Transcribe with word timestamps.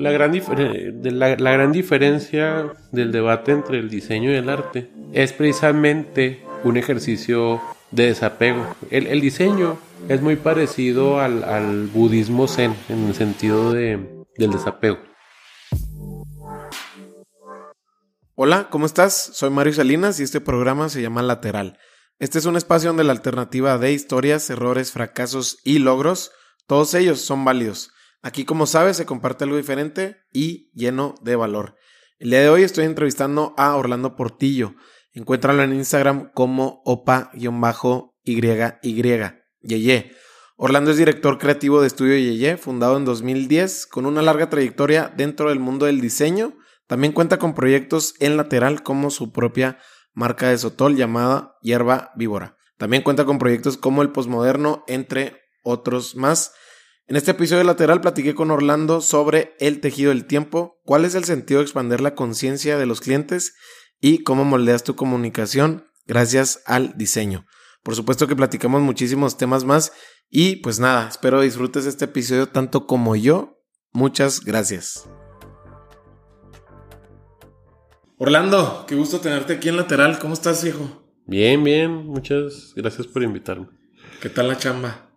la 0.00 0.10
gran, 0.12 0.32
de 0.32 1.10
la, 1.10 1.36
gran 1.36 1.72
diferencia 1.72 2.72
del 2.90 3.12
debate 3.12 3.52
entre 3.52 3.78
el 3.78 3.90
diseño 3.90 4.32
y 4.32 4.34
el 4.34 4.48
arte 4.48 4.90
es 5.12 5.34
precisamente 5.34 6.42
un 6.64 6.78
ejercicio 6.78 7.60
de 7.90 8.06
desapego. 8.06 8.66
El, 8.90 9.06
el 9.08 9.20
diseño 9.20 9.78
es 10.08 10.22
muy 10.22 10.36
parecido 10.36 11.20
al, 11.20 11.44
al, 11.44 11.86
budismo 11.88 12.48
zen 12.48 12.74
en 12.88 13.08
el 13.08 13.14
sentido 13.14 13.72
de, 13.72 14.24
del 14.38 14.50
desapego. 14.50 14.98
Hola, 18.36 18.68
¿cómo 18.70 18.86
estás? 18.86 19.32
Soy 19.34 19.50
Mario 19.50 19.74
Salinas 19.74 20.18
y 20.18 20.22
este 20.22 20.40
programa 20.40 20.88
se 20.88 21.02
llama 21.02 21.22
Lateral. 21.22 21.78
Este 22.18 22.38
es 22.38 22.46
un 22.46 22.56
espacio 22.56 22.88
donde 22.88 23.04
la 23.04 23.12
alternativa 23.12 23.76
de 23.76 23.92
historias, 23.92 24.48
errores, 24.48 24.92
fracasos 24.92 25.58
y 25.62 25.78
logros, 25.78 26.32
todos 26.66 26.94
ellos 26.94 27.20
son 27.20 27.44
válidos. 27.44 27.90
Aquí, 28.22 28.44
como 28.44 28.66
sabes, 28.66 28.96
se 28.96 29.06
comparte 29.06 29.44
algo 29.44 29.56
diferente 29.56 30.18
y 30.32 30.70
lleno 30.74 31.14
de 31.22 31.36
valor. 31.36 31.76
El 32.18 32.30
día 32.30 32.40
de 32.40 32.48
hoy 32.48 32.62
estoy 32.62 32.84
entrevistando 32.84 33.54
a 33.56 33.76
Orlando 33.76 34.16
Portillo. 34.16 34.74
Encuéntralo 35.12 35.62
en 35.62 35.74
Instagram 35.74 36.30
como 36.32 36.82
opa-YY. 36.84 37.50
Orlando 40.56 40.90
es 40.90 40.96
director 40.98 41.38
creativo 41.38 41.80
de 41.80 41.86
Estudio 41.86 42.16
Yeye, 42.16 42.56
fundado 42.58 42.96
en 42.96 43.04
2010, 43.04 43.86
con 43.86 44.04
una 44.04 44.20
larga 44.20 44.50
trayectoria 44.50 45.12
dentro 45.16 45.48
del 45.48 45.58
mundo 45.58 45.86
del 45.86 46.00
diseño 46.00 46.54
también 46.90 47.12
cuenta 47.12 47.38
con 47.38 47.54
proyectos 47.54 48.16
en 48.18 48.36
lateral 48.36 48.82
como 48.82 49.10
su 49.10 49.30
propia 49.30 49.78
marca 50.12 50.48
de 50.48 50.58
sotol 50.58 50.96
llamada 50.96 51.54
Hierba 51.62 52.10
Víbora. 52.16 52.56
También 52.78 53.04
cuenta 53.04 53.24
con 53.24 53.38
proyectos 53.38 53.76
como 53.76 54.02
el 54.02 54.10
Postmoderno, 54.10 54.82
entre 54.88 55.40
otros 55.62 56.16
más. 56.16 56.52
En 57.10 57.16
este 57.16 57.32
episodio 57.32 57.64
lateral 57.64 58.00
platiqué 58.00 58.36
con 58.36 58.52
Orlando 58.52 59.00
sobre 59.00 59.56
el 59.58 59.80
tejido 59.80 60.10
del 60.10 60.26
tiempo, 60.26 60.80
cuál 60.84 61.04
es 61.04 61.16
el 61.16 61.24
sentido 61.24 61.58
de 61.58 61.64
expandir 61.64 62.00
la 62.00 62.14
conciencia 62.14 62.78
de 62.78 62.86
los 62.86 63.00
clientes 63.00 63.56
y 64.00 64.22
cómo 64.22 64.44
moldeas 64.44 64.84
tu 64.84 64.94
comunicación 64.94 65.88
gracias 66.06 66.62
al 66.66 66.96
diseño. 66.96 67.46
Por 67.82 67.96
supuesto 67.96 68.28
que 68.28 68.36
platicamos 68.36 68.80
muchísimos 68.82 69.36
temas 69.36 69.64
más 69.64 69.92
y 70.28 70.56
pues 70.62 70.78
nada, 70.78 71.08
espero 71.08 71.40
disfrutes 71.40 71.84
este 71.84 72.04
episodio 72.04 72.46
tanto 72.46 72.86
como 72.86 73.16
yo. 73.16 73.60
Muchas 73.90 74.44
gracias. 74.44 75.10
Orlando, 78.18 78.84
qué 78.86 78.94
gusto 78.94 79.18
tenerte 79.18 79.54
aquí 79.54 79.68
en 79.68 79.78
Lateral. 79.78 80.20
¿Cómo 80.20 80.34
estás, 80.34 80.62
hijo? 80.64 81.10
Bien, 81.26 81.64
bien. 81.64 82.06
Muchas 82.06 82.72
gracias 82.76 83.08
por 83.08 83.24
invitarme. 83.24 83.66
¿Qué 84.22 84.28
tal 84.28 84.46
la 84.46 84.56
chamba? 84.56 85.09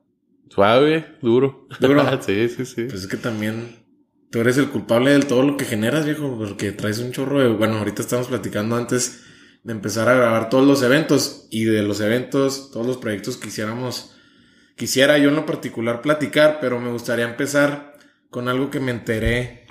Suave, 0.53 1.17
duro. 1.19 1.67
¿Duro? 1.79 2.21
sí, 2.21 2.47
sí, 2.47 2.65
sí. 2.65 2.83
Pues 2.83 3.01
es 3.01 3.07
que 3.07 3.17
también 3.17 3.83
tú 4.29 4.39
eres 4.39 4.57
el 4.57 4.69
culpable 4.69 5.11
de 5.11 5.25
todo 5.25 5.41
lo 5.41 5.57
que 5.57 5.65
generas, 5.65 6.05
viejo, 6.05 6.37
porque 6.37 6.71
traes 6.71 6.99
un 6.99 7.11
chorro 7.11 7.39
de... 7.39 7.47
Bueno, 7.47 7.77
ahorita 7.77 8.03
estamos 8.03 8.27
platicando 8.27 8.75
antes 8.75 9.23
de 9.63 9.71
empezar 9.71 10.09
a 10.09 10.13
grabar 10.13 10.49
todos 10.49 10.67
los 10.67 10.83
eventos 10.83 11.47
y 11.49 11.63
de 11.63 11.81
los 11.81 12.01
eventos, 12.01 12.69
todos 12.71 12.85
los 12.85 12.97
proyectos 12.97 13.37
que 13.37 13.47
quisiéramos... 13.47 14.15
Quisiera 14.75 15.17
yo 15.17 15.29
en 15.29 15.35
lo 15.35 15.47
particular 15.47 16.03
platicar, 16.03 16.59
pero 16.61 16.79
me 16.79 16.91
gustaría 16.91 17.25
empezar 17.25 17.97
con 18.29 18.47
algo 18.47 18.69
que 18.69 18.79
me 18.79 18.91
enteré 18.91 19.65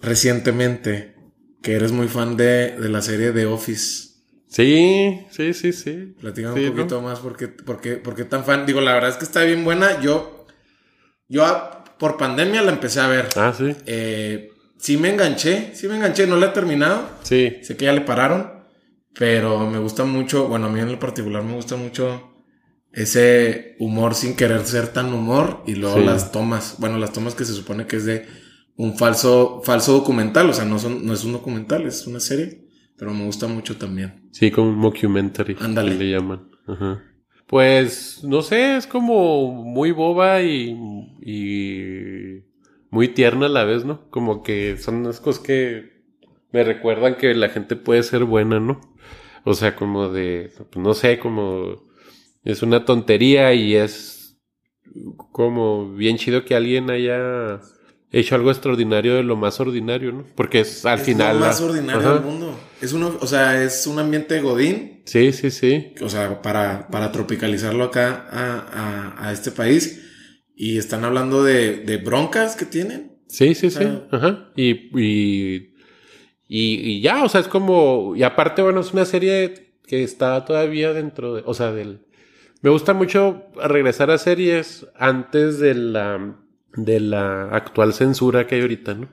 recientemente 0.00 1.16
que 1.62 1.72
eres 1.72 1.90
muy 1.90 2.06
fan 2.06 2.36
de, 2.36 2.76
de 2.78 2.88
la 2.88 3.02
serie 3.02 3.32
The 3.32 3.46
Office. 3.46 4.09
Sí, 4.50 5.26
sí, 5.30 5.54
sí, 5.54 5.72
sí. 5.72 6.14
Platícame 6.20 6.68
un 6.68 6.76
poquito 6.76 7.00
más, 7.00 7.20
¿por 7.20 7.36
qué, 7.36 7.48
por, 7.48 7.80
qué, 7.80 7.92
¿por 7.92 8.16
qué, 8.16 8.24
tan 8.24 8.44
fan? 8.44 8.66
Digo, 8.66 8.80
la 8.80 8.94
verdad 8.94 9.10
es 9.10 9.16
que 9.16 9.24
está 9.24 9.44
bien 9.44 9.64
buena. 9.64 10.00
Yo, 10.00 10.46
yo 11.28 11.70
por 11.98 12.16
pandemia 12.16 12.60
la 12.62 12.72
empecé 12.72 12.98
a 12.98 13.06
ver. 13.06 13.28
Ah, 13.36 13.54
sí. 13.56 13.72
Eh, 13.86 14.50
sí 14.76 14.96
me 14.96 15.10
enganché, 15.10 15.70
sí 15.74 15.86
me 15.86 15.94
enganché, 15.94 16.26
no 16.26 16.36
la 16.36 16.46
he 16.46 16.50
terminado. 16.50 17.08
Sí. 17.22 17.58
Sé 17.62 17.76
que 17.76 17.84
ya 17.84 17.92
le 17.92 18.00
pararon, 18.00 18.64
pero 19.14 19.70
me 19.70 19.78
gusta 19.78 20.04
mucho, 20.04 20.48
bueno, 20.48 20.66
a 20.66 20.70
mí 20.70 20.80
en 20.80 20.90
lo 20.90 20.98
particular 20.98 21.44
me 21.44 21.54
gusta 21.54 21.76
mucho 21.76 22.30
ese 22.92 23.76
humor 23.78 24.16
sin 24.16 24.34
querer 24.34 24.66
ser 24.66 24.88
tan 24.88 25.12
humor 25.14 25.62
y 25.64 25.76
luego 25.76 25.98
las 25.98 26.32
tomas, 26.32 26.74
bueno, 26.78 26.98
las 26.98 27.12
tomas 27.12 27.36
que 27.36 27.44
se 27.44 27.52
supone 27.52 27.86
que 27.86 27.96
es 27.96 28.04
de 28.04 28.26
un 28.76 28.98
falso, 28.98 29.62
falso 29.64 29.92
documental, 29.92 30.50
o 30.50 30.52
sea, 30.52 30.64
no, 30.64 30.78
son, 30.80 31.06
no 31.06 31.12
es 31.12 31.22
un 31.22 31.32
documental, 31.32 31.86
es 31.86 32.06
una 32.08 32.18
serie, 32.18 32.66
pero 33.00 33.14
me 33.14 33.24
gusta 33.24 33.46
mucho 33.46 33.78
también. 33.78 34.28
Sí, 34.30 34.50
como 34.50 34.68
un 34.68 34.76
mockumentary. 34.76 35.56
Ándale. 35.58 35.94
Le 35.94 36.10
llaman. 36.10 36.50
Ajá. 36.66 37.02
Pues, 37.46 38.22
no 38.24 38.42
sé, 38.42 38.76
es 38.76 38.86
como 38.86 39.50
muy 39.64 39.90
boba 39.90 40.42
y, 40.42 40.76
y 41.22 42.44
muy 42.90 43.08
tierna 43.08 43.46
a 43.46 43.48
la 43.48 43.64
vez, 43.64 43.86
¿no? 43.86 44.06
Como 44.10 44.42
que 44.42 44.76
son 44.76 44.96
unas 44.96 45.18
cosas 45.18 45.42
que 45.42 46.02
me 46.52 46.62
recuerdan 46.62 47.16
que 47.16 47.34
la 47.34 47.48
gente 47.48 47.74
puede 47.74 48.02
ser 48.02 48.24
buena, 48.24 48.60
¿no? 48.60 48.82
O 49.44 49.54
sea, 49.54 49.76
como 49.76 50.10
de, 50.10 50.52
pues, 50.70 50.84
no 50.84 50.92
sé, 50.92 51.18
como 51.18 51.82
es 52.44 52.62
una 52.62 52.84
tontería 52.84 53.54
y 53.54 53.76
es 53.76 54.38
como 55.32 55.90
bien 55.94 56.18
chido 56.18 56.44
que 56.44 56.54
alguien 56.54 56.90
haya 56.90 57.62
hecho 58.12 58.34
algo 58.34 58.50
extraordinario 58.50 59.14
de 59.14 59.22
lo 59.22 59.36
más 59.36 59.58
ordinario, 59.58 60.12
¿no? 60.12 60.26
Porque 60.34 60.60
es 60.60 60.84
al 60.84 60.98
es 60.98 61.06
final. 61.06 61.40
Lo 61.40 61.46
más 61.46 61.62
ordinario 61.62 62.12
del 62.12 62.22
mundo. 62.22 62.69
Es 62.80 62.92
uno, 62.92 63.18
o 63.20 63.26
sea, 63.26 63.62
es 63.62 63.86
un 63.86 63.98
ambiente 63.98 64.40
godín. 64.40 65.02
Sí, 65.04 65.32
sí, 65.32 65.50
sí. 65.50 65.94
O 66.00 66.08
sea, 66.08 66.40
para, 66.40 66.88
para 66.88 67.12
tropicalizarlo 67.12 67.84
acá 67.84 68.26
a, 68.30 69.14
a, 69.18 69.28
a 69.28 69.32
este 69.32 69.50
país. 69.50 70.06
Y 70.54 70.78
están 70.78 71.04
hablando 71.04 71.42
de, 71.42 71.78
de 71.78 71.96
broncas 71.98 72.56
que 72.56 72.64
tienen. 72.64 73.18
Sí, 73.28 73.54
sí, 73.54 73.68
o 73.68 73.70
sea, 73.70 73.82
sí. 73.82 74.02
Ajá. 74.10 74.50
Y, 74.56 74.70
y, 75.00 75.74
y, 76.48 76.90
y, 76.90 77.00
ya, 77.00 77.22
o 77.24 77.28
sea, 77.28 77.40
es 77.40 77.48
como. 77.48 78.14
Y 78.16 78.22
aparte, 78.22 78.62
bueno, 78.62 78.80
es 78.80 78.92
una 78.92 79.04
serie 79.04 79.74
que 79.86 80.02
está 80.02 80.44
todavía 80.44 80.92
dentro 80.92 81.34
de. 81.34 81.42
O 81.46 81.54
sea, 81.54 81.72
del. 81.72 82.06
Me 82.62 82.70
gusta 82.70 82.92
mucho 82.92 83.44
regresar 83.56 84.10
a 84.10 84.18
series 84.18 84.86
antes 84.96 85.58
de 85.58 85.74
la 85.74 86.36
de 86.74 87.00
la 87.00 87.44
actual 87.50 87.92
censura 87.94 88.46
que 88.46 88.56
hay 88.56 88.60
ahorita, 88.60 88.94
¿no? 88.94 89.08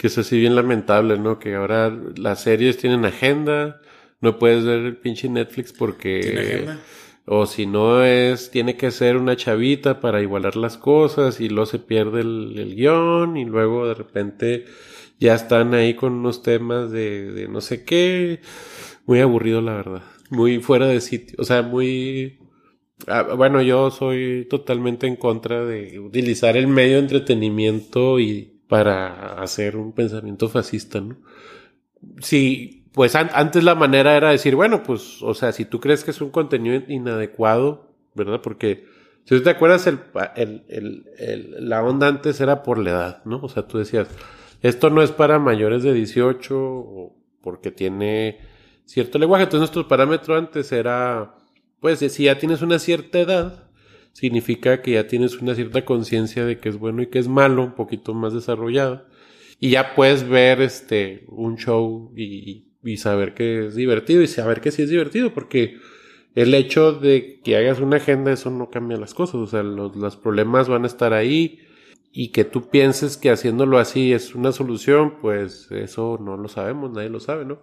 Que 0.00 0.06
es 0.06 0.16
así 0.16 0.40
bien 0.40 0.56
lamentable, 0.56 1.18
¿no? 1.18 1.38
Que 1.38 1.56
ahora 1.56 1.94
las 2.16 2.42
series 2.42 2.78
tienen 2.78 3.04
agenda, 3.04 3.82
no 4.22 4.38
puedes 4.38 4.64
ver 4.64 4.78
el 4.78 4.96
pinche 4.96 5.28
Netflix 5.28 5.74
porque... 5.74 6.20
¿Tiene 6.22 6.40
agenda? 6.40 6.80
O 7.26 7.44
si 7.44 7.66
no 7.66 8.02
es, 8.02 8.50
tiene 8.50 8.78
que 8.78 8.90
ser 8.90 9.18
una 9.18 9.36
chavita 9.36 10.00
para 10.00 10.22
igualar 10.22 10.56
las 10.56 10.78
cosas 10.78 11.38
y 11.40 11.50
luego 11.50 11.66
se 11.66 11.78
pierde 11.78 12.22
el, 12.22 12.54
el 12.56 12.74
guion 12.74 13.36
y 13.36 13.44
luego 13.44 13.86
de 13.86 13.94
repente 13.94 14.64
ya 15.18 15.34
están 15.34 15.74
ahí 15.74 15.92
con 15.92 16.14
unos 16.14 16.42
temas 16.42 16.90
de, 16.90 17.30
de 17.30 17.46
no 17.46 17.60
sé 17.60 17.84
qué. 17.84 18.40
Muy 19.04 19.20
aburrido, 19.20 19.60
la 19.60 19.74
verdad. 19.74 20.02
Muy 20.30 20.60
fuera 20.60 20.86
de 20.86 21.02
sitio. 21.02 21.36
O 21.38 21.44
sea, 21.44 21.60
muy 21.60 22.40
Ah, 23.06 23.22
bueno, 23.36 23.62
yo 23.62 23.90
soy 23.90 24.46
totalmente 24.48 25.06
en 25.06 25.16
contra 25.16 25.64
de 25.64 25.98
utilizar 25.98 26.56
el 26.56 26.66
medio 26.66 26.96
de 26.96 27.00
entretenimiento 27.00 28.20
y 28.20 28.49
para 28.70 29.42
hacer 29.42 29.76
un 29.76 29.92
pensamiento 29.92 30.48
fascista, 30.48 31.00
¿no? 31.00 31.18
Sí, 32.20 32.86
pues 32.92 33.14
an 33.14 33.28
antes 33.34 33.62
la 33.62 33.74
manera 33.74 34.16
era 34.16 34.30
decir, 34.30 34.56
bueno, 34.56 34.82
pues, 34.82 35.22
o 35.22 35.34
sea, 35.34 35.52
si 35.52 35.66
tú 35.66 35.80
crees 35.80 36.04
que 36.04 36.12
es 36.12 36.20
un 36.22 36.30
contenido 36.30 36.82
inadecuado, 36.88 37.94
¿verdad? 38.14 38.40
Porque 38.40 38.86
si 39.24 39.38
te 39.42 39.50
acuerdas, 39.50 39.86
el, 39.86 39.98
el, 40.36 40.64
el, 40.68 41.04
el, 41.18 41.68
la 41.68 41.82
onda 41.82 42.08
antes 42.08 42.40
era 42.40 42.62
por 42.62 42.78
la 42.78 42.90
edad, 42.90 43.24
¿no? 43.26 43.40
O 43.42 43.48
sea, 43.50 43.66
tú 43.66 43.76
decías, 43.76 44.08
esto 44.62 44.88
no 44.88 45.02
es 45.02 45.10
para 45.10 45.38
mayores 45.38 45.82
de 45.82 45.92
18 45.92 46.56
o 46.56 47.16
porque 47.42 47.70
tiene 47.70 48.38
cierto 48.86 49.18
lenguaje. 49.18 49.44
Entonces 49.44 49.60
nuestro 49.60 49.88
parámetro 49.88 50.36
antes 50.36 50.72
era 50.72 51.34
pues 51.80 51.98
si 51.98 52.24
ya 52.24 52.38
tienes 52.38 52.62
una 52.62 52.78
cierta 52.78 53.18
edad, 53.18 53.69
significa 54.20 54.82
que 54.82 54.92
ya 54.92 55.06
tienes 55.06 55.38
una 55.38 55.54
cierta 55.54 55.86
conciencia 55.86 56.44
de 56.44 56.58
que 56.58 56.68
es 56.68 56.76
bueno 56.76 57.00
y 57.00 57.06
que 57.06 57.18
es 57.18 57.26
malo, 57.26 57.64
un 57.64 57.74
poquito 57.74 58.12
más 58.12 58.34
desarrollada. 58.34 59.06
Y 59.58 59.70
ya 59.70 59.94
puedes 59.94 60.28
ver 60.28 60.60
este 60.60 61.24
un 61.28 61.56
show 61.56 62.12
y, 62.14 62.66
y 62.84 62.96
saber 62.98 63.32
que 63.32 63.68
es 63.68 63.74
divertido 63.74 64.20
y 64.22 64.26
saber 64.26 64.60
que 64.60 64.72
sí 64.72 64.82
es 64.82 64.90
divertido, 64.90 65.32
porque 65.32 65.78
el 66.34 66.52
hecho 66.52 66.92
de 66.92 67.40
que 67.42 67.56
hagas 67.56 67.80
una 67.80 67.96
agenda, 67.96 68.30
eso 68.30 68.50
no 68.50 68.68
cambia 68.68 68.98
las 68.98 69.14
cosas. 69.14 69.36
O 69.36 69.46
sea, 69.46 69.62
los, 69.62 69.96
los 69.96 70.16
problemas 70.18 70.68
van 70.68 70.84
a 70.84 70.86
estar 70.86 71.14
ahí 71.14 71.60
y 72.12 72.28
que 72.28 72.44
tú 72.44 72.68
pienses 72.68 73.16
que 73.16 73.30
haciéndolo 73.30 73.78
así 73.78 74.12
es 74.12 74.34
una 74.34 74.52
solución, 74.52 75.14
pues 75.22 75.70
eso 75.70 76.18
no 76.22 76.36
lo 76.36 76.48
sabemos, 76.48 76.90
nadie 76.90 77.08
lo 77.08 77.20
sabe, 77.20 77.46
¿no? 77.46 77.62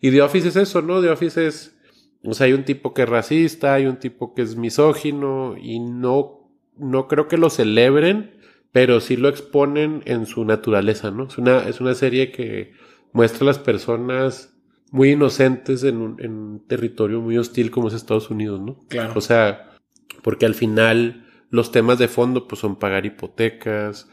Y 0.00 0.10
The 0.10 0.22
Office 0.22 0.48
es 0.48 0.56
eso, 0.56 0.80
¿no? 0.80 1.02
The 1.02 1.10
Office 1.10 1.46
es 1.46 1.77
o 2.24 2.34
sea, 2.34 2.46
hay 2.46 2.52
un 2.52 2.64
tipo 2.64 2.94
que 2.94 3.02
es 3.02 3.08
racista, 3.08 3.74
hay 3.74 3.86
un 3.86 3.98
tipo 3.98 4.34
que 4.34 4.42
es 4.42 4.56
misógino 4.56 5.56
y 5.56 5.80
no, 5.80 6.50
no 6.76 7.08
creo 7.08 7.28
que 7.28 7.38
lo 7.38 7.50
celebren, 7.50 8.32
pero 8.72 9.00
sí 9.00 9.16
lo 9.16 9.28
exponen 9.28 10.02
en 10.04 10.26
su 10.26 10.44
naturaleza, 10.44 11.10
¿no? 11.10 11.26
Es 11.26 11.38
una, 11.38 11.68
es 11.68 11.80
una 11.80 11.94
serie 11.94 12.32
que 12.32 12.72
muestra 13.12 13.44
a 13.44 13.46
las 13.46 13.58
personas 13.58 14.54
muy 14.90 15.12
inocentes 15.12 15.84
en 15.84 15.98
un, 15.98 16.20
en 16.22 16.32
un 16.32 16.66
territorio 16.66 17.20
muy 17.20 17.38
hostil 17.38 17.70
como 17.70 17.88
es 17.88 17.94
Estados 17.94 18.30
Unidos, 18.30 18.60
¿no? 18.60 18.78
Claro. 18.88 19.12
O 19.16 19.20
sea, 19.20 19.76
porque 20.22 20.46
al 20.46 20.54
final 20.54 21.26
los 21.50 21.72
temas 21.72 21.98
de 21.98 22.08
fondo 22.08 22.46
pues 22.48 22.60
son 22.60 22.76
pagar 22.76 23.06
hipotecas 23.06 24.08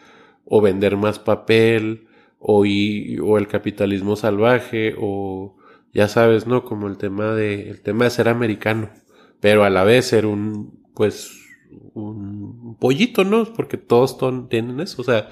o 0.45 0.61
vender 0.61 0.95
más 0.95 1.19
papel, 1.19 2.07
o, 2.47 2.59
o 2.59 3.37
el 3.37 3.47
capitalismo 3.47 4.15
salvaje, 4.15 4.95
o 4.99 5.54
ya 5.95 6.09
sabes, 6.09 6.45
¿no? 6.45 6.65
Como 6.65 6.87
el 6.87 6.97
tema 6.97 7.33
de, 7.33 7.69
el 7.69 7.81
tema 7.81 8.03
de 8.03 8.11
ser 8.11 8.27
americano, 8.27 8.91
pero 9.39 9.63
a 9.63 9.69
la 9.69 9.85
vez 9.85 10.05
ser 10.05 10.25
un, 10.25 10.83
pues, 10.93 11.31
un 11.93 12.77
pollito, 12.79 13.23
¿no? 13.23 13.45
Porque 13.53 13.77
todos 13.77 14.17
tienen 14.49 14.81
eso, 14.81 15.01
o 15.01 15.05
sea, 15.05 15.29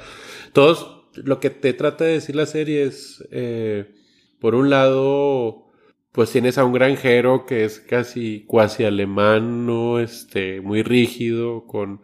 todos, 0.53 1.05
lo 1.15 1.39
que 1.41 1.49
te 1.49 1.73
trata 1.73 2.05
de 2.05 2.13
decir 2.13 2.35
la 2.37 2.45
serie 2.45 2.83
es, 2.83 3.27
eh, 3.31 3.93
por 4.39 4.55
un 4.55 4.69
lado, 4.69 5.69
pues 6.13 6.31
tienes 6.31 6.57
a 6.57 6.63
un 6.63 6.73
granjero 6.73 7.45
que 7.45 7.65
es 7.65 7.79
casi 7.81 8.45
cuasi 8.47 8.85
alemán, 8.85 9.65
¿no? 9.65 9.99
Este, 9.99 10.61
muy 10.61 10.81
rígido, 10.81 11.65
con 11.67 12.01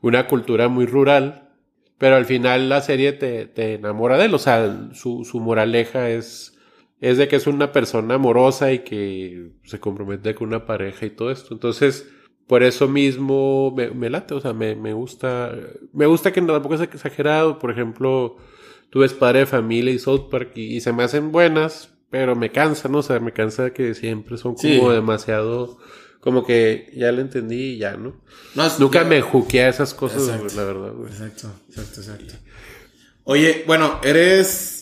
una 0.00 0.26
cultura 0.28 0.68
muy 0.68 0.86
rural, 0.86 1.50
pero 1.98 2.16
al 2.16 2.24
final 2.24 2.70
la 2.70 2.80
serie 2.80 3.12
te, 3.12 3.46
te 3.46 3.74
enamora 3.74 4.16
de 4.16 4.26
él. 4.26 4.34
O 4.34 4.38
sea, 4.38 4.90
su, 4.94 5.24
su 5.24 5.40
moraleja 5.40 6.10
es, 6.10 6.57
es 7.00 7.18
de 7.18 7.28
que 7.28 7.36
es 7.36 7.46
una 7.46 7.72
persona 7.72 8.14
amorosa 8.14 8.72
y 8.72 8.80
que 8.80 9.50
se 9.64 9.78
compromete 9.78 10.34
con 10.34 10.48
una 10.48 10.66
pareja 10.66 11.06
y 11.06 11.10
todo 11.10 11.30
esto. 11.30 11.54
Entonces, 11.54 12.08
por 12.46 12.62
eso 12.62 12.88
mismo 12.88 13.72
me, 13.76 13.90
me 13.90 14.10
late, 14.10 14.34
o 14.34 14.40
sea, 14.40 14.52
me, 14.52 14.74
me, 14.74 14.92
gusta, 14.92 15.54
me 15.92 16.06
gusta 16.06 16.32
que 16.32 16.40
tampoco 16.40 16.74
es 16.74 16.80
exagerado. 16.80 17.58
Por 17.58 17.70
ejemplo, 17.70 18.36
tú 18.90 19.00
ves 19.00 19.12
Padre 19.12 19.40
de 19.40 19.46
Familia 19.46 19.92
y 19.92 19.98
South 19.98 20.28
Park 20.30 20.52
y, 20.56 20.80
se 20.80 20.92
me 20.92 21.04
hacen 21.04 21.30
buenas, 21.30 21.90
pero 22.10 22.34
me 22.34 22.50
cansa, 22.50 22.88
¿no? 22.88 22.98
O 22.98 23.02
sea, 23.02 23.20
me 23.20 23.32
cansa 23.32 23.72
que 23.72 23.94
siempre 23.94 24.38
son 24.38 24.54
como 24.54 24.90
demasiado 24.90 25.78
como 26.20 26.44
que 26.44 26.92
ya 26.96 27.12
lo 27.12 27.20
entendí 27.20 27.74
y 27.74 27.78
ya, 27.78 27.96
¿no? 27.96 28.20
Nunca 28.78 29.04
me 29.04 29.20
juqué 29.22 29.62
a 29.62 29.68
esas 29.68 29.94
cosas, 29.94 30.54
la 30.54 30.64
verdad. 30.64 30.92
Exacto, 31.06 31.48
exacto, 31.68 32.00
exacto. 32.00 32.34
Oye, 33.24 33.62
bueno, 33.66 34.00
eres 34.02 34.77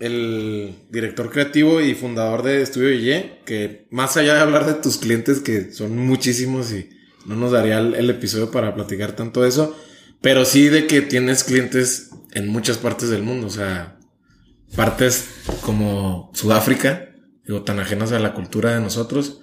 el 0.00 0.74
director 0.90 1.30
creativo 1.30 1.80
y 1.80 1.94
fundador 1.94 2.42
de 2.42 2.62
Estudio 2.62 2.90
Ye, 2.98 3.42
que 3.44 3.86
más 3.90 4.16
allá 4.16 4.34
de 4.34 4.40
hablar 4.40 4.66
de 4.66 4.74
tus 4.74 4.96
clientes, 4.96 5.40
que 5.40 5.72
son 5.72 5.96
muchísimos 5.96 6.72
y 6.72 6.88
no 7.26 7.36
nos 7.36 7.52
daría 7.52 7.78
el, 7.78 8.10
episodio 8.10 8.50
para 8.50 8.74
platicar 8.74 9.12
tanto 9.12 9.44
eso, 9.44 9.76
pero 10.22 10.46
sí 10.46 10.68
de 10.68 10.86
que 10.86 11.02
tienes 11.02 11.44
clientes 11.44 12.10
en 12.32 12.48
muchas 12.48 12.78
partes 12.78 13.10
del 13.10 13.22
mundo, 13.22 13.46
o 13.46 13.50
sea, 13.50 13.98
partes 14.74 15.28
como 15.60 16.30
Sudáfrica, 16.32 17.10
digo, 17.46 17.62
tan 17.62 17.78
ajenas 17.78 18.12
a 18.12 18.18
la 18.18 18.32
cultura 18.32 18.72
de 18.74 18.80
nosotros, 18.80 19.40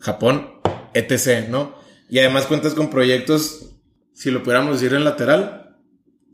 Japón, 0.00 0.60
etc., 0.94 1.48
¿no? 1.50 1.74
Y 2.08 2.20
además 2.20 2.46
cuentas 2.46 2.74
con 2.74 2.88
proyectos, 2.88 3.76
si 4.14 4.30
lo 4.30 4.42
pudiéramos 4.42 4.80
decir 4.80 4.96
en 4.96 5.04
lateral, 5.04 5.69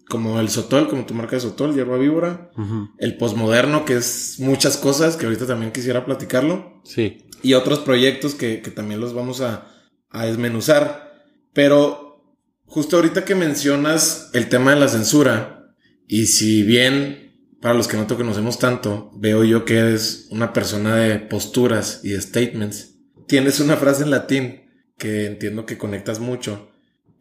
como 0.09 0.41
el 0.41 0.49
Sotol, 0.49 0.89
como 0.89 1.07
tu 1.07 1.15
marca 1.15 1.37
de 1.37 1.41
Sotol, 1.41 1.75
hierba 1.75 1.99
víbora, 1.99 2.51
el 2.99 3.17
posmoderno, 3.17 3.85
que 3.85 3.97
es 3.97 4.37
muchas 4.39 4.77
cosas, 4.77 5.17
que 5.17 5.27
ahorita 5.27 5.47
también 5.47 5.73
quisiera 5.73 6.05
platicarlo. 6.05 6.81
Sí. 6.85 7.27
Y 7.43 7.55
otros 7.55 7.81
proyectos 7.81 8.35
que, 8.35 8.61
que 8.63 8.71
también 8.71 9.01
los 9.01 9.15
vamos 9.15 9.41
a, 9.41 9.69
a 10.11 10.27
desmenuzar. 10.27 11.13
Pero 11.53 12.37
justo 12.65 12.97
ahorita 12.97 13.25
que 13.25 13.35
mencionas 13.35 14.31
el 14.33 14.49
tema 14.49 14.75
de 14.75 14.81
la 14.81 14.89
censura, 14.89 15.75
y 16.07 16.27
si 16.27 16.63
bien 16.63 17.27
para 17.61 17.75
los 17.75 17.89
que 17.89 17.97
no 17.97 18.07
te 18.07 18.15
conocemos 18.15 18.59
tanto, 18.59 19.11
veo 19.17 19.43
yo 19.43 19.65
que 19.65 19.79
eres 19.79 20.29
una 20.31 20.53
persona 20.53 20.97
de 20.97 21.19
posturas 21.19 22.01
y 22.05 22.11
de 22.11 22.21
statements, 22.21 22.95
tienes 23.27 23.61
una 23.61 23.77
frase 23.77 24.05
en 24.05 24.11
latín 24.11 24.71
que 24.99 25.27
entiendo 25.27 25.67
que 25.67 25.79
conectas 25.79 26.21
mucho, 26.21 26.71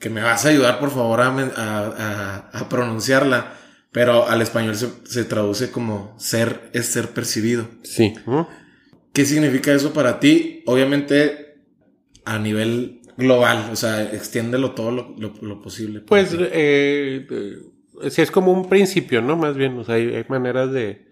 que 0.06 0.12
me 0.12 0.22
vas 0.22 0.46
a 0.46 0.50
ayudar 0.50 0.78
por 0.78 0.92
favor 0.92 1.20
a, 1.20 2.68
pronunciarla, 2.70 3.56
pero 3.92 4.30
al 4.30 4.40
español 4.44 4.76
se, 4.76 5.24
traduce 5.24 5.72
como 5.72 6.14
ser 6.20 6.70
es 6.74 6.86
ser 6.86 7.10
percibido. 7.10 7.68
Sí. 7.82 8.14
¿Qué 9.14 9.26
significa 9.26 9.74
eso 9.74 9.94
para 9.94 10.20
ti? 10.20 10.62
Obviamente 10.68 11.58
a 12.24 12.38
nivel 12.38 13.02
global, 13.18 13.72
o 13.72 13.76
sea, 13.76 14.04
extiéndelo 14.04 14.76
todo 14.76 14.92
lo, 14.92 15.62
posible. 15.64 16.02
Pues 16.02 16.36
eh, 16.40 17.26
eh, 17.28 18.12
si 18.12 18.22
es 18.22 18.30
como 18.30 18.52
un 18.52 18.70
principio, 18.70 19.24
¿no? 19.24 19.36
Más 19.36 19.58
bien, 19.58 19.76
o 19.80 19.84
sea, 19.84 19.96
hay 19.96 20.24
maneras 20.30 20.72
de 20.72 21.08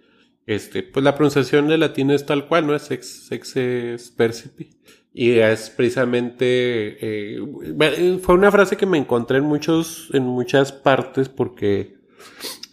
este, 0.45 0.83
pues 0.83 1.03
la 1.03 1.15
pronunciación 1.15 1.67
de 1.67 1.79
latín 1.79 2.11
es 2.11 2.27
tal 2.27 2.47
cual, 2.47 2.67
¿no? 2.67 2.75
Es 2.75 2.91
ex, 2.91 3.31
ex 3.31 4.11
percipi. 4.15 4.69
Y 5.13 5.31
es 5.31 5.69
precisamente, 5.69 6.97
eh, 6.99 8.19
fue 8.21 8.35
una 8.35 8.51
frase 8.51 8.77
que 8.77 8.87
me 8.87 8.97
encontré 8.97 9.37
en 9.37 9.43
muchos, 9.43 10.09
en 10.13 10.23
muchas 10.23 10.71
partes 10.71 11.29
porque, 11.29 11.97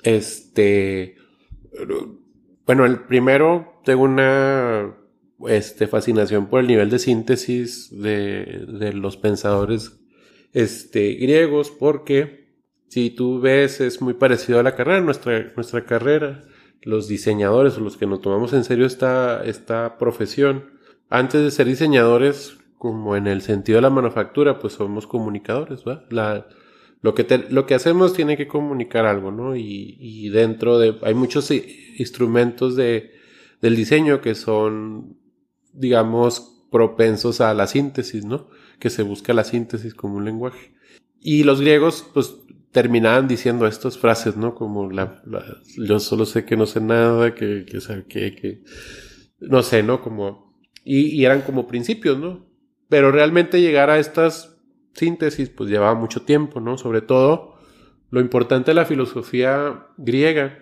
este, 0.03 1.17
bueno, 2.65 2.87
el 2.87 3.01
primero 3.01 3.83
tengo 3.85 4.05
una, 4.05 4.97
este, 5.49 5.87
fascinación 5.87 6.47
por 6.47 6.61
el 6.61 6.67
nivel 6.67 6.89
de 6.89 6.99
síntesis 6.99 7.91
de, 7.91 8.65
de 8.67 8.95
los 8.95 9.19
pensadores, 9.19 10.01
este, 10.55 11.15
griegos 11.15 11.71
porque 11.71 12.41
si 12.89 13.11
tú 13.11 13.41
ves 13.41 13.81
es 13.81 14.01
muy 14.01 14.15
parecido 14.15 14.59
a 14.59 14.63
la 14.63 14.75
carrera, 14.75 15.01
nuestra, 15.01 15.53
nuestra 15.55 15.85
carrera 15.85 16.43
los 16.83 17.09
diseñadores 17.09 17.77
o 17.77 17.81
los 17.81 17.97
que 17.97 18.07
nos 18.07 18.21
tomamos 18.21 18.53
en 18.53 18.65
serio 18.65 18.87
esta, 18.87 19.45
esta 19.45 19.99
profesión, 19.99 20.80
antes 21.11 21.43
de 21.43 21.51
ser 21.51 21.67
diseñadores, 21.67 22.57
como 22.79 23.15
en 23.17 23.27
el 23.27 23.43
sentido 23.43 23.77
de 23.77 23.83
la 23.83 23.91
manufactura, 23.91 24.59
pues 24.59 24.73
somos 24.75 25.07
comunicadores, 25.07 25.85
¿va? 25.87 26.07
Lo 27.03 27.15
que, 27.15 27.47
lo 27.51 27.67
que 27.67 27.75
hacemos 27.75 28.15
tiene 28.15 28.37
que 28.37 28.47
comunicar 28.47 29.07
algo, 29.07 29.31
¿no? 29.31 29.57
Y, 29.57 29.97
y 29.99 30.29
dentro 30.31 30.79
de, 30.79 30.97
hay 31.03 31.15
muchos 31.15 31.51
instrumentos 31.51 32.77
de, 32.77 33.11
del 33.61 33.77
diseño 33.77 34.21
que 34.21 34.35
son, 34.35 35.19
digamos, 35.73 36.65
propensos 36.71 37.41
a 37.41 37.53
la 37.55 37.67
síntesis, 37.67 38.25
¿no? 38.25 38.49
Que 38.79 38.89
se 38.89 39.03
busca 39.03 39.35
la 39.35 39.45
síntesis 39.45 39.95
como 39.95 40.17
un 40.17 40.25
lenguaje. 40.25 40.73
Y 41.21 41.43
los 41.43 41.61
griegos, 41.61 42.07
pues, 42.15 42.37
terminaban 42.71 43.29
diciendo 43.29 43.67
estas 43.67 43.99
frases, 43.99 44.37
¿no? 44.37 44.55
Como 44.55 44.91
la, 44.91 45.23
yo 45.77 45.99
solo 45.99 46.25
sé 46.25 46.45
que 46.45 46.57
no 46.57 46.67
sé 46.67 46.81
nada, 46.81 47.35
que, 47.35 47.67
que, 47.67 48.05
que, 48.09 48.35
que 48.37 48.63
no 49.41 49.63
sé, 49.63 49.83
¿no? 49.83 50.03
Como, 50.03 50.50
y, 50.93 51.25
eran 51.25 51.43
como 51.43 51.69
principios, 51.69 52.19
¿no? 52.19 52.47
Pero 52.89 53.13
realmente 53.13 53.61
llegar 53.61 53.91
a 53.91 54.01
estas 54.01 54.61
síntesis, 54.93 55.49
pues 55.49 55.71
llevaba 55.71 55.95
mucho 55.95 56.23
tiempo, 56.23 56.59
¿no? 56.61 56.77
Sobre 56.79 57.01
todo, 57.01 57.55
lo 58.11 58.21
importante 58.21 58.73
de 58.73 58.75
la 58.75 58.85
filosofía 58.85 59.87
griega 59.99 60.59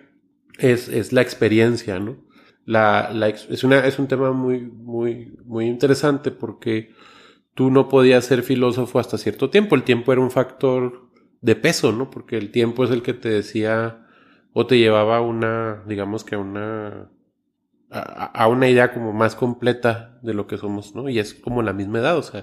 es, 0.59 0.87
es 0.87 1.13
la 1.13 1.21
experiencia, 1.21 1.99
¿no? 1.99 2.17
La, 2.65 3.09
la, 3.11 3.29
es, 3.29 3.63
una, 3.63 3.79
es 3.87 3.97
un 3.97 4.07
tema 4.07 4.31
muy, 4.31 4.61
muy, 4.61 5.35
muy 5.45 5.65
interesante 5.65 6.29
porque 6.29 6.93
tú 7.55 7.71
no 7.71 7.89
podías 7.89 8.25
ser 8.25 8.43
filósofo 8.43 8.99
hasta 8.99 9.17
cierto 9.17 9.49
tiempo. 9.49 9.73
El 9.73 9.81
tiempo 9.81 10.11
era 10.11 10.21
un 10.21 10.29
factor 10.29 11.09
de 11.41 11.55
peso, 11.55 11.91
¿no? 11.91 12.11
Porque 12.11 12.37
el 12.37 12.51
tiempo 12.51 12.83
es 12.83 12.91
el 12.91 13.01
que 13.01 13.15
te 13.15 13.29
decía 13.29 14.05
o 14.53 14.67
te 14.67 14.77
llevaba 14.77 15.21
una, 15.21 15.83
digamos 15.87 16.23
que 16.23 16.37
una, 16.37 17.09
a, 17.91 18.47
una 18.47 18.69
idea 18.69 18.93
como 18.93 19.13
más 19.13 19.35
completa 19.35 20.19
de 20.21 20.33
lo 20.33 20.47
que 20.47 20.57
somos, 20.57 20.95
¿no? 20.95 21.09
Y 21.09 21.19
es 21.19 21.33
como 21.33 21.61
la 21.61 21.73
misma 21.73 21.99
edad, 21.99 22.17
o 22.17 22.23
sea, 22.23 22.41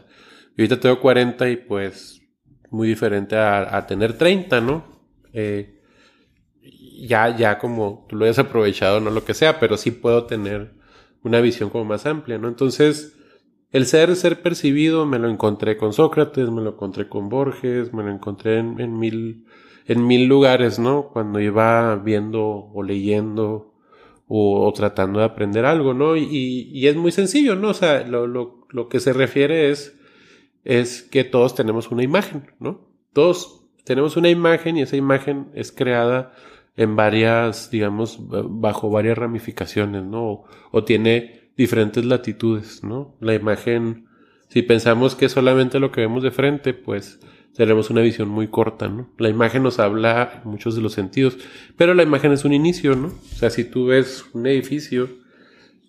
yo 0.56 0.64
ahorita 0.64 0.80
tengo 0.80 1.00
40 1.00 1.48
y 1.50 1.56
pues 1.56 2.22
muy 2.70 2.88
diferente 2.88 3.36
a, 3.36 3.86
tener 3.86 4.18
30, 4.18 4.60
¿no? 4.60 4.84
Eh, 5.32 5.80
ya, 7.00 7.36
ya 7.36 7.58
como 7.58 8.06
tú 8.08 8.16
lo 8.16 8.24
hayas 8.24 8.38
aprovechado, 8.38 9.00
no 9.00 9.10
lo 9.10 9.24
que 9.24 9.34
sea, 9.34 9.60
pero 9.60 9.76
sí 9.76 9.90
puedo 9.90 10.24
tener 10.24 10.74
una 11.22 11.40
visión 11.40 11.70
como 11.70 11.84
más 11.84 12.06
amplia, 12.06 12.38
¿no? 12.38 12.48
Entonces, 12.48 13.16
el 13.70 13.86
ser, 13.86 14.16
ser 14.16 14.42
percibido 14.42 15.06
me 15.06 15.18
lo 15.18 15.28
encontré 15.28 15.76
con 15.76 15.92
Sócrates, 15.92 16.50
me 16.50 16.62
lo 16.62 16.70
encontré 16.70 17.08
con 17.08 17.28
Borges, 17.28 17.92
me 17.92 18.02
lo 18.02 18.10
encontré 18.10 18.58
en, 18.58 18.98
mil, 18.98 19.46
en 19.86 20.06
mil 20.06 20.26
lugares, 20.26 20.78
¿no? 20.78 21.10
Cuando 21.12 21.40
iba 21.40 21.94
viendo 21.96 22.42
o 22.44 22.82
leyendo 22.82 23.75
o, 24.28 24.72
tratando 24.74 25.20
de 25.20 25.24
aprender 25.24 25.64
algo, 25.64 25.94
¿no? 25.94 26.16
Y, 26.16 26.70
y, 26.72 26.86
es 26.88 26.96
muy 26.96 27.12
sencillo, 27.12 27.54
¿no? 27.54 27.70
O 27.70 27.74
sea, 27.74 28.06
lo, 28.06 28.26
lo, 28.26 28.66
lo 28.70 28.88
que 28.88 29.00
se 29.00 29.12
refiere 29.12 29.70
es, 29.70 29.98
es 30.64 31.02
que 31.02 31.24
todos 31.24 31.54
tenemos 31.54 31.90
una 31.90 32.02
imagen, 32.02 32.50
¿no? 32.58 32.88
Todos 33.12 33.64
tenemos 33.84 34.16
una 34.16 34.28
imagen 34.28 34.76
y 34.76 34.82
esa 34.82 34.96
imagen 34.96 35.48
es 35.54 35.70
creada 35.70 36.32
en 36.76 36.96
varias, 36.96 37.70
digamos, 37.70 38.18
bajo 38.28 38.90
varias 38.90 39.16
ramificaciones, 39.16 40.04
¿no? 40.04 40.44
o 40.70 40.84
tiene 40.84 41.46
diferentes 41.56 42.04
latitudes, 42.04 42.84
¿no? 42.84 43.16
La 43.20 43.34
imagen, 43.34 44.06
si 44.48 44.62
pensamos 44.62 45.14
que 45.14 45.28
solamente 45.28 45.80
lo 45.80 45.90
que 45.90 46.02
vemos 46.02 46.22
de 46.22 46.30
frente, 46.30 46.74
pues 46.74 47.18
tenemos 47.56 47.90
una 47.90 48.02
visión 48.02 48.28
muy 48.28 48.48
corta, 48.48 48.88
¿no? 48.88 49.08
La 49.18 49.28
imagen 49.28 49.62
nos 49.62 49.78
habla 49.78 50.42
en 50.44 50.50
muchos 50.50 50.76
de 50.76 50.82
los 50.82 50.92
sentidos, 50.92 51.38
pero 51.76 51.94
la 51.94 52.02
imagen 52.02 52.32
es 52.32 52.44
un 52.44 52.52
inicio, 52.52 52.94
¿no? 52.96 53.08
O 53.08 53.36
sea, 53.36 53.50
si 53.50 53.64
tú 53.64 53.86
ves 53.86 54.26
un 54.32 54.46
edificio 54.46 55.08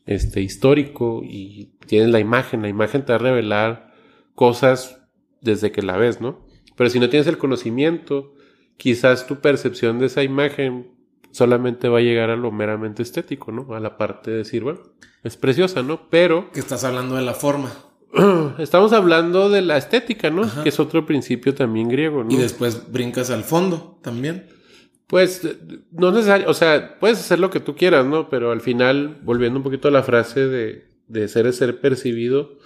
este 0.05 0.41
histórico 0.41 1.21
y 1.23 1.73
tienes 1.85 2.09
la 2.09 2.19
imagen, 2.19 2.61
la 2.61 2.69
imagen 2.69 3.03
te 3.03 3.11
va 3.11 3.17
a 3.17 3.21
revelar 3.21 3.93
cosas 4.33 5.01
desde 5.41 5.71
que 5.71 5.81
la 5.81 5.97
ves, 5.97 6.21
¿no? 6.21 6.45
Pero 6.75 6.89
si 6.89 6.99
no 6.99 7.09
tienes 7.09 7.27
el 7.27 7.37
conocimiento 7.37 8.33
quizás 8.77 9.27
tu 9.27 9.41
percepción 9.41 9.99
de 9.99 10.05
esa 10.05 10.23
imagen 10.23 10.95
solamente 11.31 11.89
va 11.89 11.99
a 11.99 12.01
llegar 12.01 12.29
a 12.29 12.35
lo 12.35 12.51
meramente 12.51 13.03
estético, 13.03 13.51
¿no? 13.51 13.75
A 13.75 13.79
la 13.79 13.97
parte 13.97 14.31
de 14.31 14.37
decir, 14.37 14.63
bueno, 14.63 14.79
es 15.23 15.35
preciosa, 15.35 15.83
¿no? 15.83 16.09
Pero... 16.09 16.51
Que 16.51 16.59
estás 16.59 16.83
hablando 16.83 17.15
de 17.15 17.23
la 17.23 17.33
forma. 17.33 17.71
Estamos 18.57 18.93
hablando 18.93 19.49
de 19.49 19.61
la 19.61 19.77
estética, 19.77 20.29
¿no? 20.29 20.43
Que 20.63 20.69
es 20.69 20.79
otro 20.79 21.05
principio 21.05 21.53
también 21.53 21.89
griego, 21.89 22.23
¿no? 22.23 22.31
Y 22.31 22.37
después 22.37 22.91
brincas 22.91 23.29
al 23.29 23.43
fondo 23.43 23.99
también. 24.01 24.47
Pues 25.07 25.47
no 25.91 26.11
necesario, 26.11 26.49
o 26.49 26.53
sea, 26.53 26.99
puedes 26.99 27.19
hacer 27.19 27.39
lo 27.39 27.49
que 27.49 27.61
tú 27.61 27.75
quieras, 27.75 28.05
¿no? 28.05 28.29
Pero 28.29 28.51
al 28.51 28.61
final, 28.61 29.19
volviendo 29.23 29.59
un 29.59 29.63
poquito 29.63 29.87
a 29.87 29.91
la 29.91 30.03
frase 30.03 30.47
de, 30.47 30.87
de 31.07 31.27
ser 31.27 31.47
es 31.47 31.57
ser 31.57 31.79
percibido, 31.79 32.57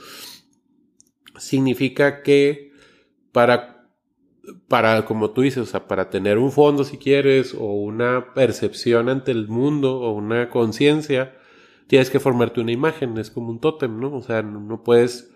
significa 1.38 2.24
que 2.24 2.72
para, 3.32 3.88
para, 4.68 5.06
como 5.06 5.32
tú 5.32 5.42
dices, 5.42 5.64
o 5.64 5.66
sea, 5.66 5.88
para 5.88 6.10
tener 6.10 6.38
un 6.38 6.52
fondo 6.52 6.84
si 6.84 6.98
quieres, 6.98 7.54
o 7.54 7.74
una 7.74 8.34
percepción 8.34 9.10
ante 9.10 9.32
el 9.32 9.48
mundo, 9.48 10.00
o 10.00 10.12
una 10.12 10.50
conciencia, 10.50 11.36
tienes 11.88 12.10
que 12.10 12.20
formarte 12.20 12.62
una 12.62 12.72
imagen, 12.72 13.18
es 13.18 13.30
como 13.30 13.50
un 13.50 13.60
tótem, 13.60 14.00
¿no? 14.00 14.14
O 14.16 14.22
sea, 14.22 14.42
no, 14.42 14.84
puedes 14.84 15.31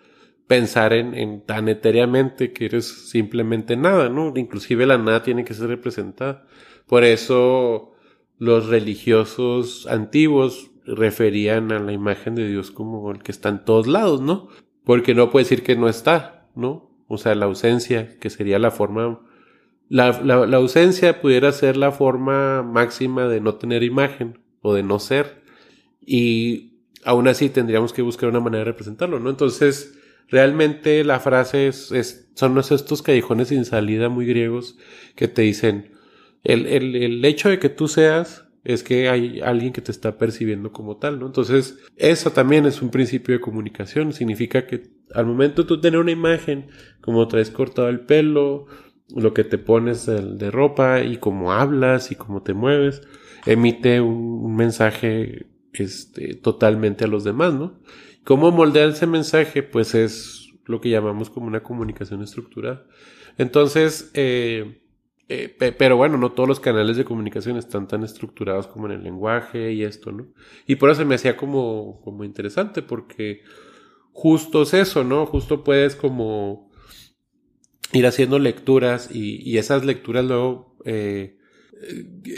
pensar 0.48 0.94
en, 0.94 1.14
en, 1.16 1.42
tan 1.42 1.70
etéreamente 1.70 2.54
que 2.54 2.66
eres 2.66 3.10
simplemente 3.10 3.76
nada, 3.76 4.10
¿no? 4.10 4.34
Inclusive 4.36 4.86
la 4.86 4.98
nada 4.98 5.24
tiene 5.24 5.44
que 5.44 5.54
ser 5.54 5.68
representada. 5.68 6.46
Por 6.88 7.04
eso 7.04 7.94
los 8.38 8.68
religiosos 8.68 9.88
antiguos 9.88 10.72
referían 10.86 11.72
a 11.72 11.80
la 11.80 11.94
imagen 11.94 12.36
de 12.36 12.48
Dios 12.48 12.70
como 12.72 13.12
el 13.12 13.24
que 13.24 13.32
está 13.32 13.50
en 13.50 13.66
todos 13.66 13.88
lados, 13.88 14.22
¿no? 14.22 14.50
Porque 14.84 15.16
no 15.16 15.32
puede 15.32 15.46
decir 15.46 15.64
que 15.64 15.76
no 15.76 15.90
está, 15.90 16.48
¿no? 16.56 16.92
O 17.08 17.18
sea, 17.18 17.34
la 17.36 17.46
ausencia, 17.46 18.18
que 18.20 18.30
sería 18.30 18.60
la 18.60 18.72
forma... 18.72 19.22
La, 19.88 20.20
la, 20.24 20.48
la 20.48 20.58
ausencia 20.58 21.22
pudiera 21.22 21.52
ser 21.52 21.78
la 21.78 21.92
forma 21.92 22.64
máxima 22.64 23.28
de 23.28 23.40
no 23.40 23.56
tener 23.56 23.84
imagen 23.84 24.40
o 24.62 24.74
de 24.74 24.82
no 24.82 25.00
ser. 25.00 25.44
Y 26.02 26.80
aún 27.04 27.28
así 27.28 27.50
tendríamos 27.50 27.94
que 27.94 28.02
buscar 28.02 28.30
una 28.30 28.40
manera 28.40 28.64
de 28.64 28.72
representarlo, 28.72 29.20
¿no? 29.20 29.30
Entonces, 29.30 30.00
realmente 30.30 31.04
la 31.04 31.20
frase 31.20 31.68
es, 31.68 31.92
es, 31.92 32.30
son 32.36 32.58
estos 32.58 33.02
callejones 33.02 33.50
sin 33.50 33.66
salida 33.66 34.10
muy 34.10 34.26
griegos 34.26 34.78
que 35.16 35.28
te 35.28 35.44
dicen, 35.44 35.92
el, 36.44 36.66
el, 36.68 36.96
el 36.96 37.26
hecho 37.26 37.50
de 37.50 37.60
que 37.60 37.70
tú 37.70 37.88
seas 37.88 38.46
es 38.66 38.82
que 38.82 39.10
hay 39.10 39.42
alguien 39.42 39.72
que 39.72 39.82
te 39.82 39.92
está 39.92 40.18
percibiendo 40.18 40.72
como 40.72 40.98
tal, 40.98 41.20
¿no? 41.20 41.28
Entonces, 41.28 41.78
eso 41.98 42.32
también 42.32 42.66
es 42.66 42.82
un 42.82 42.90
principio 42.90 43.36
de 43.36 43.40
comunicación. 43.40 44.12
Significa 44.12 44.66
que 44.66 44.90
al 45.14 45.28
momento 45.28 45.62
de 45.62 45.68
tú 45.68 45.80
tener 45.80 46.00
una 46.00 46.12
imagen, 46.12 46.68
como 47.00 47.28
traes 47.28 47.52
cortado 47.52 47.90
el 47.90 48.02
pelo, 48.02 48.66
lo 49.16 49.36
que 49.36 49.44
te 49.44 49.60
pones 49.60 50.08
de, 50.08 50.50
ropa 50.52 51.02
y 51.04 51.18
cómo 51.18 51.54
hablas 51.54 52.12
y 52.12 52.16
cómo 52.16 52.42
te 52.42 52.56
mueves, 52.56 53.04
emite 53.46 54.02
un, 54.02 54.56
mensaje 54.56 55.46
este, 55.74 56.34
totalmente 56.34 57.04
a 57.04 57.08
los 57.08 57.24
demás, 57.24 57.54
¿no? 57.54 57.80
¿Cómo 58.26 58.52
moldear 58.52 58.90
ese 58.90 59.06
mensaje? 59.06 59.62
Pues 59.62 59.94
es 59.94 60.50
lo 60.66 60.82
que 60.82 60.90
llamamos 60.90 61.30
como 61.30 61.46
una 61.46 61.62
comunicación 61.62 62.24
estructurada. 62.24 62.84
Entonces, 63.38 64.10
eh, 64.16 64.82
eh, 65.30 65.56
pero 65.78 65.96
bueno, 65.96 66.18
no 66.18 66.32
todos 66.32 66.50
los 66.50 66.60
canales 66.60 66.98
de 66.98 67.06
comunicación 67.06 67.56
están 67.56 67.88
tan 67.88 68.04
estructurados 68.04 68.66
como 68.66 68.88
en 68.88 68.94
el 68.94 69.04
lenguaje 69.04 69.74
y 69.74 69.84
esto, 69.84 70.12
¿no? 70.12 70.28
Y 70.66 70.76
por 70.76 70.90
eso 70.90 71.06
me 71.06 71.16
hacía 71.16 71.38
como, 71.38 72.02
como 72.04 72.24
interesante, 72.24 72.82
porque 72.82 73.44
justo 74.12 74.64
es 74.64 74.74
eso, 74.74 75.04
¿no? 75.04 75.28
Justo 75.28 75.64
puedes 75.64 75.96
como 75.96 76.72
ir 77.94 78.08
haciendo 78.08 78.40
lecturas 78.40 79.10
y, 79.14 79.56
esas 79.60 79.86
lecturas 79.86 80.26
luego, 80.26 80.78
eh, 80.84 81.38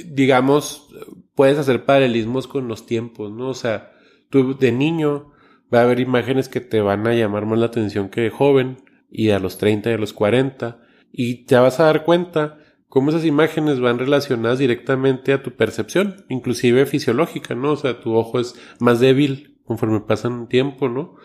digamos, 0.06 0.90
puedes 1.34 1.58
hacer 1.58 1.86
paralelismos 1.86 2.46
con 2.46 2.68
los 2.68 2.86
tiempos, 2.86 3.32
¿no? 3.32 3.48
O 3.48 3.54
sea, 3.54 3.94
tú 4.30 4.58
de 4.58 4.74
niño 4.74 5.32
va 5.74 5.80
a 5.80 5.84
haber 5.84 6.00
imágenes 6.00 6.50
que 6.50 6.62
te 6.62 6.82
van 6.82 7.08
a 7.08 7.14
llamar 7.14 7.46
más 7.46 7.60
la 7.60 7.68
atención 7.68 8.10
que 8.10 8.22
de 8.22 8.30
joven 8.30 8.78
y 9.10 9.30
a 9.30 9.40
los 9.40 9.58
30 9.58 9.92
y 9.92 9.94
a 9.94 9.98
los 9.98 10.14
40 10.14 10.80
y 11.12 11.46
te 11.46 11.56
vas 11.56 11.80
a 11.80 11.86
dar 11.86 12.04
cuenta 12.04 12.60
cómo 12.90 13.10
esas 13.10 13.26
imágenes 13.26 13.80
van 13.80 14.00
relacionadas 14.00 14.60
directamente 14.60 15.34
a 15.34 15.44
tu 15.44 15.52
percepción, 15.52 16.26
inclusive 16.30 16.86
fisiológica, 16.86 17.56
¿no? 17.56 17.74
O 17.74 17.76
sea, 17.76 18.00
tu 18.00 18.14
ojo 18.14 18.40
es 18.40 18.56
más 18.80 19.00
débil 19.00 19.58
conforme 19.66 20.00
pasa 20.00 20.30
un 20.30 20.48
tiempo, 20.48 20.88
¿no? 20.88 21.16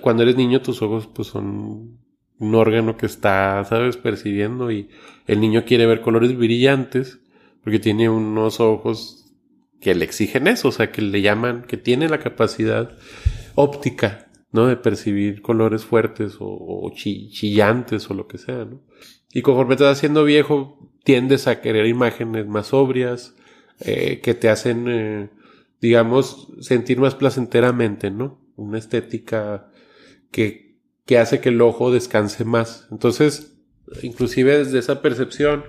cuando 0.00 0.22
eres 0.22 0.36
niño 0.36 0.62
tus 0.62 0.82
ojos 0.82 1.06
pues 1.06 1.28
son 1.28 1.98
un 2.38 2.54
órgano 2.54 2.96
que 2.96 3.06
está, 3.06 3.62
¿sabes?, 3.64 3.96
percibiendo 3.96 4.70
y 4.72 4.88
el 5.26 5.40
niño 5.40 5.64
quiere 5.64 5.86
ver 5.86 6.00
colores 6.00 6.36
brillantes 6.36 7.20
porque 7.62 7.78
tiene 7.78 8.08
unos 8.08 8.60
ojos 8.60 9.32
que 9.80 9.94
le 9.94 10.04
exigen 10.04 10.48
eso, 10.48 10.68
o 10.68 10.72
sea, 10.72 10.90
que 10.90 11.02
le 11.02 11.20
llaman, 11.20 11.62
que 11.62 11.76
tiene 11.76 12.08
la 12.08 12.18
capacidad 12.18 12.96
óptica, 13.60 14.30
¿no? 14.52 14.68
De 14.68 14.76
percibir 14.76 15.42
colores 15.42 15.84
fuertes 15.84 16.36
o, 16.38 16.90
chillantes 16.94 18.08
o 18.08 18.14
lo 18.14 18.28
que 18.28 18.38
sea, 18.38 18.64
¿no? 18.64 18.80
Y 19.32 19.42
conforme 19.42 19.74
te 19.74 19.82
vas 19.82 19.98
haciendo 19.98 20.22
viejo, 20.22 20.92
tiendes 21.02 21.48
a 21.48 21.60
querer 21.60 21.86
imágenes 21.86 22.46
más 22.46 22.68
sobrias, 22.68 23.34
eh, 23.80 24.20
que 24.22 24.34
te 24.34 24.48
hacen, 24.48 24.86
eh, 24.88 25.30
digamos, 25.80 26.52
sentir 26.60 26.98
más 27.00 27.16
placenteramente, 27.16 28.12
¿no? 28.12 28.40
Una 28.54 28.78
estética 28.78 29.70
que, 30.30 30.78
que 31.04 31.18
hace 31.18 31.40
que 31.40 31.48
el 31.48 31.60
ojo 31.60 31.90
descanse 31.90 32.44
más. 32.44 32.86
Entonces, 32.92 33.58
inclusive 34.02 34.58
desde 34.58 34.78
esa 34.78 35.02
percepción, 35.02 35.64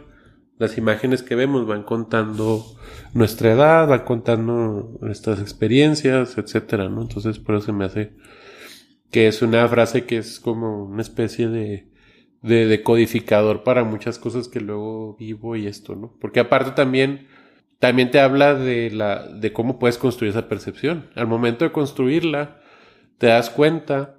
las 0.60 0.78
imágenes 0.78 1.24
que 1.24 1.34
vemos 1.34 1.66
van 1.66 1.82
contando 1.82 2.64
nuestra 3.14 3.54
edad, 3.54 3.88
van 3.88 4.04
contando 4.06 5.00
nuestras 5.02 5.40
experiencias, 5.40 6.38
etcétera, 6.38 6.90
¿no? 6.90 7.02
Entonces, 7.02 7.40
por 7.40 7.56
eso 7.56 7.74
me 7.74 7.86
hace 7.86 8.14
que 9.10 9.28
es 9.28 9.42
una 9.42 9.68
frase 9.68 10.06
que 10.06 10.18
es 10.20 10.40
como 10.40 10.86
una 10.86 11.02
especie 11.02 11.48
de 11.48 11.90
de 12.42 12.68
decodificador 12.68 13.64
para 13.64 13.84
muchas 13.84 14.18
cosas 14.18 14.48
que 14.48 14.62
luego 14.62 15.16
vivo 15.18 15.56
y 15.56 15.68
esto, 15.68 15.96
¿no? 15.96 16.14
Porque 16.20 16.40
aparte 16.40 16.72
también, 16.72 17.28
también 17.80 18.12
te 18.12 18.20
habla 18.20 18.56
de 18.56 18.92
la, 18.92 19.28
de 19.28 19.52
cómo 19.52 19.80
puedes 19.80 19.98
construir 19.98 20.32
esa 20.32 20.48
percepción. 20.48 21.10
Al 21.16 21.28
momento 21.28 21.66
de 21.66 21.72
construirla, 21.72 22.62
te 23.18 23.28
das 23.28 23.50
cuenta 23.50 24.16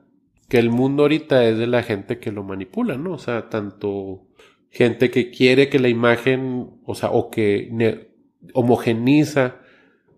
que 0.49 0.59
el 0.59 0.71
mundo 0.71 1.05
ahorita 1.05 1.45
es 1.45 1.59
de 1.59 1.67
la 1.67 1.83
gente 1.83 2.19
que 2.19 2.33
lo 2.33 2.43
manipula, 2.43 2.97
¿no? 2.97 3.13
O 3.13 3.19
sea, 3.19 3.49
tanto 3.49 4.27
gente 4.71 5.11
que 5.11 5.31
quiere 5.31 5.69
que 5.69 5.79
la 5.79 5.89
imagen, 5.89 6.71
o 6.85 6.95
sea, 6.95 7.11
o 7.11 7.31
que 7.31 7.71
homogeniza 8.55 9.57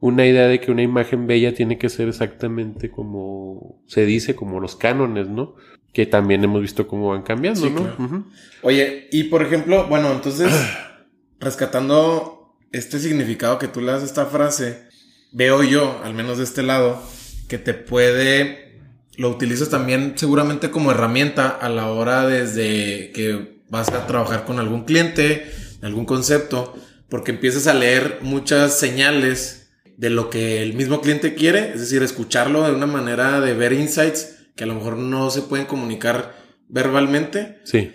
una 0.00 0.26
idea 0.26 0.49
de 0.49 0.61
que 0.61 0.71
una 0.71 0.82
imagen 0.82 1.26
bella 1.26 1.54
tiene 1.54 1.78
que 1.78 1.88
ser 1.88 2.09
exactamente 2.09 2.90
como 2.90 3.80
se 3.87 4.04
dice, 4.04 4.35
como 4.35 4.61
los 4.61 4.76
cánones, 4.76 5.28
¿no? 5.28 5.54
que 5.92 6.06
también 6.06 6.42
hemos 6.42 6.62
visto 6.62 6.88
cómo 6.88 7.11
van 7.11 7.23
cambiando, 7.23 7.68
¿no? 7.68 8.25
Oye, 8.62 9.09
y 9.12 9.25
por 9.25 9.42
ejemplo, 9.42 9.87
bueno, 9.88 10.11
entonces, 10.12 10.52
rescatando 11.40 12.56
este 12.73 12.99
significado 12.99 13.59
que 13.59 13.68
tú 13.68 13.80
le 13.80 13.92
das 13.92 14.02
a 14.02 14.06
esta 14.06 14.26
frase, 14.26 14.85
veo 15.32 15.62
yo, 15.62 16.00
al 16.02 16.14
menos 16.14 16.38
de 16.38 16.44
este 16.44 16.62
lado, 16.62 17.02
que 17.49 17.59
te 17.59 17.75
puede, 17.75 18.80
lo 19.16 19.28
utilizas 19.28 19.68
también 19.68 20.14
seguramente 20.16 20.71
como 20.71 20.90
herramienta 20.90 21.49
a 21.49 21.68
la 21.68 21.90
hora 21.90 22.26
desde 22.26 23.11
que 23.12 23.51
vas 23.73 23.88
a 23.88 24.07
trabajar 24.07 24.45
con 24.45 24.59
algún 24.59 24.85
cliente, 24.85 25.50
algún 25.81 26.05
concepto, 26.05 26.75
porque 27.09 27.31
empiezas 27.31 27.67
a 27.67 27.73
leer 27.73 28.19
muchas 28.21 28.79
señales 28.79 29.71
de 29.97 30.11
lo 30.11 30.29
que 30.29 30.62
el 30.62 30.75
mismo 30.75 31.00
cliente 31.00 31.35
quiere, 31.35 31.73
es 31.73 31.81
decir, 31.81 32.02
escucharlo 32.02 32.64
de 32.64 32.73
una 32.73 32.87
manera 32.87 33.41
de 33.41 33.55
ver 33.55 33.73
insights 33.73 34.37
que 34.55 34.64
a 34.64 34.67
lo 34.67 34.75
mejor 34.75 34.99
no 34.99 35.31
se 35.31 35.41
pueden 35.41 35.64
comunicar 35.64 36.35
verbalmente. 36.69 37.61
Sí. 37.64 37.93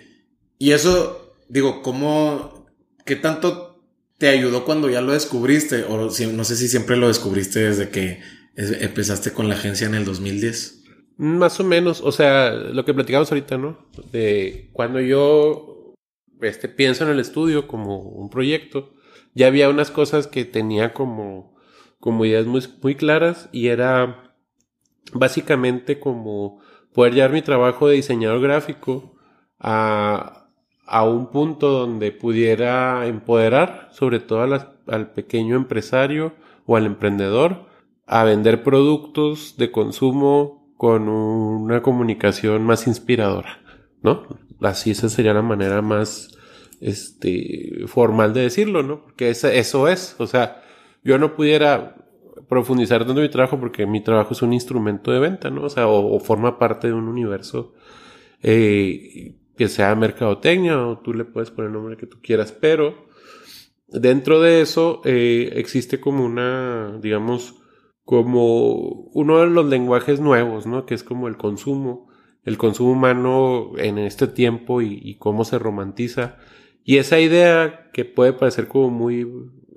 Y 0.58 0.72
eso, 0.72 1.36
digo, 1.48 1.80
¿cómo, 1.82 2.66
qué 3.06 3.14
tanto 3.14 3.84
te 4.18 4.30
ayudó 4.30 4.64
cuando 4.64 4.90
ya 4.90 5.00
lo 5.00 5.12
descubriste? 5.12 5.84
O 5.84 6.10
si, 6.10 6.26
no 6.26 6.42
sé 6.42 6.56
si 6.56 6.66
siempre 6.66 6.96
lo 6.96 7.06
descubriste 7.06 7.60
desde 7.60 7.90
que 7.90 8.20
empezaste 8.56 9.32
con 9.32 9.48
la 9.48 9.54
agencia 9.54 9.86
en 9.86 9.94
el 9.94 10.04
2010. 10.04 10.82
Más 11.18 11.60
o 11.60 11.64
menos, 11.64 12.00
o 12.00 12.10
sea, 12.10 12.50
lo 12.50 12.84
que 12.84 12.94
platicamos 12.94 13.30
ahorita, 13.30 13.58
¿no? 13.58 13.78
De 14.12 14.70
cuando 14.72 15.00
yo 15.00 15.67
este, 16.40 16.68
pienso 16.68 17.04
en 17.04 17.10
el 17.10 17.20
estudio 17.20 17.66
como 17.66 17.98
un 18.00 18.30
proyecto, 18.30 18.94
ya 19.34 19.46
había 19.46 19.68
unas 19.68 19.90
cosas 19.90 20.26
que 20.26 20.44
tenía 20.44 20.92
como, 20.92 21.56
como 22.00 22.24
ideas 22.24 22.46
muy, 22.46 22.94
claras 22.94 23.48
y 23.52 23.68
era 23.68 24.34
básicamente 25.12 26.00
como 26.00 26.60
poder 26.92 27.14
llevar 27.14 27.32
mi 27.32 27.42
trabajo 27.42 27.88
de 27.88 27.96
diseñador 27.96 28.40
gráfico 28.40 29.14
a, 29.58 30.48
a 30.86 31.04
un 31.04 31.30
punto 31.30 31.70
donde 31.70 32.12
pudiera 32.12 33.06
empoderar 33.06 33.88
sobre 33.92 34.20
todo 34.20 34.42
al 34.86 35.12
pequeño 35.12 35.56
empresario 35.56 36.34
o 36.66 36.76
al 36.76 36.86
emprendedor 36.86 37.66
a 38.06 38.24
vender 38.24 38.62
productos 38.62 39.56
de 39.56 39.70
consumo 39.70 40.72
con 40.76 41.08
una 41.08 41.82
comunicación 41.82 42.64
más 42.64 42.86
inspiradora, 42.86 43.60
¿no? 44.02 44.26
Así 44.60 44.90
esa 44.90 45.08
sería 45.08 45.34
la 45.34 45.42
manera 45.42 45.82
más, 45.82 46.36
este, 46.80 47.84
formal 47.86 48.34
de 48.34 48.42
decirlo, 48.42 48.82
¿no? 48.82 49.02
Porque 49.02 49.30
eso 49.30 49.88
es, 49.88 50.16
o 50.18 50.26
sea, 50.26 50.62
yo 51.04 51.18
no 51.18 51.34
pudiera 51.36 51.96
profundizar 52.48 53.04
tanto 53.04 53.20
mi 53.20 53.28
trabajo 53.28 53.58
porque 53.60 53.86
mi 53.86 54.02
trabajo 54.02 54.32
es 54.32 54.42
un 54.42 54.52
instrumento 54.52 55.10
de 55.12 55.20
venta, 55.20 55.50
¿no? 55.50 55.64
O 55.64 55.70
sea, 55.70 55.86
o, 55.88 56.18
forma 56.20 56.58
parte 56.58 56.88
de 56.88 56.94
un 56.94 57.08
universo 57.08 57.74
eh, 58.42 59.36
que 59.56 59.68
sea 59.68 59.94
mercadotecnia 59.94 60.86
o 60.86 60.98
tú 60.98 61.14
le 61.14 61.24
puedes 61.24 61.50
poner 61.50 61.68
el 61.68 61.74
nombre 61.74 61.96
que 61.96 62.06
tú 62.06 62.18
quieras, 62.22 62.52
pero 62.52 63.06
dentro 63.88 64.40
de 64.40 64.60
eso 64.60 65.02
eh, 65.04 65.52
existe 65.56 66.00
como 66.00 66.24
una, 66.24 66.98
digamos, 67.00 67.56
como 68.04 68.74
uno 69.12 69.40
de 69.40 69.46
los 69.48 69.66
lenguajes 69.66 70.20
nuevos, 70.20 70.66
¿no? 70.66 70.86
Que 70.86 70.94
es 70.94 71.02
como 71.04 71.28
el 71.28 71.36
consumo, 71.36 72.07
el 72.48 72.56
consumo 72.56 72.92
humano 72.92 73.72
en 73.76 73.98
este 73.98 74.26
tiempo 74.26 74.80
y, 74.80 75.16
cómo 75.18 75.44
se 75.44 75.58
romantiza. 75.58 76.38
Y 76.82 76.96
esa 76.96 77.20
idea 77.20 77.90
que 77.92 78.06
puede 78.06 78.32
parecer 78.32 78.68
como 78.68 78.88
muy 78.88 79.28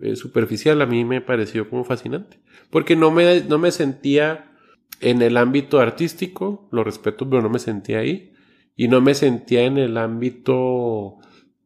eh, 0.02 0.16
superficial, 0.16 0.82
a 0.82 0.86
mí 0.86 1.04
me 1.04 1.20
pareció 1.20 1.70
como 1.70 1.84
fascinante. 1.84 2.40
Porque 2.70 2.96
no 2.96 3.12
me, 3.12 3.42
no 3.42 3.58
me 3.58 3.72
sentía 3.72 4.54
en 5.02 5.22
el 5.22 5.36
ámbito 5.36 5.82
artístico, 5.82 6.70
lo 6.72 6.86
respeto, 6.86 7.30
pero 7.30 7.42
no 7.42 7.50
me 7.50 7.60
sentía 7.60 8.00
ahí. 8.00 8.32
Y 8.78 8.88
no 8.88 9.02
me 9.02 9.16
sentía 9.16 9.64
en 9.64 9.78
el 9.78 9.98
ámbito 9.98 11.18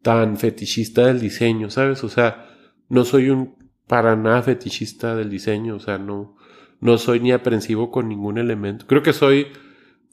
tan 0.02 0.38
fetichista 0.38 1.06
del 1.06 1.20
diseño, 1.20 1.70
¿sabes? 1.70 2.04
O 2.04 2.10
sea, 2.10 2.50
no 2.90 3.06
soy 3.06 3.30
un 3.30 3.56
para 3.86 4.16
nada 4.16 4.42
fetichista 4.42 5.16
del 5.16 5.30
diseño, 5.30 5.76
o 5.76 5.80
sea, 5.80 6.00
no, 6.00 6.36
no 6.80 6.98
soy 6.98 7.20
ni 7.20 7.32
aprensivo 7.32 7.92
con 7.92 8.10
ningún 8.10 8.40
elemento. 8.40 8.88
Creo 8.88 9.04
que 9.04 9.14
soy 9.14 9.50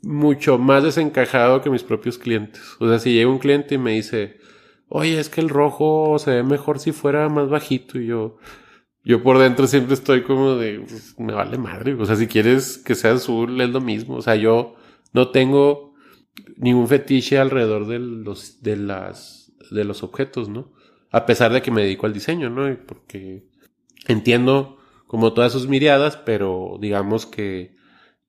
mucho 0.02 0.58
más 0.58 0.82
desencajado 0.82 1.62
que 1.62 1.70
mis 1.70 1.84
propios 1.84 2.18
clientes. 2.18 2.60
O 2.80 2.88
sea, 2.88 2.98
si 2.98 3.14
llega 3.14 3.30
un 3.30 3.38
cliente 3.38 3.76
y 3.76 3.78
me 3.78 3.92
dice, 3.92 4.38
oye, 4.88 5.18
es 5.18 5.28
que 5.28 5.40
el 5.40 5.48
rojo 5.48 6.18
se 6.18 6.32
ve 6.32 6.42
mejor 6.42 6.78
si 6.78 6.92
fuera 6.92 7.28
más 7.28 7.48
bajito, 7.48 7.98
y 7.98 8.06
yo, 8.06 8.36
yo 9.04 9.22
por 9.22 9.38
dentro 9.38 9.66
siempre 9.66 9.94
estoy 9.94 10.22
como 10.22 10.56
de, 10.56 10.80
pues, 10.80 11.18
me 11.18 11.32
vale 11.32 11.56
madre. 11.58 11.94
O 11.94 12.04
sea, 12.04 12.16
si 12.16 12.26
quieres 12.26 12.78
que 12.78 12.94
sea 12.94 13.12
azul, 13.12 13.60
es 13.60 13.70
lo 13.70 13.80
mismo. 13.80 14.16
O 14.16 14.22
sea, 14.22 14.36
yo 14.36 14.74
no 15.12 15.30
tengo 15.30 15.94
ningún 16.56 16.88
fetiche 16.88 17.38
alrededor 17.38 17.86
de 17.86 17.98
los, 17.98 18.62
de 18.62 18.76
las, 18.76 19.52
de 19.70 19.84
los 19.84 20.02
objetos, 20.02 20.48
¿no? 20.48 20.72
A 21.10 21.26
pesar 21.26 21.52
de 21.52 21.62
que 21.62 21.70
me 21.70 21.82
dedico 21.82 22.06
al 22.06 22.12
diseño, 22.12 22.50
¿no? 22.50 22.76
Porque 22.86 23.44
entiendo 24.08 24.78
como 25.06 25.32
todas 25.32 25.52
sus 25.52 25.68
miradas, 25.68 26.16
pero 26.16 26.78
digamos 26.80 27.26
que, 27.26 27.76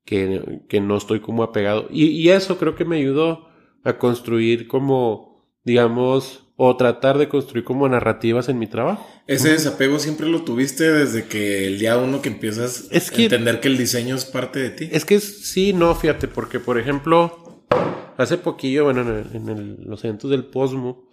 que, 0.05 0.61
que 0.67 0.81
no 0.81 0.97
estoy 0.97 1.19
como 1.19 1.43
apegado. 1.43 1.87
Y, 1.89 2.05
y, 2.05 2.29
eso 2.29 2.57
creo 2.57 2.75
que 2.75 2.85
me 2.85 2.97
ayudó 2.97 3.47
a 3.83 3.97
construir 3.97 4.67
como, 4.67 5.47
digamos, 5.63 6.47
o 6.55 6.75
tratar 6.77 7.17
de 7.17 7.29
construir 7.29 7.63
como 7.63 7.87
narrativas 7.87 8.49
en 8.49 8.59
mi 8.59 8.67
trabajo. 8.67 9.07
Ese 9.27 9.51
desapego 9.51 9.99
siempre 9.99 10.27
lo 10.27 10.43
tuviste 10.43 10.91
desde 10.91 11.25
que 11.25 11.67
el 11.67 11.79
día 11.79 11.97
uno 11.97 12.21
que 12.21 12.29
empiezas 12.29 12.89
a 12.91 13.21
entender 13.21 13.59
que 13.59 13.69
el 13.69 13.77
diseño 13.77 14.15
es 14.15 14.25
parte 14.25 14.59
de 14.59 14.69
ti. 14.69 14.89
Es 14.91 15.05
que 15.05 15.19
sí, 15.19 15.73
no, 15.73 15.95
fíjate, 15.95 16.27
porque 16.27 16.59
por 16.59 16.77
ejemplo, 16.77 17.65
hace 18.17 18.37
poquillo, 18.37 18.83
bueno, 18.83 19.01
en, 19.01 19.49
en 19.49 19.77
los 19.85 20.03
eventos 20.03 20.29
del 20.29 20.45
Posmo, 20.45 21.09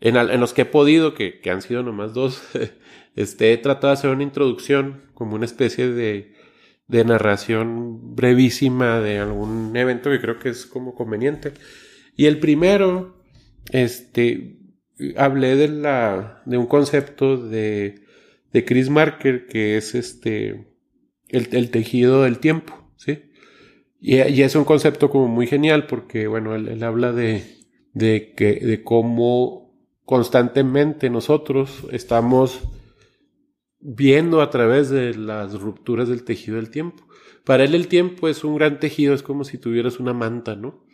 en, 0.00 0.40
los 0.40 0.52
que 0.52 0.62
he 0.62 0.66
podido, 0.66 1.14
que, 1.14 1.40
han 1.50 1.62
sido 1.62 1.82
nomás 1.82 2.14
dos, 2.14 2.42
este, 3.16 3.52
he 3.52 3.58
tratado 3.58 3.88
de 3.88 3.94
hacer 3.94 4.10
una 4.10 4.22
introducción, 4.22 5.02
como 5.14 5.34
una 5.34 5.44
especie 5.44 5.88
de, 5.88 6.34
de 6.88 7.04
narración 7.04 8.16
brevísima 8.16 9.00
de 9.00 9.18
algún 9.18 9.76
evento 9.76 10.10
que 10.10 10.20
creo 10.20 10.38
que 10.38 10.48
es 10.48 10.66
como 10.66 10.94
conveniente. 10.94 11.52
Y 12.16 12.26
el 12.26 12.40
primero, 12.40 13.22
este, 13.70 14.56
hablé 15.16 15.56
de 15.56 15.68
la, 15.68 16.42
de 16.46 16.56
un 16.56 16.66
concepto 16.66 17.36
de, 17.36 18.06
de 18.52 18.64
Chris 18.64 18.88
Marker 18.90 19.46
que 19.46 19.76
es 19.76 19.94
este, 19.94 20.66
el, 21.28 21.70
tejido 21.70 22.22
del 22.22 22.38
tiempo, 22.38 22.90
¿sí? 22.96 23.22
Y, 24.00 24.16
y, 24.16 24.42
es 24.42 24.54
un 24.54 24.64
concepto 24.64 25.10
como 25.10 25.28
muy 25.28 25.46
genial 25.46 25.86
porque, 25.86 26.26
bueno, 26.26 26.54
él, 26.54 26.68
él 26.68 26.82
habla 26.84 27.12
de, 27.12 27.42
de 27.92 28.32
que, 28.34 28.54
de 28.54 28.82
cómo 28.82 29.74
constantemente 30.04 31.10
nosotros 31.10 31.84
estamos 31.92 32.62
viendo 33.80 34.40
a 34.40 34.50
través 34.50 34.90
de 34.90 35.14
las 35.14 35.60
rupturas 35.60 36.08
del 36.08 36.24
tejido 36.24 36.56
del 36.56 36.70
tiempo. 36.70 37.06
Para 37.44 37.64
él 37.64 37.74
el 37.74 37.88
tiempo 37.88 38.28
es 38.28 38.44
un 38.44 38.56
gran 38.56 38.78
tejido, 38.78 39.14
es 39.14 39.22
como 39.22 39.44
si 39.44 39.58
tuvieras 39.58 40.00
una 40.00 40.12
manta, 40.12 40.56
¿no? 40.56 40.84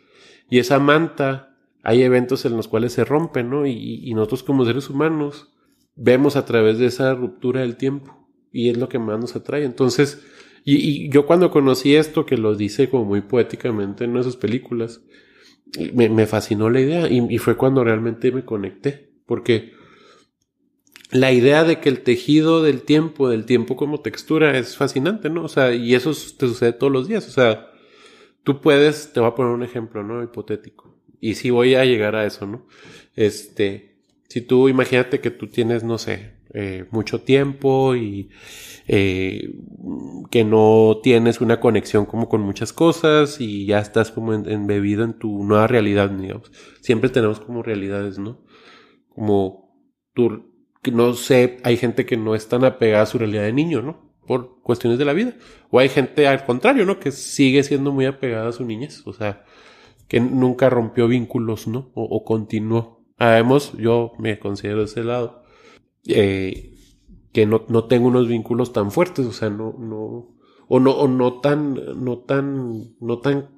Y 0.49 0.59
esa 0.59 0.79
manta, 0.79 1.57
hay 1.83 2.03
eventos 2.03 2.45
en 2.45 2.55
los 2.55 2.67
cuales 2.67 2.93
se 2.93 3.03
rompe, 3.03 3.43
¿no? 3.43 3.65
Y, 3.65 4.13
nosotros 4.13 4.43
como 4.43 4.65
seres 4.65 4.89
humanos 4.89 5.53
vemos 5.95 6.35
a 6.35 6.45
través 6.45 6.77
de 6.77 6.85
esa 6.85 7.13
ruptura 7.13 7.61
del 7.61 7.77
tiempo. 7.77 8.27
Y 8.51 8.69
es 8.69 8.77
lo 8.77 8.87
que 8.87 8.99
más 8.99 9.19
nos 9.19 9.35
atrae. 9.35 9.65
Entonces, 9.65 10.23
y, 10.63 11.09
yo 11.09 11.25
cuando 11.25 11.51
conocí 11.51 11.95
esto, 11.95 12.25
que 12.25 12.37
lo 12.37 12.55
dice 12.55 12.89
como 12.89 13.05
muy 13.05 13.21
poéticamente 13.21 14.05
en 14.05 14.15
esas 14.17 14.37
películas, 14.37 15.01
me, 15.93 16.25
fascinó 16.25 16.69
la 16.69 16.79
idea 16.79 17.09
y, 17.09 17.37
fue 17.37 17.57
cuando 17.57 17.83
realmente 17.83 18.31
me 18.31 18.45
conecté, 18.45 19.09
porque 19.25 19.73
la 21.11 21.31
idea 21.31 21.63
de 21.63 21.79
que 21.79 21.89
el 21.89 22.01
tejido 22.01 22.63
del 22.63 22.81
tiempo, 22.81 23.29
del 23.29 23.45
tiempo 23.45 23.75
como 23.75 24.01
textura, 24.01 24.57
es 24.57 24.75
fascinante, 24.75 25.29
¿no? 25.29 25.43
O 25.43 25.47
sea, 25.47 25.73
y 25.73 25.95
eso 25.95 26.11
te 26.11 26.47
sucede 26.47 26.73
todos 26.73 26.91
los 26.91 27.07
días, 27.07 27.27
o 27.27 27.31
sea, 27.31 27.71
tú 28.43 28.61
puedes, 28.61 29.13
te 29.13 29.19
voy 29.19 29.29
a 29.29 29.35
poner 29.35 29.53
un 29.53 29.63
ejemplo, 29.63 30.03
¿no? 30.03 30.23
Hipotético, 30.23 30.95
y 31.19 31.35
si 31.35 31.49
voy 31.49 31.75
a 31.75 31.85
llegar 31.85 32.15
a 32.15 32.25
eso, 32.25 32.45
¿no? 32.47 32.67
Este, 33.15 33.97
si 34.27 34.41
tú 34.41 34.69
imagínate 34.69 35.21
que 35.21 35.31
tú 35.31 35.47
tienes, 35.47 35.83
no 35.83 35.97
sé, 35.97 36.35
eh, 36.53 36.85
mucho 36.91 37.21
tiempo 37.21 37.95
y 37.95 38.29
eh, 38.87 39.53
que 40.31 40.45
no 40.45 40.99
tienes 41.03 41.41
una 41.41 41.59
conexión 41.59 42.05
como 42.05 42.29
con 42.29 42.41
muchas 42.41 42.71
cosas 42.71 43.41
y 43.41 43.65
ya 43.65 43.79
estás 43.79 44.11
como 44.11 44.33
embebido 44.33 45.03
en, 45.03 45.19
tu 45.19 45.43
nueva 45.43 45.67
realidad, 45.67 46.09
digamos. 46.11 46.51
Siempre 46.81 47.09
tenemos 47.09 47.41
como 47.41 47.61
realidades, 47.61 48.19
¿no? 48.19 48.41
Como 49.09 49.75
tú, 50.13 50.54
no 50.91 51.13
sé, 51.13 51.57
hay 51.63 51.77
gente 51.77 52.05
que 52.05 52.17
no 52.17 52.35
es 52.35 52.47
tan 52.47 52.63
apegada 52.63 53.03
a 53.03 53.07
su 53.07 53.17
realidad 53.17 53.43
de 53.43 53.53
niño, 53.53 53.81
¿no? 53.81 54.11
Por 54.27 54.61
cuestiones 54.61 54.99
de 54.99 55.05
la 55.05 55.13
vida. 55.13 55.35
O 55.69 55.79
hay 55.79 55.89
gente 55.89 56.27
al 56.27 56.45
contrario, 56.45 56.85
¿no? 56.85 56.99
Que 56.99 57.11
sigue 57.11 57.63
siendo 57.63 57.91
muy 57.91 58.05
apegada 58.05 58.49
a 58.49 58.51
su 58.51 58.65
niñez, 58.65 59.05
o 59.05 59.13
sea, 59.13 59.43
que 60.07 60.19
nunca 60.19 60.69
rompió 60.69 61.07
vínculos, 61.07 61.67
¿no? 61.67 61.91
O, 61.93 62.23
continuó. 62.23 63.05
Sabemos, 63.17 63.73
yo 63.77 64.13
me 64.19 64.39
considero 64.39 64.79
de 64.79 64.85
ese 64.85 65.03
lado. 65.03 65.43
Eh, 66.07 66.75
que 67.31 67.45
no, 67.45 67.65
no 67.67 67.85
tengo 67.85 68.07
unos 68.07 68.27
vínculos 68.27 68.71
tan 68.71 68.91
fuertes, 68.91 69.25
o 69.25 69.33
sea, 69.33 69.49
no, 69.49 69.75
no, 69.77 70.35
o 70.67 70.79
no, 70.79 70.91
o 70.91 71.07
no 71.07 71.41
tan, 71.41 71.75
no 72.03 72.19
tan, 72.19 72.95
no 73.01 73.19
tan, 73.19 73.49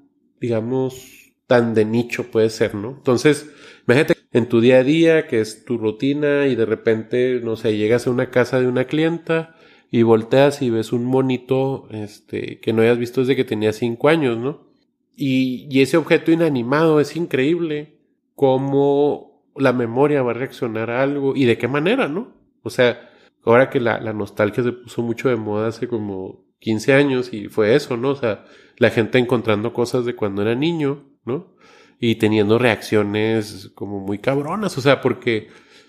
digamos, 0.41 1.35
tan 1.45 1.73
de 1.73 1.85
nicho 1.85 2.31
puede 2.31 2.49
ser, 2.49 2.75
¿no? 2.75 2.89
Entonces, 2.89 3.49
imagínate 3.87 4.16
en 4.31 4.49
tu 4.49 4.61
día 4.61 4.79
a 4.79 4.83
día, 4.83 5.27
que 5.27 5.39
es 5.39 5.65
tu 5.65 5.77
rutina, 5.77 6.47
y 6.47 6.55
de 6.55 6.65
repente, 6.65 7.39
no 7.43 7.55
sé, 7.55 7.77
llegas 7.77 8.07
a 8.07 8.11
una 8.11 8.29
casa 8.29 8.59
de 8.59 8.67
una 8.67 8.85
clienta 8.85 9.55
y 9.89 10.03
volteas 10.03 10.61
y 10.61 10.69
ves 10.69 10.91
un 10.91 11.05
monito, 11.05 11.87
este, 11.91 12.59
que 12.59 12.73
no 12.73 12.81
hayas 12.81 12.97
visto 12.97 13.21
desde 13.21 13.35
que 13.35 13.45
tenía 13.45 13.73
cinco 13.73 14.09
años, 14.09 14.37
¿no? 14.37 14.67
Y, 15.15 15.67
y 15.71 15.81
ese 15.81 15.97
objeto 15.97 16.31
inanimado 16.31 16.99
es 16.99 17.15
increíble 17.15 17.99
cómo 18.35 19.51
la 19.55 19.73
memoria 19.73 20.21
va 20.21 20.31
a 20.31 20.35
reaccionar 20.35 20.91
a 20.91 21.01
algo 21.01 21.35
y 21.35 21.45
de 21.45 21.57
qué 21.57 21.67
manera, 21.67 22.07
¿no? 22.07 22.35
O 22.63 22.69
sea, 22.69 23.09
ahora 23.43 23.69
que 23.69 23.79
la, 23.79 23.99
la 23.99 24.13
nostalgia 24.13 24.63
se 24.63 24.73
puso 24.73 25.01
mucho 25.01 25.29
de 25.29 25.37
moda 25.37 25.69
hace 25.69 25.87
como 25.87 26.45
15 26.59 26.93
años 26.93 27.33
y 27.33 27.47
fue 27.49 27.75
eso, 27.75 27.97
¿no? 27.97 28.09
O 28.09 28.15
sea, 28.15 28.45
la 28.77 28.89
gente 28.89 29.17
encontrando 29.17 29.73
cosas 29.73 30.05
de 30.05 30.15
cuando 30.15 30.41
era 30.41 30.55
niño, 30.55 31.05
¿no? 31.25 31.55
Y 31.99 32.15
teniendo 32.15 32.59
reacciones 32.59 33.71
como 33.73 33.99
muy 33.99 34.19
cabronas, 34.19 34.77
o 34.77 34.81
sea, 34.81 35.01
porque 35.01 35.47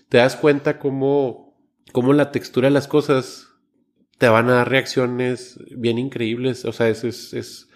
te 0.08 0.18
das 0.18 0.36
cuenta 0.36 0.78
cómo, 0.78 1.54
cómo 1.92 2.12
la 2.12 2.30
textura 2.30 2.68
de 2.68 2.74
las 2.74 2.88
cosas 2.88 3.48
te 4.16 4.28
van 4.28 4.48
a 4.48 4.54
dar 4.54 4.70
reacciones 4.70 5.60
bien 5.70 5.98
increíbles, 5.98 6.64
o 6.64 6.72
sea, 6.72 6.88
es, 6.88 7.04
es, 7.04 7.34
es, 7.34 7.68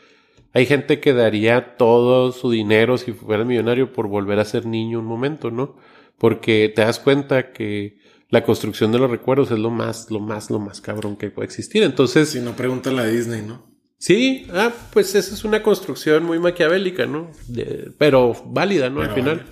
hay 0.53 0.67
gente 0.67 1.01
que 1.01 1.13
daría 1.13 1.77
todo 1.77 2.33
su 2.33 2.51
dinero 2.51 2.99
si 2.99 3.13
fuera 3.13 3.45
millonario 3.45 3.93
por 3.93 4.09
volver 4.09 4.39
a 4.39 4.45
ser 4.45 4.67
niño 4.67 4.99
un 4.99 5.07
momento, 5.07 5.51
¿no? 5.51 5.77
Porque 6.19 6.73
te 6.75 6.83
das 6.83 6.99
cuenta 6.99 7.53
que 7.53 7.99
la 8.29 8.45
construcción 8.45 8.93
de 8.93 8.99
los 8.99 9.11
recuerdos 9.11 9.51
es 9.51 9.59
lo 9.59 9.71
más, 9.71 10.11
lo 10.11 10.19
más, 10.19 10.51
lo 10.51 10.59
más 10.59 10.81
cabrón 10.81 11.17
que 11.17 11.31
puede 11.31 11.47
existir. 11.47 11.83
Entonces. 11.83 12.31
Si 12.31 12.41
no 12.41 12.57
preguntan 12.57 12.97
la 12.97 13.05
Disney, 13.05 13.43
¿no? 13.43 13.72
Sí, 14.03 14.49
ah, 14.53 14.73
pues 14.93 15.15
esa 15.15 15.33
es 15.33 15.45
una 15.45 15.63
construcción 15.63 16.25
muy 16.25 16.41
maquiavélica, 16.41 17.07
¿no? 17.07 17.31
pero 17.99 18.35
válida, 18.47 18.91
¿no? 18.91 19.01
Al 19.01 19.15
final. 19.15 19.45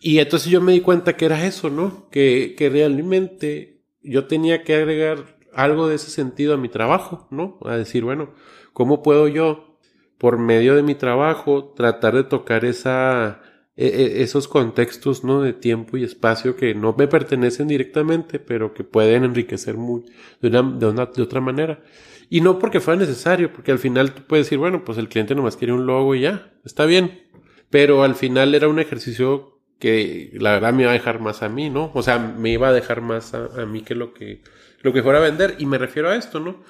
Y 0.00 0.18
entonces 0.18 0.50
yo 0.50 0.60
me 0.60 0.72
di 0.72 0.80
cuenta 0.80 1.16
que 1.16 1.26
era 1.26 1.46
eso, 1.46 1.70
¿no? 1.70 2.10
Que, 2.10 2.56
que 2.58 2.68
realmente 2.68 3.84
yo 4.02 4.24
tenía 4.24 4.64
que 4.64 4.74
agregar 4.74 5.38
algo 5.54 5.86
de 5.86 5.94
ese 5.94 6.10
sentido 6.10 6.54
a 6.54 6.56
mi 6.56 6.68
trabajo, 6.68 7.28
¿no? 7.30 7.60
A 7.64 7.76
decir, 7.76 8.02
bueno, 8.02 8.34
¿cómo 8.72 9.00
puedo 9.04 9.28
yo, 9.28 9.78
por 10.18 10.38
medio 10.38 10.74
de 10.74 10.82
mi 10.82 10.96
trabajo, 10.96 11.72
tratar 11.76 12.16
de 12.16 12.24
tocar 12.24 12.64
esa, 12.64 13.42
e, 13.76 13.86
e, 13.86 14.22
esos 14.24 14.48
contextos, 14.48 15.22
¿no? 15.22 15.40
De 15.40 15.52
tiempo 15.52 15.96
y 15.96 16.02
espacio 16.02 16.56
que 16.56 16.74
no 16.74 16.96
me 16.98 17.06
pertenecen 17.06 17.68
directamente, 17.68 18.40
pero 18.40 18.74
que 18.74 18.82
pueden 18.82 19.22
enriquecer 19.22 19.76
muy, 19.76 20.02
de, 20.40 20.48
una, 20.48 20.62
de, 20.62 20.86
una, 20.86 21.06
de 21.06 21.22
otra 21.22 21.40
manera. 21.40 21.80
Y 22.28 22.40
no 22.40 22.58
porque 22.58 22.80
fuera 22.80 23.00
necesario, 23.00 23.52
porque 23.52 23.72
al 23.72 23.78
final 23.78 24.12
tú 24.12 24.22
puedes 24.26 24.46
decir, 24.46 24.58
bueno, 24.58 24.84
pues 24.84 24.98
el 24.98 25.08
cliente 25.08 25.34
nomás 25.34 25.56
quiere 25.56 25.72
un 25.72 25.86
logo 25.86 26.14
y 26.14 26.22
ya, 26.22 26.52
está 26.64 26.86
bien. 26.86 27.22
Pero 27.70 28.02
al 28.02 28.14
final 28.14 28.54
era 28.54 28.68
un 28.68 28.78
ejercicio 28.78 29.60
que 29.78 30.30
la 30.34 30.52
verdad 30.52 30.72
me 30.72 30.82
iba 30.82 30.90
a 30.90 30.94
dejar 30.94 31.20
más 31.20 31.42
a 31.42 31.48
mí, 31.48 31.70
¿no? 31.70 31.90
O 31.94 32.02
sea, 32.02 32.18
me 32.18 32.50
iba 32.50 32.68
a 32.68 32.72
dejar 32.72 33.00
más 33.00 33.34
a, 33.34 33.66
mí 33.66 33.82
que 33.82 33.94
lo 33.94 34.14
que, 34.14 34.42
lo 34.80 34.92
que 34.92 35.02
fuera 35.02 35.18
a 35.18 35.22
vender. 35.22 35.56
Y 35.58 35.66
me 35.66 35.78
refiero 35.78 36.08
a 36.08 36.16
esto, 36.16 36.40
¿no? 36.40 36.62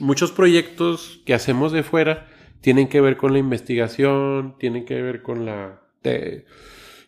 Muchos 0.00 0.32
proyectos 0.32 1.20
que 1.24 1.34
hacemos 1.34 1.72
de 1.72 1.82
fuera 1.82 2.26
tienen 2.60 2.88
que 2.88 3.00
ver 3.00 3.16
con 3.16 3.32
la 3.32 3.38
investigación, 3.38 4.56
tienen 4.58 4.84
que 4.84 5.00
ver 5.00 5.22
con 5.22 5.46
la, 5.46 5.82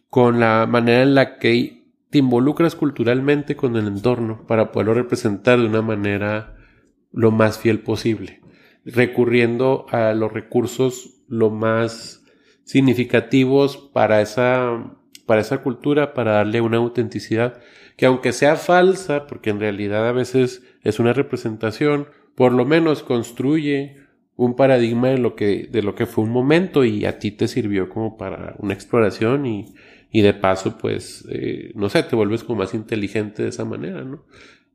con 0.08 0.40
la 0.40 0.66
manera 0.68 1.02
en 1.02 1.14
la 1.14 1.38
que 1.38 1.78
te 2.10 2.18
involucras 2.18 2.74
culturalmente 2.74 3.56
con 3.56 3.76
el 3.76 3.86
entorno 3.86 4.46
para 4.46 4.72
poderlo 4.72 4.94
representar 4.94 5.58
de 5.58 5.66
una 5.66 5.82
manera 5.82 6.57
lo 7.12 7.30
más 7.30 7.58
fiel 7.58 7.80
posible, 7.80 8.40
recurriendo 8.84 9.86
a 9.90 10.12
los 10.14 10.32
recursos 10.32 11.22
lo 11.28 11.50
más 11.50 12.24
significativos 12.64 13.76
para 13.76 14.20
esa, 14.20 14.96
para 15.26 15.40
esa 15.40 15.62
cultura, 15.62 16.14
para 16.14 16.32
darle 16.32 16.60
una 16.60 16.78
autenticidad 16.78 17.60
que 17.98 18.06
aunque 18.06 18.32
sea 18.32 18.54
falsa, 18.54 19.26
porque 19.26 19.50
en 19.50 19.58
realidad 19.58 20.08
a 20.08 20.12
veces 20.12 20.62
es 20.82 21.00
una 21.00 21.12
representación, 21.12 22.06
por 22.36 22.52
lo 22.52 22.64
menos 22.64 23.02
construye 23.02 23.96
un 24.36 24.54
paradigma 24.54 25.08
de 25.08 25.18
lo 25.18 25.34
que, 25.34 25.68
de 25.68 25.82
lo 25.82 25.96
que 25.96 26.06
fue 26.06 26.22
un 26.22 26.30
momento 26.30 26.84
y 26.84 27.04
a 27.06 27.18
ti 27.18 27.32
te 27.32 27.48
sirvió 27.48 27.88
como 27.88 28.16
para 28.16 28.54
una 28.58 28.72
exploración 28.72 29.46
y, 29.46 29.74
y 30.12 30.22
de 30.22 30.32
paso, 30.32 30.78
pues, 30.78 31.26
eh, 31.28 31.72
no 31.74 31.88
sé, 31.88 32.04
te 32.04 32.14
vuelves 32.14 32.44
como 32.44 32.60
más 32.60 32.72
inteligente 32.72 33.42
de 33.42 33.48
esa 33.48 33.64
manera, 33.64 34.04
¿no? 34.04 34.24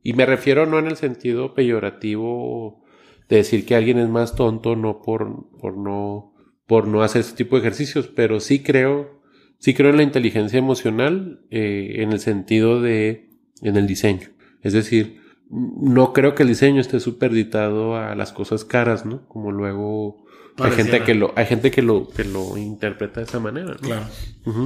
Y 0.04 0.14
me 0.14 0.26
refiero 0.26 0.66
no 0.66 0.80
en 0.80 0.88
el 0.88 0.98
sentido 0.98 1.54
peyorativo 1.54 2.84
de 3.30 3.38
decir 3.38 3.66
que 3.66 3.76
alguien 3.76 3.98
es 3.98 4.10
más 4.10 4.36
tonto, 4.36 4.76
no 4.76 5.02
por, 5.02 5.50
por 5.60 5.78
no, 5.78 6.34
por 6.68 6.88
no 6.88 7.02
hacer 7.02 7.22
ese 7.22 7.36
tipo 7.36 7.56
de 7.56 7.62
ejercicios, 7.62 8.08
pero 8.08 8.40
sí 8.40 8.62
creo, 8.62 9.22
sí 9.60 9.74
creo 9.74 9.90
en 9.90 9.98
la 9.98 10.04
inteligencia 10.04 10.60
emocional, 10.60 11.42
eh, 11.50 11.96
en 12.00 12.12
el 12.12 12.20
sentido 12.20 12.82
de, 12.82 13.30
en 13.62 13.78
el 13.78 13.88
diseño. 13.88 14.30
Es 14.62 14.74
decir, 14.74 15.22
no 15.50 16.14
creo 16.14 16.36
que 16.36 16.44
el 16.44 16.50
diseño 16.50 16.82
esté 16.82 17.00
superditado 17.00 17.96
a 17.96 18.16
las 18.16 18.34
cosas 18.34 18.66
caras, 18.66 19.06
¿no? 19.06 19.28
Como 19.28 19.52
luego 19.52 20.24
hay 20.58 20.72
gente 20.72 21.04
que 21.04 21.16
lo, 21.16 21.34
hay 21.36 21.46
gente 21.46 21.72
que 21.72 21.82
lo, 21.82 22.08
que 22.08 22.24
lo 22.24 22.58
interpreta 22.58 23.20
de 23.20 23.26
esa 23.26 23.40
manera, 23.40 23.72
¿no? 23.72 23.78
Claro. 23.78 24.06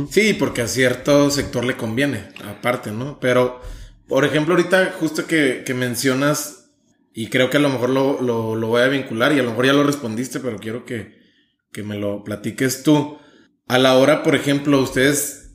Sí, 0.10 0.34
porque 0.34 0.62
a 0.62 0.68
cierto 0.68 1.30
sector 1.30 1.64
le 1.64 1.78
conviene, 1.78 2.24
aparte, 2.46 2.92
¿no? 2.92 3.20
Pero, 3.20 3.62
por 4.08 4.26
ejemplo, 4.26 4.56
ahorita 4.56 4.96
justo 5.00 5.28
que, 5.28 5.64
que 5.66 5.74
mencionas, 5.74 6.70
y 7.14 7.28
creo 7.28 7.50
que 7.50 7.58
a 7.58 7.62
lo 7.62 7.70
mejor 7.70 7.90
lo, 7.90 8.22
lo, 8.22 8.56
lo, 8.56 8.68
voy 8.68 8.82
a 8.82 8.88
vincular, 8.88 9.34
y 9.34 9.40
a 9.40 9.44
lo 9.44 9.50
mejor 9.50 9.66
ya 9.66 9.74
lo 9.74 9.84
respondiste, 9.84 10.40
pero 10.40 10.58
quiero 10.58 10.86
que, 10.86 11.18
que 11.72 11.84
me 11.84 11.98
lo 11.98 12.24
platiques 12.24 12.84
tú. 12.84 13.18
A 13.68 13.78
la 13.78 13.96
hora, 13.98 14.24
por 14.24 14.36
ejemplo, 14.36 14.82
ustedes 14.82 15.48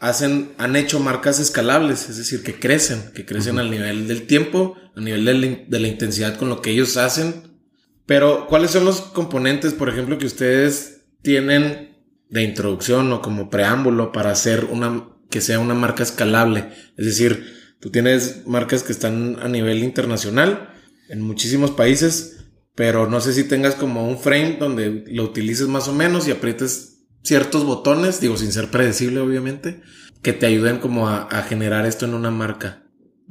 hacen, 0.00 0.52
han 0.58 0.76
hecho 0.76 1.00
marcas 1.00 1.40
escalables, 1.40 2.08
es 2.08 2.16
decir, 2.16 2.42
que 2.42 2.58
crecen, 2.58 3.12
que 3.14 3.24
crecen 3.24 3.58
al 3.58 3.70
nivel 3.70 4.06
del 4.06 4.26
tiempo, 4.26 4.76
al 4.94 5.04
nivel 5.04 5.24
de 5.68 5.80
la, 5.80 5.88
intensidad 5.88 6.36
con 6.36 6.48
lo 6.48 6.60
que 6.60 6.70
ellos 6.70 6.96
hacen. 6.96 7.58
Pero, 8.06 8.46
¿cuáles 8.46 8.70
son 8.70 8.84
los 8.84 9.00
componentes, 9.00 9.72
por 9.72 9.88
ejemplo, 9.88 10.18
que 10.18 10.26
ustedes 10.26 11.06
tienen 11.22 11.96
de 12.28 12.42
introducción 12.42 13.12
o 13.12 13.22
como 13.22 13.48
preámbulo 13.48 14.12
para 14.12 14.30
hacer 14.30 14.66
una, 14.66 15.08
que 15.30 15.40
sea 15.40 15.58
una 15.58 15.74
marca 15.74 16.02
escalable? 16.02 16.68
Es 16.96 17.06
decir, 17.06 17.63
tú 17.84 17.90
tienes 17.90 18.46
marcas 18.46 18.82
que 18.82 18.92
están 18.92 19.36
a 19.42 19.46
nivel 19.46 19.84
internacional 19.84 20.70
en 21.10 21.20
muchísimos 21.20 21.70
países, 21.70 22.46
pero 22.74 23.10
no 23.10 23.20
sé 23.20 23.34
si 23.34 23.44
tengas 23.44 23.74
como 23.74 24.08
un 24.08 24.18
frame 24.18 24.56
donde 24.58 25.04
lo 25.08 25.24
utilices 25.24 25.68
más 25.68 25.86
o 25.86 25.92
menos 25.92 26.26
y 26.26 26.30
aprietes 26.30 27.04
ciertos 27.22 27.62
botones, 27.66 28.22
digo, 28.22 28.38
sin 28.38 28.52
ser 28.52 28.70
predecible, 28.70 29.20
obviamente, 29.20 29.82
que 30.22 30.32
te 30.32 30.46
ayuden 30.46 30.78
como 30.78 31.10
a, 31.10 31.28
generar 31.42 31.84
esto 31.84 32.06
en 32.06 32.14
una 32.14 32.30
marca. 32.30 32.84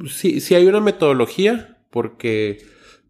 Sí, 0.07 0.39
sí 0.39 0.53
hay 0.53 0.67
una 0.67 0.81
metodología, 0.81 1.79
porque 1.89 2.63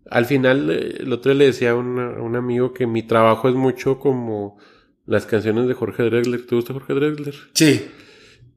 al 0.10 0.25
final, 0.25 0.69
eh, 0.71 0.95
el 1.01 1.12
otro 1.12 1.34
día 1.34 1.39
le 1.39 1.45
decía 1.47 1.71
a, 1.71 1.75
un 1.75 2.36
amigo 2.38 2.71
que 2.71 2.88
mi 2.88 3.03
trabajo 3.03 3.49
es 3.49 3.56
mucho 3.56 3.99
como 3.99 4.58
las 5.06 5.25
canciones 5.25 5.67
de 5.67 5.73
Jorge 5.73 6.03
Drexler. 6.03 6.45
¿Te 6.45 6.56
gusta 6.56 6.71
Jorge 6.71 6.93
Drexler? 6.93 7.36
Sí. 7.53 7.82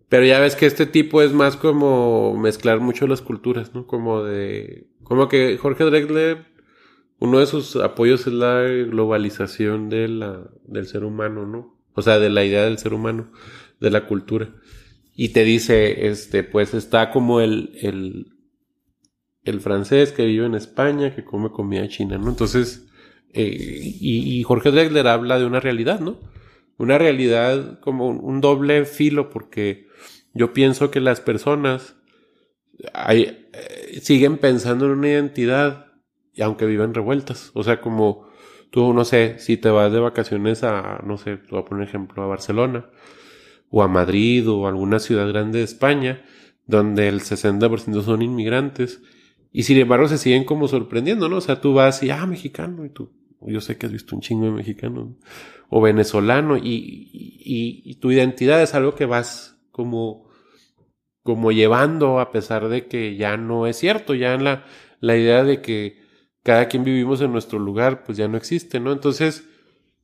Pero 0.09 0.25
ya 0.25 0.39
ves 0.39 0.57
que 0.57 0.67
este 0.67 0.87
tipo 0.87 1.23
es 1.23 1.33
más 1.33 1.57
como 1.57 2.37
mezclar 2.37 2.81
mucho 2.81 3.07
las 3.07 3.23
culturas, 3.23 3.75
¿no? 3.75 3.87
Como 3.87 4.23
de... 4.23 4.87
Como 5.03 5.29
que 5.29 5.59
Jorge 5.59 5.85
Drexler, 5.85 6.47
uno 7.19 7.41
de 7.41 7.47
sus 7.47 7.77
apoyos 7.77 8.27
es 8.27 8.33
la 8.33 8.63
globalización 8.63 9.91
la, 9.91 10.51
del 10.65 10.87
ser 10.87 11.05
humano, 11.05 11.47
¿no? 11.47 11.77
o 11.97 12.03
sea, 12.03 12.19
de 12.19 12.31
la 12.31 12.45
idea 12.45 12.65
del 12.65 12.79
ser 12.79 12.95
humano, 12.95 13.33
de 13.81 13.91
la 13.91 14.07
cultura. 14.07 14.51
Y 15.15 15.31
te 15.31 15.45
dice, 15.45 16.09
este, 16.09 16.45
pues 16.45 16.75
está 16.75 17.11
como 17.11 17.41
el, 17.41 17.71
el, 17.81 18.35
el 19.45 19.61
francés 19.61 20.13
que 20.13 20.27
vive 20.27 20.45
en 20.45 20.55
España, 20.55 21.15
que 21.15 21.25
come 21.25 21.51
comida 21.51 21.89
china, 21.89 22.19
¿no? 22.19 22.29
Entonces, 22.29 22.87
eh, 23.33 23.57
y, 23.59 24.43
Jorge 24.43 24.71
Drexler 24.71 25.07
habla 25.09 25.39
de 25.39 25.47
una 25.47 25.59
realidad, 25.59 26.01
¿no? 26.01 26.21
Una 26.77 26.99
realidad 26.99 27.81
como 27.81 28.09
un, 28.09 28.43
doble 28.43 28.85
filo, 28.85 29.31
porque 29.31 29.86
yo 30.37 30.53
pienso 30.53 30.91
que 30.91 31.01
las 31.01 31.21
personas 31.21 31.97
hay, 32.93 33.49
eh, 33.53 34.01
siguen 34.03 34.39
pensando 34.39 34.87
en 34.87 34.93
una 34.93 35.09
identidad, 35.09 35.93
y 36.35 36.43
aunque 36.43 36.67
viven 36.67 36.93
revueltas. 36.93 37.51
O 37.55 37.63
sea, 37.63 37.81
como 37.81 38.27
Tú, 38.71 38.93
no 38.93 39.05
sé, 39.05 39.39
si 39.39 39.57
te 39.57 39.71
vas 39.71 39.93
de 39.93 40.01
vacaciones 40.01 40.63
a, 40.63 41.01
no 41.05 41.19
sé, 41.19 41.37
te 41.37 41.51
voy 41.51 41.61
a 41.61 41.65
poner 41.65 41.89
ejemplo, 41.89 42.23
a 42.23 42.27
Barcelona, 42.27 42.91
o 43.71 43.83
a 43.83 43.89
Madrid, 43.89 44.49
o 44.49 44.67
a 44.67 44.71
alguna 44.71 44.99
ciudad 44.99 45.29
grande 45.29 45.59
de 45.59 45.65
España, 45.65 46.25
donde 46.67 47.09
el 47.09 47.21
60% 47.21 48.03
son 48.03 48.23
inmigrantes, 48.23 49.01
y 49.53 49.63
sin 49.63 49.79
embargo 49.79 50.09
se 50.09 50.19
siguen 50.19 50.45
como 50.45 50.69
sorprendiendo, 50.69 51.29
¿no? 51.29 51.37
O 51.37 51.41
sea, 51.41 51.61
tú 51.61 51.75
vas 51.75 52.03
y, 52.03 52.11
ah, 52.11 52.27
mexicano, 52.27 52.85
y 52.85 52.91
tú, 52.91 53.13
yo 53.41 53.61
sé 53.61 53.79
que 53.79 53.87
has 53.87 53.93
visto 53.93 54.15
un 54.15 54.21
chingo 54.21 54.45
de 54.47 54.53
mexicano, 54.53 55.17
o 55.69 55.81
venezolano, 55.81 56.57
y, 56.57 57.09
y, 57.13 57.95
tu 57.95 58.11
identidad 58.11 58.63
es 58.63 58.75
algo 58.75 58.95
que 58.95 59.07
vas 59.07 59.59
como, 59.71 60.26
como 61.27 61.53
llevando 61.53 62.21
a 62.21 62.31
pesar 62.31 62.69
de 62.69 62.87
que 62.87 63.17
ya 63.17 63.37
no 63.37 63.67
es 63.67 63.77
cierto, 63.77 64.15
ya 64.15 64.33
en 64.33 64.45
la, 64.45 64.65
la 65.01 65.17
idea 65.19 65.45
de 65.45 65.61
que 65.61 66.01
cada 66.43 66.69
quien 66.69 66.85
vivimos 66.85 67.21
en 67.21 67.33
nuestro 67.33 67.59
lugar, 67.59 68.05
pues 68.05 68.17
ya 68.17 68.29
no 68.29 68.39
existe, 68.39 68.81
¿no? 68.81 68.93
Entonces, 68.93 69.45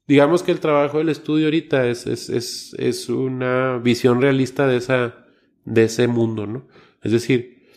digamos 0.06 0.42
que 0.42 0.52
el 0.52 0.60
trabajo 0.60 0.98
del 0.98 1.08
estudio 1.08 1.46
ahorita 1.46 1.86
es, 1.86 2.06
es, 2.06 2.28
es, 2.28 2.74
es 2.78 3.08
una 3.08 3.78
visión 3.78 4.20
realista 4.20 4.66
de, 4.66 4.76
esa, 4.76 5.24
de 5.64 5.84
ese 5.84 6.08
mundo, 6.08 6.46
¿no? 6.46 6.66
Es 7.00 7.12
decir, 7.12 7.68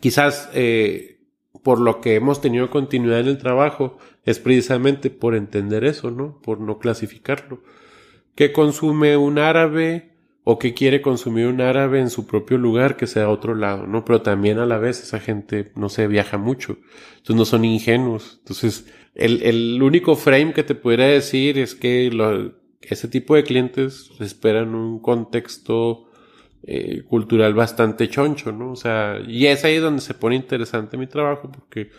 quizás 0.00 0.50
eh, 0.54 1.20
por 1.62 1.80
lo 1.80 2.00
que 2.00 2.14
hemos 2.14 2.40
tenido 2.40 2.70
continuidad 2.70 3.20
en 3.20 3.28
el 3.28 3.38
trabajo 3.38 3.98
es 4.24 4.38
precisamente 4.38 5.10
por 5.10 5.34
entender 5.34 5.84
eso, 5.84 6.10
¿no? 6.10 6.40
Por 6.42 6.60
no 6.60 6.78
clasificarlo. 6.78 7.62
¿Qué 8.34 8.52
consume 8.52 9.16
un 9.16 9.38
árabe? 9.38 10.09
O 10.52 10.58
que 10.58 10.74
quiere 10.74 11.00
consumir 11.00 11.46
un 11.46 11.60
árabe 11.60 12.00
en 12.00 12.10
su 12.10 12.26
propio 12.26 12.58
lugar 12.58 12.96
que 12.96 13.06
sea 13.06 13.30
otro 13.30 13.54
lado, 13.54 13.86
¿no? 13.86 14.04
Pero 14.04 14.20
también 14.22 14.58
a 14.58 14.66
la 14.66 14.78
vez 14.78 15.00
esa 15.00 15.20
gente, 15.20 15.70
no 15.76 15.88
se 15.88 16.08
viaja 16.08 16.38
mucho, 16.38 16.76
entonces 17.18 17.36
no 17.36 17.44
son 17.44 17.64
ingenuos. 17.64 18.38
Entonces, 18.40 18.92
el, 19.14 19.42
el 19.44 19.80
único 19.80 20.16
frame 20.16 20.52
que 20.52 20.64
te 20.64 20.74
pudiera 20.74 21.06
decir 21.06 21.56
es 21.56 21.76
que 21.76 22.10
ese 22.80 23.06
tipo 23.06 23.36
de 23.36 23.44
clientes 23.44 24.10
esperan 24.18 24.74
un 24.74 24.98
contexto 25.00 26.08
eh, 26.64 27.04
cultural 27.04 27.54
bastante 27.54 28.08
choncho, 28.08 28.50
¿no? 28.50 28.72
O 28.72 28.76
sea, 28.76 29.20
y 29.24 29.46
es 29.46 29.64
ahí 29.64 29.76
donde 29.76 30.02
se 30.02 30.14
pone 30.14 30.34
interesante 30.34 30.96
mi 30.96 31.06
trabajo, 31.06 31.48
porque 31.52 31.90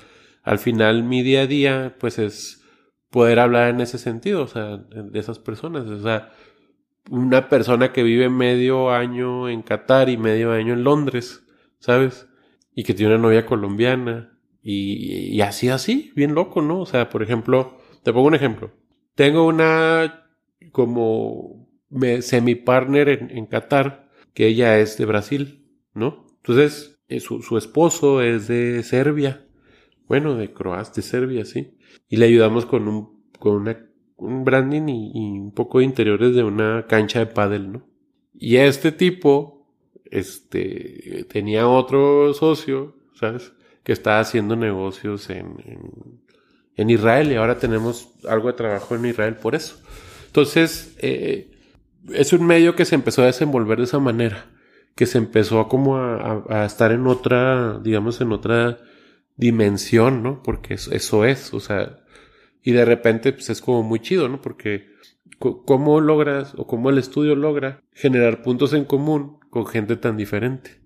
al 0.44 0.60
final 0.60 1.04
mi 1.04 1.24
día 1.24 1.44
a 1.44 1.48
día, 1.48 1.96
pues 2.02 2.20
es 2.20 2.66
poder 3.10 3.40
hablar 3.40 3.70
en 3.70 3.80
ese 3.80 3.98
sentido, 3.98 4.44
o 4.44 4.48
sea, 4.48 4.76
de 4.76 5.20
esas 5.20 5.40
personas, 5.40 5.86
o 5.86 6.02
sea, 6.02 6.34
una 7.10 7.50
persona 7.50 7.92
que 7.92 8.04
vive 8.04 8.30
medio 8.30 8.92
año 8.92 9.50
en 9.50 9.62
Qatar 9.62 10.10
y 10.10 10.18
medio 10.18 10.52
año 10.52 10.74
en 10.74 10.84
Londres, 10.84 11.44
¿sabes? 11.80 12.28
Y 12.76 12.84
que 12.84 12.94
tiene 12.94 13.16
una 13.16 13.24
novia 13.24 13.46
colombiana. 13.46 14.38
Y, 14.64 15.36
y 15.36 15.42
así, 15.42 15.70
así, 15.70 16.12
bien 16.16 16.36
loco, 16.36 16.62
¿no? 16.62 16.82
O 16.82 16.86
sea, 16.86 17.10
por 17.10 17.24
ejemplo, 17.24 17.78
te 18.04 18.14
pongo 18.14 18.28
un 18.28 18.36
ejemplo. 18.36 18.72
Tengo 19.16 19.46
una 19.46 20.28
como 20.72 21.68
semi-partner 22.22 23.10
en, 23.10 23.32
en 23.32 23.46
Qatar, 23.48 24.10
que 24.34 24.48
ella 24.48 24.80
es 24.80 24.98
de 24.98 25.06
Brasil, 25.06 25.66
¿no? 25.94 26.28
Entonces, 26.38 27.00
eh, 27.08 27.20
su, 27.20 27.42
su 27.42 27.58
esposo 27.58 28.22
es 28.22 28.48
de 28.48 28.84
Serbia. 28.84 29.46
Bueno, 30.08 30.36
de 30.36 30.54
Croacia, 30.54 30.94
de 30.96 31.02
Serbia, 31.02 31.46
sí. 31.46 31.78
Y 32.08 32.18
le 32.18 32.26
ayudamos 32.26 32.66
con 32.66 32.88
un, 32.88 33.24
con 33.40 33.56
una 33.56 33.91
un 34.22 34.46
branding 34.46 34.88
y, 34.88 35.40
un 35.40 35.52
poco 35.52 35.80
de 35.80 35.86
interiores 35.86 36.36
de 36.36 36.44
una 36.44 36.86
cancha 36.88 37.20
de 37.20 37.26
pádel, 37.26 37.72
¿no? 37.72 37.82
Y 38.34 38.58
este 38.58 38.92
tipo, 38.92 39.68
este, 40.06 41.26
tenía 41.30 41.68
otro 41.68 42.34
socio, 42.34 42.96
¿sabes? 43.16 43.52
Que 43.84 43.92
estaba 43.92 44.20
haciendo 44.20 44.56
negocios 44.56 45.30
en, 45.30 46.22
en, 46.76 46.90
Israel 46.90 47.32
y 47.32 47.36
ahora 47.36 47.60
tenemos 47.60 48.10
algo 48.28 48.48
de 48.48 48.54
trabajo 48.54 48.96
en 48.96 49.06
Israel 49.06 49.36
por 49.36 49.54
eso. 49.54 49.80
Entonces, 50.28 50.96
eh, 51.00 51.52
es 52.10 52.34
un 52.34 52.46
medio 52.46 52.76
que 52.76 52.86
se 52.86 52.96
empezó 52.96 53.22
a 53.24 53.28
desenvolver 53.28 53.78
de 53.78 53.84
esa 53.84 54.00
manera, 54.00 54.46
que 54.96 55.06
se 55.06 55.18
empezó 55.18 55.68
como 55.68 55.98
a, 55.98 56.44
a, 56.50 56.66
estar 56.66 56.92
en 56.92 57.06
otra, 57.06 57.80
digamos, 57.84 58.22
en 58.22 58.32
otra 58.32 58.80
dimensión, 59.36 60.24
¿no? 60.24 60.42
Porque 60.42 60.76
eso, 60.76 60.92
eso 60.92 61.26
es, 61.26 61.54
o 61.54 61.60
sea, 61.60 62.01
y 62.64 62.72
de 62.72 62.86
repente 62.86 63.34
pues 63.34 63.50
es 63.50 63.62
como 63.62 63.84
muy 63.84 64.00
chido, 64.00 64.30
¿no? 64.30 64.42
Porque 64.42 64.92
¿Cómo 65.42 66.00
logras 66.02 66.54
o 66.56 66.68
cómo 66.68 66.92
el 66.92 67.00
estudio 67.00 67.36
logra 67.36 67.82
generar 67.94 68.44
puntos 68.44 68.74
en 68.74 68.86
común 68.86 69.40
con 69.50 69.66
gente 69.66 69.96
tan 69.96 70.16
diferente? 70.16 70.80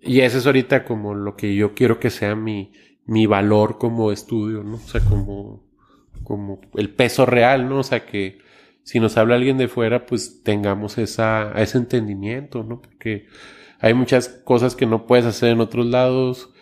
Y 0.00 0.20
eso 0.20 0.38
es 0.38 0.46
ahorita 0.46 0.84
como 0.84 1.14
lo 1.14 1.36
que 1.36 1.54
yo 1.54 1.74
quiero 1.74 2.00
que 2.00 2.10
sea 2.10 2.34
mi, 2.34 2.72
mi 3.06 3.26
valor 3.26 3.78
como 3.78 4.10
estudio, 4.10 4.64
¿no? 4.64 4.74
O 4.74 4.80
sea, 4.80 5.00
como, 5.02 5.62
como 6.24 6.60
el 6.74 6.90
peso 6.90 7.26
real, 7.26 7.68
¿no? 7.68 7.78
O 7.78 7.82
sea, 7.84 8.04
que 8.04 8.40
si 8.82 8.98
nos 8.98 9.16
habla 9.16 9.36
alguien 9.36 9.56
de 9.56 9.68
fuera, 9.68 10.04
pues 10.04 10.42
tengamos 10.42 10.98
esa, 10.98 11.52
ese 11.52 11.78
entendimiento, 11.78 12.64
¿no? 12.64 12.82
Porque 12.82 13.28
hay 13.78 13.94
muchas 13.94 14.28
cosas 14.28 14.74
que 14.74 14.86
no 14.86 15.06
puedes 15.06 15.26
hacer 15.26 15.50
en 15.50 15.60
otros 15.60 15.86
lados, 15.86 16.52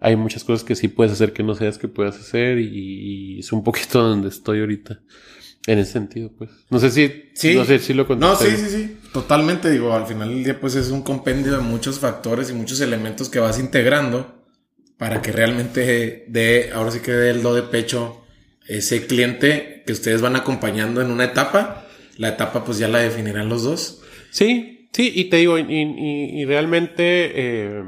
hay 0.00 0.16
muchas 0.16 0.44
cosas 0.44 0.64
que 0.64 0.74
sí 0.74 0.88
puedes 0.88 1.12
hacer 1.12 1.32
que 1.32 1.42
no 1.42 1.54
sabes 1.54 1.78
que 1.78 1.88
puedes 1.88 2.16
hacer 2.16 2.58
y, 2.58 3.36
y 3.36 3.38
es 3.40 3.52
un 3.52 3.62
poquito 3.62 4.02
donde 4.08 4.28
estoy 4.28 4.60
ahorita. 4.60 5.00
En 5.66 5.78
ese 5.78 5.92
sentido, 5.92 6.30
pues. 6.36 6.50
No 6.70 6.80
sé 6.80 6.90
si, 6.90 7.30
sí. 7.34 7.54
no 7.54 7.66
sé 7.66 7.78
si 7.78 7.92
lo 7.92 8.04
No, 8.16 8.34
sí, 8.34 8.48
sí, 8.56 8.70
sí. 8.70 8.96
Totalmente. 9.12 9.70
Digo, 9.70 9.92
al 9.92 10.06
final 10.06 10.30
del 10.30 10.42
día, 10.42 10.58
pues 10.58 10.74
es 10.74 10.88
un 10.88 11.02
compendio 11.02 11.52
de 11.52 11.58
muchos 11.58 11.98
factores 11.98 12.48
y 12.50 12.54
muchos 12.54 12.80
elementos 12.80 13.28
que 13.28 13.40
vas 13.40 13.58
integrando 13.58 14.42
para 14.96 15.20
que 15.20 15.32
realmente 15.32 16.24
dé, 16.28 16.70
ahora 16.74 16.90
sí 16.90 17.00
que 17.00 17.12
dé 17.12 17.30
el 17.30 17.42
do 17.42 17.54
de 17.54 17.62
pecho 17.62 18.24
ese 18.68 19.06
cliente 19.06 19.82
que 19.86 19.92
ustedes 19.92 20.22
van 20.22 20.36
acompañando 20.36 21.02
en 21.02 21.10
una 21.10 21.24
etapa. 21.24 21.86
La 22.16 22.28
etapa, 22.30 22.64
pues 22.64 22.78
ya 22.78 22.88
la 22.88 23.00
definirán 23.00 23.48
los 23.48 23.62
dos. 23.62 24.02
Sí, 24.30 24.88
sí, 24.92 25.12
y 25.14 25.24
te 25.24 25.38
digo, 25.38 25.58
y, 25.58 25.64
y, 25.64 26.44
realmente 26.44 27.32
eh, 27.34 27.84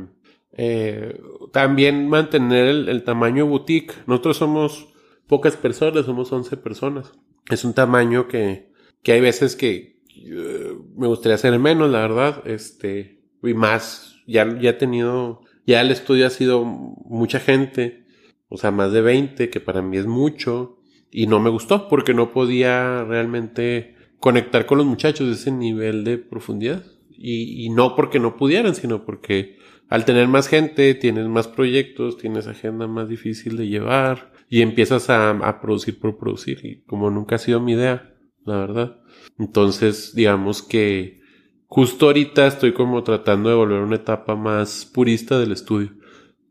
eh, 0.52 1.20
también 1.52 2.08
mantener 2.08 2.88
el, 2.88 3.04
tamaño 3.04 3.46
boutique. 3.46 3.94
Nosotros 4.06 4.36
somos 4.36 4.88
pocas 5.26 5.56
personas, 5.56 6.06
somos 6.06 6.32
11 6.32 6.56
personas 6.58 7.12
es 7.50 7.64
un 7.64 7.74
tamaño 7.74 8.28
que, 8.28 8.70
que 9.02 9.12
hay 9.12 9.20
veces 9.20 9.56
que 9.56 10.00
eh, 10.16 10.74
me 10.96 11.06
gustaría 11.06 11.34
hacer 11.34 11.58
menos, 11.58 11.90
la 11.90 12.00
verdad, 12.00 12.42
este, 12.46 13.20
y 13.42 13.54
más, 13.54 14.16
ya, 14.26 14.58
ya 14.60 14.70
he 14.70 14.74
tenido, 14.74 15.40
ya 15.66 15.80
el 15.80 15.90
estudio 15.90 16.26
ha 16.26 16.30
sido 16.30 16.64
mucha 16.64 17.40
gente, 17.40 18.04
o 18.48 18.56
sea, 18.56 18.70
más 18.70 18.92
de 18.92 19.00
20, 19.00 19.50
que 19.50 19.60
para 19.60 19.82
mí 19.82 19.96
es 19.96 20.06
mucho, 20.06 20.78
y 21.10 21.26
no 21.26 21.40
me 21.40 21.50
gustó 21.50 21.88
porque 21.88 22.14
no 22.14 22.32
podía 22.32 23.04
realmente 23.04 23.96
conectar 24.18 24.66
con 24.66 24.78
los 24.78 24.86
muchachos 24.86 25.26
de 25.26 25.34
ese 25.34 25.50
nivel 25.50 26.04
de 26.04 26.18
profundidad. 26.18 26.84
Y 27.24 27.70
no 27.70 27.94
porque 27.94 28.18
no 28.18 28.36
pudieran, 28.36 28.74
sino 28.74 29.04
porque 29.04 29.56
al 29.92 30.06
tener 30.06 30.26
más 30.26 30.48
gente, 30.48 30.94
tienes 30.94 31.28
más 31.28 31.48
proyectos, 31.48 32.16
tienes 32.16 32.46
agenda 32.46 32.86
más 32.86 33.10
difícil 33.10 33.58
de 33.58 33.68
llevar, 33.68 34.32
y 34.48 34.62
empiezas 34.62 35.10
a, 35.10 35.60
producir 35.60 35.98
por 35.98 36.16
producir 36.16 36.64
y 36.64 36.82
como 36.84 37.10
nunca 37.10 37.36
ha 37.36 37.38
sido 37.38 37.60
mi 37.60 37.72
idea, 37.72 38.14
la 38.46 38.56
verdad. 38.56 39.02
Entonces, 39.38 40.14
digamos 40.14 40.62
que 40.62 41.20
justo 41.66 42.06
ahorita 42.06 42.46
estoy 42.46 42.72
como 42.72 43.02
tratando 43.02 43.50
de 43.50 43.54
volver 43.54 43.80
a 43.80 43.84
una 43.84 43.96
etapa 43.96 44.34
más 44.34 44.86
purista 44.86 45.38
del 45.38 45.52
estudio. 45.52 45.92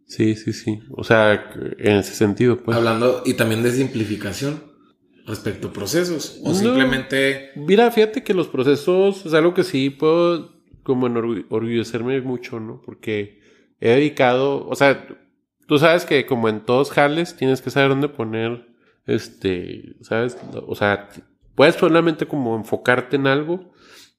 Sí, 0.06 0.36
sí, 0.36 0.54
sí. 0.54 0.80
O 0.92 1.04
sea, 1.04 1.52
en 1.80 1.98
ese 1.98 2.14
sentido, 2.14 2.58
pues. 2.58 2.78
Hablando 2.78 3.24
y 3.26 3.34
también 3.34 3.64
de 3.64 3.72
simplificación 3.72 4.64
respecto 5.26 5.70
a 5.70 5.74
procesos. 5.74 6.40
O 6.44 6.54
simplemente. 6.54 7.52
Mira, 7.56 7.90
fíjate 7.90 8.24
que 8.24 8.36
los 8.36 8.48
procesos 8.48 9.26
es 9.26 9.34
algo 9.34 9.56
que 9.56 9.64
sí 9.64 9.90
puedo 9.90 10.61
como 10.84 11.08
enorgullecerme 11.08 12.22
mucho, 12.22 12.60
¿no? 12.60 12.82
Porque 12.82 13.40
he 13.80 13.90
dedicado, 13.90 14.68
o 14.68 14.76
sea, 14.76 15.08
Tú 15.72 15.80
sabes 15.80 16.06
que 16.06 16.26
como 16.26 16.50
en 16.50 16.66
todos 16.66 16.92
jales 16.92 17.38
tienes 17.38 17.62
que 17.62 17.70
saber 17.70 17.88
dónde 17.88 18.10
poner, 18.10 18.68
este, 19.06 19.96
¿sabes? 20.02 20.38
O 20.68 20.76
sea, 20.76 21.08
puedes 21.56 21.76
solamente 21.76 22.26
como 22.26 22.58
enfocarte 22.58 23.16
en 23.16 23.26
algo 23.26 23.72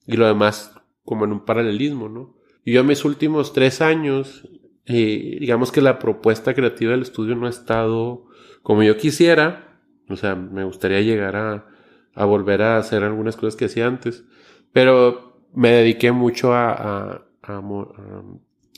y 0.07 0.16
lo 0.16 0.27
demás 0.27 0.75
como 1.05 1.27
en 1.27 1.33
un 1.33 1.44
paralelismo, 1.44 2.09
¿no? 2.09 2.38
Y 2.64 2.72
yo 2.72 2.81
en 2.81 2.87
mis 2.87 3.05
últimos 3.05 3.53
tres 3.53 3.83
años, 3.83 4.48
eh, 4.87 5.37
digamos 5.40 5.70
que 5.72 5.83
la 5.83 5.98
propuesta 5.98 6.55
creativa 6.55 6.92
del 6.92 7.03
estudio 7.03 7.35
no 7.37 7.46
ha 7.46 7.51
estado 7.51 8.25
como 8.62 8.83
yo 8.83 8.96
quisiera, 8.96 9.79
o 10.09 10.16
sea, 10.16 10.35
me 10.35 10.64
gustaría 10.64 11.03
llegar 11.03 11.37
a, 11.37 11.66
a 12.14 12.25
volver 12.25 12.62
a 12.62 12.79
hacer 12.79 13.05
algunas 13.05 13.37
cosas 13.37 13.57
que 13.57 13.66
hacía 13.66 13.87
antes, 13.87 14.25
pero 14.72 15.32
me 15.55 15.71
dediqué 15.71 16.12
mucho 16.12 16.53
a, 16.53 16.73
a, 16.73 17.23
a 17.43 17.62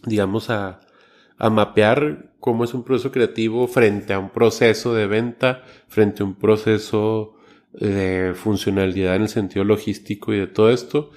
digamos, 0.05 0.51
a, 0.51 0.81
a 1.39 1.51
mapear 1.51 2.33
cómo 2.41 2.65
es 2.65 2.75
un 2.75 2.85
proceso 2.85 3.11
creativo 3.11 3.67
frente 3.69 4.13
a 4.13 4.19
un 4.19 4.31
proceso 4.31 4.95
de 4.95 5.07
venta, 5.07 5.65
frente 5.89 6.23
a 6.23 6.27
un 6.27 6.35
proceso 6.35 7.37
de 7.73 8.35
funcionalidad 8.35 9.17
en 9.17 9.23
el 9.23 9.29
sentido 9.29 9.65
logístico 9.65 10.33
y 10.33 10.39
de 10.39 10.47
todo 10.47 10.71
esto, 10.71 11.11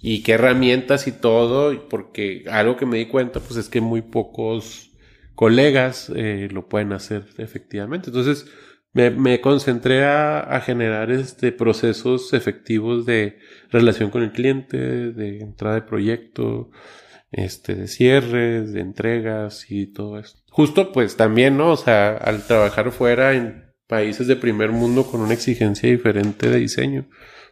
y 0.00 0.22
qué 0.22 0.32
herramientas 0.32 1.06
y 1.06 1.12
todo, 1.12 1.88
porque 1.88 2.44
algo 2.50 2.76
que 2.76 2.86
me 2.86 2.98
di 2.98 3.06
cuenta 3.06 3.40
pues 3.40 3.56
es 3.56 3.68
que 3.68 3.80
muy 3.80 4.00
pocos 4.00 4.92
colegas 5.34 6.10
eh, 6.14 6.48
lo 6.50 6.68
pueden 6.68 6.92
hacer 6.92 7.26
efectivamente. 7.38 8.08
Entonces 8.10 8.46
me, 8.92 9.10
me 9.10 9.40
concentré 9.40 10.04
a, 10.04 10.60
generar 10.64 11.10
este 11.10 11.52
procesos 11.52 12.32
efectivos 12.32 13.06
de 13.06 13.38
relación 13.70 14.10
con 14.10 14.22
el 14.22 14.32
cliente, 14.32 14.78
de 15.12 15.40
entrada 15.40 15.76
de 15.76 15.82
proyecto, 15.82 16.70
este, 17.30 17.74
de 17.74 17.88
cierres, 17.88 18.72
de 18.72 18.80
entregas 18.80 19.70
y 19.70 19.86
todo 19.86 20.18
esto. 20.18 20.40
Justo 20.50 20.92
pues 20.92 21.16
también, 21.16 21.56
¿no? 21.56 21.70
O 21.72 21.76
sea, 21.76 22.16
al 22.16 22.46
trabajar 22.46 22.90
fuera 22.90 23.34
en 23.34 23.72
países 23.86 24.26
de 24.26 24.36
primer 24.36 24.70
mundo 24.70 25.06
con 25.06 25.20
una 25.20 25.34
exigencia 25.34 25.88
diferente 25.88 26.48
de 26.48 26.58
diseño, 26.58 27.08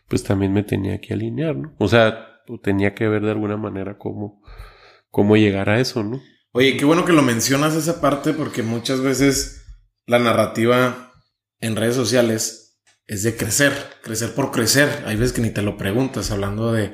pues 0.08 0.24
también 0.24 0.52
me 0.52 0.62
tenía 0.62 1.00
que 1.00 1.14
alinear, 1.14 1.56
¿no? 1.56 1.74
O 1.78 1.88
sea, 1.88 2.42
tenía 2.62 2.94
que 2.94 3.08
ver 3.08 3.22
de 3.22 3.30
alguna 3.30 3.56
manera 3.56 3.98
cómo, 3.98 4.42
cómo 5.10 5.36
llegar 5.36 5.68
a 5.70 5.80
eso, 5.80 6.02
¿no? 6.02 6.20
Oye, 6.52 6.76
qué 6.76 6.84
bueno 6.84 7.04
que 7.04 7.12
lo 7.12 7.22
mencionas 7.22 7.74
esa 7.74 8.00
parte 8.00 8.32
porque 8.32 8.62
muchas 8.62 9.00
veces 9.00 9.66
la 10.06 10.18
narrativa 10.18 11.07
en 11.60 11.76
redes 11.76 11.96
sociales 11.96 12.78
es 13.06 13.22
de 13.22 13.36
crecer, 13.36 13.72
crecer 14.02 14.34
por 14.34 14.50
crecer. 14.50 15.04
Hay 15.06 15.16
veces 15.16 15.32
que 15.32 15.40
ni 15.40 15.50
te 15.50 15.62
lo 15.62 15.76
preguntas 15.76 16.30
hablando 16.30 16.72
de, 16.72 16.90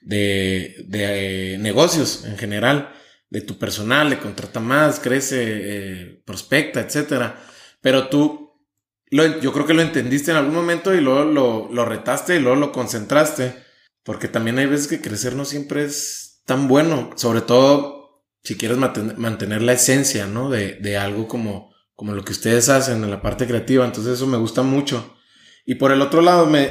de, 0.00 0.76
de 0.88 1.54
eh, 1.54 1.58
negocios 1.58 2.24
en 2.24 2.38
general, 2.38 2.92
de 3.28 3.42
tu 3.42 3.58
personal, 3.58 4.10
le 4.10 4.18
contrata 4.18 4.58
más, 4.58 4.98
crece, 5.00 5.42
eh, 5.42 6.22
prospecta, 6.24 6.80
etcétera. 6.80 7.40
Pero 7.80 8.08
tú, 8.08 8.66
lo, 9.10 9.40
yo 9.40 9.52
creo 9.52 9.66
que 9.66 9.74
lo 9.74 9.82
entendiste 9.82 10.30
en 10.30 10.38
algún 10.38 10.54
momento 10.54 10.94
y 10.94 11.00
luego 11.00 11.24
lo, 11.24 11.68
lo 11.72 11.84
retaste 11.84 12.36
y 12.36 12.40
luego 12.40 12.56
lo 12.56 12.72
concentraste, 12.72 13.54
porque 14.02 14.28
también 14.28 14.58
hay 14.58 14.66
veces 14.66 14.88
que 14.88 15.00
crecer 15.00 15.36
no 15.36 15.44
siempre 15.44 15.84
es 15.84 16.42
tan 16.46 16.66
bueno, 16.68 17.10
sobre 17.16 17.42
todo 17.42 18.24
si 18.42 18.56
quieres 18.56 18.78
mantener 18.78 19.60
la 19.62 19.74
esencia, 19.74 20.26
¿no? 20.26 20.48
De, 20.48 20.76
de 20.76 20.96
algo 20.96 21.28
como, 21.28 21.69
como 22.00 22.14
lo 22.14 22.24
que 22.24 22.32
ustedes 22.32 22.70
hacen 22.70 23.04
en 23.04 23.10
la 23.10 23.20
parte 23.20 23.46
creativa. 23.46 23.84
Entonces 23.84 24.14
eso 24.14 24.26
me 24.26 24.38
gusta 24.38 24.62
mucho. 24.62 25.18
Y 25.66 25.74
por 25.74 25.92
el 25.92 26.00
otro 26.00 26.22
lado, 26.22 26.46
me 26.46 26.62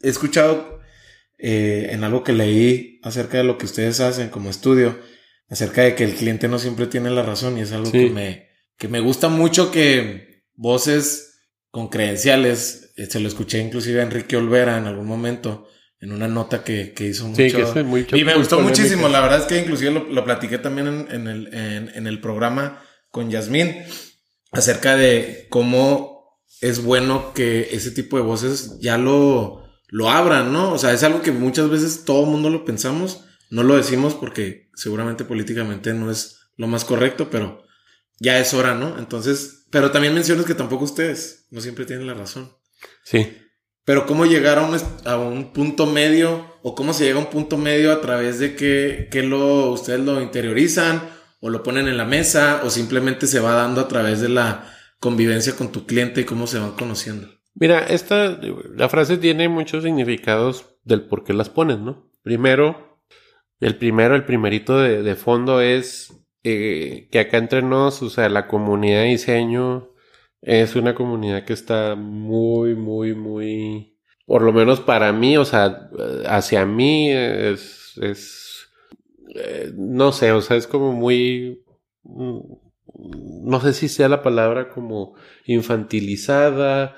he 0.00 0.08
escuchado 0.08 0.80
eh, 1.38 1.90
en 1.92 2.02
algo 2.02 2.24
que 2.24 2.32
leí 2.32 2.98
acerca 3.04 3.38
de 3.38 3.44
lo 3.44 3.58
que 3.58 3.66
ustedes 3.66 4.00
hacen 4.00 4.28
como 4.28 4.50
estudio, 4.50 4.98
acerca 5.48 5.82
de 5.82 5.94
que 5.94 6.02
el 6.02 6.14
cliente 6.14 6.48
no 6.48 6.58
siempre 6.58 6.88
tiene 6.88 7.10
la 7.10 7.22
razón 7.22 7.58
y 7.58 7.60
es 7.60 7.70
algo 7.70 7.92
que, 7.92 8.10
me, 8.10 8.48
que 8.76 8.88
me 8.88 8.98
gusta 8.98 9.28
mucho 9.28 9.70
que 9.70 10.46
voces 10.56 11.38
con 11.70 11.86
credenciales, 11.86 12.92
eh, 12.96 13.06
se 13.06 13.20
lo 13.20 13.28
escuché 13.28 13.60
inclusive 13.60 14.00
a 14.00 14.02
Enrique 14.02 14.36
Olvera 14.36 14.78
en 14.78 14.86
algún 14.86 15.06
momento, 15.06 15.68
en 16.00 16.10
una 16.10 16.26
nota 16.26 16.64
que, 16.64 16.92
que 16.92 17.06
hizo 17.06 17.28
mucho. 17.28 18.16
y 18.16 18.24
me 18.24 18.34
gustó 18.34 18.58
muchísimo, 18.58 19.08
la 19.08 19.20
verdad 19.20 19.42
es 19.42 19.46
que 19.46 19.60
inclusive 19.60 19.92
lo, 19.92 20.08
lo 20.08 20.24
platiqué 20.24 20.58
también 20.58 20.88
en, 20.88 21.06
en 21.08 21.28
el, 21.28 21.54
en, 21.54 21.88
en 21.94 22.06
el 22.08 22.20
programa 22.20 22.82
con 23.12 23.30
Yasmín, 23.30 23.76
acerca 24.52 24.96
de 24.96 25.46
cómo 25.50 26.38
es 26.60 26.84
bueno 26.84 27.32
que 27.34 27.70
ese 27.72 27.90
tipo 27.90 28.16
de 28.16 28.22
voces 28.22 28.78
ya 28.80 28.96
lo 28.98 29.62
lo 29.92 30.08
abran, 30.08 30.54
¿no? 30.54 30.72
O 30.72 30.78
sea, 30.78 30.92
es 30.92 31.02
algo 31.02 31.20
que 31.20 31.32
muchas 31.32 31.68
veces 31.68 32.04
todo 32.06 32.24
el 32.24 32.30
mundo 32.30 32.48
lo 32.48 32.64
pensamos, 32.64 33.24
no 33.50 33.62
lo 33.62 33.76
decimos 33.76 34.14
porque 34.14 34.70
seguramente 34.74 35.24
políticamente 35.24 35.92
no 35.92 36.10
es 36.10 36.48
lo 36.56 36.66
más 36.66 36.86
correcto, 36.86 37.28
pero 37.28 37.62
ya 38.18 38.38
es 38.38 38.54
hora, 38.54 38.74
¿no? 38.74 38.98
Entonces, 38.98 39.66
pero 39.70 39.90
también 39.90 40.14
mencionas 40.14 40.46
que 40.46 40.54
tampoco 40.54 40.84
ustedes 40.84 41.46
no 41.50 41.60
siempre 41.60 41.84
tienen 41.84 42.06
la 42.06 42.14
razón. 42.14 42.56
Sí. 43.04 43.36
Pero 43.84 44.06
cómo 44.06 44.24
llegar 44.24 44.58
a 44.58 44.62
un, 44.62 44.80
a 45.04 45.18
un 45.18 45.52
punto 45.52 45.84
medio 45.84 46.56
o 46.62 46.74
cómo 46.74 46.94
se 46.94 47.04
llega 47.04 47.18
a 47.18 47.24
un 47.24 47.30
punto 47.30 47.58
medio 47.58 47.92
a 47.92 48.00
través 48.00 48.38
de 48.38 48.56
que, 48.56 49.08
que 49.10 49.22
lo, 49.22 49.72
ustedes 49.72 50.00
lo 50.00 50.22
interiorizan 50.22 51.02
o 51.42 51.50
lo 51.50 51.62
ponen 51.62 51.88
en 51.88 51.98
la 51.98 52.06
mesa 52.06 52.62
o 52.64 52.70
simplemente 52.70 53.26
se 53.26 53.40
va 53.40 53.52
dando 53.52 53.82
a 53.82 53.88
través 53.88 54.20
de 54.20 54.30
la 54.30 54.72
convivencia 54.98 55.56
con 55.56 55.72
tu 55.72 55.84
cliente 55.84 56.22
y 56.22 56.24
cómo 56.24 56.46
se 56.46 56.60
van 56.60 56.72
conociendo. 56.72 57.28
Mira, 57.54 57.80
esta, 57.80 58.40
la 58.74 58.88
frase 58.88 59.18
tiene 59.18 59.48
muchos 59.48 59.84
significados 59.84 60.64
del 60.84 61.02
por 61.02 61.24
qué 61.24 61.34
las 61.34 61.50
pones, 61.50 61.78
¿no? 61.78 62.08
Primero, 62.22 63.02
el 63.60 63.76
primero, 63.76 64.14
el 64.14 64.24
primerito 64.24 64.78
de, 64.78 65.02
de 65.02 65.16
fondo 65.16 65.60
es 65.60 66.14
eh, 66.44 67.08
que 67.10 67.18
acá 67.18 67.38
entre 67.38 67.62
nos, 67.62 68.02
o 68.02 68.08
sea, 68.08 68.28
la 68.28 68.46
comunidad 68.46 69.02
de 69.02 69.08
diseño 69.08 69.90
es 70.40 70.74
una 70.76 70.94
comunidad 70.94 71.44
que 71.44 71.52
está 71.52 71.94
muy, 71.94 72.74
muy, 72.74 73.14
muy, 73.14 73.96
por 74.26 74.42
lo 74.42 74.52
menos 74.52 74.80
para 74.80 75.12
mí, 75.12 75.36
o 75.36 75.44
sea, 75.44 75.88
hacia 76.26 76.66
mí 76.66 77.10
es, 77.10 77.96
es, 78.00 78.41
eh, 79.34 79.72
no 79.76 80.12
sé, 80.12 80.32
o 80.32 80.40
sea, 80.40 80.56
es 80.56 80.66
como 80.66 80.92
muy, 80.92 81.64
mm, 82.02 82.40
no 83.44 83.60
sé 83.60 83.72
si 83.72 83.88
sea 83.88 84.08
la 84.08 84.22
palabra 84.22 84.68
como 84.68 85.14
infantilizada 85.46 86.94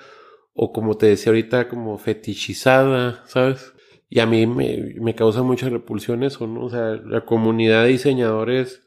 o 0.54 0.72
como 0.72 0.96
te 0.96 1.06
decía 1.06 1.30
ahorita, 1.30 1.68
como 1.68 1.98
fetichizada, 1.98 3.24
¿sabes? 3.26 3.72
Y 4.08 4.20
a 4.20 4.26
mí 4.26 4.46
me, 4.46 5.14
causa 5.14 5.42
mucha 5.42 5.68
repulsión 5.68 6.22
eso, 6.22 6.46
¿no? 6.46 6.64
O 6.66 6.70
sea, 6.70 6.94
la 7.04 7.24
comunidad 7.24 7.84
de 7.84 7.90
diseñadores, 7.90 8.82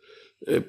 eh, 0.46 0.64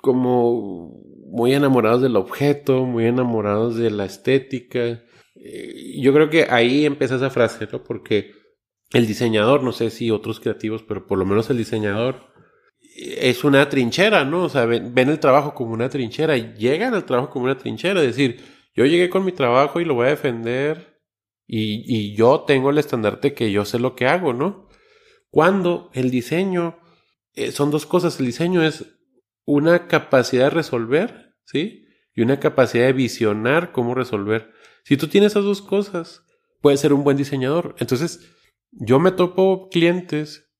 como 0.00 1.02
muy 1.26 1.54
enamorados 1.54 2.02
del 2.02 2.16
objeto, 2.16 2.84
muy 2.86 3.06
enamorados 3.06 3.76
de 3.76 3.90
la 3.90 4.04
estética. 4.06 5.02
Eh, 5.34 5.98
yo 6.00 6.12
creo 6.14 6.30
que 6.30 6.46
ahí 6.50 6.86
empieza 6.86 7.16
esa 7.16 7.30
frase, 7.30 7.68
¿no? 7.70 7.82
Porque 7.82 8.32
el 8.92 9.06
diseñador, 9.06 9.62
no 9.62 9.72
sé 9.72 9.90
si 9.90 10.10
otros 10.10 10.40
creativos, 10.40 10.82
pero 10.82 11.06
por 11.06 11.18
lo 11.18 11.24
menos 11.24 11.48
el 11.50 11.58
diseñador 11.58 12.32
es 12.96 13.44
una 13.44 13.68
trinchera, 13.68 14.24
¿no? 14.24 14.44
O 14.44 14.48
sea, 14.48 14.66
ven, 14.66 14.92
el 14.96 15.18
trabajo 15.18 15.54
como 15.54 15.72
una 15.72 15.88
trinchera, 15.88 16.36
llegan 16.36 16.94
al 16.94 17.04
trabajo 17.04 17.30
como 17.30 17.46
una 17.46 17.56
trinchera, 17.56 18.00
es 18.00 18.08
decir, 18.08 18.40
yo 18.74 18.84
llegué 18.84 19.08
con 19.08 19.24
mi 19.24 19.32
trabajo 19.32 19.80
y 19.80 19.84
lo 19.84 19.94
voy 19.94 20.06
a 20.06 20.10
defender 20.10 21.00
y, 21.46 21.84
y 21.86 22.14
yo 22.14 22.44
tengo 22.46 22.70
el 22.70 22.78
estandarte 22.78 23.34
que 23.34 23.50
yo 23.50 23.64
sé 23.64 23.78
lo 23.78 23.94
que 23.94 24.06
hago, 24.06 24.32
¿no? 24.34 24.68
Cuando 25.30 25.90
el 25.94 26.10
diseño, 26.10 26.78
eh, 27.34 27.52
son 27.52 27.70
dos 27.70 27.86
cosas, 27.86 28.20
el 28.20 28.26
diseño 28.26 28.62
es 28.62 28.84
una 29.46 29.88
capacidad 29.88 30.44
de 30.44 30.50
resolver, 30.50 31.34
¿sí? 31.46 31.86
Y 32.14 32.20
una 32.20 32.38
capacidad 32.38 32.84
de 32.84 32.92
visionar 32.92 33.72
cómo 33.72 33.94
resolver. 33.94 34.52
Si 34.84 34.98
tú 34.98 35.08
tienes 35.08 35.32
esas 35.32 35.44
dos 35.44 35.62
cosas, 35.62 36.22
puedes 36.60 36.80
ser 36.80 36.92
un 36.92 37.02
buen 37.02 37.16
diseñador. 37.16 37.74
Entonces, 37.78 38.30
yo 38.72 38.98
me 38.98 39.12
topo 39.12 39.68
clientes 39.70 40.50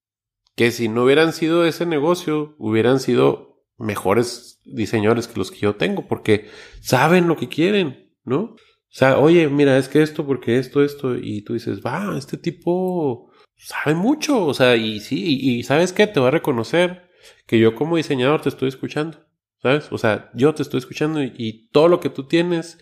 que 0.54 0.70
si 0.70 0.88
no 0.88 1.04
hubieran 1.04 1.32
sido 1.32 1.64
ese 1.64 1.86
negocio, 1.86 2.54
hubieran 2.58 3.00
sido 3.00 3.64
mejores 3.78 4.60
diseñadores 4.64 5.26
que 5.26 5.38
los 5.38 5.50
que 5.50 5.58
yo 5.58 5.76
tengo, 5.76 6.06
porque 6.06 6.48
saben 6.80 7.26
lo 7.26 7.36
que 7.36 7.48
quieren, 7.48 8.12
¿no? 8.24 8.54
O 8.92 8.94
sea, 8.94 9.18
oye, 9.18 9.48
mira, 9.48 9.78
es 9.78 9.88
que 9.88 10.02
esto, 10.02 10.26
porque 10.26 10.58
esto, 10.58 10.84
esto, 10.84 11.16
y 11.16 11.42
tú 11.42 11.54
dices, 11.54 11.80
va, 11.80 12.14
este 12.18 12.36
tipo 12.36 13.30
sabe 13.56 13.94
mucho, 13.94 14.44
o 14.44 14.54
sea, 14.54 14.76
y 14.76 15.00
sí, 15.00 15.38
y, 15.40 15.62
sabes 15.62 15.92
qué, 15.92 16.06
te 16.06 16.20
va 16.20 16.28
a 16.28 16.32
reconocer 16.32 17.08
que 17.46 17.58
yo 17.58 17.74
como 17.74 17.96
diseñador 17.96 18.42
te 18.42 18.50
estoy 18.50 18.68
escuchando, 18.68 19.18
¿sabes? 19.62 19.90
O 19.92 19.98
sea, 19.98 20.30
yo 20.34 20.54
te 20.54 20.62
estoy 20.62 20.78
escuchando 20.78 21.22
y, 21.22 21.70
todo 21.72 21.88
lo 21.88 22.00
que 22.00 22.10
tú 22.10 22.26
tienes 22.26 22.78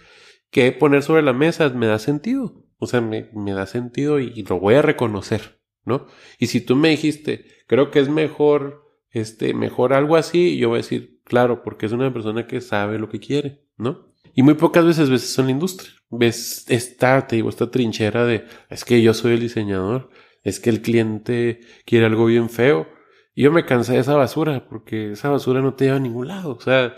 que 0.50 0.72
poner 0.72 1.02
sobre 1.02 1.22
la 1.22 1.32
mesa 1.32 1.68
me 1.68 1.86
da 1.86 1.98
sentido, 1.98 2.64
o 2.80 2.86
sea, 2.86 3.00
me, 3.00 3.28
da 3.52 3.66
sentido 3.66 4.18
y, 4.18 4.42
lo 4.42 4.58
voy 4.58 4.74
a 4.74 4.82
reconocer, 4.82 5.60
¿no? 5.84 6.06
Y 6.38 6.46
si 6.46 6.60
tú 6.62 6.74
me 6.74 6.88
dijiste, 6.88 7.46
creo 7.66 7.90
que 7.90 8.00
es 8.00 8.08
mejor, 8.08 8.84
este, 9.10 9.54
mejor 9.54 9.92
algo 9.92 10.16
así, 10.16 10.56
yo 10.56 10.70
voy 10.70 10.76
a 10.76 10.82
decir, 10.82 11.20
claro, 11.24 11.62
porque 11.62 11.86
es 11.86 11.92
una 11.92 12.12
persona 12.12 12.46
que 12.46 12.60
sabe 12.62 12.98
lo 12.98 13.10
que 13.10 13.20
quiere, 13.20 13.62
¿no? 13.76 14.10
Y 14.34 14.42
muy 14.42 14.54
pocas 14.54 14.84
veces 14.84 15.10
ves 15.10 15.24
eso 15.24 15.42
en 15.42 15.48
la 15.48 15.52
industria. 15.52 15.90
Ves 16.08 16.64
esta, 16.68 17.26
te 17.26 17.36
digo, 17.36 17.50
esta 17.50 17.70
trinchera 17.70 18.24
de, 18.24 18.46
es 18.70 18.84
que 18.84 19.02
yo 19.02 19.12
soy 19.12 19.34
el 19.34 19.40
diseñador, 19.40 20.08
es 20.42 20.58
que 20.58 20.70
el 20.70 20.80
cliente 20.80 21.60
quiere 21.84 22.06
algo 22.06 22.24
bien 22.26 22.48
feo. 22.48 22.88
Y 23.34 23.42
yo 23.42 23.52
me 23.52 23.66
cansé 23.66 23.92
de 23.92 24.00
esa 24.00 24.14
basura, 24.14 24.66
porque 24.68 25.12
esa 25.12 25.28
basura 25.28 25.60
no 25.60 25.74
te 25.74 25.84
lleva 25.84 25.98
a 25.98 26.00
ningún 26.00 26.28
lado. 26.28 26.56
O 26.56 26.60
sea, 26.60 26.96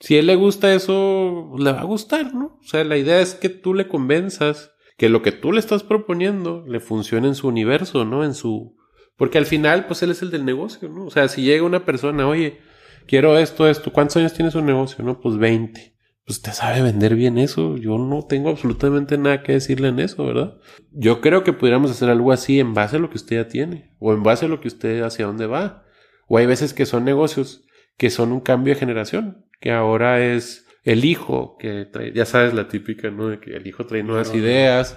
si 0.00 0.16
a 0.16 0.20
él 0.20 0.26
le 0.26 0.36
gusta 0.36 0.74
eso, 0.74 1.54
le 1.58 1.72
va 1.72 1.80
a 1.80 1.84
gustar, 1.84 2.34
¿no? 2.34 2.58
O 2.60 2.66
sea, 2.66 2.84
la 2.84 2.96
idea 2.96 3.20
es 3.20 3.34
que 3.34 3.50
tú 3.50 3.74
le 3.74 3.86
convenzas 3.86 4.73
que 4.96 5.08
lo 5.08 5.22
que 5.22 5.32
tú 5.32 5.52
le 5.52 5.60
estás 5.60 5.82
proponiendo 5.82 6.64
le 6.66 6.80
funcione 6.80 7.28
en 7.28 7.34
su 7.34 7.48
universo, 7.48 8.04
¿no? 8.04 8.24
En 8.24 8.34
su... 8.34 8.76
Porque 9.16 9.38
al 9.38 9.46
final, 9.46 9.86
pues 9.86 10.02
él 10.02 10.10
es 10.10 10.22
el 10.22 10.30
del 10.30 10.44
negocio, 10.44 10.88
¿no? 10.88 11.06
O 11.06 11.10
sea, 11.10 11.28
si 11.28 11.42
llega 11.42 11.64
una 11.64 11.84
persona, 11.84 12.26
oye, 12.26 12.60
quiero 13.06 13.38
esto, 13.38 13.68
esto, 13.68 13.92
¿cuántos 13.92 14.16
años 14.16 14.34
tiene 14.34 14.50
su 14.50 14.60
negocio? 14.60 15.04
No, 15.04 15.20
pues 15.20 15.36
20 15.36 15.94
pues 16.24 16.40
te 16.40 16.52
sabe 16.52 16.82
vender 16.82 17.14
bien 17.14 17.38
eso. 17.38 17.76
Yo 17.76 17.98
no 17.98 18.22
tengo 18.26 18.48
absolutamente 18.48 19.18
nada 19.18 19.42
que 19.42 19.52
decirle 19.52 19.88
en 19.88 20.00
eso, 20.00 20.24
¿verdad? 20.24 20.58
Yo 20.90 21.20
creo 21.20 21.44
que 21.44 21.52
pudiéramos 21.52 21.90
hacer 21.90 22.08
algo 22.08 22.32
así 22.32 22.60
en 22.60 22.74
base 22.74 22.96
a 22.96 22.98
lo 22.98 23.10
que 23.10 23.16
usted 23.16 23.36
ya 23.36 23.48
tiene, 23.48 23.94
o 23.98 24.12
en 24.12 24.22
base 24.22 24.46
a 24.46 24.48
lo 24.48 24.60
que 24.60 24.68
usted 24.68 25.02
hacia 25.02 25.26
dónde 25.26 25.46
va. 25.46 25.84
O 26.26 26.38
hay 26.38 26.46
veces 26.46 26.72
que 26.72 26.86
son 26.86 27.04
negocios 27.04 27.64
que 27.96 28.10
son 28.10 28.32
un 28.32 28.40
cambio 28.40 28.74
de 28.74 28.80
generación, 28.80 29.46
que 29.60 29.70
ahora 29.70 30.24
es 30.24 30.63
el 30.84 31.04
hijo 31.04 31.56
que 31.58 31.86
trae, 31.86 32.12
ya 32.12 32.26
sabes 32.26 32.54
la 32.54 32.68
típica, 32.68 33.10
¿no? 33.10 33.28
De 33.28 33.40
que 33.40 33.56
el 33.56 33.66
hijo 33.66 33.86
trae 33.86 34.02
nuevas 34.02 34.34
ideas. 34.34 34.96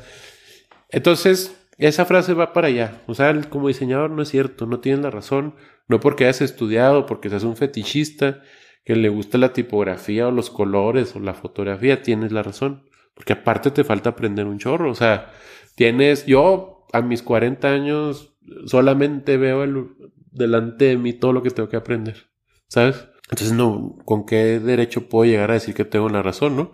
Entonces, 0.89 1.58
esa 1.78 2.06
frase 2.06 2.34
va 2.34 2.54
para 2.54 2.67
allá. 2.67 3.02
O 3.08 3.15
sea, 3.15 3.34
como 3.50 3.69
diseñador 3.69 4.12
no 4.12 4.21
es 4.21 4.30
cierto, 4.30 4.65
no 4.65 4.80
tienes 4.80 5.02
la 5.02 5.12
razón, 5.12 5.56
no 5.88 6.00
porque 6.00 6.26
hayas 6.26 6.41
estudiado, 6.41 7.06
porque 7.06 7.30
seas 7.30 7.43
un 7.43 7.56
fetichista, 7.56 8.41
que 8.84 8.95
le 8.95 9.10
gusta 9.10 9.38
la 9.38 9.54
tipografía 9.54 10.28
o 10.28 10.32
los 10.32 10.50
colores 10.50 11.15
o 11.15 11.19
la 11.19 11.34
fotografía, 11.34 12.02
tienes 12.02 12.32
la 12.32 12.43
razón. 12.43 12.84
Porque 13.13 13.34
aparte 13.34 13.71
te 13.71 13.84
falta 13.84 14.12
aprender 14.12 14.45
un 14.45 14.60
chorro. 14.60 14.91
O 14.91 14.95
sea, 14.95 15.34
tienes, 15.76 16.26
yo 16.26 16.86
a 16.93 17.02
mis 17.02 17.23
40 17.23 17.67
años 17.67 18.34
solamente 18.65 19.38
veo 19.38 19.63
el, 19.63 19.88
delante 20.32 20.86
de 20.86 20.97
mí 20.97 21.13
todo 21.13 21.34
lo 21.34 21.43
que 21.43 21.52
tengo 21.52 21.67
que 21.67 21.78
aprender. 21.78 22.28
¿Sabes? 22.67 23.08
Entonces, 23.30 23.54
no, 23.54 23.98
¿con 24.06 24.26
qué 24.26 24.60
derecho 24.60 25.10
puedo 25.10 25.30
llegar 25.30 25.52
a 25.52 25.56
decir 25.56 25.74
que 25.74 25.86
tengo 25.86 26.10
la 26.10 26.24
razón, 26.24 26.56
no? 26.56 26.72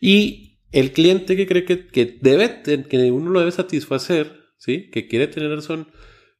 Y 0.00 0.60
el 0.70 0.92
cliente 0.92 1.36
que 1.36 1.46
cree 1.46 1.64
que, 1.64 1.86
que 1.88 2.18
debe, 2.20 2.62
que 2.62 3.10
uno 3.10 3.30
lo 3.30 3.40
debe 3.40 3.50
satisfacer, 3.52 4.32
¿sí? 4.58 4.90
Que 4.90 5.08
quiere 5.08 5.26
tener 5.26 5.50
razón. 5.50 5.88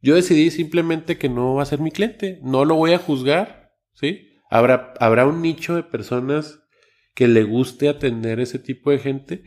Yo 0.01 0.15
decidí 0.15 0.51
simplemente 0.51 1.19
que 1.19 1.29
no 1.29 1.55
va 1.55 1.63
a 1.63 1.67
ser 1.67 1.81
mi 1.81 1.91
cliente. 1.91 2.39
No 2.43 2.65
lo 2.65 2.77
voy 2.77 2.93
a 2.93 2.99
juzgar, 2.99 3.73
¿sí? 3.95 4.29
Habrá, 4.51 4.95
habrá 5.01 5.27
un 5.27 5.43
nicho 5.43 5.75
de 5.75 5.83
personas 5.83 6.61
que 7.15 7.27
le 7.27 7.43
guste 7.43 7.89
atender 7.89 8.39
ese 8.39 8.61
tipo 8.61 8.93
de 8.93 9.01
gente. 9.01 9.43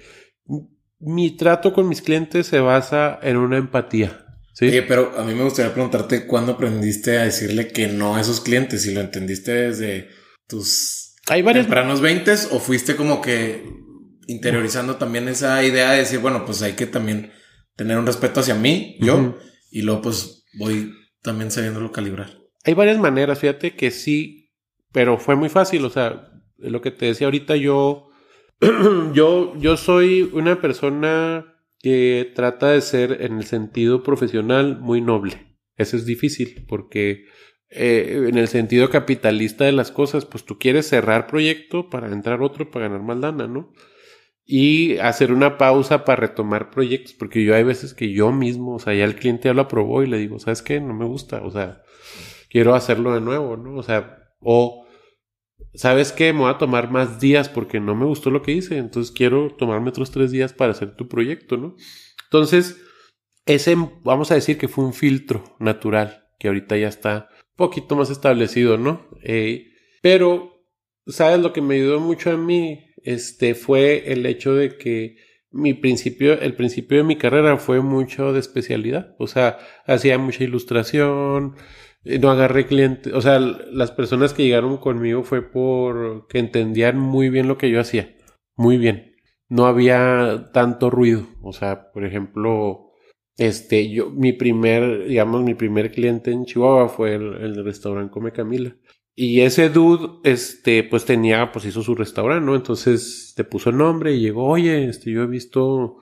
Mi 1.00 1.32
trato 1.38 1.74
con 1.74 1.88
mis 1.88 2.02
clientes 2.02 2.48
se 2.48 2.60
basa 2.60 3.18
en 3.24 3.38
una 3.38 3.58
empatía. 3.58 4.26
¿Sí? 4.54 4.72
pero 4.88 5.18
a 5.18 5.24
mí 5.24 5.34
me 5.34 5.44
gustaría 5.44 5.74
preguntarte 5.74 6.26
cuándo 6.26 6.54
aprendiste 6.54 7.18
a 7.18 7.24
decirle 7.24 7.70
que 7.70 7.88
no 7.88 8.16
a 8.16 8.22
esos 8.22 8.42
clientes, 8.42 8.84
si 8.84 8.94
lo 8.94 9.02
entendiste 9.02 9.52
desde 9.52 10.10
tus 10.48 11.16
Hay 11.28 11.42
varios... 11.42 11.66
tempranos 11.66 12.02
20 12.02 12.32
o 12.52 12.60
fuiste 12.60 12.96
como 12.96 13.22
que 13.22 13.64
interiorizando 14.28 14.96
también 14.96 15.28
esa 15.28 15.64
idea 15.64 15.92
de 15.92 16.00
decir, 16.00 16.20
bueno, 16.20 16.46
pues 16.46 16.62
hay 16.62 16.74
que 16.74 16.86
también 16.86 17.32
tener 17.76 17.98
un 17.98 18.06
respeto 18.06 18.40
hacia 18.40 18.56
mí, 18.56 18.98
yo, 19.02 19.38
y 19.72 19.82
luego 19.82 20.04
pues 20.04 20.46
voy 20.58 20.94
también 21.22 21.52
sabiéndolo 21.52 21.92
calibrar. 21.92 22.38
Hay 22.64 22.74
varias 22.74 23.00
maneras, 23.00 23.40
fíjate 23.40 23.76
que 23.76 23.92
sí 23.92 24.42
pero 24.92 25.18
fue 25.18 25.36
muy 25.36 25.50
fácil, 25.50 25.86
o 25.86 25.90
sea, 25.90 26.32
lo 26.58 26.82
que 26.82 26.92
te 26.92 27.08
decía 27.08 27.28
ahorita, 27.28 27.56
yo, 27.56 28.10
yo, 29.14 29.54
yo 29.58 29.78
soy 29.78 30.30
una 30.34 30.62
persona 30.62 31.51
que 31.82 32.32
trata 32.36 32.72
de 32.72 32.82
ser 32.82 33.22
en 33.22 33.38
el 33.38 33.46
sentido 33.46 34.04
profesional 34.04 34.80
muy 34.80 35.02
noble. 35.02 35.58
Eso 35.78 35.98
es 35.98 36.06
difícil 36.06 36.66
porque 36.68 37.26
eh, 37.70 38.28
en 38.28 38.38
el 38.38 38.48
sentido 38.48 38.90
capitalista 38.90 39.64
de 39.64 39.72
las 39.72 39.92
cosas, 39.92 40.26
pues 40.26 40.44
tú 40.44 40.60
quieres 40.60 40.88
cerrar 40.88 41.28
proyecto 41.28 41.90
para 41.90 42.12
entrar 42.12 42.42
otro 42.42 42.70
para 42.70 42.88
ganar 42.88 43.02
más 43.02 43.18
lana, 43.18 43.48
¿no? 43.48 43.72
Y 44.46 44.98
hacer 44.98 45.32
una 45.32 45.58
pausa 45.58 46.04
para 46.04 46.20
retomar 46.22 46.70
proyectos, 46.72 47.14
porque 47.14 47.44
yo 47.44 47.56
hay 47.56 47.64
veces 47.64 47.94
que 47.94 48.12
yo 48.12 48.32
mismo, 48.34 48.76
o 48.76 48.80
sea, 48.80 48.94
ya 48.94 49.06
el 49.06 49.16
cliente 49.16 49.48
ya 49.48 49.54
lo 49.54 49.62
aprobó 49.62 50.04
y 50.04 50.08
le 50.08 50.18
digo, 50.18 50.40
¿sabes 50.40 50.62
qué? 50.62 50.82
No 50.82 50.94
me 50.94 51.06
gusta, 51.06 51.42
o 51.44 51.52
sea, 51.52 51.84
quiero 52.50 52.76
hacerlo 52.76 53.14
de 53.14 53.22
nuevo, 53.22 53.56
¿no? 53.56 53.76
O 53.78 53.84
sea, 53.84 54.18
o, 54.42 54.86
¿sabes 55.74 56.12
qué? 56.12 56.34
Me 56.34 56.40
voy 56.40 56.52
a 56.52 56.58
tomar 56.58 56.92
más 56.92 57.20
días 57.20 57.50
porque 57.50 57.80
no 57.80 57.96
me 57.96 58.06
gustó 58.06 58.30
lo 58.30 58.42
que 58.42 58.52
hice, 58.52 58.78
entonces 58.78 59.12
quiero 59.12 59.54
tomarme 59.56 59.90
otros 59.90 60.12
tres 60.12 60.32
días 60.32 60.54
para 60.54 60.72
hacer 60.72 60.96
tu 60.96 61.08
proyecto, 61.08 61.58
¿no? 61.58 61.76
Entonces, 62.26 62.82
ese, 63.46 63.76
vamos 64.04 64.32
a 64.32 64.36
decir 64.36 64.58
que 64.58 64.68
fue 64.68 64.86
un 64.86 64.94
filtro 64.94 65.56
natural, 65.60 66.26
que 66.40 66.48
ahorita 66.48 66.78
ya 66.78 66.88
está 66.88 67.30
un 67.38 67.56
poquito 67.56 67.96
más 67.96 68.10
establecido, 68.10 68.78
¿no? 68.78 69.08
Eh, 69.24 69.68
pero, 70.02 70.66
¿sabes? 71.08 71.40
Lo 71.40 71.54
que 71.54 71.62
me 71.62 71.76
ayudó 71.76 72.00
mucho 72.00 72.32
a 72.32 72.38
mí, 72.38 72.86
este, 73.04 73.56
fue 73.56 74.12
el 74.12 74.26
hecho 74.26 74.56
de 74.56 74.78
que 74.78 75.18
mi 75.52 75.74
principio, 75.74 76.40
el 76.40 76.56
principio 76.56 76.98
de 76.98 77.04
mi 77.04 77.18
carrera 77.18 77.58
fue 77.58 77.82
mucho 77.82 78.32
de 78.34 78.40
especialidad. 78.40 79.16
O 79.20 79.28
sea, 79.28 79.60
hacía 79.86 80.18
mucha 80.18 80.44
ilustración, 80.44 81.56
no 82.04 82.32
agarré 82.32 82.66
clientes. 82.66 83.14
O 83.14 83.22
sea, 83.22 83.40
las 83.40 83.92
personas 83.92 84.34
que 84.34 84.44
llegaron 84.44 84.78
conmigo 84.78 85.24
fue 85.24 85.42
porque 85.42 86.40
entendían 86.40 87.00
muy 87.00 87.30
bien 87.30 87.48
lo 87.48 87.58
que 87.58 87.70
yo 87.70 87.80
hacía. 87.80 88.16
Muy 88.56 88.78
bien. 88.78 89.16
No 89.50 89.66
había 89.66 90.50
tanto 90.54 90.90
ruido. 90.90 91.28
O 91.42 91.54
sea, 91.54 91.92
por 91.92 92.06
ejemplo, 92.06 92.92
este, 93.38 93.90
yo, 93.90 94.10
mi 94.10 94.34
primer, 94.34 95.08
digamos, 95.08 95.44
mi 95.44 95.54
primer 95.56 95.92
cliente 95.92 96.32
en 96.32 96.46
Chihuahua 96.46 96.90
fue 96.90 97.16
el, 97.16 97.34
el 97.36 97.64
restaurante 97.66 98.12
Come 98.12 98.32
Camila. 98.32 98.76
Y 99.16 99.42
ese 99.42 99.70
dude, 99.70 100.20
este, 100.24 100.84
pues 100.84 101.06
tenía, 101.06 101.52
pues 101.52 101.66
hizo 101.66 101.84
su 101.84 101.96
restaurante, 101.96 102.46
¿no? 102.46 102.56
Entonces 102.56 103.34
te 103.36 103.44
puso 103.44 103.70
el 103.70 103.78
nombre 103.78 104.14
y 104.14 104.22
llegó, 104.22 104.48
oye, 104.48 104.88
este, 104.88 105.12
yo 105.12 105.24
he 105.24 105.28
visto 105.28 105.98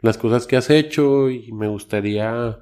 las 0.00 0.16
cosas 0.18 0.46
que 0.46 0.56
has 0.56 0.70
hecho 0.70 1.28
y 1.30 1.52
me 1.52 1.68
gustaría, 1.68 2.58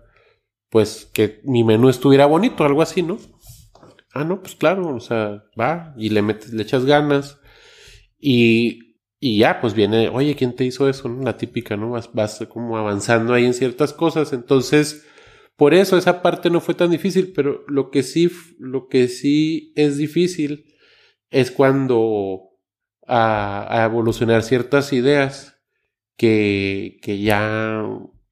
pues, 0.71 1.11
que 1.13 1.41
mi 1.45 1.65
menú 1.65 1.89
estuviera 1.89 2.27
bonito, 2.27 2.65
algo 2.65 2.83
así, 2.83 3.03
¿no? 3.03 3.19
Ah, 4.13 4.25
no, 4.25 4.41
pues 4.41 4.55
claro, 4.57 4.95
o 4.95 5.01
sea, 5.01 5.45
va 5.59 5.95
y 5.97 6.09
le 6.11 6.23
metes, 6.23 6.53
le 6.53 6.63
echas 6.63 6.85
ganas 6.85 7.39
y, 8.19 8.97
y 9.21 9.39
ya, 9.39 9.61
pues 9.61 9.75
viene, 9.75 10.09
oye, 10.09 10.35
¿quién 10.35 10.57
te 10.57 10.65
hizo 10.65 10.89
eso? 10.89 11.09
La 11.09 11.37
típica, 11.37 11.77
¿no? 11.77 11.91
Vas, 11.91 12.11
vas 12.13 12.45
como 12.49 12.77
avanzando 12.77 13.35
ahí 13.35 13.45
en 13.45 13.55
ciertas 13.55 13.93
cosas, 13.93 14.33
entonces 14.33 15.07
por 15.57 15.75
eso 15.75 15.99
esa 15.99 16.23
parte 16.23 16.49
no 16.49 16.63
fue 16.63 16.75
tan 16.75 16.91
difícil, 16.91 17.33
pero 17.35 17.65
lo 17.69 17.91
que 17.91 18.03
sí, 18.03 18.31
lo 18.59 18.89
que 18.89 19.09
sí 19.09 19.75
es 19.77 19.99
difícil 19.99 20.65
es 21.29 21.51
cuando 21.51 22.51
a, 23.07 23.85
evolucionar 23.85 24.43
ciertas 24.43 24.93
ideas 24.93 25.61
que, 26.17 26.99
que 27.03 27.21
ya 27.21 27.85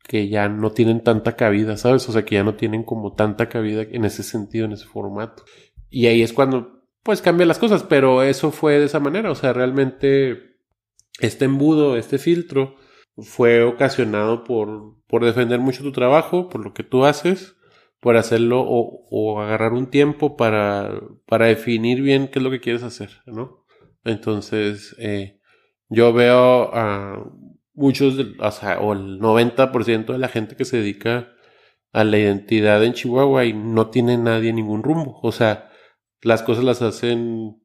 que 0.08 0.28
ya 0.28 0.48
no 0.48 0.72
tienen 0.72 1.04
tanta 1.04 1.36
cabida, 1.36 1.76
¿sabes? 1.76 2.08
O 2.08 2.12
sea, 2.12 2.24
que 2.24 2.36
ya 2.36 2.42
no 2.42 2.54
tienen 2.54 2.82
como 2.82 3.12
tanta 3.12 3.50
cabida 3.50 3.82
en 3.82 4.06
ese 4.06 4.22
sentido, 4.22 4.64
en 4.64 4.72
ese 4.72 4.86
formato. 4.86 5.44
Y 5.90 6.06
ahí 6.06 6.22
es 6.22 6.32
cuando, 6.32 6.82
pues, 7.02 7.20
cambian 7.20 7.46
las 7.46 7.58
cosas, 7.58 7.82
pero 7.84 8.22
eso 8.22 8.50
fue 8.50 8.78
de 8.78 8.86
esa 8.86 9.00
manera, 9.00 9.30
o 9.30 9.34
sea, 9.34 9.52
realmente 9.52 10.56
este 11.20 11.44
embudo, 11.44 11.98
este 11.98 12.18
filtro, 12.18 12.76
fue 13.18 13.62
ocasionado 13.62 14.44
por, 14.44 14.96
por 15.08 15.24
defender 15.24 15.60
mucho 15.60 15.82
tu 15.82 15.92
trabajo, 15.92 16.48
por 16.48 16.64
lo 16.64 16.72
que 16.72 16.84
tú 16.84 17.04
haces, 17.04 17.56
por 18.00 18.16
hacerlo 18.16 18.62
o, 18.62 19.04
o, 19.10 19.40
agarrar 19.42 19.74
un 19.74 19.90
tiempo 19.90 20.36
para, 20.36 21.00
para 21.26 21.46
definir 21.46 22.00
bien 22.00 22.28
qué 22.28 22.38
es 22.38 22.42
lo 22.42 22.50
que 22.50 22.60
quieres 22.60 22.82
hacer, 22.82 23.10
¿no? 23.26 23.66
Entonces, 24.04 24.96
eh, 24.98 25.38
yo 25.90 26.14
veo 26.14 26.74
a 26.74 27.30
muchos, 27.78 28.16
o 28.38 28.50
sea, 28.50 28.80
o 28.80 28.92
el 28.92 29.20
90% 29.20 30.12
de 30.12 30.18
la 30.18 30.28
gente 30.28 30.56
que 30.56 30.64
se 30.64 30.78
dedica 30.78 31.32
a 31.92 32.04
la 32.04 32.18
identidad 32.18 32.84
en 32.84 32.92
Chihuahua 32.92 33.44
y 33.44 33.52
no 33.52 33.88
tiene 33.88 34.18
nadie 34.18 34.52
ningún 34.52 34.82
rumbo. 34.82 35.20
O 35.22 35.32
sea, 35.32 35.70
las 36.20 36.42
cosas 36.42 36.64
las 36.64 36.82
hacen, 36.82 37.62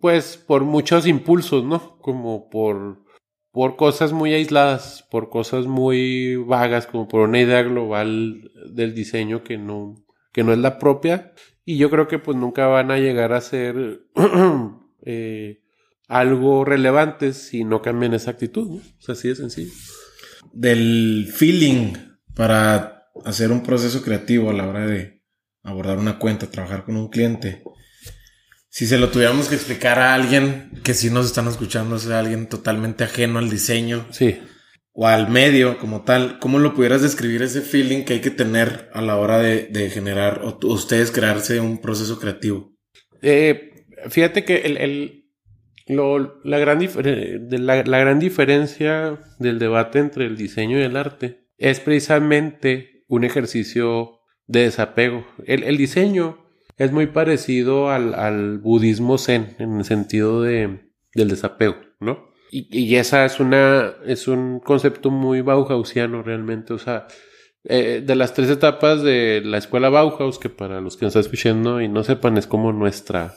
pues, 0.00 0.36
por 0.36 0.64
muchos 0.64 1.06
impulsos, 1.06 1.64
¿no? 1.64 1.98
Como 1.98 2.50
por 2.50 3.06
por 3.50 3.76
cosas 3.76 4.12
muy 4.12 4.34
aisladas, 4.34 5.06
por 5.10 5.30
cosas 5.30 5.66
muy 5.66 6.36
vagas, 6.36 6.86
como 6.86 7.08
por 7.08 7.28
una 7.28 7.40
idea 7.40 7.62
global 7.62 8.52
del 8.70 8.94
diseño 8.94 9.42
que 9.42 9.58
no, 9.58 9.96
que 10.32 10.44
no 10.44 10.52
es 10.52 10.58
la 10.58 10.78
propia. 10.78 11.32
Y 11.64 11.76
yo 11.76 11.90
creo 11.90 12.06
que 12.08 12.18
pues 12.18 12.36
nunca 12.36 12.66
van 12.66 12.90
a 12.90 12.98
llegar 12.98 13.32
a 13.32 13.40
ser 13.40 14.02
eh, 15.02 15.62
algo 16.08 16.64
relevante 16.64 17.32
si 17.32 17.62
no 17.64 17.80
cambian 17.80 18.14
esa 18.14 18.32
actitud. 18.32 18.68
¿no? 18.68 18.76
O 18.76 19.00
sea, 19.00 19.12
así 19.12 19.28
de 19.28 19.36
sencillo. 19.36 19.72
Del 20.52 21.30
feeling 21.32 21.92
para 22.34 23.10
hacer 23.24 23.52
un 23.52 23.62
proceso 23.62 24.02
creativo 24.02 24.50
a 24.50 24.54
la 24.54 24.66
hora 24.66 24.86
de 24.86 25.22
abordar 25.62 25.98
una 25.98 26.18
cuenta, 26.18 26.50
trabajar 26.50 26.84
con 26.84 26.96
un 26.96 27.08
cliente 27.08 27.62
si 28.78 28.86
se 28.86 28.98
lo 28.98 29.10
tuviéramos 29.10 29.48
que 29.48 29.56
explicar 29.56 29.98
a 29.98 30.14
alguien 30.14 30.70
que 30.84 30.94
si 30.94 31.10
nos 31.10 31.26
están 31.26 31.48
escuchando 31.48 31.96
es 31.96 32.06
alguien 32.06 32.48
totalmente 32.48 33.02
ajeno 33.02 33.40
al 33.40 33.50
diseño. 33.50 34.06
Sí. 34.12 34.38
O 34.92 35.08
al 35.08 35.28
medio 35.28 35.78
como 35.78 36.02
tal, 36.02 36.38
¿cómo 36.38 36.60
lo 36.60 36.74
pudieras 36.74 37.02
describir 37.02 37.42
ese 37.42 37.60
feeling 37.60 38.04
que 38.04 38.14
hay 38.14 38.20
que 38.20 38.30
tener 38.30 38.88
a 38.92 39.02
la 39.02 39.16
hora 39.16 39.38
de, 39.38 39.90
generar 39.90 40.42
o 40.44 40.58
ustedes 40.68 41.10
crearse 41.10 41.58
un 41.58 41.80
proceso 41.80 42.20
creativo? 42.20 42.72
Eh, 43.20 43.84
fíjate 44.10 44.44
que 44.44 44.58
el, 44.58 45.17
la, 45.88 46.58
gran 46.58 46.80
la, 47.50 47.82
la, 47.82 47.98
gran 47.98 48.18
diferencia 48.18 49.18
del 49.38 49.58
debate 49.58 49.98
entre 49.98 50.26
el 50.26 50.36
diseño 50.36 50.78
y 50.78 50.82
el 50.82 50.96
arte 50.96 51.48
es 51.56 51.80
precisamente 51.80 53.04
un 53.08 53.24
ejercicio 53.24 54.20
de 54.46 54.62
desapego. 54.62 55.26
El, 55.46 55.64
el 55.64 55.76
diseño 55.76 56.44
es 56.76 56.92
muy 56.92 57.06
parecido 57.06 57.90
al, 57.90 58.14
al 58.14 58.58
budismo 58.58 59.18
zen 59.18 59.56
en 59.58 59.78
el 59.78 59.84
sentido 59.84 60.42
de, 60.42 60.92
del 61.14 61.28
desapego, 61.28 61.76
¿no? 62.00 62.28
Y, 62.50 62.66
y, 62.70 62.96
esa 62.96 63.26
es 63.26 63.40
una, 63.40 63.94
es 64.06 64.26
un 64.26 64.60
concepto 64.60 65.10
muy 65.10 65.42
Bauhausiano 65.42 66.22
realmente, 66.22 66.72
o 66.72 66.78
sea, 66.78 67.06
eh, 67.64 68.02
de 68.04 68.14
las 68.16 68.32
tres 68.32 68.48
etapas 68.48 69.02
de 69.02 69.42
la 69.44 69.58
escuela 69.58 69.90
Bauhaus, 69.90 70.38
que 70.38 70.48
para 70.48 70.80
los 70.80 70.96
que 70.96 71.04
nos 71.04 71.10
están 71.10 71.20
escuchando 71.20 71.82
y 71.82 71.88
no 71.88 72.02
sepan, 72.04 72.38
es 72.38 72.46
como 72.46 72.72
nuestra, 72.72 73.34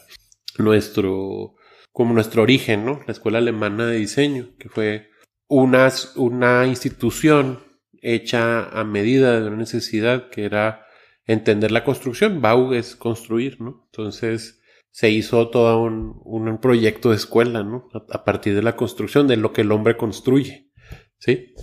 nuestro, 0.58 1.56
como 1.92 2.14
nuestro 2.14 2.44
origen, 2.44 2.86
¿no? 2.86 3.02
La 3.06 3.14
escuela 3.14 3.39
alemana 3.39 3.86
de 3.86 3.98
diseño, 3.98 4.56
que 4.58 4.70
fue 4.70 5.10
una, 5.48 5.92
una 6.16 6.66
institución 6.66 7.60
hecha 8.02 8.70
a 8.70 8.84
medida 8.84 9.39
de 9.39 9.48
una 9.48 9.58
necesidad 9.58 10.30
que 10.30 10.46
era 10.46 10.86
entender 11.26 11.72
la 11.72 11.84
construcción. 11.84 12.42
Bau 12.42 12.74
es 12.74 12.96
construir, 12.96 13.62
¿no? 13.62 13.84
Entonces 13.92 14.62
se 14.92 15.10
hizo 15.10 15.50
todo 15.50 15.82
un, 15.82 16.22
un 16.26 16.60
proyecto 16.60 17.10
de 17.10 17.16
escuela, 17.16 17.64
¿no? 17.64 17.89
A, 17.94 18.24
partir 18.24 18.56
de 18.56 18.62
la 18.62 18.76
construcción, 18.76 19.28
de 19.28 19.38
lo 19.38 19.54
que 19.54 19.62
el 19.62 19.72
hombre 19.72 19.98
construye, 19.98 20.70
¿sí? 21.18 21.54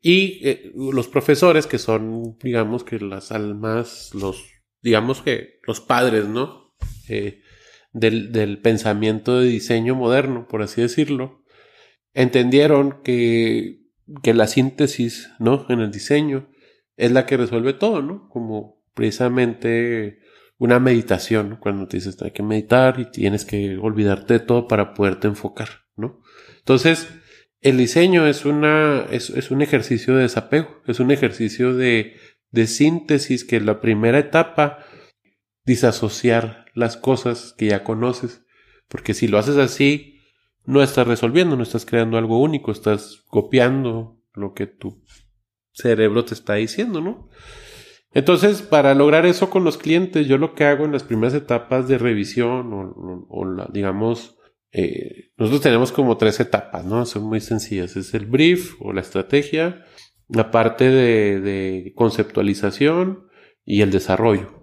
Y 0.00 0.48
eh, 0.48 0.72
los 0.74 1.08
profesores, 1.08 1.66
que 1.66 1.78
son, 1.78 2.38
digamos 2.42 2.84
que 2.84 2.98
las 3.00 3.32
almas, 3.32 4.14
los, 4.14 4.44
digamos 4.80 5.22
que 5.22 5.60
los 5.66 5.80
padres, 5.80 6.26
¿no? 6.26 6.74
Eh, 7.08 7.42
del, 7.92 8.32
del 8.32 8.58
pensamiento 8.60 9.40
de 9.40 9.48
diseño 9.48 9.94
moderno, 9.94 10.46
por 10.48 10.62
así 10.62 10.80
decirlo, 10.80 11.42
entendieron 12.14 13.02
que, 13.02 13.80
que 14.22 14.34
la 14.34 14.46
síntesis, 14.46 15.30
¿no? 15.38 15.66
En 15.68 15.80
el 15.80 15.90
diseño 15.90 16.48
es 16.96 17.12
la 17.12 17.26
que 17.26 17.36
resuelve 17.36 17.72
todo, 17.72 18.02
¿no? 18.02 18.28
Como 18.28 18.82
precisamente 18.94 20.18
una 20.58 20.78
meditación. 20.78 21.56
Cuando 21.60 21.88
te 21.88 21.96
dices 21.96 22.20
hay 22.22 22.32
que 22.32 22.42
meditar 22.42 23.00
y 23.00 23.10
tienes 23.10 23.44
que 23.44 23.78
olvidarte 23.78 24.34
de 24.34 24.40
todo 24.40 24.68
para 24.68 24.94
poderte 24.94 25.28
enfocar, 25.28 25.68
¿no? 25.96 26.20
Entonces, 26.58 27.08
el 27.60 27.76
diseño 27.76 28.26
es 28.26 28.44
una, 28.44 29.06
es, 29.10 29.30
es 29.30 29.50
un 29.50 29.62
ejercicio 29.62 30.14
de 30.16 30.22
desapego, 30.22 30.82
es 30.86 31.00
un 31.00 31.10
ejercicio 31.10 31.74
de, 31.74 32.16
de 32.50 32.66
síntesis 32.66 33.44
que 33.44 33.60
la 33.60 33.80
primera 33.80 34.18
etapa, 34.18 34.84
disasociar 35.64 36.66
las 36.80 36.96
cosas 36.96 37.54
que 37.56 37.66
ya 37.66 37.84
conoces, 37.84 38.44
porque 38.88 39.14
si 39.14 39.28
lo 39.28 39.38
haces 39.38 39.56
así, 39.56 40.18
no 40.64 40.82
estás 40.82 41.06
resolviendo, 41.06 41.56
no 41.56 41.62
estás 41.62 41.86
creando 41.86 42.18
algo 42.18 42.40
único, 42.40 42.72
estás 42.72 43.22
copiando 43.28 44.20
lo 44.34 44.54
que 44.54 44.66
tú 44.66 45.02
cerebro 45.72 46.24
te 46.24 46.34
está 46.34 46.54
diciendo, 46.54 47.00
¿no? 47.00 47.28
Entonces, 48.12 48.62
para 48.62 48.94
lograr 48.94 49.24
eso 49.24 49.50
con 49.50 49.62
los 49.62 49.78
clientes, 49.78 50.26
yo 50.26 50.36
lo 50.36 50.54
que 50.54 50.64
hago 50.64 50.84
en 50.84 50.92
las 50.92 51.04
primeras 51.04 51.34
etapas 51.34 51.86
de 51.86 51.96
revisión 51.98 52.70
o, 52.72 53.68
digamos, 53.72 54.36
eh, 54.72 55.30
nosotros 55.36 55.62
tenemos 55.62 55.92
como 55.92 56.16
tres 56.16 56.40
etapas, 56.40 56.84
¿no? 56.84 57.06
Son 57.06 57.22
muy 57.22 57.40
sencillas. 57.40 57.96
Es 57.96 58.12
el 58.14 58.26
brief 58.26 58.74
o 58.80 58.92
la 58.92 59.00
estrategia, 59.00 59.84
la 60.28 60.50
parte 60.50 60.90
de, 60.90 61.92
conceptualización 61.94 63.28
y 63.70 63.82
el 63.82 63.90
desarrollo. 63.90 64.60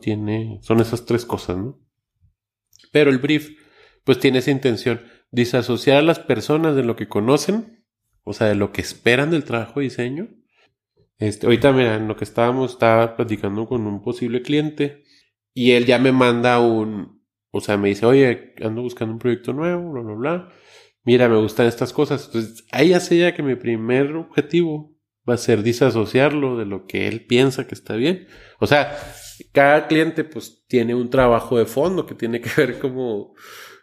Tiene, 0.00 0.58
son 0.62 0.80
esas 0.80 1.04
tres 1.06 1.24
cosas, 1.24 1.56
¿no? 1.58 1.80
Pero 2.92 3.10
el 3.10 3.18
brief, 3.18 3.50
pues 4.04 4.18
tiene 4.18 4.38
esa 4.38 4.50
intención, 4.50 5.00
disasociar 5.30 5.98
a 5.98 6.02
las 6.02 6.18
personas 6.18 6.74
de 6.74 6.82
lo 6.82 6.96
que 6.96 7.08
conocen 7.08 7.80
o 8.24 8.32
sea, 8.32 8.48
de 8.48 8.54
lo 8.54 8.72
que 8.72 8.80
esperan 8.80 9.30
del 9.30 9.44
trabajo 9.44 9.80
de 9.80 9.84
diseño. 9.84 10.28
Este, 11.18 11.46
ahorita, 11.46 11.72
mira, 11.72 11.96
en 11.96 12.08
lo 12.08 12.16
que 12.16 12.24
estábamos, 12.24 12.72
estaba 12.72 13.16
platicando 13.16 13.66
con 13.66 13.86
un 13.86 14.02
posible 14.02 14.42
cliente 14.42 15.04
y 15.52 15.72
él 15.72 15.84
ya 15.86 15.98
me 15.98 16.12
manda 16.12 16.60
un, 16.60 17.22
o 17.50 17.60
sea, 17.60 17.76
me 17.76 17.88
dice, 17.88 18.06
oye, 18.06 18.54
ando 18.62 18.82
buscando 18.82 19.14
un 19.14 19.18
proyecto 19.18 19.52
nuevo, 19.52 19.92
bla, 19.92 20.02
bla, 20.02 20.14
bla. 20.14 20.48
Mira, 21.02 21.28
me 21.28 21.38
gustan 21.38 21.66
estas 21.66 21.92
cosas. 21.92 22.26
Entonces, 22.26 22.64
ahí 22.72 22.98
sé 23.00 23.18
ya 23.18 23.34
que 23.34 23.42
mi 23.42 23.56
primer 23.56 24.14
objetivo 24.14 24.89
va 25.28 25.34
a 25.34 25.38
ser 25.38 25.62
disasociarlo 25.62 26.56
de 26.56 26.66
lo 26.66 26.86
que 26.86 27.08
él 27.08 27.26
piensa 27.26 27.66
que 27.66 27.74
está 27.74 27.94
bien. 27.94 28.26
O 28.58 28.66
sea, 28.66 28.98
cada 29.52 29.86
cliente 29.86 30.24
pues 30.24 30.64
tiene 30.66 30.94
un 30.94 31.10
trabajo 31.10 31.58
de 31.58 31.66
fondo 31.66 32.06
que 32.06 32.14
tiene 32.14 32.40
que 32.40 32.50
ver 32.56 32.78
como 32.78 33.34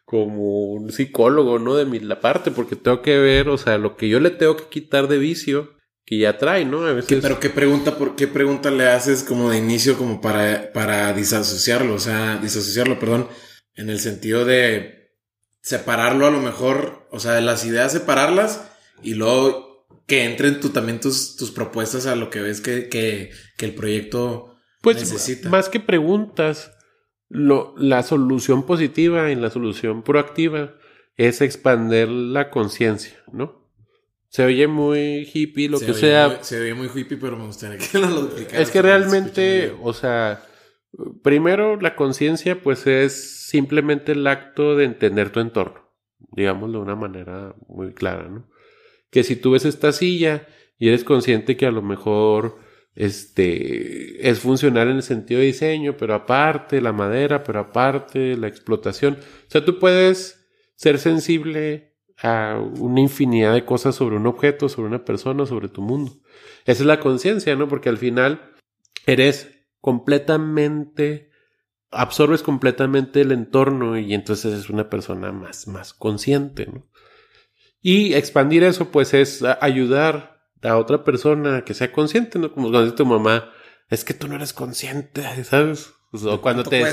como 0.06 0.72
un 0.72 0.90
psicólogo, 0.94 1.60
¿no? 1.60 1.76
De 1.76 1.84
mi 1.84 2.00
la 2.00 2.22
parte, 2.22 2.50
porque 2.50 2.78
tengo 2.78 3.02
que 3.02 3.18
ver, 3.18 3.50
o 3.50 3.58
sea, 3.58 3.78
lo 3.78 3.98
que 3.98 4.08
yo 4.08 4.22
le 4.22 4.30
tengo 4.30 4.56
que 4.56 4.70
quitar 4.70 5.10
de 5.10 5.18
vicio 5.18 5.76
que 6.06 6.18
ya 6.18 6.38
trae, 6.38 6.64
¿no? 6.64 6.80
Pero 7.10 7.42
qué 7.42 7.50
pregunta, 7.50 7.98
por 7.98 8.16
qué 8.16 8.26
pregunta 8.26 8.72
le 8.72 8.88
haces 8.88 9.24
como 9.24 9.50
de 9.50 9.58
inicio 9.58 9.98
como 9.98 10.22
para, 10.22 10.72
para 10.72 11.12
disasociarlo, 11.12 11.96
o 11.96 12.00
sea, 12.00 12.38
disasociarlo, 12.38 12.98
perdón, 12.98 13.28
en 13.76 13.90
el 13.90 14.00
sentido 14.00 14.46
de 14.46 15.12
separarlo 15.62 16.26
a 16.26 16.32
lo 16.32 16.40
mejor, 16.40 17.10
o 17.12 17.20
sea, 17.20 17.34
de 17.34 17.42
las 17.42 17.66
ideas 17.66 17.92
separarlas 17.92 18.72
y 19.04 19.16
luego 19.16 19.67
que 20.08 20.24
entren 20.24 20.60
tú 20.60 20.70
también 20.70 21.00
tus, 21.00 21.36
tus 21.36 21.52
propuestas 21.52 22.08
a 22.08 22.16
lo 22.16 22.30
que 22.30 22.42
ves 22.42 22.62
que, 22.62 22.88
que, 22.90 23.32
que 23.58 23.66
el 23.66 23.76
proyecto 23.76 24.56
pues, 24.82 24.98
necesita. 24.98 25.50
Más 25.50 25.70
que 25.70 25.82
preguntas, 25.82 26.72
lo, 27.28 27.76
la 27.78 28.02
solución 28.04 28.66
positiva 28.66 29.30
y 29.30 29.36
la 29.36 29.50
solución 29.50 30.04
proactiva 30.04 30.76
es 31.18 31.42
expander 31.42 32.08
la 32.08 32.50
conciencia, 32.50 33.18
¿no? 33.32 33.68
Se 34.30 34.44
oye 34.44 34.68
muy 34.68 35.30
hippie, 35.34 35.70
lo 35.70 35.80
que 35.80 35.94
sea. 35.94 36.44
se 36.44 36.62
oye 36.62 36.74
muy 36.74 36.90
hippie, 36.94 37.18
pero 37.18 37.38
me 37.38 37.46
gustaría 37.46 37.78
que 37.78 37.98
lo 38.00 38.26
explicaras. 38.26 38.62
Es 38.62 38.72
que 38.72 38.82
realmente, 38.82 39.76
o 39.82 39.94
sea, 39.94 40.44
primero 41.22 41.80
la 41.82 41.96
conciencia, 41.96 42.62
pues 42.62 42.88
es 42.88 43.48
simplemente 43.48 44.14
el 44.14 44.26
acto 44.28 44.76
de 44.76 44.86
entender 44.86 45.32
tu 45.32 45.40
entorno, 45.40 45.90
digamos 46.32 46.72
de 46.72 46.78
una 46.78 46.96
manera 46.96 47.56
muy 47.68 47.94
clara, 47.94 48.30
¿no? 48.30 48.48
Que 49.10 49.24
si 49.24 49.36
tú 49.36 49.52
ves 49.52 49.66
esta 49.66 49.92
silla 49.92 50.48
y 50.78 50.90
eres 50.90 51.04
consciente 51.04 51.58
que 51.58 51.66
a 51.66 51.72
lo 51.72 51.82
mejor 51.82 52.60
este 52.96 54.28
es 54.28 54.40
funcional 54.40 54.90
en 54.90 54.98
el 54.98 55.04
sentido 55.04 55.40
de 55.40 55.48
diseño, 55.48 55.98
pero 55.98 56.16
aparte 56.16 56.82
la 56.82 56.94
madera, 56.94 57.44
pero 57.44 57.60
aparte 57.60 58.36
la 58.36 58.48
explotación, 58.48 59.18
o 59.20 59.52
sea, 59.52 59.64
tú 59.64 59.78
puedes 59.78 60.48
ser 60.76 60.98
sensible 60.98 61.96
a 62.22 62.60
una 62.80 63.00
infinidad 63.00 63.54
de 63.54 63.66
cosas 63.66 63.96
sobre 63.96 64.16
un 64.16 64.26
objeto, 64.26 64.70
sobre 64.70 64.88
una 64.88 65.06
persona, 65.06 65.46
sobre 65.46 65.70
tu 65.70 65.82
mundo. 65.82 66.14
Esa 66.66 66.84
es 66.84 66.88
la 66.88 67.00
conciencia, 67.00 67.56
¿no? 67.56 67.68
Porque 67.68 67.90
al 67.90 67.98
final 67.98 68.56
eres 69.06 69.66
completamente, 69.80 71.30
absorbes 71.92 72.42
completamente 72.42 73.22
el 73.22 73.32
entorno 73.32 73.98
y 73.98 74.14
entonces 74.14 74.54
es 74.54 74.70
una 74.70 74.90
persona 74.90 75.32
más, 75.32 75.68
más 75.68 75.94
consciente, 75.94 76.66
¿no? 76.66 76.88
Y 77.82 78.14
expandir 78.14 78.64
eso, 78.64 78.92
pues, 78.92 79.14
es 79.14 79.44
ayudar 79.62 80.42
a 80.64 80.78
otra 80.78 81.04
persona 81.04 81.64
que 81.64 81.74
sea 81.74 81.92
consciente, 81.92 82.40
¿no? 82.40 82.52
Como 82.52 82.70
cuando 82.70 82.86
dice 82.86 82.98
tu 82.98 83.06
mamá, 83.06 83.52
es 83.90 84.04
que 84.04 84.14
tú 84.14 84.28
no 84.28 84.36
eres 84.36 84.54
consciente, 84.54 85.24
¿sabes? 85.44 85.94
O 86.12 86.42
cuando 86.42 86.64
te... 86.64 86.84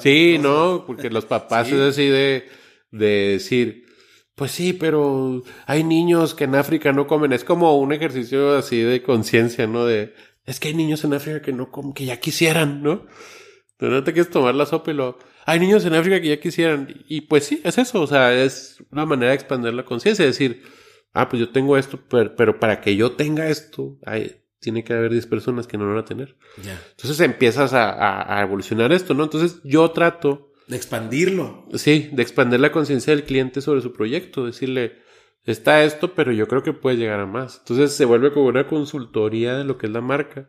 Sí, 0.00 0.38
¿no? 0.40 0.84
Porque 0.86 1.10
los 1.10 1.24
papás 1.24 1.68
es 1.72 1.80
así 1.80 2.06
de, 2.08 2.48
de 2.90 3.28
decir, 3.32 3.86
pues 4.34 4.52
sí, 4.52 4.72
pero 4.72 5.42
hay 5.66 5.84
niños 5.84 6.34
que 6.34 6.44
en 6.44 6.54
África 6.54 6.92
no 6.92 7.06
comen. 7.06 7.32
Es 7.32 7.44
como 7.44 7.78
un 7.78 7.92
ejercicio 7.92 8.56
así 8.56 8.80
de 8.80 9.02
conciencia, 9.02 9.66
¿no? 9.66 9.84
De, 9.84 10.14
es 10.44 10.60
que 10.60 10.68
hay 10.68 10.74
niños 10.74 11.04
en 11.04 11.14
África 11.14 11.42
que 11.42 11.52
no 11.52 11.70
comen, 11.70 11.92
que 11.92 12.04
ya 12.04 12.18
quisieran, 12.20 12.82
¿no? 12.82 13.06
no 13.78 14.04
te 14.04 14.12
quieres 14.12 14.30
tomar 14.30 14.54
la 14.54 14.66
sopa 14.66 14.92
y 14.92 14.94
lo... 14.94 15.18
Hay 15.46 15.60
niños 15.60 15.84
en 15.84 15.94
África 15.94 16.20
que 16.20 16.28
ya 16.28 16.40
quisieran. 16.40 17.04
Y 17.08 17.22
pues 17.22 17.44
sí, 17.44 17.60
es 17.64 17.78
eso. 17.78 18.00
O 18.00 18.06
sea, 18.06 18.34
es 18.34 18.82
una 18.90 19.06
manera 19.06 19.30
de 19.30 19.36
expandir 19.36 19.74
la 19.74 19.84
conciencia. 19.84 20.24
Decir, 20.24 20.62
ah, 21.12 21.28
pues 21.28 21.40
yo 21.40 21.50
tengo 21.50 21.76
esto, 21.76 21.98
pero, 22.08 22.58
para 22.58 22.80
que 22.80 22.96
yo 22.96 23.12
tenga 23.12 23.48
esto, 23.48 23.98
hay, 24.04 24.42
tiene 24.60 24.84
que 24.84 24.92
haber 24.92 25.12
10 25.12 25.26
personas 25.26 25.66
que 25.66 25.78
no 25.78 25.84
lo 25.84 25.90
van 25.90 26.02
a 26.02 26.04
tener. 26.04 26.36
Entonces 26.90 27.20
empiezas 27.20 27.72
a, 27.72 28.38
a 28.38 28.42
evolucionar 28.42 28.92
esto, 28.92 29.14
¿no? 29.14 29.24
Entonces 29.24 29.60
yo 29.64 29.90
trato 29.90 30.52
de 30.68 30.76
expandirlo. 30.76 31.66
Sí, 31.74 32.08
de 32.12 32.22
expandir 32.22 32.60
la 32.60 32.72
conciencia 32.72 33.14
del 33.14 33.24
cliente 33.24 33.60
sobre 33.60 33.80
su 33.80 33.92
proyecto, 33.92 34.46
decirle, 34.46 35.00
está 35.44 35.84
esto, 35.84 36.14
pero 36.14 36.32
yo 36.32 36.48
creo 36.48 36.62
que 36.62 36.72
puede 36.72 36.96
llegar 36.96 37.20
a 37.20 37.26
más. 37.26 37.58
Entonces 37.58 37.92
se 37.92 38.04
vuelve 38.04 38.32
como 38.32 38.46
una 38.46 38.66
consultoría 38.66 39.56
de 39.56 39.64
lo 39.64 39.78
que 39.78 39.86
es 39.86 39.92
la 39.92 40.00
marca. 40.00 40.48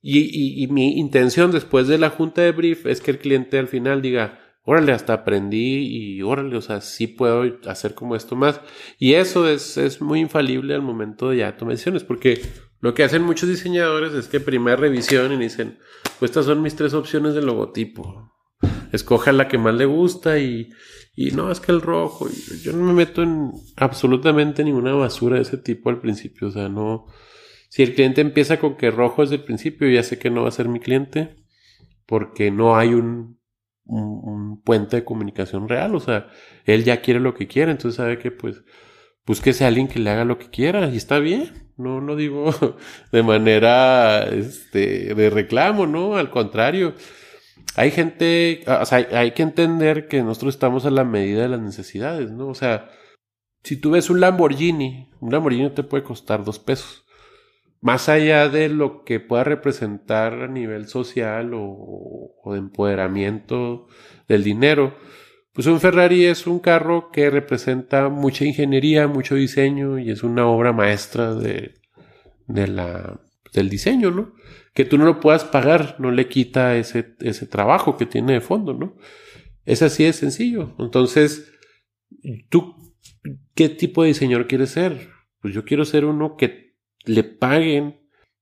Y, 0.00 0.62
y, 0.62 0.68
mi 0.68 0.98
intención 0.98 1.50
después 1.50 1.88
de 1.88 1.98
la 1.98 2.10
junta 2.10 2.42
de 2.42 2.52
brief 2.52 2.86
es 2.86 3.00
que 3.00 3.10
el 3.10 3.18
cliente 3.18 3.58
al 3.58 3.66
final 3.66 4.00
diga, 4.00 4.38
órale, 4.62 4.92
hasta 4.92 5.12
aprendí 5.12 5.86
y 5.86 6.22
órale, 6.22 6.56
o 6.56 6.60
sea, 6.60 6.80
sí 6.80 7.08
puedo 7.08 7.58
hacer 7.66 7.94
como 7.94 8.14
esto 8.14 8.36
más. 8.36 8.60
Y 8.98 9.14
eso 9.14 9.48
es, 9.48 9.76
es 9.76 10.00
muy 10.00 10.20
infalible 10.20 10.74
al 10.74 10.82
momento 10.82 11.30
de 11.30 11.38
ya 11.38 11.56
tomar 11.56 11.72
decisiones, 11.72 12.04
porque 12.04 12.40
lo 12.80 12.94
que 12.94 13.02
hacen 13.02 13.22
muchos 13.22 13.48
diseñadores 13.48 14.12
es 14.14 14.28
que 14.28 14.38
primera 14.38 14.76
revisión 14.76 15.32
y 15.32 15.36
dicen, 15.36 15.78
pues 16.18 16.30
estas 16.30 16.46
son 16.46 16.62
mis 16.62 16.76
tres 16.76 16.94
opciones 16.94 17.34
de 17.34 17.42
logotipo 17.42 18.32
escoja 18.92 19.32
la 19.32 19.48
que 19.48 19.58
más 19.58 19.74
le 19.74 19.86
gusta 19.86 20.38
y, 20.38 20.70
y 21.14 21.30
no, 21.32 21.50
es 21.50 21.60
que 21.60 21.72
el 21.72 21.80
rojo, 21.80 22.28
yo 22.62 22.72
no 22.72 22.84
me 22.84 22.92
meto 22.92 23.22
en 23.22 23.52
absolutamente 23.76 24.64
ninguna 24.64 24.94
basura 24.94 25.36
de 25.36 25.42
ese 25.42 25.58
tipo 25.58 25.90
al 25.90 26.00
principio, 26.00 26.48
o 26.48 26.50
sea, 26.50 26.68
no, 26.68 27.06
si 27.68 27.82
el 27.82 27.94
cliente 27.94 28.20
empieza 28.20 28.58
con 28.58 28.76
que 28.76 28.90
rojo 28.90 29.22
es 29.22 29.30
el 29.30 29.44
principio, 29.44 29.88
ya 29.88 30.02
sé 30.02 30.18
que 30.18 30.30
no 30.30 30.42
va 30.42 30.48
a 30.48 30.52
ser 30.52 30.68
mi 30.68 30.80
cliente, 30.80 31.36
porque 32.06 32.50
no 32.50 32.76
hay 32.76 32.94
un, 32.94 33.38
puente 34.64 34.96
de 34.96 35.04
comunicación 35.04 35.68
real, 35.68 35.94
o 35.94 36.00
sea, 36.00 36.28
él 36.66 36.84
ya 36.84 37.00
quiere 37.00 37.20
lo 37.20 37.32
que 37.34 37.46
quiere, 37.46 37.70
entonces 37.70 37.96
sabe 37.96 38.18
que 38.18 38.30
pues 38.30 38.62
búsquese 39.24 39.64
a 39.64 39.68
alguien 39.68 39.88
que 39.88 39.98
le 39.98 40.10
haga 40.10 40.26
lo 40.26 40.38
que 40.38 40.50
quiera 40.50 40.90
y 40.90 40.96
está 40.98 41.18
bien, 41.20 41.70
no, 41.78 42.02
no 42.02 42.14
digo 42.14 42.50
de 43.12 43.22
manera, 43.22 44.24
este, 44.24 45.14
de 45.14 45.30
reclamo, 45.30 45.86
no, 45.86 46.16
al 46.16 46.30
contrario, 46.30 46.94
hay 47.76 47.90
gente, 47.90 48.64
o 48.66 48.84
sea, 48.84 49.06
hay, 49.12 49.30
que 49.32 49.42
entender 49.42 50.08
que 50.08 50.22
nosotros 50.22 50.54
estamos 50.54 50.84
a 50.84 50.90
la 50.90 51.04
medida 51.04 51.42
de 51.42 51.48
las 51.48 51.60
necesidades, 51.60 52.30
¿no? 52.30 52.48
O 52.48 52.54
sea, 52.54 52.90
si 53.62 53.76
tú 53.76 53.92
ves 53.92 54.10
un 54.10 54.20
Lamborghini, 54.20 55.08
un 55.20 55.30
Lamborghini 55.30 55.70
te 55.70 55.82
puede 55.82 56.02
costar 56.02 56.44
dos 56.44 56.58
pesos. 56.58 57.04
Más 57.80 58.08
allá 58.08 58.48
de 58.48 58.68
lo 58.68 59.04
que 59.04 59.20
pueda 59.20 59.44
representar 59.44 60.34
a 60.34 60.48
nivel 60.48 60.88
social 60.88 61.52
o, 61.54 62.34
de 62.52 62.58
empoderamiento 62.58 63.86
del 64.26 64.42
dinero, 64.42 64.96
pues 65.52 65.66
un 65.66 65.80
Ferrari 65.80 66.24
es 66.24 66.46
un 66.46 66.60
carro 66.60 67.10
que 67.12 67.30
representa 67.30 68.08
mucha 68.08 68.44
ingeniería, 68.44 69.06
mucho 69.06 69.34
diseño 69.34 69.98
y 69.98 70.10
es 70.10 70.22
una 70.22 70.46
obra 70.46 70.72
maestra 70.72 71.34
de, 71.34 71.74
de 72.46 72.68
la, 72.68 73.20
del 73.52 73.68
diseño, 73.68 74.10
¿no? 74.10 74.34
que 74.78 74.84
tú 74.84 74.96
no 74.96 75.04
lo 75.06 75.18
puedas 75.18 75.44
pagar 75.44 75.96
no 75.98 76.12
le 76.12 76.28
quita 76.28 76.76
ese, 76.76 77.16
ese 77.18 77.46
trabajo 77.48 77.96
que 77.96 78.06
tiene 78.06 78.34
de 78.34 78.40
fondo, 78.40 78.74
¿no? 78.74 78.96
Es 79.64 79.82
así 79.82 80.04
de 80.04 80.12
sencillo. 80.12 80.76
Entonces, 80.78 81.52
¿tú 82.48 82.76
qué 83.56 83.68
tipo 83.68 84.02
de 84.02 84.08
diseñador 84.10 84.46
quieres 84.46 84.70
ser? 84.70 85.08
Pues 85.40 85.52
yo 85.52 85.64
quiero 85.64 85.84
ser 85.84 86.04
uno 86.04 86.36
que 86.36 86.67
le 87.08 87.24
paguen 87.24 88.00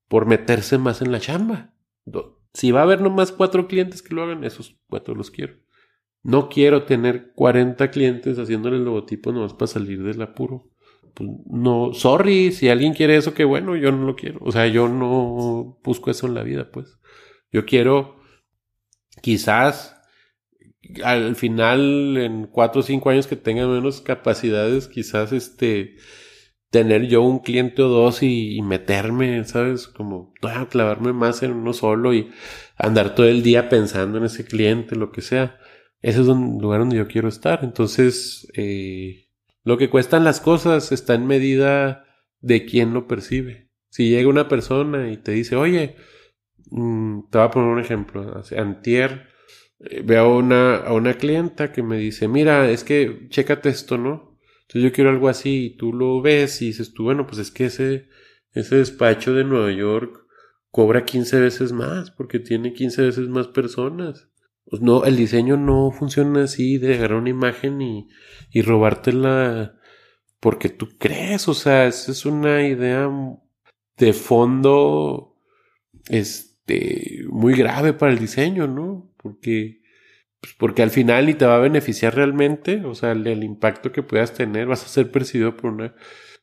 por 0.09 0.27
meterse 0.27 0.79
más 0.79 1.03
en 1.03 1.13
la 1.13 1.21
chamba. 1.21 1.75
Si 2.53 2.71
va 2.71 2.81
a 2.81 2.83
haber 2.85 3.01
nomás 3.01 3.33
cuatro 3.33 3.69
clientes 3.69 4.03
que 4.03 4.15
lo 4.15 4.23
hagan, 4.23 4.45
esos 4.45 4.79
cuatro 4.89 5.15
los 5.15 5.31
quiero. 5.31 5.55
No 6.23 6.49
quiero 6.49 6.85
tener 6.85 7.33
40 7.35 7.91
clientes 7.91 8.39
haciéndole 8.39 8.77
el 8.77 8.85
logotipo 8.85 9.33
nomás 9.33 9.55
para 9.55 9.69
salir 9.69 10.03
del 10.03 10.23
apuro 10.23 10.71
pues 11.17 11.31
no, 11.47 11.95
sorry, 11.95 12.53
si 12.53 12.69
alguien 12.69 12.93
quiere 12.93 13.17
eso, 13.17 13.33
qué 13.33 13.45
bueno, 13.45 13.75
yo 13.75 13.91
no 13.91 14.05
lo 14.05 14.17
quiero. 14.17 14.39
O 14.43 14.53
sea, 14.53 14.67
yo 14.67 14.87
no 14.87 15.79
busco 15.83 16.11
eso 16.11 16.27
en 16.27 16.35
la 16.35 16.43
vida, 16.43 16.71
pues. 16.71 16.99
Yo 17.51 17.65
quiero, 17.65 18.17
quizás, 19.23 19.97
al 21.03 21.35
final, 21.37 22.19
en 22.19 22.47
cuatro 22.47 22.81
o 22.81 22.85
cinco 22.85 23.09
años 23.09 23.27
que 23.27 23.37
tenga 23.37 23.67
menos 23.67 24.03
capacidades, 24.03 24.89
quizás, 24.89 25.33
este, 25.33 25.97
tener 26.77 27.07
yo 27.09 27.23
un 27.23 27.39
cliente 27.39 27.81
o 27.81 27.89
dos 27.89 28.23
y, 28.23 28.61
meterme, 28.61 29.43
¿sabes? 29.45 29.89
Como 29.89 30.35
clavarme 30.69 31.15
más 31.15 31.43
en 31.43 31.53
uno 31.53 31.73
solo 31.73 32.13
y 32.13 32.31
andar 32.77 33.15
todo 33.15 33.27
el 33.27 33.43
día 33.43 33.71
pensando 33.71 34.19
en 34.19 34.25
ese 34.25 34.45
cliente, 34.45 34.95
lo 34.95 35.11
que 35.11 35.23
sea. 35.23 35.59
Ese 36.03 36.21
es 36.21 36.29
un 36.29 36.59
lugar 36.61 36.81
donde 36.81 36.99
yo 36.99 37.09
quiero 37.09 37.29
estar. 37.29 37.61
Entonces, 37.63 38.47
eh, 38.53 39.31
lo 39.65 39.79
que 39.79 39.89
cuestan 39.89 40.23
las 40.25 40.43
cosas 40.43 40.93
está 40.93 41.15
en 41.15 41.27
medida 41.27 42.05
de 42.43 42.67
quién 42.67 42.93
lo 42.93 43.07
percibe. 43.09 43.71
Si 43.89 44.11
llega 44.11 44.29
una 44.29 44.47
persona 44.47 45.11
y 45.11 45.17
te 45.17 45.33
dice, 45.33 45.57
oye, 45.57 45.97
mm, 46.71 47.31
te 47.31 47.39
voy 47.39 47.47
a 47.47 47.51
poner 47.51 47.71
un 47.71 47.81
ejemplo. 47.81 48.43
Antier 48.55 49.29
eh, 49.81 50.03
veo 50.05 50.37
una, 50.37 50.77
a 50.77 50.93
una 50.93 51.15
clienta 51.15 51.73
que 51.73 51.83
me 51.83 51.97
dice, 51.97 52.29
mira, 52.29 52.69
es 52.71 52.85
que 52.85 53.29
chécate 53.31 53.71
esto, 53.71 53.97
¿no? 53.97 54.36
Entonces 54.67 54.91
yo 54.91 54.93
quiero 54.93 55.11
algo 55.11 55.29
así 55.29 55.67
y 55.67 55.77
tú 55.77 55.93
lo 55.93 56.21
ves 56.21 56.61
y 56.61 56.67
dices 56.67 56.93
tú, 56.93 57.05
bueno, 57.05 57.27
pues 57.27 57.39
es 57.39 57.51
que 57.51 57.67
ese, 57.67 58.09
ese 58.53 58.77
despacho 58.77 59.33
de 59.33 59.45
Nueva 59.45 59.71
York 59.71 60.27
cobra 60.71 61.05
15 61.05 61.41
veces 61.41 61.73
más 61.73 62.11
porque 62.11 62.41
tiene 62.41 62.73
15 62.73 63.03
veces 63.03 63.29
más 63.29 63.47
personas. 63.49 64.29
Pues 64.65 64.83
no, 64.83 65.05
el 65.05 65.17
diseño 65.17 65.57
no 65.57 65.93
funciona 65.93 66.45
así 66.45 66.79
de 66.79 66.95
agarrar 66.95 67.19
una 67.19 67.31
imagen 67.31 67.81
y, 67.81 68.09
y 68.51 68.63
robártela 68.63 69.79
porque 70.41 70.69
tú 70.69 70.89
crees, 70.99 71.47
o 71.49 71.55
sea, 71.55 71.87
esa 71.87 72.11
es 72.11 72.27
una 72.27 72.67
idea 72.67 73.09
de 73.97 74.13
fondo 74.13 75.37
este 76.09 77.25
muy 77.29 77.55
grave 77.55 77.93
para 77.93 78.13
el 78.13 78.19
diseño, 78.19 78.67
¿no? 78.67 79.15
Porque 79.17 79.83
Pues 80.47 80.55
porque 80.59 80.85
al 80.85 80.91
final 80.91 81.27
ni 81.27 81.35
te 81.35 81.45
va 81.45 81.57
a 81.57 81.61
beneficiar 81.61 82.15
realmente, 82.15 82.85
o 82.85 82.95
sea, 82.95 83.11
el, 83.11 83.43
impacto 83.43 83.91
que 83.91 84.05
puedas 84.05 84.33
tener, 84.33 84.69
vas 84.69 84.85
a 84.85 84.89
ser 84.89 85.11
percibido 85.11 85.57
por 85.57 85.73
una... 85.73 85.97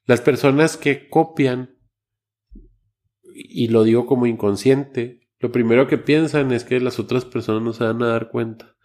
Las 0.06 0.20
personas 0.20 0.76
que 0.76 1.08
copian, 1.08 1.78
y 3.34 3.70
lo 3.70 3.86
digo 3.86 4.06
como 4.06 4.26
inconsciente, 4.26 5.30
lo 5.40 5.54
primero 5.54 5.88
que 5.88 5.98
piensan 5.98 6.52
es 6.52 6.66
que 6.66 6.82
las 6.82 7.00
otras 7.00 7.24
personas 7.24 7.62
no 7.62 7.72
se 7.72 7.86
van 7.86 8.04
a 8.04 8.08
dar 8.08 8.30
cuenta, 8.30 8.76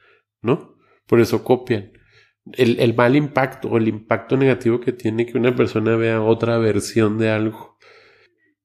¿no? 0.41 0.77
Por 1.09 1.19
eso 1.19 1.43
copian. 1.43 1.95
El, 2.53 2.79
el, 2.79 2.95
mal 2.95 3.17
impacto 3.17 3.69
o 3.71 3.77
el 3.77 3.89
impacto 3.89 4.37
negativo 4.37 4.79
que 4.79 4.93
tiene 4.93 5.27
que 5.27 5.37
una 5.37 5.57
persona 5.57 5.97
vea 5.97 6.23
otra 6.23 6.59
versión 6.59 7.19
de 7.19 7.31
algo 7.31 7.77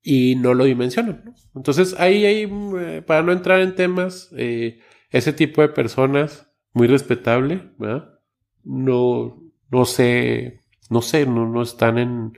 y 0.03 0.35
no 0.35 0.53
lo 0.53 0.65
dimensionan. 0.65 1.23
¿no? 1.25 1.33
Entonces 1.55 1.95
ahí, 1.99 2.25
ahí, 2.25 2.47
eh, 2.79 3.01
para 3.01 3.23
no 3.23 3.31
entrar 3.31 3.59
en 3.59 3.73
temas, 3.73 4.31
eh, 4.37 4.79
ese 5.13 5.31
tipo 5.31 5.61
de 5.61 5.69
personas, 5.69 6.47
muy 6.73 6.87
respetable, 6.87 7.71
¿verdad? 7.77 8.19
No, 8.63 9.41
no 9.69 9.85
sé, 9.85 10.61
no 10.89 11.01
sé, 11.01 11.25
no, 11.27 11.47
no 11.47 11.61
están 11.61 11.99
en, 11.99 12.33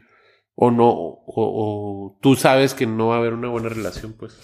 o 0.55 0.71
no, 0.71 0.89
o, 0.89 2.19
tú 2.21 2.35
sabes 2.35 2.73
que 2.73 2.85
no 2.85 3.07
va 3.07 3.15
a 3.15 3.17
haber 3.19 3.33
una 3.33 3.47
buena 3.47 3.69
relación, 3.69 4.13
pues. 4.13 4.37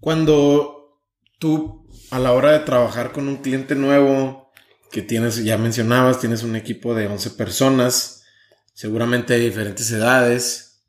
Cuando 0.00 1.00
tú, 1.38 1.86
a 2.10 2.18
la 2.18 2.32
hora 2.32 2.52
de 2.52 2.60
trabajar 2.60 3.12
con 3.12 3.28
un 3.28 3.36
cliente 3.36 3.76
nuevo, 3.76 4.50
que 4.90 5.02
tienes, 5.02 5.44
ya 5.44 5.58
mencionabas, 5.58 6.18
tienes 6.18 6.42
un 6.42 6.56
equipo 6.56 6.94
de 6.94 7.06
11 7.06 7.30
personas, 7.30 8.24
seguramente 8.74 9.34
de 9.34 9.40
diferentes 9.40 9.90
edades, 9.92 10.88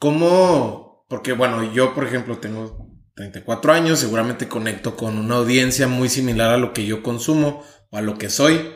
¿cómo? 0.00 1.04
Porque 1.08 1.34
bueno, 1.34 1.72
yo 1.72 1.94
por 1.94 2.04
ejemplo 2.04 2.38
tengo 2.38 2.83
34 3.14 3.72
años, 3.72 3.98
seguramente 4.00 4.48
conecto 4.48 4.96
con 4.96 5.18
una 5.18 5.36
audiencia 5.36 5.86
muy 5.86 6.08
similar 6.08 6.50
a 6.50 6.58
lo 6.58 6.72
que 6.72 6.84
yo 6.84 7.02
consumo 7.02 7.64
o 7.90 7.96
a 7.96 8.02
lo 8.02 8.18
que 8.18 8.28
soy, 8.28 8.72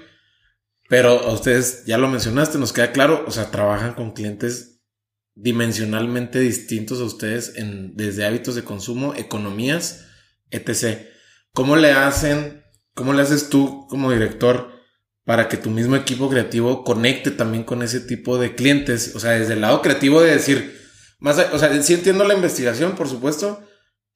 pero 0.89 1.11
a 1.11 1.33
ustedes, 1.33 1.85
ya 1.87 1.99
lo 1.99 2.09
mencionaste, 2.09 2.59
nos 2.59 2.73
queda 2.73 2.93
claro, 2.93 3.25
o 3.27 3.31
sea, 3.31 3.51
trabajan 3.51 3.95
con 3.95 4.13
clientes 4.13 4.81
dimensionalmente 5.35 6.41
distintos 6.41 7.01
a 7.01 7.05
ustedes 7.05 7.53
en, 7.57 7.95
desde 7.97 8.25
hábitos 8.25 8.55
de 8.55 8.65
consumo, 8.65 9.15
economías, 9.15 10.07
etc. 10.51 11.07
¿Cómo 11.53 11.77
le 11.77 11.93
hacen, 11.93 12.65
cómo 12.95 13.13
le 13.13 13.23
haces 13.23 13.49
tú 13.49 13.87
como 13.89 14.11
director 14.11 14.73
para 15.25 15.49
que 15.49 15.57
tu 15.57 15.71
mismo 15.71 15.95
equipo 15.95 16.31
creativo 16.31 16.85
conecte 16.85 17.31
también 17.31 17.65
con 17.65 17.83
ese 17.83 18.01
tipo 18.01 18.39
de 18.39 18.55
clientes? 18.55 19.15
O 19.15 19.21
sea, 19.21 19.33
desde 19.33 19.53
el 19.53 19.61
lado 19.61 19.83
creativo 19.83 20.21
de 20.21 20.33
decir, 20.33 20.81
más, 21.19 21.39
o 21.53 21.59
sea, 21.59 21.83
sí 21.83 21.95
entiendo 21.95 22.25
la 22.25 22.35
investigación, 22.35 22.97
por 22.97 23.09
supuesto, 23.09 23.68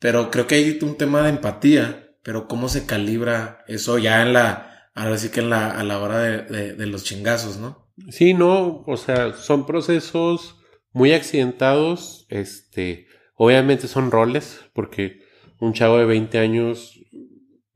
pero 0.02 0.32
creo 0.32 0.48
que 0.48 0.56
hay 0.56 0.78
un 0.82 0.96
tema 0.96 1.22
de 1.22 1.28
empatía, 1.30 2.16
pero 2.24 2.48
cómo 2.48 2.68
se 2.68 2.86
calibra 2.86 3.64
eso 3.68 3.98
ya 3.98 4.22
en 4.22 4.32
la, 4.32 4.90
ahora 4.96 5.16
sí 5.16 5.28
que 5.28 5.38
en 5.38 5.50
la, 5.50 5.70
a 5.70 5.84
la 5.84 6.00
hora 6.00 6.18
de, 6.18 6.74
de, 6.74 6.86
los 6.86 7.04
chingazos, 7.04 7.58
¿no? 7.58 7.88
Sí, 8.10 8.34
no, 8.34 8.82
o 8.84 8.96
sea, 8.96 9.32
son 9.34 9.64
procesos 9.64 10.56
muy 10.92 11.12
accidentados, 11.12 12.26
este, 12.30 13.06
obviamente 13.36 13.86
son 13.86 14.10
roles, 14.10 14.64
porque 14.74 15.20
un 15.60 15.72
chavo 15.72 15.98
de 15.98 16.06
20 16.06 16.36
años 16.40 17.00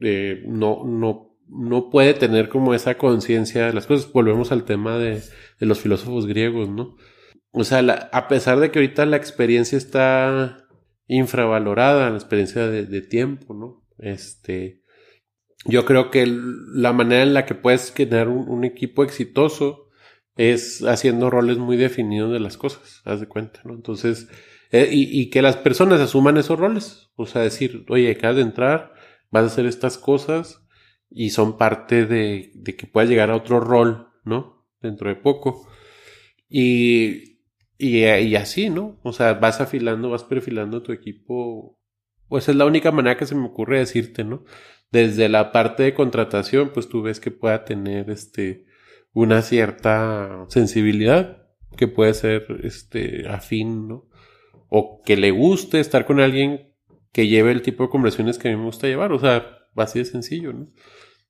eh, 0.00 0.42
no, 0.48 0.82
no, 0.84 1.38
no 1.46 1.90
puede 1.90 2.12
tener 2.14 2.48
como 2.48 2.74
esa 2.74 2.98
conciencia 2.98 3.66
de 3.66 3.72
las 3.72 3.86
cosas. 3.86 4.10
Volvemos 4.12 4.50
al 4.50 4.64
tema 4.64 4.98
de, 4.98 5.22
de 5.60 5.66
los 5.66 5.78
filósofos 5.78 6.26
griegos, 6.26 6.68
¿no? 6.68 6.96
O 7.52 7.62
sea, 7.62 7.82
la, 7.82 8.10
a 8.12 8.26
pesar 8.26 8.58
de 8.58 8.72
que 8.72 8.80
ahorita 8.80 9.06
la 9.06 9.16
experiencia 9.16 9.78
está 9.78 10.65
infravalorada, 11.08 12.10
la 12.10 12.16
experiencia 12.16 12.66
de, 12.68 13.00
tiempo, 13.02 13.54
¿no? 13.54 13.84
Este, 13.98 14.82
yo 15.64 15.84
creo 15.84 16.10
que 16.10 16.26
la 16.26 16.92
manera 16.92 17.22
en 17.22 17.34
la 17.34 17.46
que 17.46 17.54
puedes 17.54 17.92
generar 17.92 18.28
un, 18.28 18.64
equipo 18.64 19.04
exitoso 19.04 19.88
es 20.36 20.82
haciendo 20.84 21.30
roles 21.30 21.58
muy 21.58 21.76
definidos 21.76 22.32
de 22.32 22.40
las 22.40 22.56
cosas, 22.56 23.02
haz 23.04 23.20
de 23.20 23.28
cuenta, 23.28 23.60
¿no? 23.64 23.74
Entonces, 23.74 24.28
eh, 24.70 24.88
y, 24.90 25.20
y, 25.20 25.30
que 25.30 25.42
las 25.42 25.56
personas 25.56 26.00
asuman 26.00 26.36
esos 26.36 26.58
roles, 26.58 27.10
o 27.14 27.26
sea, 27.26 27.42
decir, 27.42 27.84
oye, 27.88 28.10
acabas 28.10 28.36
de 28.36 28.42
entrar, 28.42 28.92
vas 29.30 29.44
a 29.44 29.46
hacer 29.46 29.66
estas 29.66 29.96
cosas 29.96 30.66
y 31.08 31.30
son 31.30 31.56
parte 31.56 32.04
de, 32.04 32.50
de 32.54 32.76
que 32.76 32.86
puedas 32.86 33.08
llegar 33.08 33.30
a 33.30 33.36
otro 33.36 33.60
rol, 33.60 34.08
¿no? 34.24 34.66
Dentro 34.80 35.08
de 35.08 35.16
poco. 35.16 35.68
Y, 36.48 37.35
y, 37.78 38.04
y, 38.04 38.36
así, 38.36 38.70
¿no? 38.70 38.98
O 39.02 39.12
sea, 39.12 39.34
vas 39.34 39.60
afilando, 39.60 40.10
vas 40.10 40.24
perfilando 40.24 40.82
tu 40.82 40.92
equipo. 40.92 41.78
Pues 42.28 42.48
es 42.48 42.56
la 42.56 42.66
única 42.66 42.90
manera 42.92 43.16
que 43.16 43.26
se 43.26 43.34
me 43.34 43.46
ocurre 43.46 43.78
decirte, 43.78 44.24
¿no? 44.24 44.44
Desde 44.90 45.28
la 45.28 45.52
parte 45.52 45.82
de 45.82 45.94
contratación, 45.94 46.70
pues 46.72 46.88
tú 46.88 47.02
ves 47.02 47.20
que 47.20 47.30
pueda 47.30 47.64
tener 47.64 48.10
este 48.10 48.66
una 49.12 49.42
cierta 49.42 50.44
sensibilidad 50.48 51.46
que 51.76 51.88
puede 51.88 52.14
ser 52.14 52.46
este 52.64 53.28
afín, 53.28 53.88
¿no? 53.88 54.08
O 54.68 55.02
que 55.04 55.16
le 55.16 55.30
guste 55.30 55.80
estar 55.80 56.06
con 56.06 56.20
alguien 56.20 56.74
que 57.12 57.28
lleve 57.28 57.52
el 57.52 57.62
tipo 57.62 57.84
de 57.84 57.90
conversaciones 57.90 58.38
que 58.38 58.48
a 58.48 58.50
mí 58.50 58.58
me 58.58 58.66
gusta 58.66 58.88
llevar, 58.88 59.12
o 59.12 59.18
sea, 59.18 59.58
así 59.76 60.00
de 60.00 60.04
sencillo, 60.04 60.52
¿no? 60.52 60.68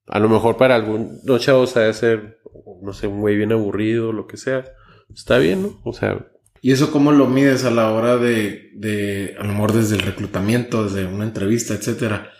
A 0.08 0.18
lo 0.20 0.28
mejor 0.28 0.56
para 0.56 0.74
algunos 0.74 1.40
chavos 1.40 1.74
de 1.74 1.92
ser, 1.92 2.40
no 2.82 2.92
sé, 2.92 3.06
un 3.08 3.20
güey 3.20 3.36
bien 3.36 3.52
aburrido, 3.52 4.12
lo 4.12 4.26
que 4.26 4.36
sea. 4.36 4.64
Está 5.12 5.38
bien, 5.38 5.62
¿no? 5.62 5.80
O 5.84 5.92
sea. 5.92 6.26
¿Y 6.62 6.72
eso 6.72 6.90
cómo 6.90 7.12
lo 7.12 7.26
mides 7.26 7.64
a 7.64 7.70
la 7.70 7.90
hora 7.92 8.16
de, 8.16 8.70
de, 8.74 9.36
a 9.38 9.44
lo 9.44 9.52
mejor 9.52 9.72
desde 9.72 9.96
el 9.96 10.02
reclutamiento, 10.02 10.84
desde 10.84 11.06
una 11.06 11.24
entrevista, 11.24 11.74
etcétera? 11.74 12.30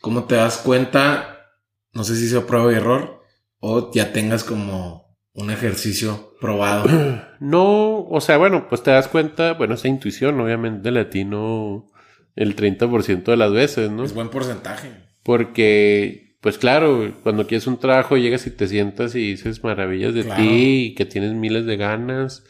¿Cómo 0.00 0.24
te 0.24 0.36
das 0.36 0.58
cuenta? 0.58 1.50
No 1.92 2.04
sé 2.04 2.16
si 2.16 2.28
sea 2.28 2.46
prueba 2.46 2.72
y 2.72 2.76
error, 2.76 3.22
o 3.58 3.92
ya 3.92 4.12
tengas 4.12 4.44
como 4.44 5.16
un 5.34 5.50
ejercicio 5.50 6.34
probado. 6.40 6.88
No, 7.42 8.04
o 8.04 8.20
sea, 8.20 8.38
bueno, 8.38 8.68
pues 8.68 8.84
te 8.84 8.92
das 8.92 9.08
cuenta, 9.08 9.54
bueno, 9.54 9.74
esa 9.74 9.88
intuición, 9.88 10.38
obviamente, 10.38 10.92
latino 10.92 11.88
el 12.36 12.54
30% 12.54 13.24
de 13.24 13.36
las 13.36 13.52
veces, 13.52 13.90
¿no? 13.90 14.04
Es 14.04 14.14
buen 14.14 14.28
porcentaje. 14.28 14.92
Porque, 15.24 16.36
pues 16.40 16.56
claro, 16.56 17.12
cuando 17.24 17.48
quieres 17.48 17.66
un 17.66 17.78
trabajo, 17.78 18.16
llegas 18.16 18.46
y 18.46 18.50
te 18.50 18.68
sientas 18.68 19.16
y 19.16 19.32
dices 19.32 19.64
maravillas 19.64 20.14
de 20.14 20.22
claro. 20.22 20.40
ti 20.40 20.84
y 20.86 20.94
que 20.94 21.04
tienes 21.04 21.32
miles 21.32 21.66
de 21.66 21.76
ganas. 21.76 22.44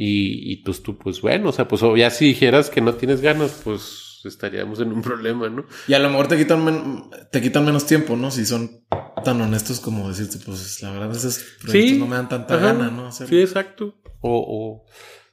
Y, 0.00 0.52
y 0.52 0.56
pues 0.58 0.80
tú, 0.80 0.96
pues 0.96 1.20
bueno, 1.20 1.48
o 1.48 1.52
sea, 1.52 1.66
pues 1.66 1.82
ya 1.96 2.08
si 2.10 2.26
dijeras 2.26 2.70
que 2.70 2.80
no 2.80 2.94
tienes 2.94 3.20
ganas, 3.20 3.60
pues 3.64 4.20
estaríamos 4.24 4.78
en 4.78 4.92
un 4.92 5.02
problema, 5.02 5.48
¿no? 5.48 5.66
Y 5.88 5.94
a 5.94 5.98
lo 5.98 6.08
mejor 6.08 6.28
te 6.28 6.36
quitan, 6.36 6.64
men 6.64 7.10
te 7.32 7.42
quitan 7.42 7.64
menos 7.64 7.84
tiempo, 7.84 8.14
¿no? 8.14 8.30
Si 8.30 8.46
son 8.46 8.86
tan 9.24 9.40
honestos 9.40 9.80
como 9.80 10.08
decirte, 10.08 10.38
pues 10.46 10.80
la 10.82 10.92
verdad 10.92 11.16
esos 11.16 11.44
proyectos 11.60 11.90
sí, 11.90 11.98
no 11.98 12.06
me 12.06 12.14
dan 12.14 12.28
tanta 12.28 12.54
ajá, 12.54 12.66
gana, 12.66 12.90
¿no? 12.92 13.08
Hacerlo. 13.08 13.30
Sí, 13.30 13.40
exacto. 13.40 14.00
O, 14.20 14.84
o 14.86 14.86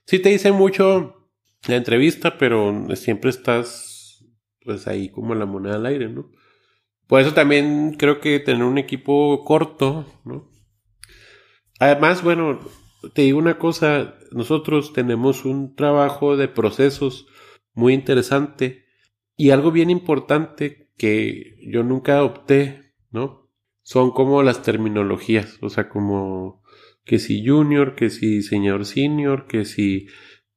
sí 0.07 0.17
te 0.17 0.29
dicen 0.29 0.55
mucho 0.55 1.29
la 1.67 1.75
entrevista, 1.75 2.39
pero 2.39 2.87
siempre 2.95 3.29
estás 3.29 4.25
pues 4.63 4.87
ahí 4.87 5.09
como 5.09 5.35
la 5.35 5.45
moneda 5.45 5.75
al 5.75 5.85
aire, 5.85 6.09
¿no? 6.09 6.31
Por 7.05 7.21
eso 7.21 7.35
también 7.35 7.97
creo 7.99 8.19
que 8.19 8.39
tener 8.39 8.63
un 8.63 8.79
equipo 8.79 9.43
corto, 9.45 10.07
¿no? 10.25 10.49
Además, 11.79 12.23
bueno, 12.23 12.59
te 13.13 13.23
digo 13.23 13.37
una 13.37 13.59
cosa, 13.59 14.14
nosotros 14.31 14.93
tenemos 14.93 15.45
un 15.45 15.75
trabajo 15.75 16.37
de 16.37 16.47
procesos 16.47 17.27
muy 17.73 17.93
interesante 17.93 18.85
y 19.37 19.49
algo 19.49 19.71
bien 19.71 19.89
importante 19.89 20.89
que 20.97 21.57
yo 21.67 21.83
nunca 21.83 22.17
adopté, 22.17 22.93
¿no? 23.11 23.49
Son 23.83 24.11
como 24.11 24.41
las 24.43 24.63
terminologías, 24.63 25.57
o 25.61 25.69
sea, 25.69 25.89
como 25.89 26.63
que 27.03 27.19
si 27.19 27.45
junior, 27.45 27.95
que 27.95 28.09
si 28.09 28.41
señor 28.41 28.85
senior, 28.85 29.45
que 29.47 29.65
si 29.65 30.07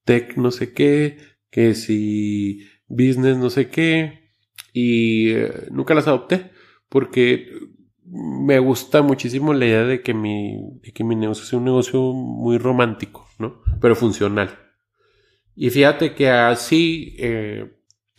tech 0.05 0.37
no 0.37 0.51
sé 0.51 0.73
qué, 0.73 1.19
que 1.51 1.75
si 1.75 2.67
business 2.87 3.37
no 3.37 3.51
sé 3.51 3.69
qué, 3.69 4.31
y 4.73 5.31
eh, 5.31 5.69
nunca 5.71 5.95
las 5.95 6.07
adopté 6.07 6.51
porque 6.89 7.51
me 8.11 8.59
gusta 8.59 9.03
muchísimo 9.03 9.53
la 9.53 9.67
idea 9.67 9.85
de 9.85 10.03
que 10.03 10.15
mi, 10.15 10.57
de 10.83 10.93
que 10.93 11.05
mi 11.05 11.15
negocio 11.15 11.45
sea 11.45 11.59
un 11.59 11.67
negocio 11.67 12.01
muy 12.01 12.59
romántico, 12.59 13.29
¿no? 13.39 13.61
Pero 13.81 13.95
funcional. 13.95 14.59
Y 15.55 15.71
fíjate 15.71 16.15
que 16.15 16.31
así 16.31 17.17
eh, 17.19 17.73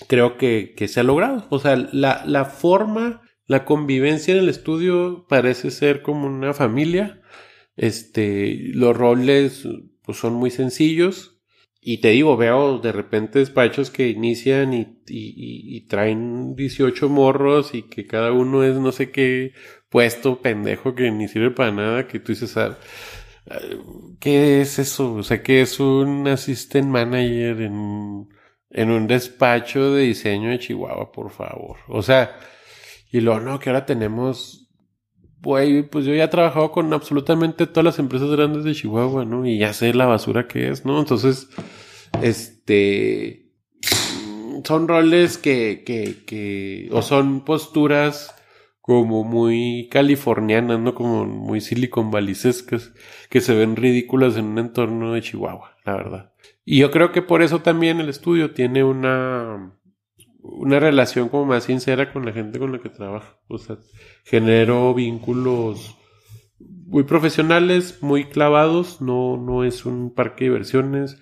creo 0.07 0.37
que, 0.37 0.73
que, 0.75 0.87
se 0.87 0.99
ha 0.99 1.03
logrado. 1.03 1.47
O 1.49 1.59
sea, 1.59 1.75
la, 1.75 2.23
la, 2.25 2.45
forma, 2.45 3.21
la 3.45 3.65
convivencia 3.65 4.33
en 4.33 4.41
el 4.41 4.49
estudio 4.49 5.25
parece 5.27 5.71
ser 5.71 6.01
como 6.01 6.27
una 6.27 6.53
familia. 6.53 7.21
Este, 7.75 8.59
los 8.73 8.95
roles 8.95 9.67
pues, 10.03 10.17
son 10.17 10.33
muy 10.33 10.51
sencillos. 10.51 11.37
Y 11.81 12.01
te 12.01 12.09
digo, 12.09 12.35
veo 12.35 12.79
de 12.79 12.91
repente 12.91 13.39
despachos 13.39 13.89
que 13.89 14.09
inician 14.09 14.73
y, 14.73 15.01
y, 15.07 15.77
y, 15.77 15.87
traen 15.87 16.53
18 16.55 17.07
morros 17.07 17.73
y 17.73 17.83
que 17.83 18.05
cada 18.05 18.33
uno 18.33 18.65
es 18.65 18.75
no 18.75 18.91
sé 18.91 19.11
qué 19.11 19.53
puesto 19.89 20.41
pendejo 20.41 20.95
que 20.95 21.11
ni 21.11 21.27
sirve 21.27 21.51
para 21.51 21.71
nada, 21.71 22.07
que 22.07 22.19
tú 22.19 22.31
dices, 22.31 22.55
ah, 22.57 22.77
¿Qué 24.19 24.61
es 24.61 24.77
eso? 24.79 25.15
O 25.15 25.23
sea, 25.23 25.41
que 25.41 25.61
es 25.61 25.79
un 25.79 26.27
assistant 26.27 26.87
manager 26.87 27.61
en, 27.61 28.29
en 28.69 28.91
un 28.91 29.07
despacho 29.07 29.93
de 29.93 30.03
diseño 30.03 30.49
de 30.51 30.59
Chihuahua, 30.59 31.11
por 31.11 31.31
favor. 31.31 31.77
O 31.87 32.03
sea, 32.03 32.37
y 33.11 33.21
luego, 33.21 33.39
no, 33.39 33.59
que 33.59 33.69
ahora 33.69 33.85
tenemos 33.85 34.69
Güey, 35.41 35.83
pues 35.83 36.05
yo 36.05 36.13
ya 36.13 36.25
he 36.25 36.27
trabajado 36.27 36.71
con 36.71 36.93
absolutamente 36.93 37.65
todas 37.65 37.85
las 37.85 37.99
empresas 37.99 38.29
grandes 38.29 38.65
de 38.65 38.75
Chihuahua, 38.75 39.23
¿no? 39.23 39.45
Y 39.45 39.57
ya 39.57 39.71
sé 39.71 39.93
la 39.93 40.05
basura 40.05 40.47
que 40.47 40.69
es, 40.69 40.85
¿no? 40.85 40.99
Entonces, 40.99 41.47
este, 42.21 43.53
son 44.65 44.89
roles 44.89 45.37
que, 45.37 45.83
que, 45.85 46.25
que, 46.25 46.89
o 46.91 47.01
son 47.01 47.45
posturas 47.45 48.35
como 48.89 49.23
muy 49.23 49.87
californianas, 49.91 50.79
¿no? 50.79 50.95
Como 50.95 51.23
muy 51.23 51.61
silicon 51.61 52.09
valicescas, 52.09 52.91
que 53.29 53.39
se 53.39 53.53
ven 53.53 53.75
ridículas 53.75 54.35
en 54.35 54.45
un 54.45 54.57
entorno 54.57 55.13
de 55.13 55.21
Chihuahua, 55.21 55.77
la 55.85 55.93
verdad. 55.95 56.33
Y 56.65 56.79
yo 56.79 56.89
creo 56.89 57.11
que 57.11 57.21
por 57.21 57.43
eso 57.43 57.59
también 57.59 57.99
el 57.99 58.09
estudio 58.09 58.49
tiene 58.49 58.83
una, 58.83 59.77
una 60.41 60.79
relación 60.79 61.29
como 61.29 61.45
más 61.45 61.65
sincera 61.65 62.11
con 62.11 62.25
la 62.25 62.31
gente 62.31 62.57
con 62.57 62.71
la 62.71 62.79
que 62.79 62.89
trabaja. 62.89 63.37
O 63.47 63.59
sea, 63.59 63.77
genero 64.23 64.91
vínculos 64.95 65.95
muy 66.57 67.03
profesionales, 67.03 67.99
muy 68.01 68.23
clavados, 68.25 69.01
no, 69.01 69.37
no 69.37 69.63
es 69.63 69.85
un 69.85 70.15
parque 70.15 70.45
de 70.45 70.49
diversiones, 70.49 71.19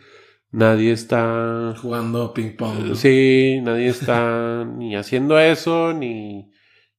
nadie 0.52 0.94
está 0.94 1.76
jugando 1.82 2.34
ping 2.34 2.56
pong. 2.56 2.96
Sí, 2.96 3.60
nadie 3.62 3.90
está 3.90 4.64
ni 4.78 4.96
haciendo 4.96 5.38
eso, 5.38 5.92
ni, 5.92 6.50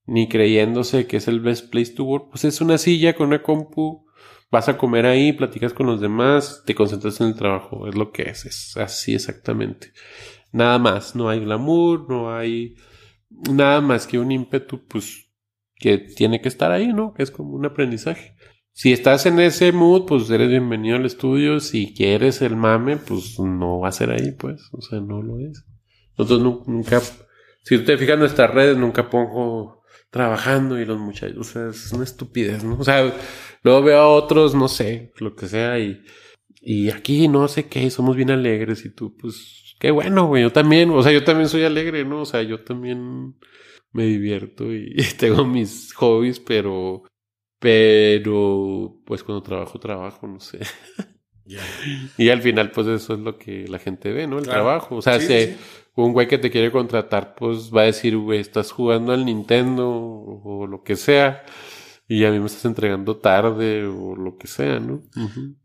ni 0.08 0.28
creyéndose 0.28 1.06
que 1.06 1.18
es 1.18 1.28
el 1.28 1.40
best 1.40 1.70
place 1.70 1.92
to 1.92 2.02
work. 2.02 2.30
Pues 2.30 2.44
es 2.44 2.60
una 2.60 2.78
silla 2.78 3.14
con 3.14 3.28
una 3.28 3.42
compu, 3.42 4.06
vas 4.50 4.68
a 4.68 4.78
comer 4.78 5.06
ahí, 5.06 5.32
platicas 5.32 5.72
con 5.72 5.86
los 5.86 6.00
demás, 6.00 6.62
te 6.66 6.74
concentras 6.74 7.20
en 7.20 7.28
el 7.28 7.34
trabajo, 7.34 7.86
es 7.86 7.94
lo 7.94 8.10
que 8.10 8.22
es, 8.22 8.46
es 8.46 8.76
así 8.76 9.14
exactamente. 9.14 9.92
Nada 10.50 10.78
más, 10.78 11.14
no 11.14 11.28
hay 11.28 11.40
glamour, 11.40 12.08
no 12.08 12.34
hay 12.34 12.74
nada 13.30 13.82
más 13.82 14.06
que 14.06 14.18
un 14.18 14.32
ímpetu, 14.32 14.86
pues, 14.86 15.30
que 15.76 15.98
tiene 15.98 16.40
que 16.40 16.48
estar 16.48 16.72
ahí, 16.72 16.88
¿no? 16.88 17.12
Que 17.12 17.22
es 17.22 17.30
como 17.30 17.54
un 17.54 17.66
aprendizaje. 17.66 18.34
Si 18.72 18.92
estás 18.92 19.26
en 19.26 19.40
ese 19.40 19.72
mood, 19.72 20.06
pues 20.06 20.30
eres 20.30 20.48
bienvenido 20.48 20.96
al 20.96 21.04
estudio. 21.04 21.60
Si 21.60 21.92
quieres 21.94 22.40
el 22.42 22.56
mame, 22.56 22.96
pues 22.96 23.38
no 23.38 23.80
va 23.80 23.88
a 23.88 23.92
ser 23.92 24.10
ahí, 24.10 24.32
pues. 24.32 24.70
O 24.72 24.80
sea, 24.80 25.00
no 25.00 25.20
lo 25.20 25.38
es. 25.40 25.64
Nosotros 26.16 26.64
nunca, 26.66 27.00
si 27.64 27.76
tú 27.76 27.84
te 27.84 27.98
fijas 27.98 28.14
en 28.14 28.20
nuestras 28.20 28.54
redes, 28.54 28.76
nunca 28.76 29.10
pongo 29.10 29.77
trabajando 30.10 30.80
y 30.80 30.84
los 30.84 30.98
muchachos, 30.98 31.38
o 31.38 31.44
sea, 31.44 31.68
es 31.68 31.92
una 31.92 32.04
estupidez, 32.04 32.64
¿no? 32.64 32.78
O 32.78 32.84
sea, 32.84 33.14
luego 33.62 33.82
veo 33.82 34.00
a 34.00 34.08
otros, 34.08 34.54
no 34.54 34.68
sé, 34.68 35.12
lo 35.18 35.34
que 35.34 35.48
sea, 35.48 35.78
y, 35.78 36.02
y 36.60 36.90
aquí 36.90 37.28
no 37.28 37.48
sé 37.48 37.68
qué, 37.68 37.90
somos 37.90 38.16
bien 38.16 38.30
alegres 38.30 38.84
y 38.84 38.90
tú, 38.90 39.16
pues, 39.16 39.58
Qué 39.78 39.90
bueno, 39.92 40.26
güey. 40.26 40.42
Yo 40.42 40.52
también, 40.52 40.90
o 40.90 41.02
sea, 41.02 41.12
yo 41.12 41.24
también 41.24 41.48
soy 41.48 41.64
alegre, 41.64 42.04
¿no? 42.04 42.22
O 42.22 42.24
sea, 42.24 42.42
yo 42.42 42.64
también 42.64 43.36
me 43.92 44.04
divierto 44.04 44.72
y, 44.72 44.96
tengo 45.18 45.44
mis 45.44 45.92
hobbies, 45.94 46.40
pero, 46.40 47.04
pero, 47.58 49.00
pues 49.06 49.22
cuando 49.22 49.42
trabajo, 49.42 49.78
trabajo, 49.78 50.26
no 50.26 50.40
sé. 50.40 50.60
Y 52.18 52.28
al 52.28 52.42
final, 52.42 52.70
pues 52.72 52.86
eso 52.88 53.14
es 53.14 53.20
lo 53.20 53.38
que 53.38 53.66
la 53.68 53.78
gente 53.78 54.12
ve, 54.12 54.26
¿no? 54.26 54.38
El 54.38 54.44
trabajo. 54.44 54.96
O 54.96 55.00
sea, 55.00 55.18
si 55.18 55.56
un 56.04 56.12
güey 56.12 56.28
que 56.28 56.38
te 56.38 56.50
quiere 56.50 56.70
contratar, 56.70 57.34
pues 57.34 57.70
va 57.74 57.82
a 57.82 57.86
decir, 57.86 58.16
güey, 58.16 58.40
estás 58.40 58.72
jugando 58.72 59.12
al 59.12 59.24
Nintendo 59.24 59.88
o 59.90 60.66
lo 60.66 60.82
que 60.82 60.96
sea 60.96 61.44
y 62.10 62.24
a 62.24 62.30
mí 62.30 62.40
me 62.40 62.46
estás 62.46 62.64
entregando 62.64 63.18
tarde 63.18 63.86
o 63.86 64.16
lo 64.16 64.38
que 64.38 64.46
sea, 64.46 64.80
¿no? 64.80 65.02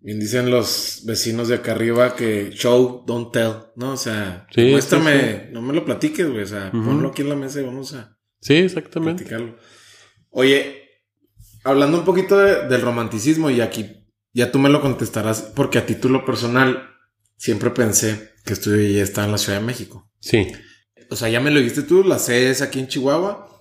Bien 0.01 0.19
dicen 0.19 0.51
los 0.51 1.03
vecinos 1.05 1.47
de 1.47 1.55
acá 1.55 1.71
arriba 1.71 2.15
que 2.15 2.51
show, 2.51 3.05
don't 3.07 3.31
tell, 3.31 3.53
¿no? 3.77 3.93
O 3.93 3.97
sea, 3.97 4.45
muéstrame, 4.57 5.49
no 5.53 5.61
me 5.61 5.73
lo 5.73 5.85
platiques, 5.85 6.29
güey, 6.29 6.43
o 6.43 6.47
sea, 6.47 6.69
ponlo 6.71 7.09
aquí 7.09 7.21
en 7.21 7.29
la 7.29 7.35
mesa 7.35 7.61
y 7.61 7.63
vamos 7.63 7.93
a... 7.93 8.17
Sí, 8.41 8.55
exactamente. 8.55 9.23
Platicarlo. 9.23 9.57
Oye, 10.31 10.83
hablando 11.63 11.99
un 11.99 12.03
poquito 12.03 12.37
del 12.37 12.81
romanticismo 12.81 13.49
y 13.49 13.61
aquí 13.61 14.09
ya 14.33 14.51
tú 14.51 14.59
me 14.59 14.69
lo 14.69 14.81
contestarás 14.81 15.43
porque 15.55 15.77
a 15.77 15.85
título 15.85 16.25
personal 16.25 16.89
siempre 17.37 17.69
pensé 17.69 18.32
que 18.43 18.53
estuve 18.53 18.93
ya 18.93 19.03
estaba 19.03 19.25
en 19.25 19.31
la 19.31 19.37
Ciudad 19.37 19.59
de 19.59 19.65
México. 19.65 20.11
Sí. 20.19 20.51
O 21.09 21.15
sea, 21.15 21.29
ya 21.29 21.39
me 21.39 21.51
lo 21.51 21.59
dijiste 21.59 21.83
tú, 21.83 22.03
la 22.03 22.19
sede 22.19 22.49
es 22.49 22.61
aquí 22.61 22.79
en 22.79 22.87
Chihuahua 22.87 23.53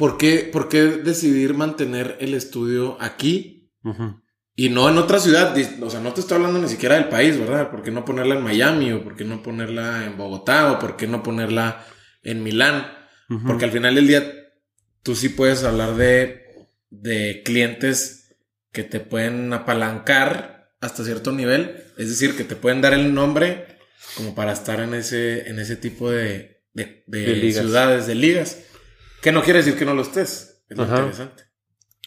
¿Por 0.00 0.16
qué, 0.16 0.48
por 0.50 0.70
qué 0.70 0.80
decidir 0.86 1.52
mantener 1.52 2.16
el 2.20 2.32
estudio 2.32 2.96
aquí 3.02 3.70
y 4.56 4.70
no 4.70 4.88
en 4.88 4.96
otra 4.96 5.18
ciudad? 5.18 5.54
O 5.82 5.90
sea, 5.90 6.00
no 6.00 6.14
te 6.14 6.22
estoy 6.22 6.36
hablando 6.36 6.58
ni 6.58 6.68
siquiera 6.68 6.94
del 6.94 7.10
país, 7.10 7.38
¿verdad? 7.38 7.70
¿Por 7.70 7.82
qué 7.82 7.90
no 7.90 8.06
ponerla 8.06 8.36
en 8.36 8.42
Miami 8.42 8.92
o 8.92 9.04
por 9.04 9.14
qué 9.14 9.26
no 9.26 9.42
ponerla 9.42 10.06
en 10.06 10.16
Bogotá 10.16 10.72
o 10.72 10.78
por 10.78 10.96
qué 10.96 11.06
no 11.06 11.22
ponerla 11.22 11.84
en 12.22 12.42
Milán? 12.42 12.86
Porque 13.46 13.66
al 13.66 13.72
final 13.72 13.94
del 13.94 14.06
día 14.06 14.24
tú 15.02 15.14
sí 15.14 15.28
puedes 15.28 15.64
hablar 15.64 15.96
de, 15.96 16.46
de 16.88 17.42
clientes 17.44 18.34
que 18.72 18.84
te 18.84 19.00
pueden 19.00 19.52
apalancar 19.52 20.72
hasta 20.80 21.04
cierto 21.04 21.30
nivel, 21.30 21.84
es 21.98 22.08
decir, 22.08 22.38
que 22.38 22.44
te 22.44 22.56
pueden 22.56 22.80
dar 22.80 22.94
el 22.94 23.12
nombre 23.12 23.79
como 24.16 24.34
para 24.34 24.52
estar 24.52 24.80
en 24.80 24.94
ese, 24.94 25.48
en 25.48 25.58
ese 25.58 25.76
tipo 25.76 26.10
de, 26.10 26.62
de, 26.72 27.04
de 27.06 27.52
ciudades, 27.52 28.06
de 28.06 28.14
ligas. 28.14 28.62
Que 29.22 29.32
no 29.32 29.42
quiere 29.42 29.58
decir 29.58 29.76
que 29.76 29.84
no 29.84 29.94
lo 29.94 30.02
estés. 30.02 30.62
Es 30.68 30.78
interesante. 30.78 31.44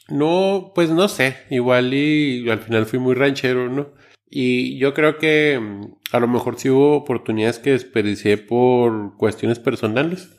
No, 0.10 0.72
pues 0.74 0.90
no 0.90 1.08
sé. 1.08 1.38
Igual 1.50 1.94
y 1.94 2.50
al 2.50 2.60
final 2.60 2.86
fui 2.86 3.00
muy 3.00 3.14
ranchero, 3.14 3.70
¿no? 3.70 3.94
Y 4.30 4.78
yo 4.80 4.94
creo 4.94 5.18
que 5.18 5.60
mm, 5.62 5.96
a 6.12 6.20
lo 6.20 6.28
mejor 6.28 6.60
sí 6.60 6.70
hubo 6.70 6.96
oportunidades 6.96 7.60
que 7.60 7.72
desperdicié 7.72 8.38
por 8.38 9.16
cuestiones 9.18 9.60
personales. 9.60 10.30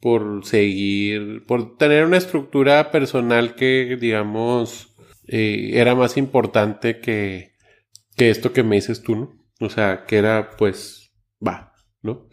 Por 0.00 0.44
seguir, 0.44 1.44
por 1.46 1.76
tener 1.76 2.04
una 2.04 2.16
estructura 2.16 2.90
personal 2.90 3.54
que, 3.54 3.96
digamos, 4.00 4.96
eh, 5.28 5.70
era 5.74 5.94
más 5.94 6.16
importante 6.16 6.98
que, 6.98 7.52
que 8.16 8.30
esto 8.30 8.52
que 8.52 8.64
me 8.64 8.76
dices 8.76 9.02
tú, 9.02 9.14
¿no? 9.14 9.41
O 9.62 9.70
sea, 9.70 10.04
que 10.06 10.16
era, 10.18 10.50
pues, 10.56 11.12
va, 11.44 11.72
¿no? 12.02 12.28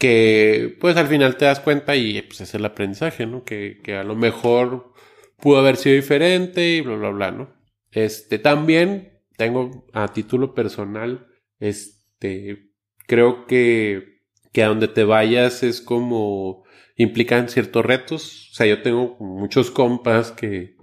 que 0.00 0.78
pues 0.80 0.96
al 0.96 1.08
final 1.08 1.36
te 1.36 1.44
das 1.44 1.60
cuenta 1.60 1.94
y 1.94 2.22
pues 2.22 2.40
es 2.40 2.54
el 2.54 2.64
aprendizaje, 2.64 3.26
¿no? 3.26 3.44
Que, 3.44 3.80
que 3.84 3.96
a 3.96 4.02
lo 4.02 4.16
mejor 4.16 4.94
pudo 5.36 5.58
haber 5.58 5.76
sido 5.76 5.94
diferente 5.94 6.76
y 6.76 6.80
bla, 6.80 6.96
bla, 6.96 7.10
bla, 7.10 7.30
¿no? 7.32 7.54
Este, 7.92 8.38
también 8.38 9.20
tengo 9.36 9.86
a 9.92 10.08
título 10.08 10.54
personal, 10.54 11.26
este, 11.58 12.70
creo 13.06 13.46
que, 13.46 14.22
que 14.52 14.62
a 14.62 14.68
donde 14.68 14.88
te 14.88 15.04
vayas 15.04 15.62
es 15.62 15.82
como 15.82 16.64
implican 16.96 17.50
ciertos 17.50 17.84
retos. 17.84 18.50
O 18.52 18.54
sea, 18.54 18.66
yo 18.66 18.80
tengo 18.80 19.16
muchos 19.20 19.70
compas 19.70 20.32
que, 20.32 20.76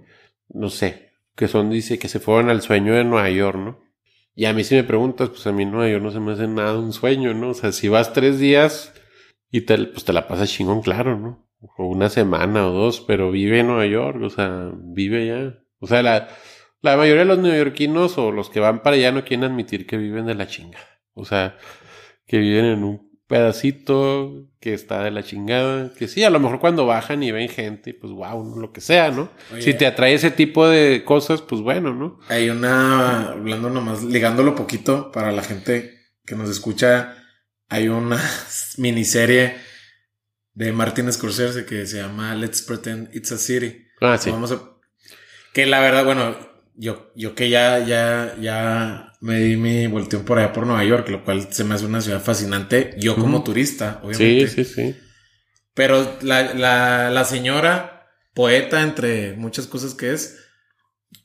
no 0.48 0.68
sé, 0.70 1.10
que 1.34 1.48
son, 1.48 1.70
dice, 1.70 1.98
que 1.98 2.08
se 2.08 2.20
fueron 2.20 2.50
al 2.50 2.62
sueño 2.62 2.94
de 2.94 3.04
Nueva 3.04 3.30
York, 3.30 3.58
¿no? 3.58 3.80
Y 4.38 4.44
a 4.44 4.52
mí 4.52 4.62
si 4.62 4.76
me 4.76 4.84
preguntas, 4.84 5.30
pues 5.30 5.44
a 5.48 5.52
mí 5.52 5.66
Nueva 5.66 5.90
York 5.90 6.04
no 6.04 6.12
se 6.12 6.20
me 6.20 6.30
hace 6.30 6.46
nada 6.46 6.78
un 6.78 6.92
sueño, 6.92 7.34
¿no? 7.34 7.48
O 7.48 7.54
sea, 7.54 7.72
si 7.72 7.88
vas 7.88 8.12
tres 8.12 8.38
días, 8.38 8.94
y 9.50 9.62
te, 9.62 9.76
pues 9.86 10.04
te 10.04 10.12
la 10.12 10.28
pasas 10.28 10.48
chingón, 10.48 10.80
claro, 10.80 11.18
¿no? 11.18 11.44
O 11.76 11.86
una 11.86 12.08
semana 12.08 12.68
o 12.68 12.70
dos, 12.70 13.00
pero 13.00 13.32
vive 13.32 13.58
en 13.58 13.66
Nueva 13.66 13.86
York, 13.86 14.22
o 14.22 14.30
sea, 14.30 14.70
vive 14.76 15.22
allá. 15.32 15.58
O 15.80 15.88
sea, 15.88 16.04
la, 16.04 16.28
la 16.82 16.96
mayoría 16.96 17.22
de 17.22 17.28
los 17.28 17.40
neoyorquinos 17.40 18.16
o 18.16 18.30
los 18.30 18.48
que 18.48 18.60
van 18.60 18.84
para 18.84 18.94
allá 18.94 19.10
no 19.10 19.24
quieren 19.24 19.42
admitir 19.42 19.88
que 19.88 19.96
viven 19.96 20.26
de 20.26 20.36
la 20.36 20.46
chinga. 20.46 20.78
O 21.14 21.24
sea, 21.24 21.56
que 22.24 22.38
viven 22.38 22.66
en 22.66 22.84
un 22.84 23.07
pedacito 23.28 24.48
que 24.58 24.74
está 24.74 25.04
de 25.04 25.12
la 25.12 25.22
chingada. 25.22 25.92
Que 25.96 26.08
sí, 26.08 26.24
a 26.24 26.30
lo 26.30 26.40
mejor 26.40 26.58
cuando 26.58 26.86
bajan 26.86 27.22
y 27.22 27.30
ven 27.30 27.48
gente, 27.48 27.94
pues 27.94 28.12
wow, 28.12 28.58
lo 28.58 28.72
que 28.72 28.80
sea, 28.80 29.12
¿no? 29.12 29.30
si 29.60 29.74
te 29.74 29.86
atrae 29.86 30.14
ese 30.14 30.32
tipo 30.32 30.66
de 30.66 31.04
cosas, 31.04 31.42
pues 31.42 31.60
bueno, 31.60 31.94
¿no? 31.94 32.18
Hay 32.28 32.50
una, 32.50 33.28
hablando 33.30 33.70
nomás, 33.70 34.02
ligándolo 34.02 34.56
poquito 34.56 35.12
para 35.12 35.30
la 35.30 35.42
gente 35.42 35.94
que 36.24 36.34
nos 36.34 36.50
escucha 36.50 37.14
hay 37.68 37.88
una 37.88 38.20
miniserie 38.78 39.56
de 40.54 40.72
Martin 40.72 41.12
Scorsese 41.12 41.64
que 41.64 41.86
se 41.86 41.98
llama 41.98 42.34
Let's 42.34 42.62
Pretend 42.62 43.14
It's 43.14 43.30
a 43.30 43.38
City. 43.38 43.86
Ah, 44.00 44.18
sí. 44.18 44.30
Vamos 44.30 44.52
a, 44.52 44.60
que 45.52 45.66
la 45.66 45.80
verdad, 45.80 46.04
bueno, 46.04 46.36
yo, 46.74 47.12
yo 47.14 47.34
que 47.34 47.50
ya, 47.50 47.78
ya, 47.80 48.34
ya 48.40 49.07
me 49.20 49.40
di 49.40 49.56
mi 49.56 49.86
volteón 49.86 50.24
por 50.24 50.38
allá 50.38 50.52
por 50.52 50.66
Nueva 50.66 50.84
York, 50.84 51.08
lo 51.08 51.24
cual 51.24 51.48
se 51.52 51.64
me 51.64 51.74
hace 51.74 51.86
una 51.86 52.00
ciudad 52.00 52.22
fascinante. 52.22 52.94
Yo 52.98 53.16
como 53.16 53.42
turista, 53.42 54.00
obviamente. 54.02 54.48
Sí, 54.48 54.64
sí, 54.64 54.74
sí. 54.74 54.96
Pero 55.74 56.18
la, 56.22 56.54
la, 56.54 57.10
la 57.10 57.24
señora, 57.24 58.08
poeta, 58.34 58.82
entre 58.82 59.34
muchas 59.34 59.66
cosas 59.66 59.94
que 59.94 60.12
es, 60.12 60.38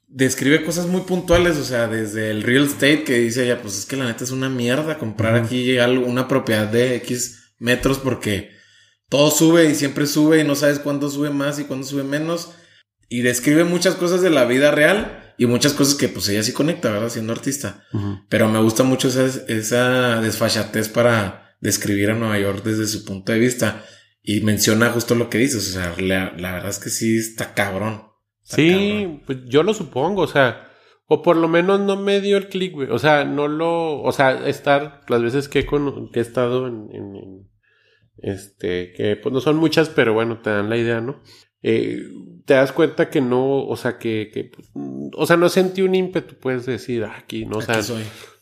describe 0.08 0.64
cosas 0.64 0.86
muy 0.86 1.02
puntuales, 1.02 1.58
o 1.58 1.64
sea, 1.64 1.88
desde 1.88 2.30
el 2.30 2.44
real 2.44 2.66
estate 2.66 3.04
que 3.04 3.18
dice 3.18 3.46
ella, 3.46 3.62
pues 3.62 3.78
es 3.78 3.86
que 3.86 3.96
la 3.96 4.06
neta 4.06 4.24
es 4.24 4.32
una 4.32 4.50
mierda 4.50 5.00
comprar 5.00 5.36
aquí 5.36 5.78
algo, 5.80 6.06
una 6.06 6.28
propiedad 6.28 6.68
de 6.68 6.96
X 6.98 7.54
metros 7.58 7.98
porque 7.98 8.52
todo 9.10 9.32
sube 9.32 9.70
y 9.70 9.76
siempre 9.76 10.06
sube 10.06 10.39
y 10.39 10.44
no 10.44 10.56
sabes 10.56 10.80
cuándo 10.80 11.10
sube 11.10 11.30
más 11.32 11.60
y 11.60 11.66
cuándo 11.66 11.86
sube 11.86 12.04
menos. 12.04 12.52
Y 13.14 13.22
describe 13.22 13.64
muchas 13.64 13.93
cosas 13.93 14.24
de 14.24 14.32
la 14.32 14.45
vida 14.45 14.72
real 14.72 15.36
y 15.38 15.45
muchas 15.45 15.74
cosas 15.74 15.93
que 15.93 16.07
pues 16.09 16.28
ella 16.30 16.41
sí 16.41 16.51
conecta, 16.51 16.91
¿verdad? 16.91 17.09
Siendo 17.09 17.32
artista. 17.32 17.84
Pero 18.28 18.49
me 18.49 18.59
gusta 18.59 18.82
mucho 18.82 19.07
esa, 19.07 19.26
esa 19.53 20.20
desfachatez 20.20 20.89
para 20.89 21.55
describir 21.61 22.09
a 22.09 22.16
Nueva 22.16 22.39
York 22.39 22.64
desde 22.64 22.88
su 22.88 23.05
punto 23.05 23.32
de 23.32 23.38
vista. 23.38 23.84
Y 24.24 24.41
menciona 24.41 24.89
justo 24.89 25.14
lo 25.14 25.30
que 25.30 25.38
dices, 25.38 25.70
o 25.70 25.80
sea, 25.80 25.93
la, 25.99 26.34
la 26.39 26.53
verdad 26.53 26.72
es 26.72 26.80
que 26.80 26.89
sí 26.89 27.20
está 27.20 27.53
cabrón. 27.53 28.01
Sí, 28.41 29.22
pues 29.28 29.45
yo 29.45 29.61
lo 29.61 29.76
supongo, 29.76 30.24
o 30.24 30.28
sea, 30.28 30.72
o 31.05 31.22
por 31.22 31.38
lo 31.38 31.47
menos 31.47 31.82
no 31.82 31.95
me 31.95 32.20
dio 32.20 32.38
el 32.38 32.47
clic, 32.47 32.74
güey. 32.74 32.89
O 32.89 32.97
sea, 32.97 33.26
no 33.26 33.47
lo, 33.47 34.01
o 34.01 34.11
sea, 34.11 34.47
estar 34.47 35.01
las 35.07 35.22
veces 35.22 35.47
que 35.49 35.59
he, 35.59 35.68
que 35.68 36.20
he 36.20 36.24
estado 36.24 36.66
en, 36.66 36.89
en, 36.91 37.47
este, 38.18 38.91
que 38.93 39.18
pues 39.18 39.32
no 39.32 39.39
son 39.39 39.57
muchas, 39.57 39.89
pero 39.89 40.16
bueno, 40.16 40.41
te 40.41 40.49
dan 40.49 40.72
la 40.72 40.78
idea, 40.78 40.99
¿no? 40.99 41.22
Eh, 41.61 42.09
te 42.46 42.54
das 42.54 42.72
cuenta 42.72 43.10
que 43.10 43.22
no, 43.22 43.66
o 43.66 43.76
sea, 43.78 43.98
que, 43.98 44.30
que 44.34 44.52
o 45.16 45.26
sea, 45.26 45.38
no 45.38 45.50
sentí 45.50 45.82
un 45.82 45.96
ímpetu, 45.96 46.36
puedes 46.36 46.66
decir, 46.66 47.04
ah, 47.04 47.16
aquí, 47.18 47.46
no, 47.46 47.58
o 47.58 47.62
sea, 47.62 47.82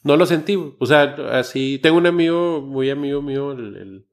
no 0.04 0.18
lo 0.18 0.26
sentí, 0.26 0.56
o 0.56 0.86
sea, 0.86 1.16
así, 1.32 1.80
tengo 1.82 1.98
un 1.98 2.08
amigo, 2.08 2.62
muy 2.62 2.90
amigo 2.90 3.22
mío, 3.22 3.52
el, 3.52 3.76
el, 3.76 4.06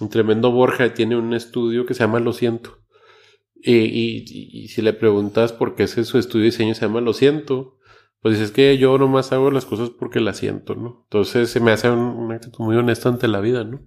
un 0.00 0.08
tremendo 0.08 0.50
Borja, 0.50 0.94
tiene 0.94 1.16
un 1.16 1.34
estudio 1.34 1.84
que 1.84 1.94
se 1.94 2.00
llama 2.00 2.20
Lo 2.20 2.32
Siento. 2.32 2.78
Y, 3.60 3.72
y, 3.72 4.68
si 4.68 4.82
le 4.82 4.92
preguntas 4.92 5.52
por 5.52 5.74
qué 5.74 5.82
ese 5.82 6.04
su 6.04 6.16
estudio 6.18 6.44
de 6.44 6.50
diseño 6.50 6.74
se 6.76 6.82
llama 6.82 7.00
Lo 7.00 7.12
Siento, 7.12 7.76
pues 8.22 8.38
es 8.38 8.52
que 8.52 8.78
yo 8.78 8.96
nomás 8.98 9.32
hago 9.32 9.50
las 9.50 9.66
cosas 9.66 9.90
porque 9.90 10.20
las 10.20 10.38
siento, 10.38 10.76
¿no? 10.76 11.02
Entonces 11.04 11.50
se 11.50 11.58
me 11.58 11.72
hace 11.72 11.90
un, 11.90 11.98
un 11.98 12.32
actitud 12.32 12.64
muy 12.64 12.76
honesto 12.76 13.08
ante 13.08 13.26
la 13.26 13.40
vida, 13.40 13.64
¿no? 13.64 13.84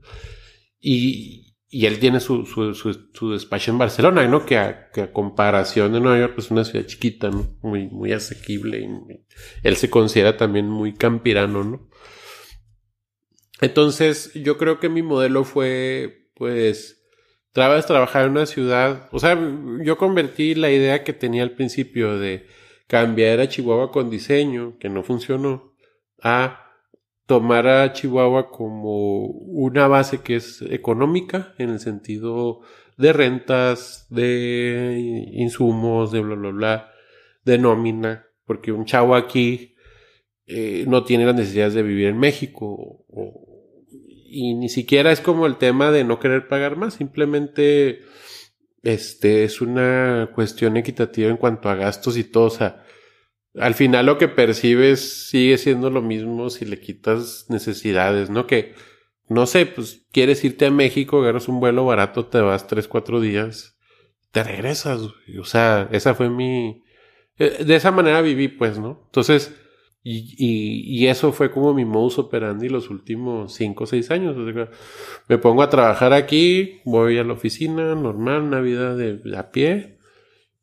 Y, 0.81 1.50
y 1.73 1.85
él 1.85 1.99
tiene 1.99 2.19
su, 2.19 2.45
su, 2.45 2.73
su, 2.73 3.31
despacho 3.31 3.71
en 3.71 3.77
Barcelona, 3.77 4.27
¿no? 4.27 4.45
Que 4.45 4.57
a, 4.57 4.91
comparación 5.13 5.93
de 5.93 6.01
Nueva 6.01 6.19
York, 6.19 6.33
pues 6.35 6.47
es 6.47 6.51
una 6.51 6.65
ciudad 6.65 6.85
chiquita, 6.85 7.29
¿no? 7.29 7.47
Muy, 7.61 7.87
muy 7.87 8.11
asequible. 8.11 8.81
Y 8.81 8.89
él 9.63 9.77
se 9.77 9.89
considera 9.89 10.35
también 10.35 10.67
muy 10.67 10.93
campirano, 10.93 11.63
¿no? 11.63 11.89
Entonces, 13.61 14.33
yo 14.33 14.57
creo 14.57 14.81
que 14.81 14.89
mi 14.89 15.01
modelo 15.01 15.45
fue, 15.45 16.27
pues, 16.35 17.05
trabas 17.53 17.87
trabajar 17.87 18.25
en 18.25 18.31
una 18.31 18.47
ciudad. 18.47 19.07
O 19.13 19.19
sea, 19.19 19.39
yo 19.81 19.97
convertí 19.97 20.55
la 20.55 20.71
idea 20.71 21.05
que 21.05 21.13
tenía 21.13 21.43
al 21.43 21.51
principio 21.51 22.19
de 22.19 22.47
cambiar 22.87 23.39
a 23.39 23.47
Chihuahua 23.47 23.93
con 23.93 24.09
diseño, 24.09 24.77
que 24.77 24.89
no 24.89 25.03
funcionó, 25.03 25.73
a 26.21 26.70
tomar 27.31 27.65
a 27.65 27.93
Chihuahua 27.93 28.49
como 28.49 29.23
una 29.23 29.87
base 29.87 30.19
que 30.19 30.35
es 30.35 30.61
económica 30.63 31.55
en 31.57 31.69
el 31.69 31.79
sentido 31.79 32.59
de 32.97 33.13
rentas, 33.13 34.05
de 34.09 35.29
insumos, 35.31 36.11
de 36.11 36.19
bla, 36.19 36.35
bla, 36.35 36.49
bla, 36.49 36.91
de 37.45 37.57
nómina, 37.57 38.27
porque 38.43 38.73
un 38.73 38.83
chavo 38.83 39.15
aquí 39.15 39.75
eh, 40.45 40.83
no 40.89 41.05
tiene 41.05 41.25
las 41.25 41.35
necesidades 41.35 41.73
de 41.73 41.83
vivir 41.83 42.07
en 42.07 42.19
México 42.19 43.05
y 44.27 44.53
ni 44.55 44.67
siquiera 44.67 45.13
es 45.13 45.21
como 45.21 45.45
el 45.45 45.55
tema 45.55 45.89
de 45.89 46.03
no 46.03 46.19
querer 46.19 46.49
pagar 46.49 46.75
más, 46.75 46.95
simplemente 46.95 48.01
este 48.83 49.45
es 49.45 49.61
una 49.61 50.31
cuestión 50.35 50.75
equitativa 50.75 51.29
en 51.29 51.37
cuanto 51.37 51.69
a 51.69 51.75
gastos 51.75 52.17
y 52.17 52.25
todo, 52.25 52.49
al 53.55 53.73
final 53.73 54.05
lo 54.05 54.17
que 54.17 54.27
percibes 54.27 55.29
sigue 55.29 55.57
siendo 55.57 55.89
lo 55.89 56.01
mismo 56.01 56.49
si 56.49 56.65
le 56.65 56.79
quitas 56.79 57.45
necesidades, 57.49 58.29
¿no? 58.29 58.47
Que, 58.47 58.73
no 59.27 59.45
sé, 59.45 59.65
pues 59.65 60.05
quieres 60.11 60.43
irte 60.43 60.65
a 60.65 60.71
México, 60.71 61.21
agarras 61.21 61.47
un 61.47 61.59
vuelo 61.59 61.85
barato, 61.85 62.25
te 62.25 62.39
vas 62.39 62.67
tres, 62.67 62.87
cuatro 62.87 63.19
días, 63.19 63.77
te 64.31 64.43
regresas. 64.43 65.01
O 65.39 65.45
sea, 65.45 65.89
esa 65.91 66.15
fue 66.15 66.29
mi... 66.29 66.83
Eh, 67.37 67.63
de 67.65 67.75
esa 67.75 67.91
manera 67.91 68.21
viví, 68.21 68.47
pues, 68.47 68.77
¿no? 68.77 69.03
Entonces, 69.05 69.53
y, 70.03 70.35
y, 70.37 71.07
eso 71.07 71.31
fue 71.31 71.51
como 71.51 71.73
mi 71.73 71.85
modus 71.85 72.17
operandi 72.17 72.69
los 72.69 72.89
últimos 72.89 73.53
cinco 73.53 73.83
o 73.83 73.87
seis 73.87 74.09
años. 74.11 74.35
Me 75.27 75.37
pongo 75.37 75.61
a 75.61 75.69
trabajar 75.69 76.13
aquí, 76.13 76.81
voy 76.85 77.19
a 77.19 77.23
la 77.23 77.33
oficina, 77.33 77.93
normal, 77.95 78.41
una 78.41 78.61
vida 78.61 78.95
de 78.95 79.37
a 79.37 79.51
pie, 79.51 79.99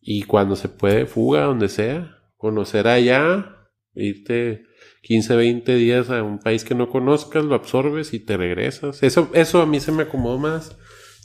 y 0.00 0.24
cuando 0.24 0.56
se 0.56 0.68
puede, 0.68 1.06
fuga, 1.06 1.44
donde 1.44 1.68
sea 1.68 2.17
conocer 2.38 2.88
allá, 2.88 3.68
irte 3.94 4.64
15, 5.02 5.36
20 5.36 5.74
días 5.74 6.08
a 6.08 6.22
un 6.22 6.38
país 6.38 6.64
que 6.64 6.74
no 6.74 6.88
conozcas, 6.88 7.44
lo 7.44 7.54
absorbes 7.54 8.14
y 8.14 8.20
te 8.20 8.38
regresas. 8.38 9.02
Eso, 9.02 9.30
eso 9.34 9.60
a 9.60 9.66
mí 9.66 9.80
se 9.80 9.92
me 9.92 10.04
acomodó 10.04 10.38
más 10.38 10.76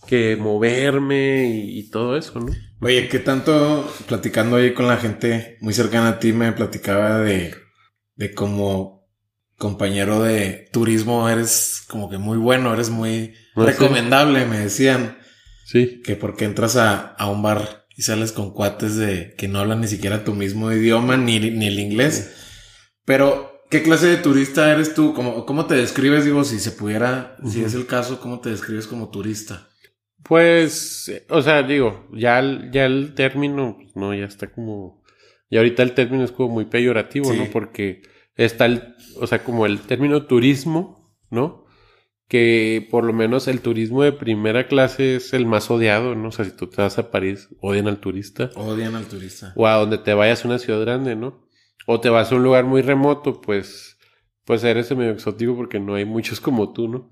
que 0.07 0.35
moverme 0.35 1.45
y, 1.45 1.89
todo 1.89 2.17
eso, 2.17 2.41
¿no? 2.41 2.51
Oye, 2.81 3.07
¿qué 3.07 3.19
tanto 3.19 3.89
platicando 4.07 4.57
ahí 4.57 4.73
con 4.73 4.87
la 4.87 4.97
gente 4.97 5.57
muy 5.61 5.73
cercana 5.73 6.09
a 6.09 6.19
ti 6.19 6.33
me 6.33 6.51
platicaba 6.51 7.19
de, 7.19 7.55
de 8.15 8.33
como 8.33 9.07
compañero 9.57 10.21
de 10.21 10.67
turismo 10.73 11.29
eres 11.29 11.85
como 11.87 12.09
que 12.09 12.17
muy 12.17 12.37
bueno, 12.37 12.73
eres 12.73 12.89
muy 12.89 13.33
ah, 13.55 13.63
recomendable, 13.65 14.45
me 14.45 14.59
decían. 14.59 15.17
Sí. 15.65 16.01
Que 16.03 16.17
porque 16.17 16.43
entras 16.43 16.75
a, 16.75 16.99
a 16.99 17.29
un 17.29 17.41
bar 17.41 17.82
y 17.95 18.01
sales 18.03 18.31
con 18.31 18.51
cuates 18.53 18.95
de 18.95 19.35
que 19.37 19.47
no 19.47 19.59
hablan 19.59 19.81
ni 19.81 19.87
siquiera 19.87 20.23
tu 20.23 20.33
mismo 20.33 20.71
idioma 20.71 21.17
ni, 21.17 21.39
ni 21.39 21.67
el 21.67 21.79
inglés. 21.79 22.35
Pero, 23.05 23.61
¿qué 23.69 23.83
clase 23.83 24.07
de 24.07 24.17
turista 24.17 24.71
eres 24.71 24.93
tú? 24.93 25.13
¿Cómo, 25.13 25.45
cómo 25.45 25.65
te 25.65 25.75
describes? 25.75 26.25
Digo, 26.25 26.43
si 26.43 26.59
se 26.59 26.71
pudiera, 26.71 27.35
si 27.45 27.63
es 27.63 27.73
el 27.73 27.85
caso, 27.85 28.19
¿cómo 28.19 28.39
te 28.39 28.49
describes 28.49 28.87
como 28.87 29.09
turista? 29.09 29.67
Pues, 30.23 31.11
o 31.29 31.41
sea, 31.41 31.63
digo, 31.63 32.07
ya, 32.13 32.41
ya 32.71 32.85
el 32.85 33.13
término, 33.13 33.75
pues, 33.77 33.95
no, 33.95 34.13
ya 34.13 34.25
está 34.25 34.51
como, 34.51 35.03
y 35.49 35.57
ahorita 35.57 35.83
el 35.83 35.93
término 35.93 36.23
es 36.23 36.31
como 36.31 36.53
muy 36.53 36.65
peyorativo, 36.65 37.33
¿no? 37.33 37.45
Porque 37.51 38.03
está 38.35 38.65
el, 38.65 38.95
o 39.17 39.27
sea, 39.27 39.43
como 39.43 39.65
el 39.65 39.81
término 39.81 40.25
turismo, 40.25 41.13
¿no? 41.29 41.62
Que 42.33 42.87
por 42.89 43.03
lo 43.03 43.13
menos 43.13 43.47
el 43.47 43.61
turismo 43.61 44.01
de 44.01 44.11
primera 44.11 44.67
clase 44.67 45.17
es 45.17 45.33
el 45.33 45.45
más 45.45 45.69
odiado, 45.69 46.15
¿no? 46.15 46.29
O 46.29 46.31
sea, 46.31 46.45
si 46.45 46.49
tú 46.49 46.65
te 46.65 46.81
vas 46.81 46.97
a 46.97 47.11
París, 47.11 47.47
odian 47.61 47.87
al 47.87 47.99
turista. 47.99 48.49
Odian 48.55 48.95
al 48.95 49.05
turista. 49.05 49.53
O 49.55 49.67
a 49.67 49.75
donde 49.75 49.99
te 49.99 50.15
vayas 50.15 50.43
a 50.43 50.47
una 50.47 50.57
ciudad 50.57 50.81
grande, 50.81 51.15
¿no? 51.15 51.47
O 51.85 51.99
te 51.99 52.09
vas 52.09 52.31
a 52.31 52.35
un 52.35 52.41
lugar 52.41 52.65
muy 52.65 52.81
remoto, 52.81 53.39
pues, 53.39 53.99
pues 54.45 54.63
eres 54.63 54.89
medio 54.97 55.11
exótico 55.11 55.55
porque 55.55 55.79
no 55.79 55.93
hay 55.93 56.05
muchos 56.05 56.41
como 56.41 56.73
tú, 56.73 56.87
¿no? 56.87 57.11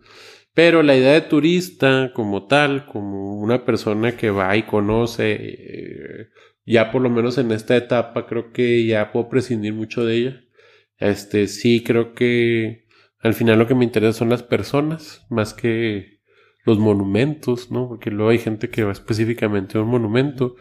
Pero 0.55 0.81
la 0.81 0.95
idea 0.95 1.13
de 1.13 1.21
turista 1.21 2.13
como 2.15 2.47
tal, 2.47 2.87
como 2.87 3.35
una 3.39 3.63
persona 3.63 4.17
que 4.17 4.31
va 4.31 4.57
y 4.57 4.63
conoce, 4.63 5.37
eh, 5.39 6.29
ya 6.65 6.91
por 6.91 7.03
lo 7.03 7.11
menos 7.11 7.37
en 7.37 7.51
esta 7.51 7.77
etapa 7.77 8.25
creo 8.25 8.51
que 8.51 8.87
ya 8.87 9.11
puedo 9.11 9.29
prescindir 9.29 9.75
mucho 9.75 10.03
de 10.03 10.15
ella. 10.15 10.41
Este, 10.97 11.45
sí 11.45 11.83
creo 11.83 12.15
que 12.15 12.87
al 13.21 13.33
final 13.33 13.59
lo 13.59 13.67
que 13.67 13.75
me 13.75 13.85
interesa 13.85 14.19
son 14.19 14.29
las 14.29 14.43
personas, 14.43 15.25
más 15.29 15.53
que 15.53 16.21
los 16.65 16.79
monumentos, 16.79 17.71
¿no? 17.71 17.87
Porque 17.87 18.11
luego 18.11 18.31
hay 18.31 18.39
gente 18.39 18.69
que 18.69 18.83
va 18.83 18.91
específicamente 18.91 19.77
a 19.77 19.81
un 19.81 19.89
monumento. 19.89 20.55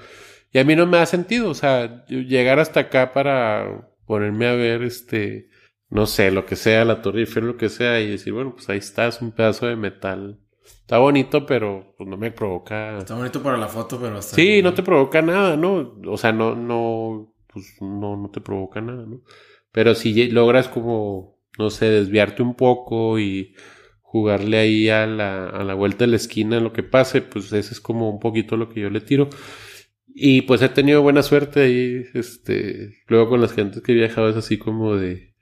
Y 0.52 0.58
a 0.58 0.64
mí 0.64 0.74
no 0.74 0.86
me 0.86 0.98
da 0.98 1.06
sentido, 1.06 1.50
o 1.50 1.54
sea, 1.54 2.04
llegar 2.06 2.58
hasta 2.58 2.80
acá 2.80 3.12
para 3.12 3.88
ponerme 4.04 4.48
a 4.48 4.54
ver, 4.54 4.82
este, 4.82 5.48
no 5.88 6.06
sé, 6.06 6.30
lo 6.30 6.44
que 6.44 6.56
sea, 6.56 6.84
la 6.84 7.02
Torre 7.02 7.20
Eiffel, 7.20 7.46
lo 7.46 7.56
que 7.56 7.68
sea, 7.68 8.00
y 8.00 8.10
decir, 8.10 8.32
bueno, 8.32 8.54
pues 8.54 8.68
ahí 8.68 8.78
está, 8.78 9.06
es 9.06 9.20
un 9.22 9.32
pedazo 9.32 9.66
de 9.66 9.76
metal. 9.76 10.40
Está 10.64 10.98
bonito, 10.98 11.46
pero 11.46 11.94
pues 11.96 12.08
no 12.08 12.16
me 12.16 12.32
provoca. 12.32 12.98
Está 12.98 13.14
bonito 13.14 13.42
para 13.42 13.56
la 13.56 13.68
foto, 13.68 13.98
pero 14.00 14.18
hasta. 14.18 14.34
Sí, 14.34 14.60
no 14.62 14.74
te 14.74 14.82
provoca 14.82 15.22
nada, 15.22 15.56
¿no? 15.56 15.94
O 16.06 16.16
sea, 16.16 16.32
no, 16.32 16.56
no, 16.56 17.32
pues 17.46 17.76
no, 17.80 18.16
no 18.16 18.30
te 18.30 18.40
provoca 18.40 18.80
nada, 18.80 19.06
¿no? 19.06 19.20
Pero 19.72 19.94
si 19.94 20.28
logras 20.30 20.68
como 20.68 21.29
no 21.58 21.70
sé, 21.70 21.86
desviarte 21.86 22.42
un 22.42 22.54
poco 22.54 23.18
y 23.18 23.54
jugarle 24.00 24.58
ahí 24.58 24.88
a 24.88 25.06
la, 25.06 25.48
a 25.48 25.64
la 25.64 25.74
vuelta 25.74 26.04
de 26.04 26.10
la 26.10 26.16
esquina 26.16 26.60
lo 26.60 26.72
que 26.72 26.82
pase, 26.82 27.22
pues 27.22 27.52
ese 27.52 27.72
es 27.72 27.80
como 27.80 28.10
un 28.10 28.18
poquito 28.18 28.56
lo 28.56 28.68
que 28.68 28.80
yo 28.80 28.90
le 28.90 29.00
tiro. 29.00 29.30
Y 30.08 30.42
pues 30.42 30.62
he 30.62 30.68
tenido 30.68 31.02
buena 31.02 31.22
suerte 31.22 31.60
ahí, 31.62 32.04
este, 32.14 32.90
luego 33.06 33.28
con 33.30 33.40
las 33.40 33.52
gentes 33.52 33.82
que 33.82 33.92
he 33.92 33.94
viajado 33.94 34.28
es 34.28 34.36
así 34.36 34.58
como 34.58 34.96
de, 34.96 35.34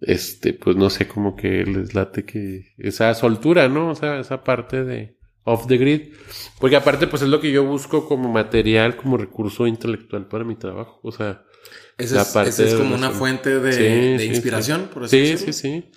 este, 0.00 0.52
pues 0.52 0.76
no 0.76 0.90
sé, 0.90 1.08
como 1.08 1.36
que 1.36 1.64
les 1.64 1.94
late 1.94 2.24
que 2.24 2.66
esa 2.78 3.14
soltura, 3.14 3.68
¿no? 3.68 3.90
O 3.90 3.94
sea, 3.94 4.20
esa 4.20 4.44
parte 4.44 4.84
de 4.84 5.16
off 5.44 5.66
the 5.66 5.76
grid. 5.76 6.14
Porque 6.58 6.76
aparte, 6.76 7.06
pues 7.06 7.22
es 7.22 7.28
lo 7.28 7.40
que 7.40 7.52
yo 7.52 7.64
busco 7.64 8.06
como 8.06 8.28
material, 8.28 8.96
como 8.96 9.16
recurso 9.16 9.66
intelectual 9.66 10.28
para 10.28 10.44
mi 10.44 10.56
trabajo. 10.56 11.00
O 11.02 11.12
sea, 11.12 11.44
esa 11.98 12.22
es, 12.44 12.74
como 12.74 12.94
una 12.94 13.10
fuente 13.10 13.60
de, 13.60 14.24
inspiración, 14.24 14.88
por 14.92 15.04
así 15.04 15.18
decirlo. 15.18 15.52
Sí, 15.52 15.52
sí, 15.52 15.82
sí. 15.82 15.90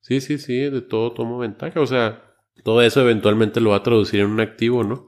Sí, 0.00 0.20
sí, 0.20 0.38
sí, 0.38 0.58
de 0.58 0.82
todo 0.82 1.12
tomo 1.12 1.38
ventaja. 1.38 1.80
O 1.80 1.86
sea, 1.86 2.24
todo 2.64 2.82
eso 2.82 3.00
eventualmente 3.00 3.60
lo 3.60 3.70
va 3.70 3.76
a 3.76 3.82
traducir 3.82 4.20
en 4.20 4.26
un 4.26 4.40
activo, 4.40 4.82
¿no? 4.82 5.06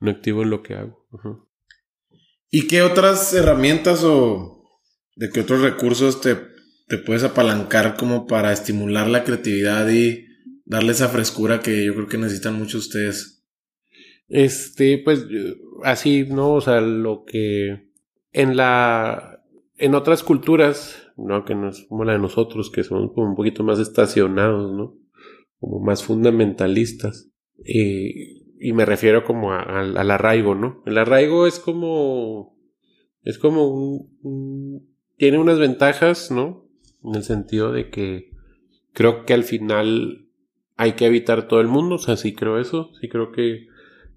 Un 0.00 0.08
activo 0.08 0.42
en 0.42 0.50
lo 0.50 0.62
que 0.62 0.74
hago. 0.74 1.08
¿Y 2.50 2.66
qué 2.66 2.82
otras 2.82 3.32
herramientas 3.34 4.02
o 4.04 4.64
de 5.14 5.30
qué 5.30 5.40
otros 5.40 5.60
recursos 5.60 6.20
te, 6.20 6.36
te 6.88 6.98
puedes 6.98 7.22
apalancar 7.22 7.96
como 7.96 8.26
para 8.26 8.52
estimular 8.52 9.08
la 9.08 9.24
creatividad 9.24 9.88
y 9.88 10.26
darle 10.64 10.92
esa 10.92 11.08
frescura 11.08 11.60
que 11.60 11.84
yo 11.84 11.94
creo 11.94 12.08
que 12.08 12.18
necesitan 12.18 12.58
muchos 12.58 12.86
ustedes? 12.86 13.44
Este, 14.28 14.98
pues 14.98 15.26
así, 15.84 16.24
¿no? 16.24 16.54
O 16.54 16.60
sea, 16.60 16.80
lo 16.80 17.24
que 17.24 17.90
en 18.32 18.56
la 18.56 19.42
en 19.76 19.94
otras 19.94 20.22
culturas, 20.22 21.12
¿no? 21.16 21.44
Que 21.44 21.54
no 21.54 21.68
es 21.68 21.84
como 21.88 22.04
la 22.04 22.12
de 22.12 22.18
nosotros, 22.18 22.70
que 22.70 22.84
somos 22.84 23.12
como 23.12 23.28
un 23.28 23.34
poquito 23.34 23.64
más 23.64 23.78
estacionados, 23.78 24.72
¿no? 24.72 24.96
Como 25.58 25.80
más 25.80 26.04
fundamentalistas. 26.04 27.30
y 27.64 28.72
me 28.72 28.84
refiero 28.84 29.24
como 29.24 29.52
al 29.52 30.10
arraigo, 30.10 30.54
¿no? 30.54 30.82
El 30.86 30.98
arraigo 30.98 31.46
es 31.46 31.58
como 31.58 32.56
Es 33.24 33.38
como 33.38 33.68
un, 33.68 34.88
Tiene 35.16 35.38
unas 35.38 35.58
ventajas, 35.58 36.30
¿no? 36.30 36.68
En 37.04 37.14
el 37.14 37.22
sentido 37.22 37.72
de 37.72 37.90
que 37.90 38.30
creo 38.92 39.24
que 39.24 39.34
al 39.34 39.44
final 39.44 40.21
hay 40.82 40.94
que 40.94 41.06
evitar 41.06 41.46
todo 41.46 41.60
el 41.60 41.68
mundo, 41.68 41.94
o 41.94 41.98
sea, 41.98 42.16
sí 42.16 42.34
creo 42.34 42.58
eso, 42.58 42.90
sí 43.00 43.08
creo 43.08 43.30
que 43.30 43.68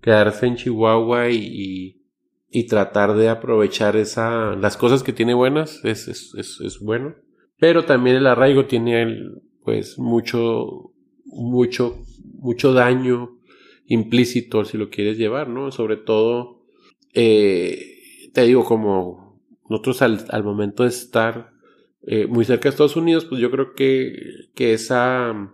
quedarse 0.01 0.47
en 0.47 0.55
Chihuahua 0.55 1.29
y, 1.29 2.01
y, 2.49 2.67
tratar 2.67 3.15
de 3.15 3.29
aprovechar 3.29 3.95
esa, 3.95 4.55
las 4.55 4.75
cosas 4.75 5.03
que 5.03 5.13
tiene 5.13 5.35
buenas 5.35 5.85
es, 5.85 6.07
es, 6.07 6.33
es, 6.35 6.79
bueno, 6.79 7.13
pero 7.59 7.85
también 7.85 8.15
el 8.15 8.25
arraigo 8.25 8.65
tiene 8.65 9.03
el, 9.03 9.43
pues 9.63 9.99
mucho, 9.99 10.91
mucho, 11.25 11.99
mucho 12.33 12.73
daño 12.73 13.37
implícito 13.85 14.65
si 14.65 14.79
lo 14.79 14.89
quieres 14.89 15.19
llevar, 15.19 15.47
¿no? 15.47 15.71
Sobre 15.71 15.97
todo, 15.97 16.65
eh, 17.13 18.31
te 18.33 18.41
digo, 18.41 18.65
como 18.65 19.39
nosotros 19.69 20.01
al, 20.01 20.43
momento 20.43 20.81
de 20.81 20.89
estar 20.89 21.51
eh, 22.07 22.25
muy 22.25 22.43
cerca 22.43 22.63
de 22.63 22.69
Estados 22.69 22.95
Unidos, 22.95 23.25
pues 23.25 23.39
yo 23.39 23.51
creo 23.51 23.75
que, 23.75 24.15
que, 24.55 24.73
esa, 24.73 25.53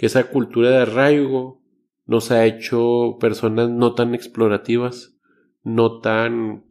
que 0.00 0.06
esa 0.06 0.30
cultura 0.30 0.70
de 0.70 0.78
arraigo 0.78 1.62
nos 2.06 2.30
ha 2.30 2.46
hecho 2.46 3.18
personas 3.20 3.68
no 3.68 3.94
tan 3.94 4.14
explorativas, 4.14 5.14
no 5.62 6.00
tan, 6.00 6.64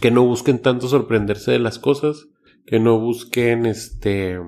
que 0.00 0.10
no 0.10 0.24
busquen 0.24 0.58
tanto 0.58 0.88
sorprenderse 0.88 1.52
de 1.52 1.60
las 1.60 1.78
cosas, 1.78 2.26
que 2.66 2.80
no 2.80 2.98
busquen 2.98 3.66
este, 3.66 4.40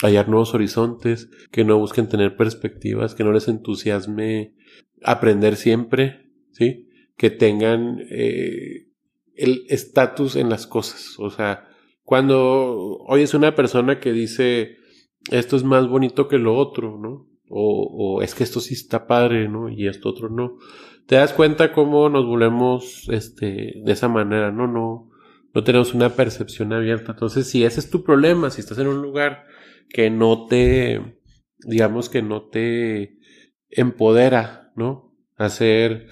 hallar 0.00 0.28
nuevos 0.28 0.54
horizontes, 0.54 1.28
que 1.50 1.64
no 1.64 1.76
busquen 1.76 2.08
tener 2.08 2.36
perspectivas, 2.36 3.16
que 3.16 3.24
no 3.24 3.32
les 3.32 3.48
entusiasme 3.48 4.54
aprender 5.02 5.56
siempre, 5.56 6.30
¿sí? 6.52 6.88
Que 7.16 7.30
tengan 7.30 7.98
eh, 8.10 8.86
el 9.34 9.64
estatus 9.70 10.36
en 10.36 10.50
las 10.50 10.68
cosas. 10.68 11.18
O 11.18 11.30
sea, 11.30 11.66
cuando 12.04 12.98
oyes 13.08 13.34
una 13.34 13.56
persona 13.56 13.98
que 13.98 14.12
dice 14.12 14.83
esto 15.30 15.56
es 15.56 15.64
más 15.64 15.88
bonito 15.88 16.28
que 16.28 16.38
lo 16.38 16.56
otro, 16.56 16.98
¿no? 16.98 17.28
O, 17.48 18.16
o 18.16 18.22
es 18.22 18.34
que 18.34 18.44
esto 18.44 18.60
sí 18.60 18.74
está 18.74 19.06
padre, 19.06 19.48
¿no? 19.48 19.68
Y 19.68 19.86
esto 19.86 20.08
otro 20.08 20.28
no. 20.28 20.58
Te 21.06 21.16
das 21.16 21.32
cuenta 21.32 21.72
cómo 21.72 22.08
nos 22.08 22.24
volvemos 22.24 23.08
este, 23.10 23.74
de 23.84 23.92
esa 23.92 24.08
manera, 24.08 24.50
¿no? 24.50 24.66
No, 24.66 25.10
no 25.52 25.64
tenemos 25.64 25.94
una 25.94 26.10
percepción 26.10 26.72
abierta. 26.72 27.12
Entonces, 27.12 27.48
si 27.48 27.64
ese 27.64 27.80
es 27.80 27.90
tu 27.90 28.02
problema, 28.02 28.50
si 28.50 28.60
estás 28.60 28.78
en 28.78 28.88
un 28.88 29.02
lugar 29.02 29.44
que 29.90 30.10
no 30.10 30.46
te, 30.46 31.18
digamos 31.60 32.08
que 32.08 32.22
no 32.22 32.48
te 32.48 33.18
empodera, 33.70 34.72
¿no? 34.76 35.14
A 35.36 35.46
hacer, 35.46 36.08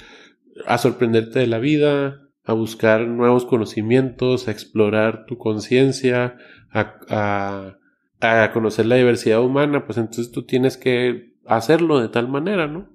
a 0.66 0.78
sorprenderte 0.78 1.38
de 1.38 1.46
la 1.46 1.58
vida, 1.58 2.28
a 2.44 2.52
buscar 2.52 3.06
nuevos 3.06 3.46
conocimientos, 3.46 4.46
a 4.46 4.50
explorar 4.50 5.26
tu 5.26 5.38
conciencia, 5.38 6.36
a, 6.70 6.98
a, 7.08 7.78
a 8.22 8.52
conocer 8.52 8.86
la 8.86 8.96
diversidad 8.96 9.42
humana, 9.42 9.84
pues 9.84 9.98
entonces 9.98 10.30
tú 10.30 10.44
tienes 10.44 10.76
que 10.76 11.34
hacerlo 11.46 12.00
de 12.00 12.08
tal 12.08 12.28
manera, 12.28 12.66
¿no? 12.66 12.88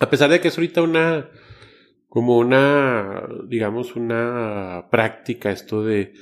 A 0.00 0.10
pesar 0.10 0.30
de 0.30 0.40
que 0.40 0.48
es 0.48 0.58
ahorita 0.58 0.82
una, 0.82 1.28
como 2.08 2.38
una, 2.38 3.26
digamos, 3.48 3.96
una 3.96 4.86
práctica 4.90 5.50
esto 5.50 5.84
de 5.84 6.14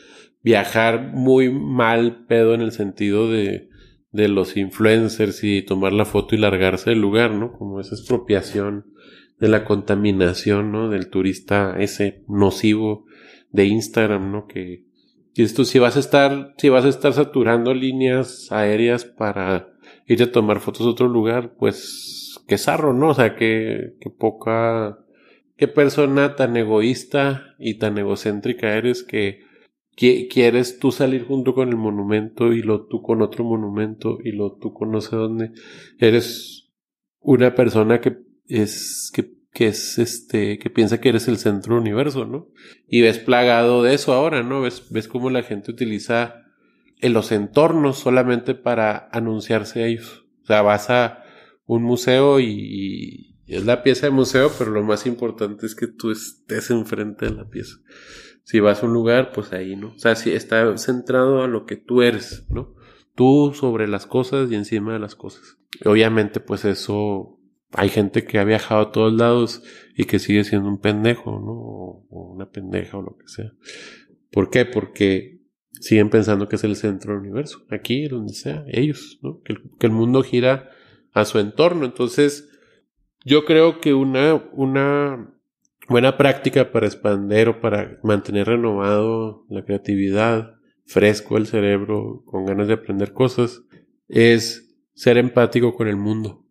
viajar 0.42 1.12
muy 1.12 1.50
mal 1.50 2.24
pedo 2.26 2.54
en 2.54 2.62
el 2.62 2.72
sentido 2.72 3.30
de 3.30 3.70
de 4.12 4.28
los 4.28 4.56
influencers 4.56 5.42
y 5.42 5.62
tomar 5.62 5.92
la 5.92 6.04
foto 6.04 6.34
y 6.34 6.38
largarse 6.38 6.90
del 6.90 7.00
lugar, 7.00 7.32
¿no? 7.32 7.52
Como 7.52 7.80
esa 7.80 7.94
expropiación 7.94 8.92
de 9.40 9.48
la 9.48 9.64
contaminación, 9.64 10.70
¿no? 10.70 10.90
Del 10.90 11.08
turista 11.08 11.76
ese 11.78 12.22
nocivo 12.28 13.06
de 13.50 13.64
Instagram, 13.64 14.30
¿no? 14.30 14.46
Que, 14.46 14.84
y 15.34 15.42
esto 15.42 15.64
si 15.64 15.78
vas 15.78 15.96
a 15.96 16.00
estar, 16.00 16.54
si 16.58 16.68
vas 16.68 16.84
a 16.84 16.88
estar 16.88 17.12
saturando 17.12 17.74
líneas 17.74 18.50
aéreas 18.52 19.04
para 19.04 19.72
ir 20.06 20.22
a 20.22 20.32
tomar 20.32 20.60
fotos 20.60 20.86
a 20.86 20.90
otro 20.90 21.08
lugar, 21.08 21.54
pues 21.58 22.40
qué 22.46 22.58
zarro, 22.58 22.92
¿no? 22.92 23.10
O 23.10 23.14
sea, 23.14 23.36
que, 23.36 23.94
que 24.00 24.10
poca, 24.10 24.98
qué 25.56 25.68
persona 25.68 26.36
tan 26.36 26.56
egoísta 26.56 27.54
y 27.58 27.78
tan 27.78 27.96
egocéntrica 27.98 28.76
eres 28.76 29.02
que 29.02 29.40
quieres 29.96 30.78
tú 30.78 30.90
salir 30.90 31.24
junto 31.24 31.54
con 31.54 31.68
el 31.68 31.76
monumento 31.76 32.52
y 32.52 32.62
lo 32.62 32.86
tú 32.86 33.02
con 33.02 33.22
otro 33.22 33.44
monumento 33.44 34.18
y 34.24 34.32
lo 34.32 34.52
tú 34.52 34.72
con 34.72 34.90
no 34.90 35.00
sé 35.00 35.16
dónde. 35.16 35.52
Eres 35.98 36.70
una 37.20 37.54
persona 37.54 38.00
que 38.00 38.18
es, 38.46 39.10
que, 39.14 39.30
que 39.53 39.68
es 39.68 39.98
este, 39.98 40.59
que 40.59 40.70
piensa 40.70 41.00
que 41.00 41.11
eres 41.11 41.28
el 41.28 41.38
centro 41.38 41.74
del 41.74 41.82
universo, 41.82 42.24
¿no? 42.24 42.48
Y 42.88 43.03
ves 43.03 43.18
plagado 43.18 43.82
de 43.82 43.94
eso 43.94 44.12
ahora, 44.12 44.42
¿no? 44.42 44.62
Ves, 44.62 44.86
ves 44.90 45.09
cómo 45.09 45.30
la 45.30 45.42
gente 45.42 45.70
utiliza 45.70 46.46
en 47.00 47.12
los 47.12 47.32
entornos 47.32 47.98
solamente 47.98 48.55
para 48.55 49.09
anunciarse 49.12 49.82
a 49.82 49.86
ellos. 49.86 50.24
O 50.42 50.46
sea, 50.46 50.62
vas 50.62 50.88
a 50.88 51.22
un 51.66 51.82
museo 51.82 52.40
y, 52.40 53.32
y 53.46 53.55
es 53.55 53.66
la 53.66 53.82
pieza 53.82 54.07
de 54.07 54.12
museo, 54.12 54.50
pero 54.59 54.70
lo 54.70 54.82
más 54.82 55.07
importante 55.07 55.66
es 55.66 55.74
que 55.74 55.86
tú 55.86 56.11
estés 56.11 56.70
enfrente 56.70 57.26
de 57.26 57.32
la 57.34 57.48
pieza. 57.48 57.76
Si 58.44 58.61
vas 58.61 58.82
a 58.82 58.86
un 58.86 58.94
lugar, 58.94 59.32
pues 59.32 59.53
ahí, 59.53 59.76
¿no? 59.76 59.88
O 59.88 59.98
sea, 59.98 60.14
si 60.16 60.32
está 60.32 60.76
centrado 60.78 61.42
a 61.42 61.48
lo 61.48 61.66
que 61.66 61.76
tú 61.76 62.03
eres, 62.03 62.46
¿no? 62.50 62.74
Tú 63.14 63.53
sobre 63.55 63.86
las 63.86 64.07
cosas 64.07 64.50
y 64.50 64.55
encima 64.55 64.94
de 64.94 64.98
las 64.98 65.14
cosas. 65.14 65.59
Obviamente, 65.84 66.40
pues 66.40 66.64
eso, 66.64 67.38
hay 67.72 67.88
gente 67.88 68.24
que 68.24 68.38
ha 68.38 68.44
viajado 68.44 68.80
a 68.80 68.92
todos 68.92 69.12
lados 69.12 69.62
y 69.96 70.04
que 70.04 70.18
sigue 70.18 70.44
siendo 70.44 70.68
un 70.68 70.78
pendejo, 70.78 71.32
¿no? 71.32 71.52
O, 71.52 72.32
una 72.34 72.50
pendeja 72.50 72.98
o 72.98 73.02
lo 73.02 73.16
que 73.16 73.28
sea. 73.28 73.52
¿Por 74.30 74.50
qué? 74.50 74.64
Porque 74.64 75.40
siguen 75.80 76.10
pensando 76.10 76.48
que 76.48 76.56
es 76.56 76.64
el 76.64 76.76
centro 76.76 77.12
del 77.12 77.22
universo. 77.22 77.64
Aquí, 77.70 78.08
donde 78.08 78.34
sea, 78.34 78.64
ellos, 78.68 79.18
¿no? 79.22 79.40
Que 79.42 79.54
el, 79.54 79.62
que 79.78 79.86
el 79.86 79.92
mundo 79.92 80.22
gira 80.22 80.70
a 81.12 81.24
su 81.24 81.38
entorno. 81.38 81.84
Entonces, 81.84 82.48
yo 83.24 83.44
creo 83.44 83.80
que 83.80 83.94
una, 83.94 84.34
una 84.52 85.34
buena 85.88 86.16
práctica 86.16 86.72
para 86.72 86.86
expander 86.86 87.48
o 87.48 87.60
para 87.60 87.98
mantener 88.02 88.46
renovado 88.48 89.44
la 89.48 89.64
creatividad, 89.64 90.54
fresco 90.86 91.36
el 91.36 91.46
cerebro, 91.46 92.22
con 92.26 92.44
ganas 92.44 92.68
de 92.68 92.74
aprender 92.74 93.12
cosas, 93.12 93.62
es 94.08 94.74
ser 94.94 95.18
empático 95.18 95.74
con 95.74 95.88
el 95.88 95.96
mundo. 95.96 96.41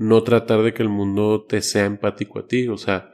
No 0.00 0.22
tratar 0.22 0.62
de 0.62 0.72
que 0.72 0.82
el 0.82 0.88
mundo 0.88 1.44
te 1.48 1.60
sea 1.62 1.84
empático 1.84 2.38
a 2.38 2.46
ti, 2.46 2.68
o 2.68 2.76
sea, 2.76 3.10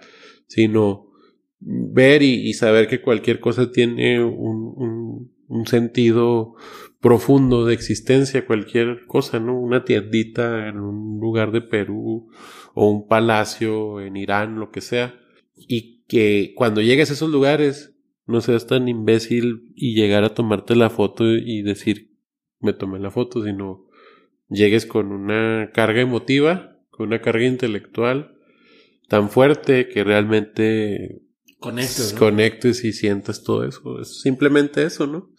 sino 0.47 1.11
ver 1.59 2.22
y, 2.22 2.53
saber 2.55 2.87
que 2.87 3.01
cualquier 3.01 3.41
cosa 3.41 3.72
tiene 3.72 4.22
un, 4.22 5.32
un, 5.49 5.66
sentido 5.66 6.55
profundo 7.01 7.64
de 7.64 7.74
existencia, 7.74 8.47
cualquier 8.47 9.07
cosa, 9.07 9.41
¿no? 9.41 9.59
Una 9.59 9.84
tiendita 9.84 10.68
en 10.68 10.78
un 10.78 11.18
lugar 11.18 11.51
de 11.51 11.62
Perú 11.62 12.28
o 12.74 12.91
un 12.91 13.09
palacio 13.09 14.01
en 14.01 14.16
Irán, 14.16 14.61
lo 14.61 14.70
que 14.70 14.80
sea 14.80 15.18
y 15.57 16.05
que 16.07 16.53
cuando 16.55 16.82
llegues 16.82 17.11
a 17.11 17.14
esos 17.14 17.30
lugares 17.30 17.97
no 18.26 18.41
seas 18.41 18.66
tan 18.66 18.89
imbécil 18.89 19.72
y 19.74 19.95
llegar 19.95 20.24
a 20.24 20.34
tomarte 20.34 20.76
la 20.76 20.91
foto 20.91 21.24
y 21.34 21.62
decir 21.62 22.12
me 22.61 22.72
tomé 22.72 22.99
la 22.99 23.11
foto, 23.11 23.45
sino 23.45 23.87
llegues 24.49 24.87
con 24.87 25.12
una 25.12 25.70
carga 25.72 26.01
emotiva, 26.01 26.75
con 26.97 27.09
una 27.09 27.20
carga 27.20 27.44
intelectual 27.44 28.36
tan 29.09 29.30
fuerte 29.30 29.88
que 29.88 30.03
realmente 30.05 31.22
conectes, 31.61 32.14
conectes 32.18 32.84
y 32.84 32.92
sientas 32.92 33.42
todo 33.42 33.64
eso. 33.64 34.01
Es 34.01 34.20
simplemente 34.20 34.84
eso, 34.84 35.07
¿no? 35.07 35.30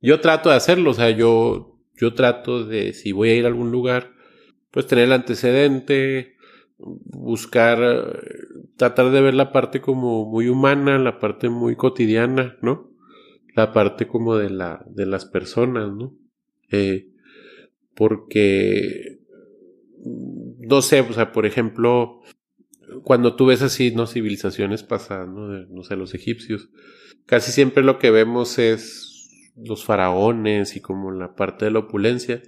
Yo 0.00 0.20
trato 0.20 0.50
de 0.50 0.56
hacerlo, 0.56 0.90
o 0.90 0.94
sea, 0.94 1.10
yo, 1.10 1.78
yo 1.96 2.14
trato 2.14 2.64
de, 2.64 2.92
si 2.92 3.12
voy 3.12 3.30
a 3.30 3.36
ir 3.36 3.44
a 3.44 3.48
algún 3.48 3.70
lugar, 3.70 4.12
pues 4.70 4.86
tener 4.86 5.06
el 5.06 5.12
antecedente, 5.12 6.36
buscar, 6.78 8.22
tratar 8.76 9.10
de 9.10 9.20
ver 9.20 9.34
la 9.34 9.52
parte 9.52 9.80
como 9.80 10.26
muy 10.26 10.48
humana, 10.48 10.98
la 10.98 11.18
parte 11.18 11.48
muy 11.48 11.76
cotidiana, 11.76 12.56
¿no? 12.62 12.90
La 13.54 13.72
parte 13.72 14.06
como 14.06 14.36
de 14.36 14.50
la, 14.50 14.84
de 14.88 15.06
las 15.06 15.26
personas, 15.26 15.92
¿no? 15.92 16.16
Eh, 16.70 17.08
porque, 17.94 19.18
no 20.70 20.82
sé, 20.82 21.00
o 21.00 21.12
sea, 21.12 21.32
por 21.32 21.46
ejemplo, 21.46 22.22
cuando 23.02 23.34
tú 23.34 23.46
ves 23.46 23.60
así, 23.60 23.90
¿no? 23.90 24.06
Civilizaciones 24.06 24.82
pasadas, 24.84 25.28
¿no? 25.28 25.48
no 25.48 25.82
sé, 25.82 25.96
los 25.96 26.14
egipcios, 26.14 26.70
casi 27.26 27.52
siempre 27.52 27.82
lo 27.82 27.98
que 27.98 28.10
vemos 28.10 28.58
es 28.58 29.52
los 29.56 29.84
faraones 29.84 30.76
y 30.76 30.80
como 30.80 31.10
la 31.10 31.34
parte 31.34 31.64
de 31.64 31.72
la 31.72 31.80
opulencia. 31.80 32.40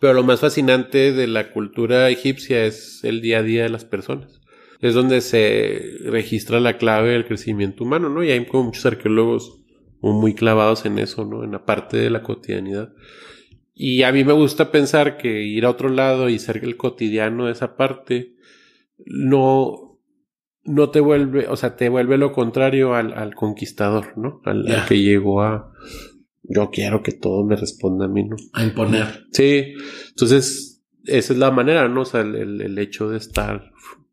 Pero 0.00 0.14
lo 0.14 0.22
más 0.22 0.40
fascinante 0.40 1.12
de 1.12 1.26
la 1.26 1.52
cultura 1.52 2.08
egipcia 2.08 2.64
es 2.64 3.02
el 3.02 3.20
día 3.20 3.38
a 3.38 3.42
día 3.42 3.64
de 3.64 3.68
las 3.68 3.84
personas. 3.84 4.40
Es 4.80 4.94
donde 4.94 5.20
se 5.20 5.98
registra 6.04 6.60
la 6.60 6.76
clave 6.76 7.10
del 7.10 7.26
crecimiento 7.26 7.84
humano, 7.84 8.08
¿no? 8.08 8.22
Y 8.22 8.30
hay 8.30 8.44
como 8.46 8.64
muchos 8.64 8.86
arqueólogos 8.86 9.60
muy 10.00 10.34
clavados 10.34 10.84
en 10.84 10.98
eso, 10.98 11.24
¿no? 11.24 11.44
En 11.44 11.52
la 11.52 11.64
parte 11.64 11.96
de 11.96 12.10
la 12.10 12.22
cotidianidad. 12.22 12.92
Y 13.78 14.04
a 14.04 14.10
mí 14.10 14.24
me 14.24 14.32
gusta 14.32 14.72
pensar 14.72 15.18
que 15.18 15.42
ir 15.42 15.66
a 15.66 15.70
otro 15.70 15.90
lado 15.90 16.30
y 16.30 16.38
ser 16.38 16.64
el 16.64 16.78
cotidiano 16.78 17.44
de 17.44 17.52
esa 17.52 17.76
parte 17.76 18.34
no, 19.04 20.00
no 20.64 20.88
te 20.88 21.00
vuelve, 21.00 21.46
o 21.48 21.56
sea, 21.56 21.76
te 21.76 21.90
vuelve 21.90 22.16
lo 22.16 22.32
contrario 22.32 22.94
al, 22.94 23.34
conquistador, 23.34 24.16
¿no? 24.16 24.40
Al, 24.46 24.86
que 24.88 25.02
llegó 25.02 25.42
a, 25.42 25.74
yo 26.42 26.70
quiero 26.70 27.02
que 27.02 27.12
todo 27.12 27.44
me 27.44 27.54
responda 27.54 28.06
a 28.06 28.08
mí, 28.08 28.24
¿no? 28.24 28.36
A 28.54 28.64
imponer. 28.64 29.26
Sí, 29.32 29.74
entonces, 30.08 30.82
esa 31.04 31.34
es 31.34 31.38
la 31.38 31.50
manera, 31.50 31.86
¿no? 31.86 32.00
O 32.00 32.06
sea, 32.06 32.22
el, 32.22 32.78
hecho 32.78 33.10
de 33.10 33.18
estar, 33.18 33.72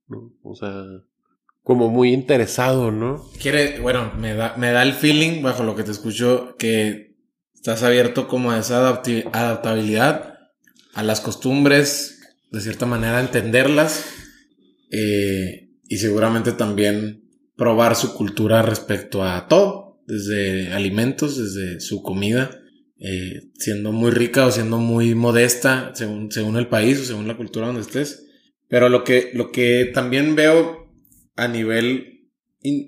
¿no? 0.10 0.34
O 0.44 0.56
sea, 0.56 0.84
como 1.62 1.88
muy 1.88 2.12
interesado, 2.12 2.92
¿no? 2.92 3.24
Quiere, 3.42 3.80
bueno, 3.80 4.12
me 4.20 4.34
da, 4.34 4.56
me 4.58 4.72
da 4.72 4.84
el 4.84 4.92
feeling, 4.92 5.42
bajo 5.42 5.64
lo 5.64 5.74
que 5.74 5.84
te 5.84 5.92
escucho, 5.92 6.58
que 6.60 7.13
estás 7.64 7.84
abierto 7.84 8.28
como 8.28 8.52
a 8.52 8.60
esa 8.60 8.86
adaptabilidad 8.90 10.34
a 10.96 11.02
las 11.02 11.22
costumbres, 11.22 12.20
de 12.52 12.60
cierta 12.60 12.86
manera 12.86 13.22
entenderlas, 13.22 14.04
eh, 14.92 15.70
y 15.88 15.98
seguramente 15.98 16.52
también 16.52 17.24
probar 17.56 17.96
su 17.96 18.16
cultura 18.16 18.64
respecto 18.64 19.24
a 19.24 19.48
todo, 19.48 20.04
desde 20.06 20.74
alimentos, 20.74 21.38
desde 21.38 21.80
su 21.80 22.04
comida, 22.04 22.60
eh, 23.00 23.44
siendo 23.54 23.94
muy 23.94 24.12
rica 24.12 24.46
o 24.46 24.52
siendo 24.52 24.78
muy 24.78 25.16
modesta, 25.16 25.94
según, 25.96 26.34
según 26.34 26.58
el 26.58 26.68
país 26.68 27.00
o 27.00 27.06
según 27.06 27.30
la 27.30 27.38
cultura 27.38 27.68
donde 27.68 27.84
estés. 27.84 28.26
Pero 28.68 28.90
lo 28.90 29.06
que, 29.06 29.32
lo 29.34 29.54
que 29.54 29.90
también 29.94 30.36
veo 30.36 30.92
a 31.38 31.48
nivel 31.48 32.13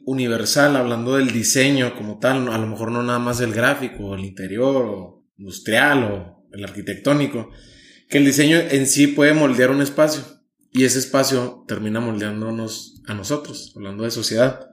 universal, 0.05 0.75
hablando 0.75 1.17
del 1.17 1.31
diseño 1.31 1.95
como 1.95 2.19
tal, 2.19 2.47
a 2.47 2.57
lo 2.57 2.67
mejor 2.67 2.91
no 2.91 3.03
nada 3.03 3.19
más 3.19 3.41
el 3.41 3.53
gráfico, 3.53 4.15
el 4.15 4.25
interior, 4.25 4.85
o 4.85 5.25
industrial, 5.37 6.03
o 6.03 6.47
el 6.53 6.63
arquitectónico, 6.63 7.49
que 8.09 8.19
el 8.19 8.25
diseño 8.25 8.57
en 8.57 8.87
sí 8.87 9.07
puede 9.07 9.33
moldear 9.33 9.71
un 9.71 9.81
espacio 9.81 10.23
y 10.71 10.83
ese 10.83 10.99
espacio 10.99 11.63
termina 11.67 11.99
moldeándonos 11.99 13.01
a 13.07 13.13
nosotros, 13.13 13.73
hablando 13.75 14.03
de 14.03 14.11
sociedad. 14.11 14.71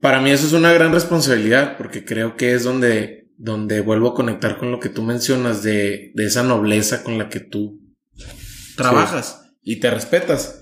Para 0.00 0.20
mí 0.20 0.30
eso 0.30 0.46
es 0.46 0.52
una 0.52 0.72
gran 0.72 0.92
responsabilidad 0.92 1.76
porque 1.78 2.04
creo 2.04 2.36
que 2.36 2.54
es 2.54 2.64
donde, 2.64 3.30
donde 3.38 3.80
vuelvo 3.80 4.10
a 4.10 4.14
conectar 4.14 4.58
con 4.58 4.70
lo 4.70 4.78
que 4.78 4.88
tú 4.88 5.02
mencionas 5.02 5.62
de, 5.62 6.12
de 6.14 6.26
esa 6.26 6.42
nobleza 6.42 7.02
con 7.02 7.18
la 7.18 7.28
que 7.28 7.40
tú 7.40 7.80
trabajas 8.76 9.54
y 9.62 9.76
te 9.76 9.90
respetas. 9.90 10.61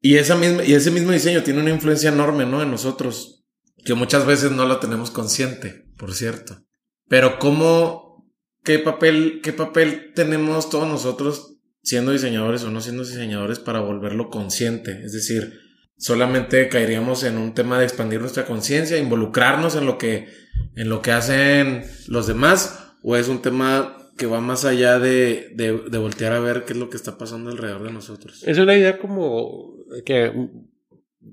Y, 0.00 0.16
esa 0.16 0.36
misma, 0.36 0.64
y 0.64 0.74
ese 0.74 0.90
mismo 0.90 1.12
diseño 1.12 1.42
tiene 1.42 1.60
una 1.60 1.70
influencia 1.70 2.10
enorme, 2.10 2.46
¿no? 2.46 2.62
En 2.62 2.70
nosotros, 2.70 3.44
que 3.84 3.94
muchas 3.94 4.26
veces 4.26 4.52
no 4.52 4.66
la 4.66 4.80
tenemos 4.80 5.10
consciente, 5.10 5.86
por 5.96 6.14
cierto. 6.14 6.64
Pero 7.08 7.38
cómo, 7.38 8.32
qué 8.64 8.78
papel, 8.78 9.40
qué 9.42 9.52
papel 9.52 10.12
tenemos 10.14 10.70
todos 10.70 10.86
nosotros 10.86 11.56
siendo 11.82 12.12
diseñadores 12.12 12.62
o 12.64 12.70
no 12.70 12.80
siendo 12.80 13.04
diseñadores 13.04 13.58
para 13.58 13.80
volverlo 13.80 14.30
consciente. 14.30 15.00
Es 15.04 15.12
decir, 15.12 15.58
solamente 15.96 16.68
caeríamos 16.68 17.24
en 17.24 17.38
un 17.38 17.54
tema 17.54 17.78
de 17.78 17.84
expandir 17.84 18.20
nuestra 18.20 18.44
conciencia, 18.44 18.98
involucrarnos 18.98 19.74
en 19.74 19.86
lo 19.86 19.98
que, 19.98 20.28
en 20.76 20.88
lo 20.88 21.02
que 21.02 21.12
hacen 21.12 21.84
los 22.06 22.26
demás, 22.26 22.92
o 23.02 23.16
es 23.16 23.28
un 23.28 23.42
tema 23.42 23.96
que 24.16 24.26
va 24.26 24.40
más 24.40 24.64
allá 24.64 24.98
de, 24.98 25.52
de, 25.54 25.98
voltear 25.98 26.32
a 26.32 26.40
ver 26.40 26.64
qué 26.64 26.72
es 26.72 26.78
lo 26.78 26.90
que 26.90 26.96
está 26.96 27.16
pasando 27.16 27.50
alrededor 27.50 27.84
de 27.84 27.92
nosotros. 27.92 28.42
Es 28.44 28.58
una 28.58 28.76
idea 28.76 28.98
como 28.98 29.77
que 30.04 30.32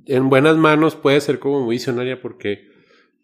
en 0.05 0.29
buenas 0.29 0.57
manos 0.57 0.95
puede 0.95 1.21
ser 1.21 1.39
como 1.39 1.61
muy 1.61 1.75
visionaria 1.75 2.21
porque 2.21 2.69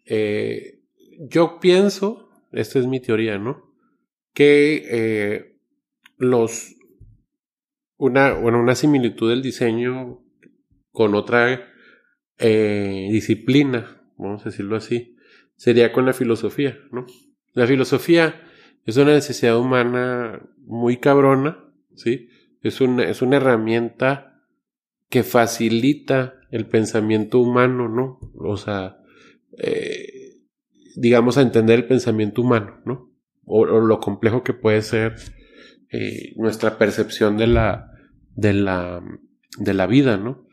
eh, 0.06 0.80
yo 1.18 1.60
pienso, 1.60 2.30
esta 2.52 2.78
es 2.78 2.86
mi 2.86 3.00
teoría, 3.00 3.38
¿no? 3.38 3.72
Que 4.34 4.84
eh, 4.90 5.58
los 6.16 6.76
una, 7.96 8.32
bueno, 8.32 8.58
una 8.60 8.74
similitud 8.74 9.30
del 9.30 9.42
diseño 9.42 10.24
con 10.90 11.14
otra 11.14 11.68
eh, 12.38 13.08
disciplina, 13.12 14.02
vamos 14.16 14.42
a 14.42 14.46
decirlo 14.46 14.76
así, 14.76 15.16
sería 15.56 15.92
con 15.92 16.06
la 16.06 16.12
filosofía, 16.12 16.78
¿no? 16.90 17.06
La 17.52 17.66
filosofía 17.66 18.42
es 18.84 18.96
una 18.96 19.12
necesidad 19.12 19.58
humana 19.58 20.42
muy 20.58 20.96
cabrona, 20.96 21.64
¿sí? 21.94 22.28
Es 22.62 22.80
una, 22.80 23.04
es 23.04 23.22
una 23.22 23.36
herramienta 23.36 24.31
que 25.12 25.24
facilita 25.24 26.40
el 26.50 26.64
pensamiento 26.64 27.38
humano, 27.38 27.86
¿no? 27.86 28.18
O 28.34 28.56
sea, 28.56 28.96
eh, 29.58 30.38
digamos, 30.96 31.36
a 31.36 31.42
entender 31.42 31.80
el 31.80 31.86
pensamiento 31.86 32.40
humano, 32.40 32.80
¿no? 32.86 33.12
O, 33.44 33.66
lo 33.66 34.00
complejo 34.00 34.42
que 34.42 34.54
puede 34.54 34.80
ser 34.80 35.16
eh, 35.90 36.32
nuestra 36.36 36.78
percepción 36.78 37.36
de 37.36 37.46
la, 37.46 37.92
de 38.36 38.54
la, 38.54 39.02
de 39.58 39.74
la 39.74 39.86
vida, 39.86 40.16
¿no? 40.16 40.46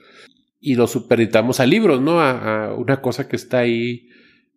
Y 0.59 0.75
lo 0.75 0.87
supeditamos 0.87 1.61
a 1.61 1.65
libros, 1.65 2.01
¿no? 2.01 2.19
a 2.19 2.75
una 2.75 2.99
cosa 2.99 3.29
que 3.29 3.37
está 3.37 3.59
ahí 3.59 4.09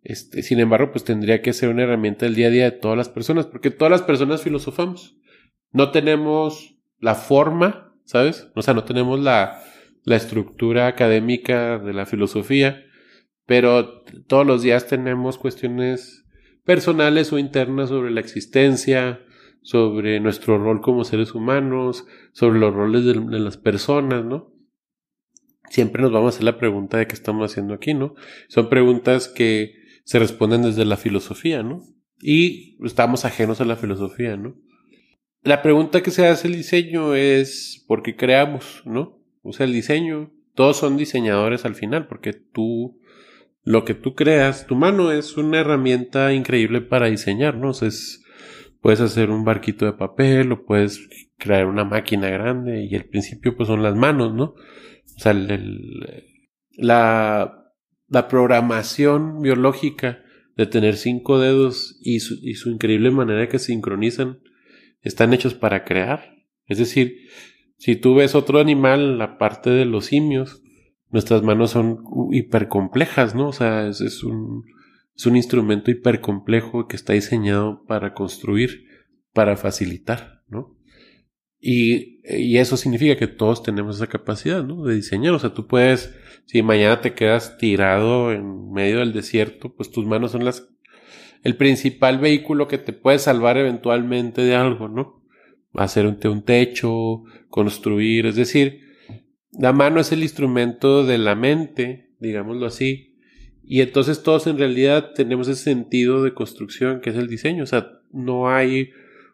este, 0.03 0.43
sin 0.43 0.59
embargo, 0.59 0.91
pues 0.91 1.05
tendría 1.05 1.41
que 1.41 1.53
ser 1.53 1.69
una 1.69 1.83
herramienta 1.83 2.25
del 2.25 2.35
día 2.35 2.47
a 2.47 2.51
día 2.51 2.63
de 2.65 2.71
todas 2.71 2.97
las 2.97 3.07
personas, 3.07 3.45
porque 3.45 3.71
todas 3.71 3.89
las 3.89 4.01
personas 4.01 4.41
filosofamos. 4.41 5.15
No 5.71 5.91
tenemos 5.91 6.75
la 6.99 7.15
forma, 7.15 7.95
¿sabes? 8.03 8.49
O 8.53 8.61
sea, 8.61 8.73
no 8.73 8.83
tenemos 8.83 9.21
la, 9.21 9.63
la 10.03 10.15
estructura 10.15 10.87
académica 10.87 11.79
de 11.79 11.93
la 11.93 12.05
filosofía, 12.05 12.83
pero 13.45 14.03
todos 14.27 14.45
los 14.45 14.61
días 14.61 14.87
tenemos 14.87 15.37
cuestiones 15.37 16.25
personales 16.63 17.33
o 17.33 17.39
internas 17.39 17.89
sobre 17.89 18.11
la 18.11 18.19
existencia, 18.19 19.21
sobre 19.61 20.19
nuestro 20.19 20.57
rol 20.57 20.81
como 20.81 21.03
seres 21.03 21.33
humanos, 21.33 22.05
sobre 22.31 22.59
los 22.59 22.73
roles 22.73 23.05
de, 23.05 23.15
las 23.15 23.57
personas, 23.57 24.23
¿no? 24.23 24.53
Siempre 25.69 26.01
nos 26.01 26.11
vamos 26.11 26.27
a 26.27 26.35
hacer 26.35 26.43
la 26.43 26.57
pregunta 26.57 26.97
de 26.97 27.07
qué 27.07 27.13
estamos 27.13 27.49
haciendo 27.49 27.73
aquí, 27.73 27.93
¿no? 27.93 28.15
Son 28.47 28.69
preguntas 28.69 29.27
que 29.27 29.75
se 30.03 30.19
responden 30.19 30.61
desde 30.61 30.85
la 30.85 30.97
filosofía, 30.97 31.63
¿no? 31.63 31.81
Y 32.21 32.77
estamos 32.85 33.25
ajenos 33.25 33.59
a 33.61 33.65
la 33.65 33.75
filosofía, 33.75 34.37
¿no? 34.37 34.55
La 35.41 35.61
pregunta 35.61 36.03
que 36.03 36.11
se 36.11 36.27
hace 36.27 36.47
el 36.47 36.55
diseño 36.55 37.15
es 37.15 37.83
¿por 37.87 38.03
qué 38.03 38.15
creamos, 38.15 38.81
no? 38.85 39.22
O 39.43 39.53
sea, 39.53 39.65
el 39.65 39.73
diseño, 39.73 40.31
todos 40.55 40.77
son 40.77 40.97
diseñadores 40.97 41.65
al 41.65 41.75
final, 41.75 42.07
porque 42.07 42.33
tú, 42.33 42.99
lo 43.63 43.85
que 43.85 43.93
tú 43.93 44.15
creas, 44.15 44.65
tu 44.65 44.75
mano 44.75 45.11
es 45.11 45.37
una 45.37 45.59
herramienta 45.59 46.33
increíble 46.33 46.81
para 46.81 47.07
diseñar, 47.07 47.55
¿no? 47.55 47.71
es, 47.71 48.23
puedes 48.81 49.01
hacer 49.01 49.29
un 49.29 49.45
barquito 49.45 49.85
de 49.85 49.93
papel 49.93 50.51
o 50.51 50.65
puedes 50.65 51.07
crear 51.37 51.65
una 51.67 51.83
máquina 51.83 52.29
grande 52.29 52.85
y 52.89 52.95
el 52.95 53.05
principio 53.05 53.55
pues 53.55 53.67
son 53.67 53.83
las 53.83 53.95
manos, 53.95 54.33
¿no? 54.33 54.55
O 55.15 55.19
sea, 55.19 55.31
el, 55.33 56.23
la 56.71 57.63
la 58.13 58.27
programación 58.27 59.41
biológica 59.41 60.23
de 60.55 60.67
tener 60.67 60.97
cinco 60.97 61.39
dedos 61.39 61.97
y 61.99 62.19
su, 62.19 62.35
y 62.43 62.53
su 62.53 62.69
increíble 62.69 63.09
manera 63.09 63.49
que 63.49 63.57
sincronizan 63.57 64.39
están 65.01 65.33
hechos 65.33 65.55
para 65.55 65.83
crear. 65.83 66.35
Es 66.67 66.77
decir, 66.77 67.27
si 67.83 67.97
tú 67.97 68.15
ves 68.15 68.33
otro 68.33 68.59
animal, 68.59 69.17
la 69.17 69.37
parte 69.37 69.69
de 69.69 69.83
los 69.83 70.05
simios, 70.05 70.63
nuestras 71.09 71.43
manos 71.43 71.71
son 71.71 71.99
hipercomplejas, 72.31 73.35
¿no? 73.35 73.49
O 73.49 73.51
sea, 73.51 73.89
es, 73.89 74.23
un, 74.23 74.63
es 75.13 75.25
un 75.25 75.35
instrumento 75.35 75.91
hipercomplejo 75.91 76.87
que 76.87 76.95
está 76.95 77.11
diseñado 77.11 77.83
para 77.85 78.13
construir, 78.13 78.85
para 79.33 79.57
facilitar, 79.57 80.43
¿no? 80.47 80.77
Y, 81.59 82.21
y, 82.23 82.55
eso 82.55 82.77
significa 82.77 83.17
que 83.17 83.27
todos 83.27 83.63
tenemos 83.63 83.97
esa 83.97 84.07
capacidad, 84.07 84.63
¿no? 84.63 84.85
De 84.85 84.95
diseñar. 84.95 85.33
O 85.33 85.39
sea, 85.39 85.53
tú 85.53 85.67
puedes 85.67 86.15
si 86.45 86.63
mañana 86.63 87.01
te 87.01 87.13
quedas 87.13 87.57
tirado 87.57 88.31
en 88.31 88.71
medio 88.71 88.99
del 88.99 89.11
desierto, 89.11 89.75
pues 89.75 89.91
tus 89.91 90.05
manos 90.05 90.31
son 90.31 90.45
las 90.45 90.69
el 91.43 91.57
principal 91.57 92.19
vehículo 92.19 92.69
que 92.69 92.77
te 92.77 92.93
puede 92.93 93.19
salvar 93.19 93.57
eventualmente 93.57 94.41
de 94.41 94.55
algo, 94.55 94.87
¿no? 94.87 95.22
Hacer 95.73 96.05
un, 96.05 96.41
techo, 96.43 97.23
construir, 97.49 98.27
es 98.27 98.35
decir, 98.35 98.81
la 99.51 99.73
mano 99.73 99.99
es 99.99 100.11
el 100.11 100.21
instrumento 100.21 101.05
de 101.05 101.17
la 101.17 101.35
mente, 101.35 102.11
digámoslo 102.19 102.65
así, 102.65 103.15
y 103.63 103.81
entonces 103.81 104.21
todos 104.23 104.45
en 104.47 104.57
realidad 104.57 105.13
tenemos 105.15 105.47
ese 105.47 105.63
sentido 105.63 106.23
de 106.23 106.33
construcción 106.33 107.01
que 107.01 107.09
es 107.09 107.15
el 107.15 107.27
diseño, 107.27 107.63
o 107.63 107.67
sea, 107.67 107.99
no 108.11 108.49
hay 108.49 108.91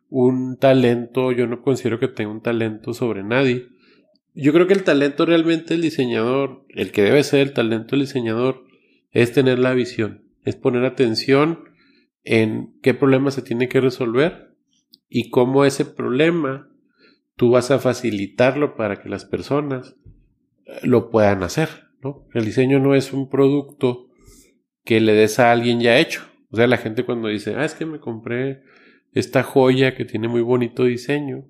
un 0.10 0.58
talento, 0.58 1.32
yo 1.32 1.46
no 1.48 1.62
considero 1.62 2.00
que 2.00 2.08
tenga 2.08 2.32
un 2.32 2.42
talento 2.42 2.94
sobre 2.94 3.24
nadie, 3.24 3.68
yo 4.34 4.54
creo 4.54 4.68
que 4.68 4.74
el 4.74 4.84
talento 4.84 5.26
realmente 5.26 5.74
del 5.74 5.82
diseñador, 5.82 6.66
el 6.70 6.92
que 6.92 7.04
debe 7.04 7.24
ser 7.24 7.42
el 7.42 7.54
talento 7.54 7.92
del 7.92 8.06
diseñador, 8.06 8.64
es 9.12 9.34
tener 9.34 9.60
la 9.60 9.74
visión, 9.74 10.24
es 10.46 10.56
poner 10.56 10.86
atención 10.86 11.66
en 12.24 12.74
qué 12.82 12.94
problema 12.94 13.32
se 13.32 13.42
tiene 13.42 13.68
que 13.68 13.82
resolver 13.82 14.49
y 15.10 15.30
cómo 15.30 15.66
ese 15.66 15.86
problema 15.86 16.70
tú 17.36 17.52
vas 17.52 17.72
a 17.72 17.80
facilitarlo 17.80 18.76
para 18.76 19.02
que 19.02 19.10
las 19.10 19.26
personas 19.26 19.96
eh, 20.66 20.80
lo 20.84 21.10
puedan 21.10 21.44
hacer. 21.44 21.70
¿no? 22.02 22.28
El 22.34 22.46
diseño 22.46 22.80
no 22.80 22.96
es 22.96 23.12
un 23.12 23.30
producto 23.30 24.10
que 24.86 25.00
le 25.00 25.14
des 25.14 25.40
a 25.40 25.52
alguien 25.52 25.80
ya 25.80 25.98
hecho. 26.00 26.22
O 26.52 26.58
sea, 26.58 26.68
la 26.68 26.78
gente 26.78 27.06
cuando 27.06 27.28
dice, 27.28 27.56
ah, 27.56 27.66
es 27.66 27.76
que 27.76 27.86
me 27.86 28.00
compré 28.00 28.64
esta 29.14 29.44
joya 29.44 29.96
que 29.96 30.06
tiene 30.06 30.28
muy 30.28 30.42
bonito 30.42 30.84
diseño, 30.84 31.46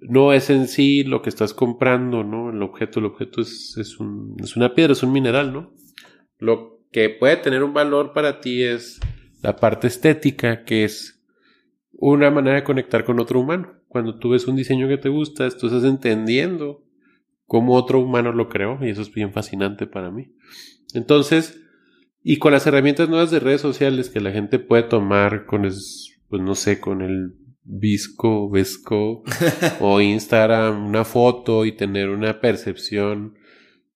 no 0.00 0.32
es 0.32 0.50
en 0.50 0.68
sí 0.68 1.04
lo 1.04 1.22
que 1.22 1.28
estás 1.28 1.54
comprando, 1.54 2.22
¿no? 2.22 2.50
El 2.50 2.62
objeto, 2.62 3.00
el 3.00 3.06
objeto 3.06 3.40
es, 3.40 3.76
es, 3.78 3.98
un, 3.98 4.36
es 4.42 4.56
una 4.56 4.74
piedra, 4.74 4.92
es 4.92 5.02
un 5.02 5.12
mineral, 5.12 5.52
¿no? 5.52 5.74
Lo 6.38 6.80
que 6.92 7.10
puede 7.10 7.36
tener 7.36 7.62
un 7.62 7.74
valor 7.74 8.12
para 8.12 8.40
ti 8.40 8.62
es 8.62 9.00
la 9.42 9.56
parte 9.56 9.88
estética, 9.88 10.64
que 10.64 10.84
es 10.84 11.17
una 11.98 12.30
manera 12.30 12.56
de 12.56 12.64
conectar 12.64 13.04
con 13.04 13.20
otro 13.20 13.40
humano. 13.40 13.74
Cuando 13.88 14.18
tú 14.18 14.30
ves 14.30 14.46
un 14.46 14.56
diseño 14.56 14.88
que 14.88 14.98
te 14.98 15.08
gusta, 15.08 15.48
tú 15.50 15.66
estás 15.66 15.84
entendiendo 15.84 16.84
cómo 17.44 17.74
otro 17.74 18.00
humano 18.00 18.32
lo 18.32 18.48
creó 18.48 18.78
y 18.82 18.90
eso 18.90 19.02
es 19.02 19.12
bien 19.12 19.32
fascinante 19.32 19.86
para 19.86 20.10
mí. 20.10 20.32
Entonces, 20.94 21.60
y 22.22 22.38
con 22.38 22.52
las 22.52 22.66
herramientas 22.66 23.08
nuevas 23.08 23.30
de 23.30 23.40
redes 23.40 23.60
sociales 23.60 24.10
que 24.10 24.20
la 24.20 24.30
gente 24.30 24.58
puede 24.58 24.84
tomar 24.84 25.46
con, 25.46 25.62
pues 25.62 26.42
no 26.42 26.54
sé, 26.54 26.80
con 26.80 27.02
el 27.02 27.34
Visco, 27.64 28.48
Vesco 28.48 29.22
o 29.80 30.00
Instagram, 30.00 30.86
una 30.86 31.04
foto 31.04 31.64
y 31.64 31.72
tener 31.72 32.10
una 32.10 32.40
percepción 32.40 33.34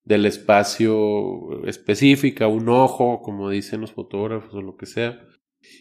del 0.03 0.25
espacio 0.25 1.65
específica, 1.65 2.47
un 2.47 2.67
ojo, 2.69 3.21
como 3.21 3.49
dicen 3.49 3.81
los 3.81 3.93
fotógrafos 3.93 4.53
o 4.53 4.61
lo 4.61 4.75
que 4.75 4.85
sea, 4.85 5.25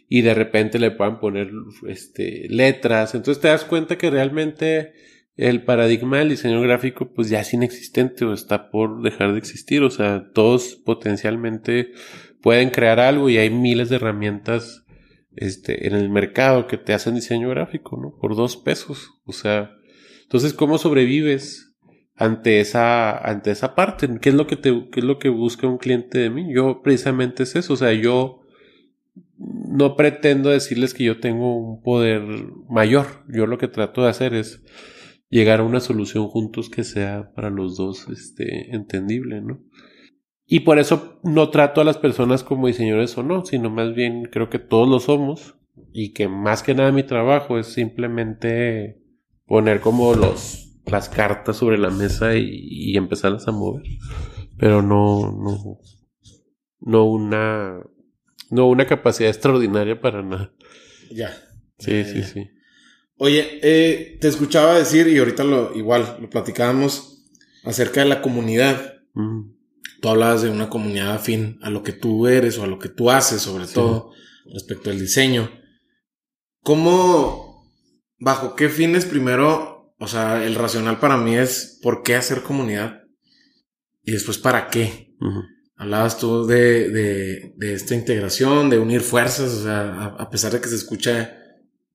y 0.09 0.23
de 0.23 0.35
repente 0.35 0.79
le 0.79 0.91
puedan 0.91 1.21
poner 1.21 1.51
este, 1.89 2.47
letras. 2.49 3.15
Entonces 3.15 3.41
te 3.41 3.49
das 3.49 3.65
cuenta 3.65 3.99
que 3.99 4.11
realmente 4.11 4.93
el 5.37 5.65
paradigma 5.65 6.19
del 6.19 6.29
diseño 6.29 6.61
gráfico 6.61 7.13
pues 7.15 7.31
ya 7.31 7.41
es 7.41 7.55
inexistente 7.55 8.25
o 8.25 8.33
está 8.33 8.71
por 8.71 9.03
dejar 9.03 9.33
de 9.33 9.39
existir. 9.39 9.83
O 9.83 9.91
sea, 9.91 10.31
todos 10.33 10.77
potencialmente 10.85 11.93
pueden 12.43 12.71
crear 12.71 13.01
algo 13.01 13.31
y 13.31 13.39
hay 13.39 13.51
miles 13.51 13.89
de 13.89 13.97
herramientas 13.97 14.85
este, 15.37 15.87
en 15.87 15.95
el 15.95 16.11
mercado 16.11 16.67
que 16.67 16.77
te 16.77 16.93
hacen 16.93 17.15
diseño 17.15 17.49
gráfico, 17.49 17.97
¿no? 17.97 18.15
Por 18.21 18.37
dos 18.37 18.57
pesos. 18.57 19.11
O 19.25 19.33
sea, 19.33 19.71
entonces, 20.23 20.53
¿cómo 20.53 20.79
sobrevives 20.79 21.75
ante 22.17 22.61
esa, 22.61 23.17
ante 23.17 23.51
esa 23.51 23.75
parte? 23.75 24.09
¿Qué 24.21 24.29
es 24.29 24.35
lo 24.35 24.47
que 24.47 24.57
te, 24.57 24.89
qué 24.91 25.01
es 25.01 25.05
lo 25.05 25.19
que 25.19 25.29
busca 25.29 25.67
un 25.67 25.79
cliente 25.79 26.19
de 26.19 26.31
mí? 26.31 26.53
Yo 26.55 26.83
precisamente 26.83 27.45
es 27.45 27.57
eso. 27.57 27.73
O 27.73 27.77
sea, 27.77 27.93
yo 27.93 28.42
no 29.73 29.97
pretendo 29.97 30.51
decirles 30.51 30.93
que 30.93 31.05
yo 31.05 31.19
tengo 31.19 31.57
un 31.57 31.83
poder 31.83 32.23
mayor. 32.69 33.07
Yo 33.29 33.47
lo 33.47 33.57
que 33.57 33.69
trato 33.69 34.03
de 34.03 34.11
hacer 34.11 34.35
es 34.35 34.63
llegar 35.31 35.61
a 35.61 35.65
una 35.65 35.81
solución 35.81 36.29
juntos 36.29 36.69
que 36.69 36.85
sea 36.85 37.33
para 37.35 37.49
los 37.49 37.77
dos 37.79 38.07
este, 38.09 38.75
entendible, 38.75 39.41
¿no? 39.41 39.63
Y 40.45 40.61
por 40.61 40.79
eso 40.79 41.21
no 41.25 41.49
trato 41.49 41.81
a 41.81 41.85
las 41.85 41.97
personas 41.97 42.45
como 42.45 42.67
diseñadores 42.67 43.17
o 43.17 43.23
no, 43.23 43.47
sino 43.47 43.71
más 43.71 43.95
bien 43.95 44.25
creo 44.25 44.51
que 44.51 44.59
todos 44.59 44.87
lo 44.87 45.01
somos 45.01 45.57
y 45.91 46.13
que 46.13 46.29
más 46.29 46.63
que 46.63 46.75
nada 46.75 46.93
mi 46.93 47.05
trabajo 47.05 47.59
es 47.59 47.69
simplemente 47.69 49.01
poner 49.47 49.81
como 49.81 50.15
los 50.15 50.69
las 50.85 51.09
cartas 51.09 51.57
sobre 51.57 51.79
la 51.79 51.91
mesa 51.91 52.35
y, 52.35 52.49
y 52.51 52.97
empezarlas 52.99 53.49
a 53.49 53.53
mover, 53.53 53.85
pero 54.59 54.83
no 54.83 55.33
no 55.33 55.79
no 56.81 57.05
una 57.05 57.81
no, 58.53 58.69
una 58.69 58.87
capacidad 58.87 59.31
extraordinaria 59.31 59.99
para 59.99 60.23
nada. 60.23 60.53
Ya. 61.11 61.35
Sí, 61.79 62.05
sí, 62.05 62.23
sí. 62.23 62.51
Oye, 63.17 63.59
eh, 63.63 64.19
te 64.21 64.29
escuchaba 64.29 64.75
decir, 64.75 65.09
y 65.09 65.19
ahorita 65.19 65.43
lo 65.43 65.75
igual 65.75 66.19
lo 66.21 66.29
platicábamos 66.29 67.25
acerca 67.65 68.03
de 68.03 68.11
la 68.11 68.21
comunidad. 68.21 69.01
Tú 70.03 70.09
hablabas 70.09 70.43
de 70.43 70.51
una 70.51 70.69
comunidad 70.69 71.15
afín 71.15 71.59
a 71.63 71.71
lo 71.71 71.83
que 71.83 71.93
tú 71.93 72.27
eres 72.27 72.59
o 72.59 72.65
a 72.65 72.67
lo 72.67 72.79
que 72.79 72.91
tú 72.91 73.11
haces, 73.11 73.41
sobre 73.41 73.67
todo 73.67 74.13
respecto 74.53 74.91
al 74.91 75.01
diseño. 75.01 75.51
¿Cómo, 76.63 77.73
bajo 78.19 78.55
qué 78.55 78.69
fines 78.69 79.07
primero, 79.07 79.95
o 79.99 80.09
sea, 80.09 80.45
el 80.45 80.57
racional 80.57 80.99
para 80.99 81.17
mí 81.17 81.37
es 81.37 81.79
por 81.83 82.03
qué 82.03 82.17
hacer 82.17 82.43
comunidad 82.43 83.05
y 84.03 84.13
después 84.13 84.37
para 84.37 84.69
qué? 84.69 85.15
Hablabas 85.83 86.17
tú 86.17 86.47
de, 86.47 86.91
de, 86.91 87.55
de, 87.57 87.75
esta 87.75 87.97
integración, 87.97 88.71
de 88.71 88.79
unir 88.79 89.01
fuerzas, 89.01 89.51
o 89.53 89.63
sea, 89.65 90.15
a, 90.17 90.31
pesar 90.31 90.53
de 90.53 90.61
que 90.61 90.69
se 90.69 90.77
escucha 90.77 91.37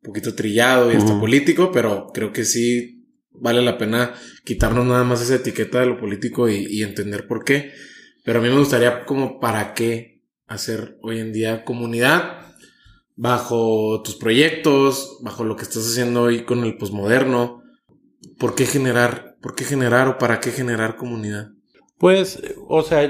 un 0.01 0.07
poquito 0.09 0.35
trillado 0.35 0.91
y 0.91 0.97
hasta 0.97 1.17
político, 1.17 1.71
pero 1.71 2.11
creo 2.13 2.33
que 2.33 2.43
sí 2.43 3.07
vale 3.31 3.61
la 3.61 3.77
pena 3.77 4.13
quitarnos 4.43 4.85
nada 4.85 5.05
más 5.05 5.21
esa 5.21 5.35
etiqueta 5.35 5.79
de 5.79 5.85
lo 5.85 5.97
político 6.01 6.49
y, 6.49 6.65
y 6.69 6.83
entender 6.83 7.27
por 7.27 7.45
qué. 7.45 7.71
Pero 8.25 8.39
a 8.39 8.41
mí 8.41 8.49
me 8.49 8.59
gustaría 8.59 9.05
como 9.05 9.39
para 9.39 9.73
qué 9.73 10.21
hacer 10.47 10.97
hoy 11.01 11.19
en 11.19 11.31
día 11.31 11.63
comunidad 11.63 12.55
bajo 13.15 14.01
tus 14.03 14.17
proyectos, 14.17 15.19
bajo 15.21 15.45
lo 15.45 15.55
que 15.55 15.63
estás 15.63 15.87
haciendo 15.87 16.23
hoy 16.23 16.43
con 16.43 16.65
el 16.65 16.75
posmoderno. 16.75 17.63
¿Por 18.37 18.53
qué 18.53 18.65
generar, 18.65 19.37
por 19.41 19.55
qué 19.55 19.63
generar 19.63 20.09
o 20.09 20.17
para 20.17 20.41
qué 20.41 20.51
generar 20.51 20.97
comunidad? 20.97 21.51
Pues, 21.97 22.41
o 22.67 22.83
sea, 22.83 23.09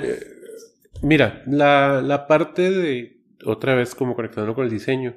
Mira, 1.01 1.43
la, 1.45 2.01
la 2.01 2.27
parte 2.27 2.71
de, 2.71 3.21
otra 3.45 3.75
vez 3.75 3.95
como 3.95 4.15
conectando 4.15 4.55
con 4.55 4.65
el 4.65 4.71
diseño, 4.71 5.15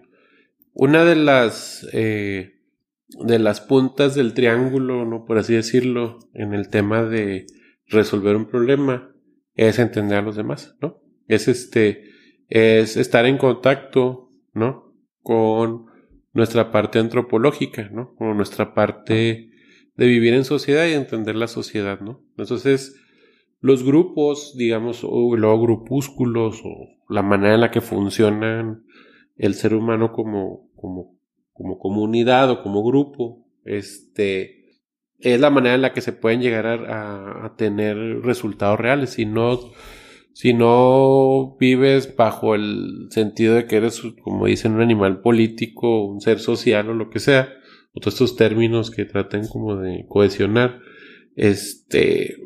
una 0.72 1.04
de 1.04 1.16
las, 1.16 1.86
eh, 1.92 2.60
de 3.08 3.38
las 3.38 3.60
puntas 3.60 4.14
del 4.14 4.34
triángulo, 4.34 5.04
¿no? 5.04 5.24
Por 5.24 5.38
así 5.38 5.54
decirlo, 5.54 6.18
en 6.34 6.54
el 6.54 6.68
tema 6.68 7.02
de 7.02 7.46
resolver 7.86 8.36
un 8.36 8.46
problema, 8.46 9.12
es 9.54 9.78
entender 9.78 10.18
a 10.18 10.22
los 10.22 10.36
demás, 10.36 10.76
¿no? 10.80 11.02
Es 11.26 11.48
este, 11.48 12.10
es 12.48 12.96
estar 12.96 13.26
en 13.26 13.36
contacto, 13.36 14.30
¿no? 14.52 14.94
Con 15.22 15.86
nuestra 16.32 16.70
parte 16.70 16.98
antropológica, 16.98 17.88
¿no? 17.92 18.14
Con 18.14 18.36
nuestra 18.36 18.74
parte 18.74 19.50
de 19.96 20.06
vivir 20.06 20.34
en 20.34 20.44
sociedad 20.44 20.86
y 20.86 20.92
entender 20.92 21.34
la 21.34 21.48
sociedad, 21.48 22.00
¿no? 22.00 22.24
Entonces, 22.38 22.96
los 23.60 23.84
grupos, 23.84 24.54
digamos, 24.56 25.04
o 25.04 25.36
luego 25.36 25.60
grupúsculos, 25.60 26.62
o 26.64 26.88
la 27.08 27.22
manera 27.22 27.54
en 27.54 27.60
la 27.60 27.70
que 27.70 27.80
funcionan 27.80 28.84
el 29.36 29.54
ser 29.54 29.74
humano 29.74 30.12
como, 30.12 30.70
como, 30.76 31.18
como 31.52 31.78
comunidad 31.78 32.50
o 32.50 32.62
como 32.62 32.82
grupo, 32.82 33.46
este, 33.64 34.60
es 35.18 35.40
la 35.40 35.50
manera 35.50 35.74
en 35.74 35.82
la 35.82 35.92
que 35.92 36.00
se 36.00 36.12
pueden 36.12 36.40
llegar 36.40 36.66
a, 36.66 37.54
tener 37.56 37.96
resultados 38.22 38.80
reales. 38.80 39.10
Si 39.10 39.26
no, 39.26 39.60
si 40.32 40.54
no 40.54 41.56
vives 41.58 42.16
bajo 42.16 42.54
el 42.54 43.08
sentido 43.10 43.54
de 43.54 43.66
que 43.66 43.76
eres, 43.76 44.00
como 44.22 44.46
dicen, 44.46 44.72
un 44.72 44.80
animal 44.80 45.20
político, 45.20 46.06
un 46.06 46.22
ser 46.22 46.38
social 46.38 46.88
o 46.88 46.94
lo 46.94 47.10
que 47.10 47.18
sea, 47.18 47.52
o 47.92 48.00
todos 48.00 48.14
estos 48.14 48.36
términos 48.36 48.90
que 48.90 49.04
tratan 49.04 49.46
como 49.48 49.76
de 49.76 50.06
cohesionar, 50.08 50.80
este, 51.36 52.36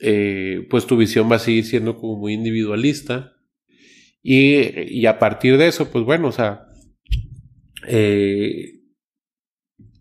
eh, 0.00 0.66
pues 0.68 0.86
tu 0.86 0.96
visión 0.96 1.30
va 1.30 1.36
a 1.36 1.40
seguir 1.40 1.64
siendo 1.64 1.96
como 1.96 2.16
muy 2.16 2.34
individualista. 2.34 3.32
Y, 4.22 5.06
a 5.06 5.18
partir 5.18 5.56
de 5.56 5.68
eso, 5.68 5.90
pues 5.92 6.04
bueno, 6.04 6.28
o 6.28 6.32
sea, 6.32 6.66
eh, 7.86 8.80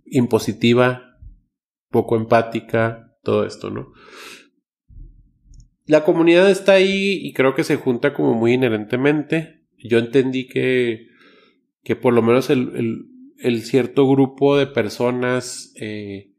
impositiva, 0.05 1.19
poco 1.91 2.15
empática, 2.15 3.15
todo 3.23 3.45
esto, 3.45 3.69
¿no? 3.69 3.93
La 5.85 6.03
comunidad 6.03 6.49
está 6.49 6.73
ahí 6.73 7.19
y 7.21 7.33
creo 7.33 7.53
que 7.53 7.63
se 7.63 7.75
junta 7.75 8.13
como 8.13 8.33
muy 8.33 8.53
inherentemente. 8.53 9.67
Yo 9.77 9.99
entendí 9.99 10.47
que, 10.47 11.09
que 11.83 11.95
por 11.95 12.13
lo 12.13 12.23
menos 12.23 12.49
el, 12.49 13.05
el, 13.37 13.61
cierto 13.61 14.09
grupo 14.09 14.57
de 14.57 14.65
personas 14.65 15.73
eh, 15.79 16.33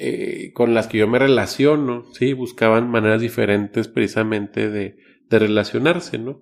eh, 0.00 0.52
con 0.54 0.74
las 0.74 0.86
que 0.86 0.98
yo 0.98 1.08
me 1.08 1.18
relaciono, 1.18 2.04
¿sí? 2.12 2.32
Buscaban 2.32 2.88
maneras 2.88 3.20
diferentes 3.20 3.88
precisamente 3.88 4.70
de, 4.70 4.96
de 5.28 5.38
relacionarse, 5.40 6.18
¿no? 6.18 6.40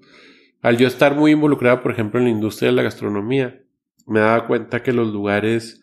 Al 0.61 0.77
yo 0.77 0.87
estar 0.87 1.15
muy 1.15 1.33
involucrado, 1.33 1.83
por 1.83 1.93
ejemplo, 1.93 2.21
en 2.21 2.27
la 2.27 2.33
industria 2.33 2.69
de 2.69 2.77
la 2.77 2.83
gastronomía, 2.83 3.63
me 4.07 4.21
daba 4.21 4.47
cuenta 4.47 4.83
que 4.83 4.93
los 4.93 5.11
lugares 5.11 5.81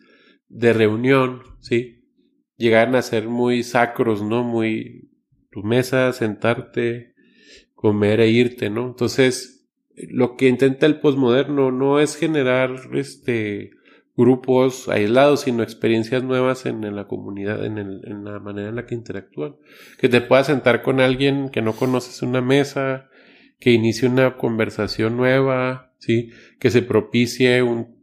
de 0.48 0.72
reunión, 0.72 1.42
¿sí? 1.58 2.04
Llegaban 2.56 2.94
a 2.94 3.02
ser 3.02 3.26
muy 3.26 3.64
sacros, 3.64 4.22
¿no? 4.22 4.44
Muy 4.44 5.10
tu 5.50 5.64
mesa, 5.64 6.12
sentarte, 6.12 7.14
comer 7.74 8.20
e 8.20 8.28
irte, 8.28 8.70
¿no? 8.70 8.86
Entonces, 8.86 9.66
lo 9.96 10.36
que 10.36 10.46
intenta 10.46 10.86
el 10.86 11.00
posmoderno 11.00 11.72
no 11.72 11.98
es 11.98 12.14
generar 12.14 12.76
este 12.92 13.72
grupos 14.16 14.88
aislados, 14.88 15.40
sino 15.40 15.62
experiencias 15.62 16.22
nuevas 16.22 16.66
en, 16.66 16.94
la 16.94 17.06
comunidad, 17.06 17.64
en, 17.64 17.78
el, 17.78 18.00
en, 18.04 18.24
la 18.24 18.38
manera 18.38 18.68
en 18.68 18.76
la 18.76 18.86
que 18.86 18.94
interactúan. 18.94 19.56
Que 19.98 20.08
te 20.08 20.20
puedas 20.20 20.46
sentar 20.46 20.82
con 20.82 21.00
alguien 21.00 21.48
que 21.48 21.62
no 21.62 21.74
conoces 21.74 22.22
una 22.22 22.40
mesa, 22.40 23.08
que 23.58 23.72
inicie 23.72 24.08
una 24.08 24.36
conversación 24.36 25.16
nueva, 25.16 25.92
¿sí? 25.98 26.30
Que 26.58 26.70
se 26.70 26.82
propicie 26.82 27.62
un, 27.62 27.94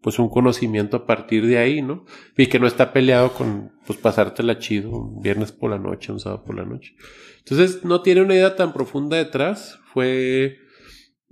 pues 0.00 0.18
un 0.18 0.28
conocimiento 0.28 0.96
a 0.96 1.06
partir 1.06 1.46
de 1.46 1.58
ahí, 1.58 1.80
¿no? 1.80 2.04
Y 2.36 2.46
que 2.46 2.58
no 2.58 2.66
está 2.66 2.92
peleado 2.92 3.32
con, 3.34 3.72
pues 3.86 3.98
pasártela 3.98 4.58
chido 4.58 4.90
un 4.90 5.22
viernes 5.22 5.52
por 5.52 5.70
la 5.70 5.78
noche, 5.78 6.12
un 6.12 6.20
sábado 6.20 6.44
por 6.44 6.56
la 6.56 6.64
noche. 6.64 6.94
Entonces, 7.38 7.84
no 7.84 8.02
tiene 8.02 8.22
una 8.22 8.34
idea 8.34 8.56
tan 8.56 8.72
profunda 8.72 9.16
detrás. 9.16 9.78
Fue 9.92 10.58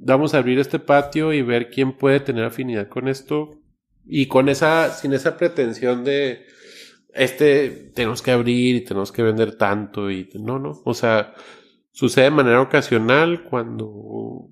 vamos 0.02 0.35
a 0.35 0.39
abrir 0.39 0.59
este 0.59 0.78
patio 0.78 1.32
y 1.32 1.43
ver 1.43 1.70
quién 1.70 1.93
puede 1.93 2.20
tener 2.20 2.44
afinidad 2.44 2.89
con 2.89 3.09
esto. 3.09 3.60
Y 4.06 4.27
con 4.27 4.48
esa, 4.48 4.90
sin 4.90 5.12
esa 5.12 5.36
pretensión 5.36 6.05
de, 6.05 6.47
este, 7.14 7.90
tenemos 7.94 8.22
que 8.22 8.31
abrir 8.31 8.77
y 8.77 8.85
tenemos 8.85 9.12
que 9.12 9.22
vender 9.22 9.56
tanto 9.56 10.10
y 10.10 10.28
no, 10.35 10.59
no, 10.59 10.81
o 10.85 10.94
sea, 10.94 11.35
sucede 11.93 12.24
de 12.24 12.31
manera 12.31 12.60
ocasional 12.60 13.44
cuando 13.44 14.48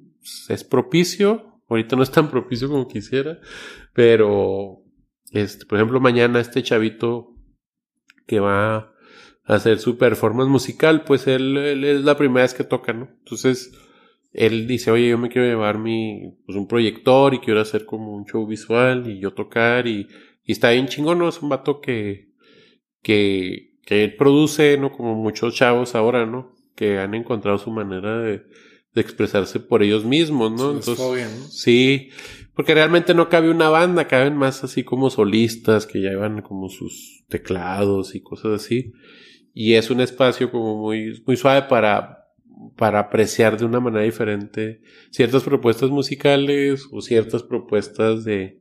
es 0.49 0.65
propicio, 0.65 1.61
ahorita 1.69 1.97
no 1.97 2.03
es 2.03 2.11
tan 2.11 2.31
propicio 2.31 2.69
como 2.69 2.89
quisiera, 2.89 3.39
pero, 3.93 4.83
este, 5.33 5.67
por 5.67 5.79
ejemplo, 5.79 6.01
mañana 6.01 6.41
este 6.41 6.63
chavito 6.63 7.35
que 8.27 8.41
va 8.41 8.77
a 8.77 8.93
hacer 9.45 9.79
su 9.79 9.97
performance 9.97 10.51
musical, 10.51 11.05
pues 11.05 11.27
él, 11.27 11.57
él 11.57 11.85
es 11.85 12.03
la 12.03 12.17
primera 12.17 12.43
vez 12.43 12.55
que 12.55 12.65
toca, 12.65 12.93
¿no? 12.93 13.09
Entonces, 13.21 13.73
él 14.39 14.69
dice, 14.69 14.93
oye, 14.93 15.09
yo 15.09 15.19
me 15.19 15.31
quiero 15.31 15.49
llevar 15.49 15.79
mi, 15.79 16.33
pues 16.47 16.57
un 16.57 16.69
proyector 16.69 17.35
y 17.35 17.41
quiero 17.41 17.61
hacer 17.61 17.85
como 17.85 18.15
un 18.15 18.25
show 18.25 18.47
visual 18.47 19.11
y 19.11 19.19
yo 19.19 19.33
tocar 19.33 19.89
y, 19.89 20.07
y 20.45 20.53
está 20.53 20.71
bien 20.71 20.87
chingón, 20.87 21.19
¿no? 21.19 21.29
Es 21.29 21.43
un 21.43 21.49
vato 21.49 21.81
que, 21.81 22.29
que, 23.03 23.75
que 23.85 24.05
él 24.05 24.15
produce, 24.15 24.79
¿no? 24.79 24.93
Como 24.93 25.17
muchos 25.17 25.57
chavos 25.57 25.97
ahora, 25.97 26.25
¿no? 26.25 26.55
Que 26.77 26.99
han 26.99 27.15
encontrado 27.15 27.59
su 27.59 27.73
manera 27.73 28.21
de, 28.21 28.45
de 28.95 29.01
expresarse 29.01 29.59
por 29.59 29.83
ellos 29.83 30.05
mismos, 30.05 30.53
¿no? 30.53 30.71
Entonces, 30.71 31.01
¿no? 31.01 31.49
sí, 31.49 32.11
porque 32.55 32.75
realmente 32.75 33.15
no 33.15 33.29
cabe 33.29 33.51
una 33.51 33.71
banda, 33.71 34.07
caben 34.07 34.37
más 34.37 34.63
así 34.63 34.85
como 34.85 35.11
solistas 35.11 35.85
que 35.85 35.99
llevan 35.99 36.43
como 36.43 36.69
sus 36.69 37.25
teclados 37.29 38.15
y 38.15 38.21
cosas 38.21 38.63
así. 38.63 38.93
Y 39.53 39.75
es 39.75 39.91
un 39.91 40.01
espacio 40.01 40.53
como 40.53 40.77
muy, 40.77 41.21
muy 41.27 41.37
suave 41.37 41.63
para, 41.63 42.28
para 42.77 42.99
apreciar 42.99 43.59
de 43.59 43.65
una 43.65 43.81
manera 43.81 44.05
diferente 44.05 44.81
ciertas 45.11 45.43
propuestas 45.43 45.91
musicales 45.91 46.87
o 46.91 47.01
ciertas 47.01 47.43
propuestas 47.43 48.25
de, 48.25 48.61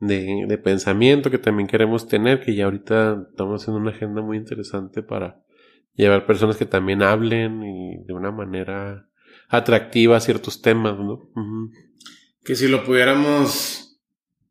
de, 0.00 0.58
pensamiento 0.58 1.30
que 1.30 1.38
también 1.38 1.68
queremos 1.68 2.08
tener, 2.08 2.40
que 2.40 2.54
ya 2.54 2.64
ahorita 2.64 3.26
estamos 3.30 3.62
haciendo 3.62 3.80
una 3.80 3.90
agenda 3.90 4.22
muy 4.22 4.36
interesante 4.36 5.02
para 5.02 5.42
llevar 5.94 6.26
personas 6.26 6.56
que 6.56 6.66
también 6.66 7.02
hablen 7.02 7.62
y 7.62 8.04
de 8.04 8.12
una 8.12 8.30
manera 8.30 9.08
atractiva 9.48 10.20
ciertos 10.20 10.60
temas, 10.60 10.98
¿no? 10.98 11.30
Que 12.44 12.54
si 12.54 12.68
lo 12.68 12.84
pudiéramos 12.84 14.00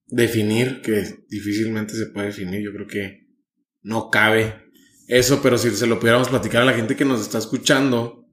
definir, 0.08 0.82
que 0.82 1.04
difícilmente 1.30 1.94
se 1.94 2.08
puede 2.08 2.28
definir, 2.28 2.62
yo 2.62 2.72
creo 2.72 2.88
que 2.88 3.28
no 3.82 4.10
cabe 4.10 4.66
eso, 5.08 5.42
pero 5.44 5.58
si 5.58 5.70
se 5.72 5.88
lo 5.88 6.00
pudiéramos 6.00 6.30
platicar 6.30 6.64
a 6.64 6.66
la 6.66 6.74
gente 6.74 6.96
que 6.96 7.06
nos 7.06 7.22
está 7.22 7.38
escuchando, 7.38 8.25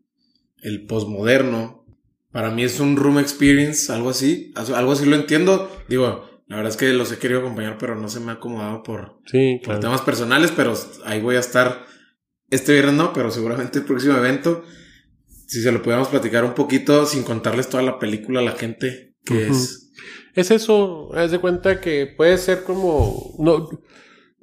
el 0.62 0.86
posmoderno. 0.86 1.84
Para 2.30 2.50
mí 2.50 2.62
es 2.62 2.80
un 2.80 2.96
room 2.96 3.18
experience, 3.18 3.92
algo 3.92 4.10
así. 4.10 4.52
Algo 4.54 4.92
así 4.92 5.04
lo 5.04 5.16
entiendo. 5.16 5.70
Digo, 5.88 6.24
la 6.46 6.56
verdad 6.56 6.70
es 6.70 6.78
que 6.78 6.92
los 6.92 7.12
he 7.12 7.18
querido 7.18 7.40
acompañar, 7.40 7.76
pero 7.78 7.94
no 7.94 8.08
se 8.08 8.20
me 8.20 8.30
ha 8.30 8.34
acomodado 8.34 8.82
por, 8.82 9.18
temas 9.30 10.00
personales. 10.00 10.52
Pero 10.54 10.74
ahí 11.04 11.20
voy 11.20 11.36
a 11.36 11.40
estar 11.40 11.84
este 12.50 12.72
viernes, 12.72 12.94
no, 12.94 13.12
pero 13.12 13.30
seguramente 13.30 13.80
el 13.80 13.84
próximo 13.84 14.16
evento. 14.16 14.64
Si 15.46 15.60
se 15.60 15.70
lo 15.70 15.82
pudiéramos 15.82 16.08
platicar 16.08 16.44
un 16.44 16.54
poquito 16.54 17.04
sin 17.04 17.24
contarles 17.24 17.68
toda 17.68 17.82
la 17.82 17.98
película 17.98 18.40
a 18.40 18.44
la 18.44 18.52
gente 18.52 19.14
que 19.24 19.48
es. 19.48 19.92
Es 20.34 20.50
eso, 20.50 21.14
haz 21.14 21.30
de 21.30 21.38
cuenta 21.38 21.80
que 21.80 22.06
puede 22.06 22.38
ser 22.38 22.64
como. 22.64 23.34
No, 23.38 23.68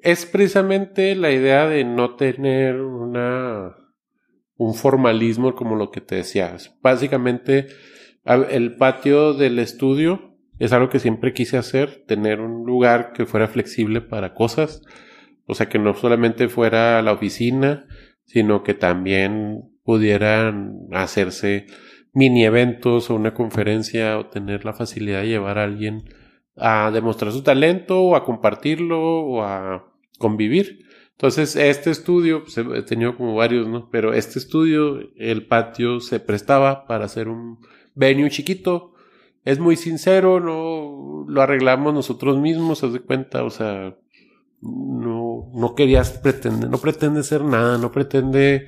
es 0.02 0.26
precisamente 0.28 1.16
la 1.16 1.32
idea 1.32 1.68
de 1.68 1.84
no 1.84 2.16
tener 2.16 2.80
una 2.82 3.76
un 4.60 4.76
formalismo 4.76 5.56
como 5.56 5.78
lo 5.78 5.90
que 5.90 6.02
te 6.02 6.16
decías. 6.16 6.76
Básicamente, 6.82 7.68
el 8.26 8.76
patio 8.76 9.34
del 9.34 9.58
estudio 9.58 10.36
es 10.60 10.74
algo 10.74 10.90
que 10.90 11.00
siempre 11.00 11.32
quise 11.32 11.58
hacer, 11.58 12.04
tener 12.06 12.42
un 12.42 12.66
lugar 12.66 13.14
que 13.14 13.26
fuera 13.26 13.48
flexible 13.48 14.02
para 14.02 14.34
cosas, 14.34 14.82
o 15.46 15.56
sea, 15.56 15.70
que 15.70 15.80
no 15.80 15.96
solamente 15.96 16.50
fuera 16.50 17.02
la 17.02 17.14
oficina, 17.14 17.86
sino 18.26 18.62
que 18.62 18.74
también 18.74 19.64
pudieran 19.84 20.88
hacerse 20.92 21.68
mini 22.14 22.44
eventos 22.44 23.10
o 23.10 23.16
una 23.16 23.34
conferencia 23.34 24.20
o 24.20 24.26
tener 24.26 24.66
la 24.66 24.74
facilidad 24.74 25.22
de 25.22 25.30
llevar 25.30 25.58
a 25.58 25.64
alguien 25.64 26.04
a 26.58 26.92
demostrar 26.92 27.32
su 27.32 27.44
talento 27.44 28.02
o 28.02 28.18
a 28.18 28.26
compartirlo 28.26 29.22
o 29.22 29.42
a 29.42 29.94
convivir. 30.18 30.86
Entonces, 31.20 31.58
este 31.58 31.92
estudio, 31.92 32.44
pues, 32.44 32.58
he 32.58 32.82
tenido 32.84 33.18
como 33.18 33.36
varios, 33.36 33.68
¿no? 33.68 33.90
Pero 33.92 34.14
este 34.14 34.40
estudio, 34.40 35.02
el 35.18 35.46
patio 35.48 36.00
se 36.00 36.22
prestaba 36.22 36.88
para 36.88 37.04
hacer 37.04 37.28
un 37.28 37.60
venue 37.94 38.30
chiquito. 38.30 38.94
Es 39.44 39.60
muy 39.60 39.76
sincero, 39.76 40.40
no 40.40 41.26
lo 41.28 41.42
arreglamos 41.42 41.94
nosotros 41.94 42.38
mismos, 42.38 42.86
haz 42.86 42.94
de 42.94 43.02
cuenta, 43.02 43.44
o 43.44 43.50
sea, 43.50 43.98
no, 44.62 45.52
no 45.54 45.76
querías 45.76 46.12
pretender, 46.12 46.70
no 46.70 46.78
pretende 46.78 47.22
ser 47.24 47.44
nada, 47.44 47.78
no 47.78 47.92
pretende 47.92 48.68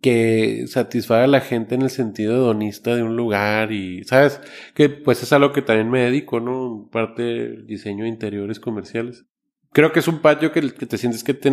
que 0.00 0.64
satisfaga 0.66 1.24
a 1.24 1.26
la 1.26 1.40
gente 1.40 1.74
en 1.74 1.82
el 1.82 1.90
sentido 1.90 2.36
hedonista 2.36 2.96
de 2.96 3.02
un 3.02 3.16
lugar 3.16 3.70
y, 3.70 4.02
¿sabes? 4.04 4.40
Que 4.74 4.88
pues 4.88 5.22
es 5.22 5.30
algo 5.34 5.52
que 5.52 5.60
también 5.60 5.90
me 5.90 6.00
dedico, 6.00 6.40
¿no? 6.40 6.88
Parte 6.90 7.22
del 7.22 7.66
diseño 7.66 8.04
de 8.04 8.10
interiores 8.10 8.60
comerciales 8.60 9.26
creo 9.76 9.92
que 9.92 9.98
es 9.98 10.08
un 10.08 10.20
patio 10.20 10.52
que, 10.52 10.62
te 10.62 10.96
sientes 10.96 11.22
que 11.22 11.34
te, 11.34 11.50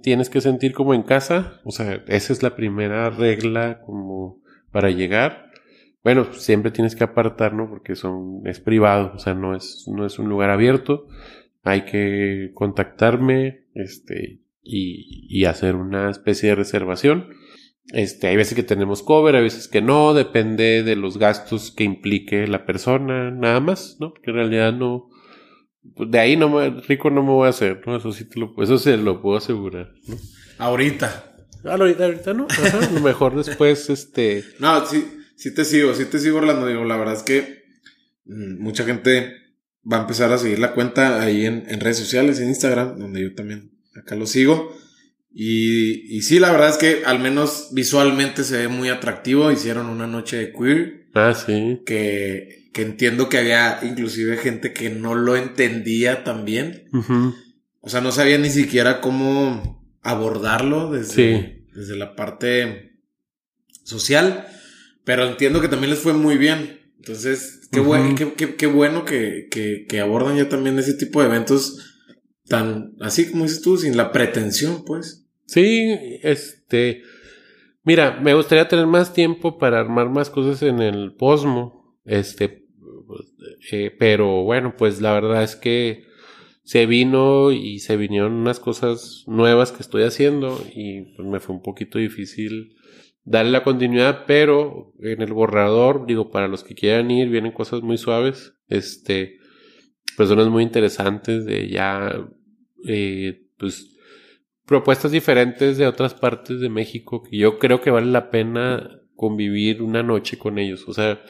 tienes 0.00 0.30
que 0.30 0.40
sentir 0.40 0.72
como 0.72 0.94
en 0.94 1.02
casa. 1.02 1.60
O 1.64 1.72
sea, 1.72 2.02
esa 2.06 2.32
es 2.32 2.42
la 2.42 2.56
primera 2.56 3.10
regla 3.10 3.82
como 3.84 4.40
para 4.72 4.88
llegar. 4.88 5.50
Bueno, 6.02 6.32
siempre 6.32 6.70
tienes 6.70 6.96
que 6.96 7.04
apartar, 7.04 7.52
¿no? 7.52 7.68
Porque 7.68 7.96
son, 7.96 8.40
es 8.46 8.60
privado, 8.60 9.12
o 9.14 9.18
sea, 9.18 9.34
no 9.34 9.54
es, 9.54 9.84
no 9.94 10.06
es 10.06 10.18
un 10.18 10.30
lugar 10.30 10.48
abierto. 10.48 11.06
Hay 11.62 11.82
que 11.82 12.50
contactarme, 12.54 13.66
este, 13.74 14.40
y, 14.62 15.26
y 15.28 15.44
hacer 15.44 15.76
una 15.76 16.10
especie 16.10 16.48
de 16.48 16.54
reservación. 16.54 17.28
Este, 17.92 18.28
hay 18.28 18.36
veces 18.36 18.54
que 18.54 18.62
tenemos 18.62 19.02
cover, 19.02 19.36
hay 19.36 19.42
veces 19.42 19.68
que 19.68 19.82
no, 19.82 20.14
depende 20.14 20.82
de 20.82 20.96
los 20.96 21.18
gastos 21.18 21.70
que 21.70 21.84
implique 21.84 22.46
la 22.46 22.64
persona, 22.64 23.30
nada 23.30 23.60
más, 23.60 23.98
¿no? 24.00 24.14
Porque 24.14 24.30
en 24.30 24.36
realidad 24.36 24.72
no, 24.72 25.09
de 25.82 26.18
ahí 26.18 26.36
no 26.36 26.48
me, 26.48 26.70
rico 26.82 27.10
no 27.10 27.22
me 27.22 27.30
voy 27.30 27.46
a 27.46 27.50
hacer, 27.50 27.82
¿no? 27.86 27.96
Eso 27.96 28.12
sí 28.12 28.24
te 28.24 28.38
lo, 28.38 28.54
eso 28.62 28.78
se 28.78 28.96
lo 28.96 29.22
puedo 29.22 29.38
asegurar, 29.38 29.92
¿no? 30.06 30.16
Ahorita. 30.58 31.36
Ah, 31.64 31.72
ahorita, 31.72 32.04
ahorita 32.04 32.34
no. 32.34 32.46
a 32.48 32.92
lo 32.92 33.00
mejor 33.00 33.36
después, 33.36 33.90
este. 33.90 34.44
No, 34.58 34.86
sí, 34.86 35.04
sí 35.36 35.54
te 35.54 35.64
sigo, 35.64 35.94
sí 35.94 36.04
te 36.06 36.18
sigo 36.18 36.38
hablando. 36.38 36.66
Digo, 36.66 36.84
la 36.84 36.96
verdad 36.96 37.14
es 37.14 37.22
que 37.22 37.64
mm, 38.24 38.62
mucha 38.62 38.84
gente 38.84 39.34
va 39.90 39.98
a 39.98 40.00
empezar 40.02 40.32
a 40.32 40.38
seguir 40.38 40.58
la 40.58 40.72
cuenta 40.72 41.22
ahí 41.22 41.46
en, 41.46 41.64
en 41.68 41.80
redes 41.80 41.98
sociales, 41.98 42.38
en 42.40 42.48
Instagram, 42.48 42.98
donde 42.98 43.22
yo 43.22 43.34
también 43.34 43.72
acá 43.94 44.16
lo 44.16 44.26
sigo. 44.26 44.76
Y, 45.32 46.16
y 46.16 46.22
sí, 46.22 46.38
la 46.40 46.50
verdad 46.50 46.70
es 46.70 46.76
que 46.76 47.04
al 47.04 47.20
menos 47.20 47.68
visualmente 47.72 48.44
se 48.44 48.58
ve 48.58 48.68
muy 48.68 48.88
atractivo. 48.88 49.50
Hicieron 49.50 49.86
una 49.86 50.06
noche 50.06 50.36
de 50.36 50.52
queer. 50.52 50.99
Ah, 51.14 51.34
sí. 51.34 51.80
Que 51.84 52.60
que 52.72 52.82
entiendo 52.82 53.28
que 53.28 53.38
había 53.38 53.80
inclusive 53.82 54.36
gente 54.36 54.72
que 54.72 54.90
no 54.90 55.14
lo 55.14 55.36
entendía 55.36 56.22
también. 56.24 56.88
O 57.80 57.88
sea, 57.88 58.00
no 58.00 58.12
sabía 58.12 58.38
ni 58.38 58.50
siquiera 58.50 59.00
cómo 59.00 59.98
abordarlo 60.02 60.90
desde, 60.90 61.64
desde 61.74 61.96
la 61.96 62.14
parte 62.14 63.00
social, 63.82 64.46
pero 65.04 65.26
entiendo 65.26 65.60
que 65.60 65.68
también 65.68 65.90
les 65.90 65.98
fue 65.98 66.12
muy 66.12 66.36
bien. 66.36 66.80
Entonces, 66.98 67.68
qué, 67.72 68.34
qué, 68.36 68.56
qué, 68.56 68.66
bueno 68.66 69.04
que, 69.04 69.48
que, 69.50 69.86
que, 69.88 70.00
abordan 70.00 70.36
ya 70.36 70.48
también 70.48 70.78
ese 70.78 70.94
tipo 70.94 71.20
de 71.20 71.28
eventos 71.28 71.96
tan, 72.46 72.92
así 73.00 73.30
como 73.30 73.44
dices 73.44 73.62
tú, 73.62 73.78
sin 73.78 73.96
la 73.96 74.12
pretensión, 74.12 74.84
pues. 74.84 75.26
Sí, 75.46 75.96
este, 76.22 77.02
mira, 77.82 78.18
me 78.20 78.34
gustaría 78.34 78.68
tener 78.68 78.86
más 78.86 79.12
tiempo 79.12 79.58
para 79.58 79.80
armar 79.80 80.08
más 80.08 80.30
cosas 80.30 80.62
en 80.62 80.80
el 80.80 81.14
Posmo. 81.14 81.98
Este, 82.04 82.66
eh, 83.72 83.94
pero 83.98 84.42
bueno, 84.42 84.74
pues 84.76 85.00
la 85.00 85.12
verdad 85.12 85.42
es 85.42 85.56
que 85.56 86.04
se 86.62 86.86
vino 86.86 87.50
y 87.50 87.80
se 87.80 87.96
vinieron 87.96 88.32
unas 88.32 88.60
cosas 88.60 89.24
nuevas 89.26 89.72
que 89.72 89.82
estoy 89.82 90.04
haciendo 90.04 90.60
y 90.74 91.02
pues 91.16 91.26
me 91.26 91.40
fue 91.40 91.56
un 91.56 91.62
poquito 91.62 91.98
difícil 91.98 92.76
darle 93.24 93.50
la 93.52 93.62
continuidad, 93.62 94.24
pero 94.26 94.92
en 95.00 95.22
el 95.22 95.32
borrador, 95.32 96.06
digo, 96.06 96.30
para 96.30 96.48
los 96.48 96.64
que 96.64 96.74
quieran 96.74 97.10
ir, 97.10 97.28
vienen 97.28 97.52
cosas 97.52 97.82
muy 97.82 97.98
suaves, 97.98 98.54
este, 98.68 99.38
personas 100.16 100.48
muy 100.48 100.62
interesantes 100.62 101.44
de 101.44 101.68
ya, 101.68 102.26
eh, 102.86 103.42
pues, 103.58 103.96
propuestas 104.70 105.10
diferentes 105.10 105.78
de 105.78 105.88
otras 105.88 106.14
partes 106.14 106.60
de 106.60 106.68
México 106.68 107.24
que 107.24 107.36
yo 107.36 107.58
creo 107.58 107.80
que 107.80 107.90
vale 107.90 108.06
la 108.06 108.30
pena 108.30 109.00
convivir 109.16 109.82
una 109.82 110.04
noche 110.04 110.38
con 110.38 110.60
ellos, 110.60 110.84
o 110.86 110.94
sea, 110.94 111.20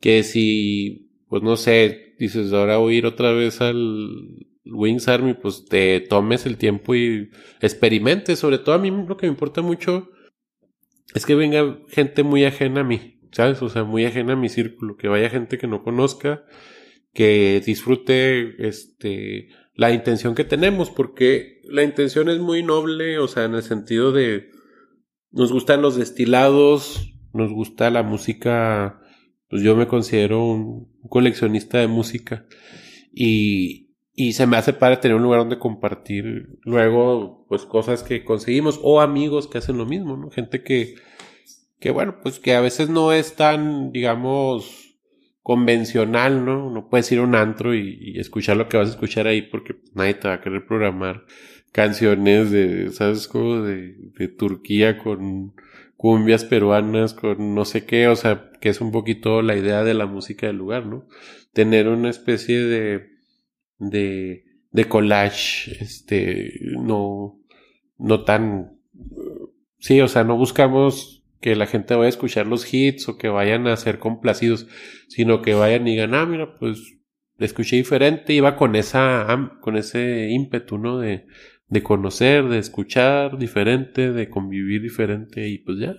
que 0.00 0.22
si, 0.22 1.12
pues 1.28 1.42
no 1.42 1.58
sé, 1.58 2.14
dices, 2.18 2.54
ahora 2.54 2.78
voy 2.78 2.94
a 2.94 2.98
ir 2.98 3.04
otra 3.04 3.32
vez 3.32 3.60
al 3.60 4.46
Wings 4.64 5.08
Army, 5.08 5.34
pues 5.34 5.66
te 5.66 6.00
tomes 6.00 6.46
el 6.46 6.56
tiempo 6.56 6.94
y 6.94 7.28
experimentes. 7.60 8.38
Sobre 8.38 8.56
todo 8.56 8.74
a 8.74 8.78
mí 8.78 8.90
lo 8.90 9.18
que 9.18 9.26
me 9.26 9.32
importa 9.32 9.60
mucho 9.60 10.08
es 11.14 11.26
que 11.26 11.34
venga 11.34 11.80
gente 11.88 12.22
muy 12.22 12.44
ajena 12.44 12.80
a 12.80 12.84
mí, 12.84 13.20
¿sabes? 13.30 13.60
O 13.60 13.68
sea, 13.68 13.84
muy 13.84 14.06
ajena 14.06 14.32
a 14.32 14.36
mi 14.36 14.48
círculo, 14.48 14.96
que 14.96 15.08
vaya 15.08 15.28
gente 15.28 15.58
que 15.58 15.66
no 15.66 15.82
conozca, 15.82 16.46
que 17.12 17.60
disfrute, 17.60 18.66
este, 18.66 19.48
la 19.74 19.92
intención 19.92 20.34
que 20.34 20.44
tenemos, 20.44 20.90
porque 20.90 21.60
la 21.64 21.82
intención 21.82 22.28
es 22.28 22.38
muy 22.38 22.62
noble, 22.62 23.18
o 23.18 23.28
sea, 23.28 23.44
en 23.44 23.54
el 23.54 23.62
sentido 23.62 24.12
de 24.12 24.50
nos 25.30 25.52
gustan 25.52 25.82
los 25.82 25.96
destilados, 25.96 27.14
nos 27.32 27.52
gusta 27.52 27.90
la 27.90 28.02
música, 28.02 29.00
pues 29.48 29.62
yo 29.62 29.76
me 29.76 29.86
considero 29.86 30.44
un 30.44 30.90
coleccionista 31.08 31.78
de 31.78 31.86
música 31.86 32.46
y, 33.12 33.90
y 34.14 34.32
se 34.32 34.46
me 34.46 34.56
hace 34.56 34.72
para 34.72 35.00
tener 35.00 35.16
un 35.16 35.22
lugar 35.22 35.40
donde 35.40 35.58
compartir 35.58 36.58
luego 36.62 37.46
pues 37.48 37.64
cosas 37.64 38.02
que 38.02 38.24
conseguimos 38.24 38.78
o 38.82 39.00
amigos 39.00 39.46
que 39.48 39.58
hacen 39.58 39.78
lo 39.78 39.86
mismo, 39.86 40.16
¿no? 40.16 40.30
Gente 40.30 40.62
que, 40.62 40.96
que 41.78 41.90
bueno, 41.90 42.16
pues 42.22 42.38
que 42.38 42.54
a 42.54 42.60
veces 42.60 42.90
no 42.90 43.12
es 43.12 43.36
tan, 43.36 43.92
digamos, 43.92 44.89
convencional, 45.42 46.44
¿no? 46.44 46.70
No 46.70 46.88
puedes 46.88 47.10
ir 47.12 47.18
a 47.18 47.22
un 47.22 47.34
antro 47.34 47.74
y, 47.74 48.18
escuchar 48.18 48.56
lo 48.56 48.68
que 48.68 48.76
vas 48.76 48.88
a 48.88 48.92
escuchar 48.92 49.26
ahí 49.26 49.42
porque 49.42 49.76
nadie 49.94 50.14
te 50.14 50.28
va 50.28 50.34
a 50.34 50.40
querer 50.40 50.66
programar 50.66 51.24
canciones 51.72 52.50
de, 52.50 52.90
¿sabes? 52.90 53.28
De 53.32 54.28
Turquía 54.28 54.98
con 54.98 55.54
cumbias 55.96 56.44
peruanas, 56.44 57.14
con 57.14 57.54
no 57.54 57.64
sé 57.64 57.84
qué, 57.84 58.08
o 58.08 58.16
sea, 58.16 58.50
que 58.60 58.70
es 58.70 58.80
un 58.80 58.90
poquito 58.90 59.42
la 59.42 59.56
idea 59.56 59.84
de 59.84 59.94
la 59.94 60.06
música 60.06 60.46
del 60.46 60.56
lugar, 60.56 60.86
¿no? 60.86 61.06
Tener 61.52 61.88
una 61.88 62.10
especie 62.10 62.58
de, 62.58 63.10
de, 63.78 64.44
de 64.70 64.84
collage, 64.86 65.76
este, 65.82 66.58
no, 66.62 67.38
no 67.98 68.24
tan, 68.24 68.78
sí, 69.78 70.00
o 70.00 70.08
sea, 70.08 70.24
no 70.24 70.36
buscamos 70.38 71.19
que 71.40 71.56
la 71.56 71.66
gente 71.66 71.94
vaya 71.94 72.06
a 72.06 72.10
escuchar 72.10 72.46
los 72.46 72.72
hits 72.72 73.08
o 73.08 73.16
que 73.16 73.28
vayan 73.28 73.66
a 73.66 73.76
ser 73.76 73.98
complacidos, 73.98 74.66
sino 75.08 75.42
que 75.42 75.54
vayan 75.54 75.86
y 75.88 75.92
digan, 75.92 76.14
ah, 76.14 76.26
mira, 76.26 76.58
pues 76.58 76.78
escuché 77.38 77.76
diferente, 77.76 78.34
iba 78.34 78.56
con 78.56 78.76
esa, 78.76 79.56
con 79.60 79.76
ese 79.76 80.28
ímpetu, 80.28 80.78
¿no? 80.78 80.98
De, 80.98 81.26
de 81.68 81.82
conocer, 81.82 82.48
de 82.48 82.58
escuchar 82.58 83.38
diferente, 83.38 84.12
de 84.12 84.28
convivir 84.28 84.82
diferente 84.82 85.48
y 85.48 85.58
pues 85.58 85.78
ya. 85.78 85.94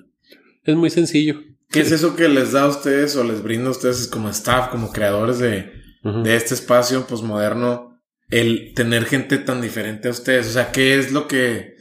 Es 0.63 0.75
muy 0.75 0.91
sencillo. 0.91 1.41
¿Qué 1.69 1.79
es 1.79 1.91
eso 1.91 2.15
que 2.15 2.27
les 2.27 2.51
da 2.51 2.63
a 2.63 2.67
ustedes 2.67 3.15
o 3.15 3.23
les 3.23 3.41
brinda 3.41 3.69
a 3.69 3.71
ustedes 3.71 4.07
como 4.07 4.29
staff, 4.29 4.69
como 4.69 4.91
creadores 4.91 5.39
de, 5.39 5.71
de 6.03 6.35
este 6.35 6.53
espacio 6.53 7.07
posmoderno, 7.07 8.01
el 8.29 8.73
tener 8.75 9.05
gente 9.05 9.37
tan 9.37 9.61
diferente 9.61 10.09
a 10.09 10.11
ustedes? 10.11 10.49
O 10.49 10.51
sea, 10.51 10.71
¿qué 10.71 10.99
es 10.99 11.11
lo 11.11 11.27
que 11.27 11.75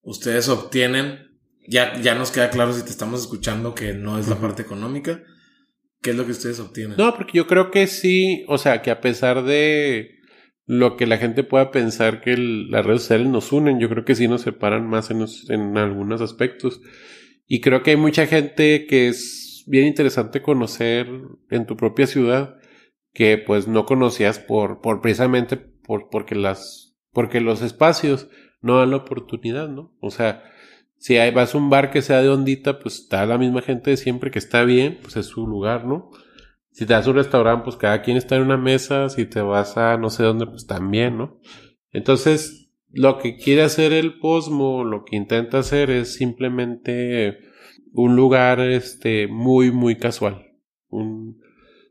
ustedes 0.00 0.48
obtienen 0.48 1.23
ya, 1.66 2.00
ya 2.00 2.14
nos 2.14 2.30
queda 2.30 2.50
claro 2.50 2.72
si 2.72 2.82
te 2.82 2.90
estamos 2.90 3.20
escuchando 3.20 3.74
que 3.74 3.92
no 3.94 4.18
es 4.18 4.28
la 4.28 4.36
parte 4.36 4.62
económica. 4.62 5.22
¿Qué 6.02 6.10
es 6.10 6.16
lo 6.16 6.26
que 6.26 6.32
ustedes 6.32 6.60
obtienen? 6.60 6.96
No, 6.98 7.14
porque 7.14 7.38
yo 7.38 7.46
creo 7.46 7.70
que 7.70 7.86
sí, 7.86 8.44
o 8.48 8.58
sea, 8.58 8.82
que 8.82 8.90
a 8.90 9.00
pesar 9.00 9.44
de 9.44 10.20
lo 10.66 10.96
que 10.96 11.06
la 11.06 11.18
gente 11.18 11.44
pueda 11.44 11.70
pensar 11.70 12.20
que 12.20 12.36
las 12.36 12.84
redes 12.84 13.02
sociales 13.02 13.28
nos 13.28 13.52
unen, 13.52 13.80
yo 13.80 13.88
creo 13.88 14.04
que 14.04 14.14
sí 14.14 14.28
nos 14.28 14.42
separan 14.42 14.88
más 14.88 15.10
en, 15.10 15.24
en 15.48 15.78
algunos 15.78 16.20
aspectos. 16.20 16.80
Y 17.46 17.60
creo 17.60 17.82
que 17.82 17.92
hay 17.92 17.96
mucha 17.96 18.26
gente 18.26 18.86
que 18.86 19.08
es 19.08 19.64
bien 19.66 19.86
interesante 19.86 20.42
conocer 20.42 21.08
en 21.50 21.66
tu 21.66 21.76
propia 21.76 22.06
ciudad 22.06 22.56
que 23.12 23.38
pues 23.38 23.68
no 23.68 23.86
conocías 23.86 24.38
por, 24.38 24.80
por 24.80 25.00
precisamente 25.00 25.56
por, 25.56 26.10
porque 26.10 26.34
las, 26.34 26.96
porque 27.12 27.40
los 27.40 27.62
espacios 27.62 28.28
no 28.60 28.78
dan 28.78 28.90
la 28.90 28.96
oportunidad, 28.98 29.68
¿no? 29.68 29.94
O 30.00 30.10
sea, 30.10 30.42
si 31.04 31.18
vas 31.32 31.54
a 31.54 31.58
un 31.58 31.68
bar 31.68 31.90
que 31.90 32.00
sea 32.00 32.22
de 32.22 32.30
ondita, 32.30 32.78
pues 32.78 33.00
está 33.00 33.26
la 33.26 33.36
misma 33.36 33.60
gente 33.60 33.90
de 33.90 33.98
siempre 33.98 34.30
que 34.30 34.38
está 34.38 34.64
bien, 34.64 34.96
pues 35.02 35.18
es 35.18 35.26
su 35.26 35.46
lugar, 35.46 35.84
¿no? 35.84 36.10
Si 36.70 36.86
te 36.86 36.94
vas 36.94 37.06
a 37.06 37.10
un 37.10 37.16
restaurante, 37.16 37.64
pues 37.64 37.76
cada 37.76 38.00
quien 38.00 38.16
está 38.16 38.36
en 38.36 38.42
una 38.44 38.56
mesa, 38.56 39.10
si 39.10 39.26
te 39.26 39.42
vas 39.42 39.76
a 39.76 39.98
no 39.98 40.08
sé 40.08 40.22
dónde, 40.22 40.46
pues 40.46 40.66
también, 40.66 41.18
¿no? 41.18 41.38
Entonces, 41.90 42.70
lo 42.90 43.18
que 43.18 43.36
quiere 43.36 43.60
hacer 43.60 43.92
el 43.92 44.18
Posmo, 44.18 44.82
lo 44.82 45.04
que 45.04 45.16
intenta 45.16 45.58
hacer 45.58 45.90
es 45.90 46.14
simplemente 46.14 47.36
un 47.92 48.16
lugar 48.16 48.60
este 48.60 49.26
muy 49.26 49.70
muy 49.72 49.96
casual, 49.96 50.54
un, 50.88 51.38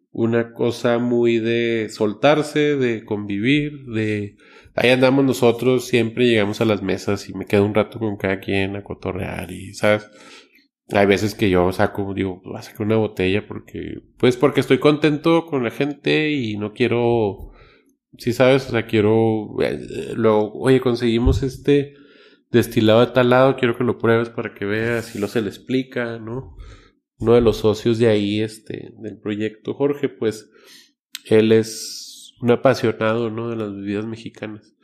una 0.09 0.53
cosa 0.53 0.97
muy 0.97 1.37
de 1.37 1.89
soltarse, 1.91 2.77
de 2.77 3.05
convivir, 3.05 3.85
de 3.85 4.37
ahí 4.75 4.89
andamos 4.89 5.23
nosotros, 5.25 5.85
siempre 5.87 6.25
llegamos 6.25 6.61
a 6.61 6.65
las 6.65 6.81
mesas 6.81 7.29
y 7.29 7.33
me 7.33 7.45
quedo 7.45 7.65
un 7.65 7.73
rato 7.73 7.99
con 7.99 8.17
cada 8.17 8.39
quien 8.39 8.75
a 8.75 8.83
cotorrear 8.83 9.51
y, 9.51 9.73
¿sabes? 9.73 10.09
Hay 10.89 11.05
veces 11.05 11.35
que 11.35 11.49
yo 11.49 11.71
saco, 11.71 12.13
digo, 12.13 12.41
voy 12.43 12.57
a 12.57 12.61
sacar 12.61 12.85
una 12.85 12.97
botella 12.97 13.47
porque, 13.47 14.01
pues 14.17 14.35
porque 14.35 14.59
estoy 14.59 14.79
contento 14.79 15.45
con 15.45 15.63
la 15.63 15.71
gente 15.71 16.31
y 16.31 16.57
no 16.57 16.73
quiero, 16.73 17.51
sí 18.17 18.33
sabes, 18.33 18.67
o 18.67 18.71
sea, 18.71 18.85
quiero, 18.85 19.55
eh, 19.61 20.13
luego, 20.15 20.51
oye, 20.55 20.81
conseguimos 20.81 21.41
este 21.43 21.93
destilado 22.51 23.05
de 23.05 23.11
tal 23.13 23.29
lado, 23.29 23.55
quiero 23.55 23.77
que 23.77 23.83
lo 23.83 23.97
pruebes 23.97 24.29
para 24.29 24.53
que 24.53 24.65
veas 24.65 25.15
y 25.15 25.19
lo 25.19 25.27
se 25.27 25.41
le 25.41 25.47
explica, 25.47 26.19
¿no? 26.19 26.55
Uno 27.17 27.35
de 27.35 27.41
los 27.41 27.57
socios 27.57 27.97
de 27.97 28.07
ahí, 28.07 28.41
este, 28.41 28.91
del 28.99 29.19
proyecto, 29.19 29.73
Jorge, 29.73 30.09
pues, 30.09 30.49
él 31.25 31.51
es 31.53 32.02
un 32.43 32.51
apasionado, 32.51 33.29
¿no? 33.31 33.49
De 33.49 33.55
las 33.55 33.73
bebidas 33.73 34.05
mexicanas. 34.05 34.75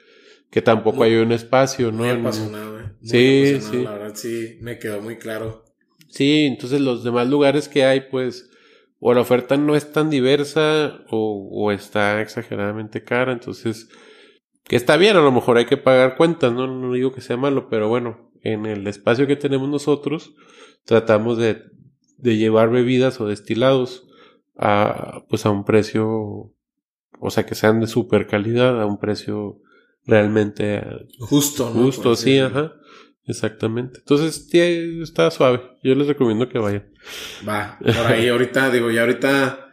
Que 0.50 0.62
tampoco 0.62 1.04
hay 1.04 1.16
un 1.16 1.32
espacio, 1.32 1.92
¿no? 1.92 2.00
Muy 2.00 2.10
apasionado, 2.10 2.80
¿eh? 2.80 2.92
sí, 3.04 3.60
sí. 3.62 3.84
La 3.84 3.92
verdad, 3.92 4.16
sí, 4.16 4.58
me 4.62 4.80
quedó 4.80 5.02
muy 5.02 5.18
claro. 5.18 5.66
Sí, 6.08 6.46
entonces 6.46 6.82
los 6.82 7.04
demás 7.04 7.28
lugares 7.28 7.68
que 7.68 7.84
hay, 7.84 8.02
pues, 8.10 8.50
o 9.00 9.14
la 9.14 9.22
oferta 9.22 9.58
no 9.58 9.76
es 9.76 9.92
tan 9.92 10.10
diversa 10.10 11.02
o, 11.10 11.50
o 11.52 11.72
está 11.72 12.22
exageradamente 12.22 13.04
cara, 13.04 13.34
entonces, 13.34 13.90
que 14.64 14.76
está 14.76 14.98
bien, 14.98 15.18
a 15.18 15.22
lo 15.22 15.32
mejor 15.32 15.58
hay 15.58 15.66
que 15.66 15.78
pagar 15.78 16.16
cuentas, 16.16 16.52
¿no? 16.54 16.66
No 16.66 16.94
digo 16.94 17.12
que 17.12 17.22
sea 17.22 17.38
malo, 17.38 17.68
pero 17.70 17.90
bueno, 17.90 18.32
en 18.42 18.66
el 18.66 18.88
espacio 18.88 19.28
que 19.28 19.36
tenemos 19.36 19.70
nosotros, 19.70 20.34
tratamos 20.86 21.38
de, 21.38 21.64
de 22.18 22.38
llevar 22.38 22.72
bebidas 22.72 23.20
o 23.22 23.28
destilados 23.28 24.08
a, 24.58 25.26
pues, 25.30 25.46
a 25.46 25.52
un 25.52 25.66
precio 25.66 26.54
o 27.20 27.30
sea, 27.30 27.46
que 27.46 27.56
sean 27.56 27.80
de 27.80 27.88
super 27.88 28.28
calidad 28.28 28.82
a 28.82 28.86
un 28.86 29.00
precio 29.00 29.62
realmente 30.06 30.82
justo, 31.20 31.72
¿no? 31.74 31.84
Justo, 31.84 32.16
sí, 32.16 32.40
ajá. 32.40 32.74
Exactamente. 33.30 34.00
Entonces, 34.00 34.48
sí, 34.50 34.60
está 35.04 35.30
suave. 35.30 35.62
Yo 35.84 35.94
les 35.94 36.08
recomiendo 36.08 36.50
que 36.50 36.58
vayan. 36.58 36.92
Va, 37.48 37.78
por 37.80 38.08
ahí 38.08 38.28
ahorita, 38.30 38.72
digo, 38.72 38.90
ya 38.90 39.02
ahorita 39.02 39.70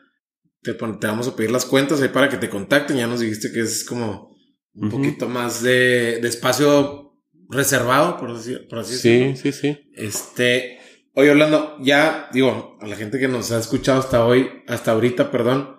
te, 0.60 0.74
te, 0.74 1.06
vamos 1.06 1.26
a 1.26 1.34
pedir 1.34 1.50
las 1.50 1.64
cuentas 1.64 2.02
ahí 2.02 2.08
para 2.08 2.28
que 2.28 2.36
te 2.36 2.50
contacten. 2.50 2.98
Ya 2.98 3.06
nos 3.06 3.20
dijiste 3.20 3.50
que 3.52 3.60
es 3.60 3.84
como 3.84 4.36
un 4.74 4.90
poquito 4.90 5.26
más 5.26 5.62
de, 5.62 6.18
de, 6.20 6.28
espacio 6.28 7.18
reservado, 7.48 8.18
por, 8.18 8.36
decir, 8.36 8.66
por 8.68 8.80
así 8.80 8.92
decirlo. 8.92 9.36
Sí, 9.36 9.52
sí, 9.52 9.58
sí. 9.58 9.90
Este, 9.94 10.78
oye, 11.14 11.30
Orlando, 11.30 11.78
ya, 11.80 12.28
digo, 12.34 12.76
a 12.82 12.86
la 12.86 12.96
gente 12.96 13.18
que 13.18 13.26
nos 13.26 13.52
ha 13.52 13.58
escuchado 13.58 14.00
hasta 14.00 14.26
hoy, 14.26 14.50
hasta 14.66 14.92
ahorita, 14.92 15.30
perdón, 15.30 15.75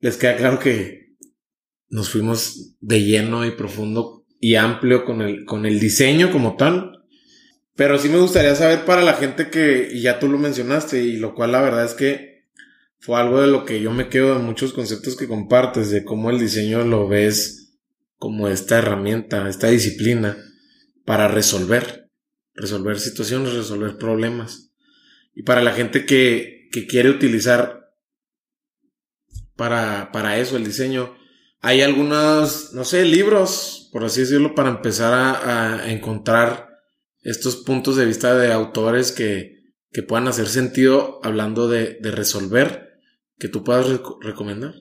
les 0.00 0.16
queda 0.16 0.36
claro 0.36 0.58
que 0.58 1.14
nos 1.88 2.10
fuimos 2.10 2.76
de 2.80 3.02
lleno 3.02 3.44
y 3.44 3.50
profundo 3.50 4.24
y 4.40 4.54
amplio 4.54 5.04
con 5.04 5.20
el, 5.20 5.44
con 5.44 5.66
el 5.66 5.78
diseño 5.78 6.32
como 6.32 6.56
tal. 6.56 7.04
Pero 7.76 7.98
sí 7.98 8.08
me 8.08 8.18
gustaría 8.18 8.54
saber 8.54 8.84
para 8.84 9.02
la 9.02 9.14
gente 9.14 9.50
que, 9.50 9.90
y 9.92 10.02
ya 10.02 10.18
tú 10.18 10.28
lo 10.28 10.38
mencionaste, 10.38 11.02
y 11.02 11.16
lo 11.16 11.34
cual 11.34 11.52
la 11.52 11.62
verdad 11.62 11.84
es 11.84 11.94
que 11.94 12.46
fue 12.98 13.18
algo 13.18 13.40
de 13.40 13.46
lo 13.46 13.64
que 13.64 13.80
yo 13.80 13.92
me 13.92 14.08
quedo 14.08 14.34
de 14.34 14.42
muchos 14.42 14.72
conceptos 14.72 15.16
que 15.16 15.28
compartes, 15.28 15.90
de 15.90 16.04
cómo 16.04 16.30
el 16.30 16.38
diseño 16.38 16.84
lo 16.84 17.08
ves 17.08 17.78
como 18.16 18.48
esta 18.48 18.78
herramienta, 18.78 19.48
esta 19.48 19.68
disciplina 19.68 20.36
para 21.06 21.26
resolver, 21.28 22.10
resolver 22.54 22.98
situaciones, 22.98 23.54
resolver 23.54 23.96
problemas. 23.96 24.72
Y 25.34 25.42
para 25.42 25.62
la 25.62 25.72
gente 25.72 26.04
que, 26.04 26.68
que 26.70 26.86
quiere 26.86 27.08
utilizar 27.08 27.79
para, 29.60 30.10
para 30.10 30.38
eso, 30.38 30.56
el 30.56 30.64
diseño. 30.64 31.14
Hay 31.60 31.82
algunos, 31.82 32.72
no 32.72 32.82
sé, 32.84 33.04
libros, 33.04 33.90
por 33.92 34.02
así 34.04 34.22
decirlo, 34.22 34.54
para 34.54 34.70
empezar 34.70 35.12
a, 35.12 35.92
encontrar 35.92 36.70
estos 37.20 37.56
puntos 37.56 37.96
de 37.96 38.06
vista 38.06 38.34
de 38.34 38.54
autores 38.54 39.12
que, 39.12 39.74
que 39.92 40.02
puedan 40.02 40.28
hacer 40.28 40.46
sentido 40.46 41.20
hablando 41.22 41.68
de, 41.68 41.98
de 42.00 42.10
resolver, 42.10 43.02
que 43.38 43.48
tú 43.48 43.62
puedas 43.62 44.00
recomendar. 44.22 44.72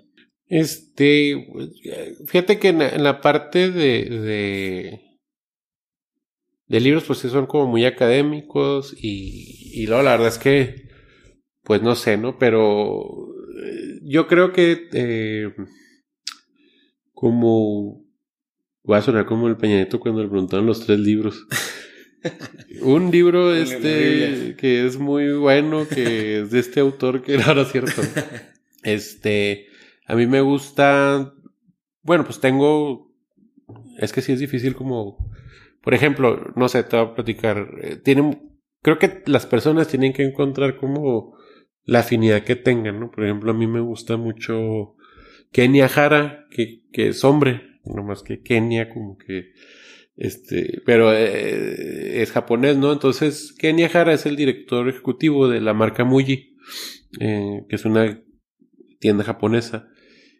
Este, 0.47 1.45
fíjate 2.27 2.57
que 2.57 2.69
en 2.69 3.03
la, 3.03 3.19
parte 3.19 3.71
de, 3.71 5.01
de, 6.69 6.79
libros, 6.79 7.03
pues 7.03 7.19
sí 7.19 7.27
son 7.27 7.47
como 7.47 7.67
muy 7.67 7.83
académicos 7.83 8.95
y, 8.97 9.73
y 9.73 9.87
luego 9.87 10.03
la 10.03 10.11
verdad 10.11 10.29
es 10.29 10.37
que, 10.37 10.87
pues 11.63 11.81
no 11.81 11.95
sé, 11.97 12.15
¿no? 12.15 12.39
Pero 12.39 13.28
yo 14.09 14.27
creo 14.27 14.51
que 14.51 14.89
eh, 14.91 15.53
como 17.13 18.03
va 18.89 18.97
a 18.97 19.01
sonar 19.03 19.27
como 19.27 19.47
el 19.47 19.57
Peñanito 19.57 19.99
cuando 19.99 20.23
le 20.23 20.29
preguntaron 20.29 20.65
los 20.65 20.83
tres 20.85 20.99
libros. 20.99 21.47
Un 22.81 23.11
libro 23.11 23.53
este 23.53 24.55
que 24.57 24.85
es 24.85 24.97
muy 24.97 25.31
bueno, 25.33 25.87
que 25.87 26.41
es 26.41 26.51
de 26.51 26.59
este 26.59 26.79
autor 26.79 27.21
que 27.21 27.35
era 27.35 27.65
cierto. 27.65 28.01
Este, 28.81 29.67
a 30.05 30.15
mí 30.15 30.25
me 30.25 30.39
gusta, 30.39 31.33
bueno, 32.01 32.23
pues 32.23 32.39
tengo 32.39 33.13
es 33.97 34.13
que 34.13 34.21
sí 34.21 34.31
es 34.31 34.39
difícil 34.39 34.73
como, 34.73 35.17
por 35.81 35.93
ejemplo, 35.93 36.53
no 36.55 36.69
sé, 36.69 36.83
te 36.83 36.95
voy 36.95 37.07
a 37.07 37.13
platicar, 37.13 37.67
eh, 37.81 37.97
tienen, 37.97 38.57
creo 38.81 38.97
que 38.97 39.21
las 39.25 39.45
personas 39.45 39.89
tienen 39.89 40.13
que 40.13 40.23
encontrar 40.23 40.77
como 40.77 41.37
la 41.85 41.99
afinidad 41.99 42.43
que 42.43 42.55
tengan, 42.55 42.99
¿no? 42.99 43.11
Por 43.11 43.25
ejemplo, 43.25 43.51
a 43.51 43.53
mí 43.53 43.67
me 43.67 43.79
gusta 43.79 44.17
mucho 44.17 44.95
Kenia 45.51 45.87
Hara, 45.87 46.47
que, 46.51 46.83
que 46.91 47.09
es 47.09 47.23
hombre, 47.23 47.79
no 47.85 48.03
más 48.03 48.23
que 48.23 48.41
Kenia, 48.41 48.89
como 48.89 49.17
que, 49.17 49.53
este, 50.15 50.81
pero 50.85 51.13
eh, 51.13 52.21
es 52.21 52.31
japonés, 52.31 52.77
¿no? 52.77 52.93
Entonces, 52.93 53.53
Kenia 53.57 53.89
Hara 53.93 54.13
es 54.13 54.25
el 54.25 54.35
director 54.35 54.87
ejecutivo 54.87 55.47
de 55.47 55.61
la 55.61 55.73
marca 55.73 56.03
Muji, 56.03 56.57
eh, 57.19 57.63
que 57.67 57.75
es 57.75 57.85
una 57.85 58.21
tienda 58.99 59.23
japonesa 59.23 59.89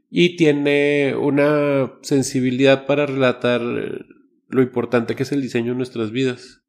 y 0.10 0.36
tiene 0.36 1.16
una 1.16 1.94
sensibilidad 2.02 2.86
para 2.86 3.06
relatar 3.06 3.62
lo 3.62 4.62
importante 4.62 5.16
que 5.16 5.24
es 5.24 5.32
el 5.32 5.42
diseño 5.42 5.72
en 5.72 5.78
nuestras 5.78 6.12
vidas, 6.12 6.64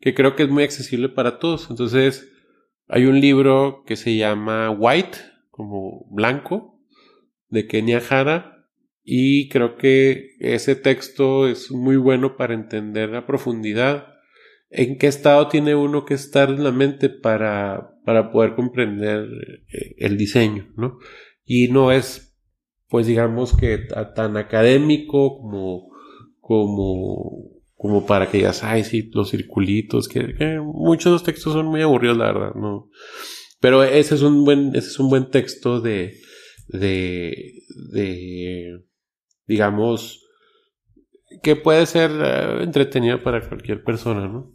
que 0.00 0.14
creo 0.14 0.34
que 0.34 0.42
es 0.42 0.48
muy 0.48 0.64
accesible 0.64 1.08
para 1.08 1.38
todos. 1.38 1.68
Entonces, 1.70 2.31
hay 2.88 3.06
un 3.06 3.20
libro 3.20 3.84
que 3.86 3.96
se 3.96 4.16
llama 4.16 4.70
White, 4.70 5.18
como 5.50 6.06
blanco, 6.10 6.80
de 7.48 7.66
Kenia 7.66 8.02
Hara, 8.08 8.68
y 9.04 9.48
creo 9.48 9.76
que 9.76 10.36
ese 10.38 10.76
texto 10.76 11.48
es 11.48 11.70
muy 11.70 11.96
bueno 11.96 12.36
para 12.36 12.54
entender 12.54 13.14
a 13.14 13.26
profundidad 13.26 14.06
en 14.70 14.96
qué 14.96 15.06
estado 15.06 15.48
tiene 15.48 15.74
uno 15.74 16.04
que 16.04 16.14
estar 16.14 16.48
en 16.48 16.64
la 16.64 16.72
mente 16.72 17.10
para, 17.10 17.98
para 18.04 18.30
poder 18.30 18.54
comprender 18.54 19.26
eh, 19.72 19.94
el 19.98 20.16
diseño, 20.16 20.72
¿no? 20.76 20.98
Y 21.44 21.68
no 21.68 21.92
es 21.92 22.32
pues 22.92 23.06
digamos 23.06 23.56
que 23.56 23.78
tan 24.14 24.36
académico 24.36 25.38
como, 25.38 25.88
como, 26.40 27.51
como 27.82 28.06
para 28.06 28.30
que 28.30 28.40
ya 28.40 28.52
ay, 28.62 28.84
sí, 28.84 29.10
los 29.12 29.32
circulitos, 29.32 30.06
que, 30.06 30.60
muchos 30.62 31.06
de 31.06 31.10
los 31.10 31.24
textos 31.24 31.52
son 31.52 31.66
muy 31.66 31.82
aburridos, 31.82 32.16
la 32.16 32.26
verdad, 32.26 32.54
¿no? 32.54 32.88
Pero 33.58 33.82
ese 33.82 34.14
es 34.14 34.22
un 34.22 34.44
buen, 34.44 34.68
ese 34.76 34.86
es 34.86 35.00
un 35.00 35.10
buen 35.10 35.30
texto 35.30 35.80
de, 35.80 36.14
de, 36.68 37.34
de, 37.90 38.84
digamos, 39.48 40.24
que 41.42 41.56
puede 41.56 41.86
ser 41.86 42.12
eh, 42.24 42.62
entretenido 42.62 43.20
para 43.20 43.48
cualquier 43.48 43.82
persona, 43.82 44.28
¿no? 44.28 44.54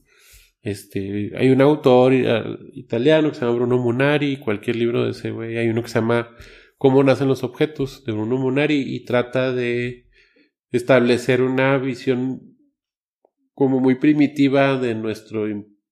Este, 0.61 1.33
hay 1.35 1.49
un 1.49 1.59
autor 1.59 2.13
eh, 2.13 2.43
italiano 2.75 3.27
que 3.27 3.35
se 3.35 3.41
llama 3.41 3.57
Bruno 3.57 3.77
Munari, 3.77 4.37
cualquier 4.37 4.77
libro 4.77 5.03
de 5.03 5.11
ese 5.11 5.31
güey, 5.31 5.57
hay 5.57 5.67
uno 5.67 5.83
que 5.83 5.89
se 5.89 5.99
llama 5.99 6.29
cómo 6.77 7.03
nacen 7.03 7.27
los 7.27 7.43
objetos 7.43 8.05
de 8.05 8.13
Bruno 8.13 8.37
Munari 8.37 8.95
y 8.95 9.03
trata 9.03 9.51
de 9.51 10.07
establecer 10.71 11.41
una 11.41 11.77
visión 11.77 12.56
como 13.57 13.79
muy 13.79 13.95
primitiva 13.95 14.77
de 14.77 14.93
nuestro 14.93 15.47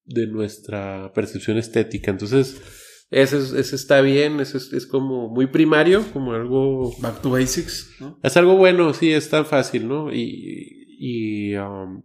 de 0.06 0.28
nuestra 0.28 1.12
percepción 1.14 1.58
estética. 1.58 2.12
Entonces, 2.12 2.62
ese, 3.10 3.38
ese 3.38 3.76
está 3.76 4.02
bien, 4.02 4.40
ese 4.40 4.58
es, 4.58 4.86
como 4.86 5.30
muy 5.30 5.48
primario, 5.48 6.06
como 6.14 6.34
algo... 6.34 6.94
Back 7.00 7.24
to 7.24 7.32
basics, 7.32 7.90
Es 8.22 8.38
algo 8.38 8.56
bueno, 8.56 8.94
sí, 8.94 9.12
es 9.12 9.32
tan 9.32 9.48
fácil, 9.48 9.88
¿no? 9.88 10.14
Y... 10.14 10.86
y 11.00 11.56
um, 11.56 12.04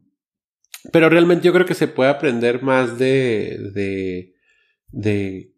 pero 0.90 1.10
realmente 1.10 1.44
yo 1.44 1.52
creo 1.52 1.66
que 1.66 1.74
se 1.74 1.88
puede 1.88 2.08
aprender 2.08 2.62
más 2.62 2.98
de, 2.98 3.58
de, 3.74 4.34
de 4.88 5.52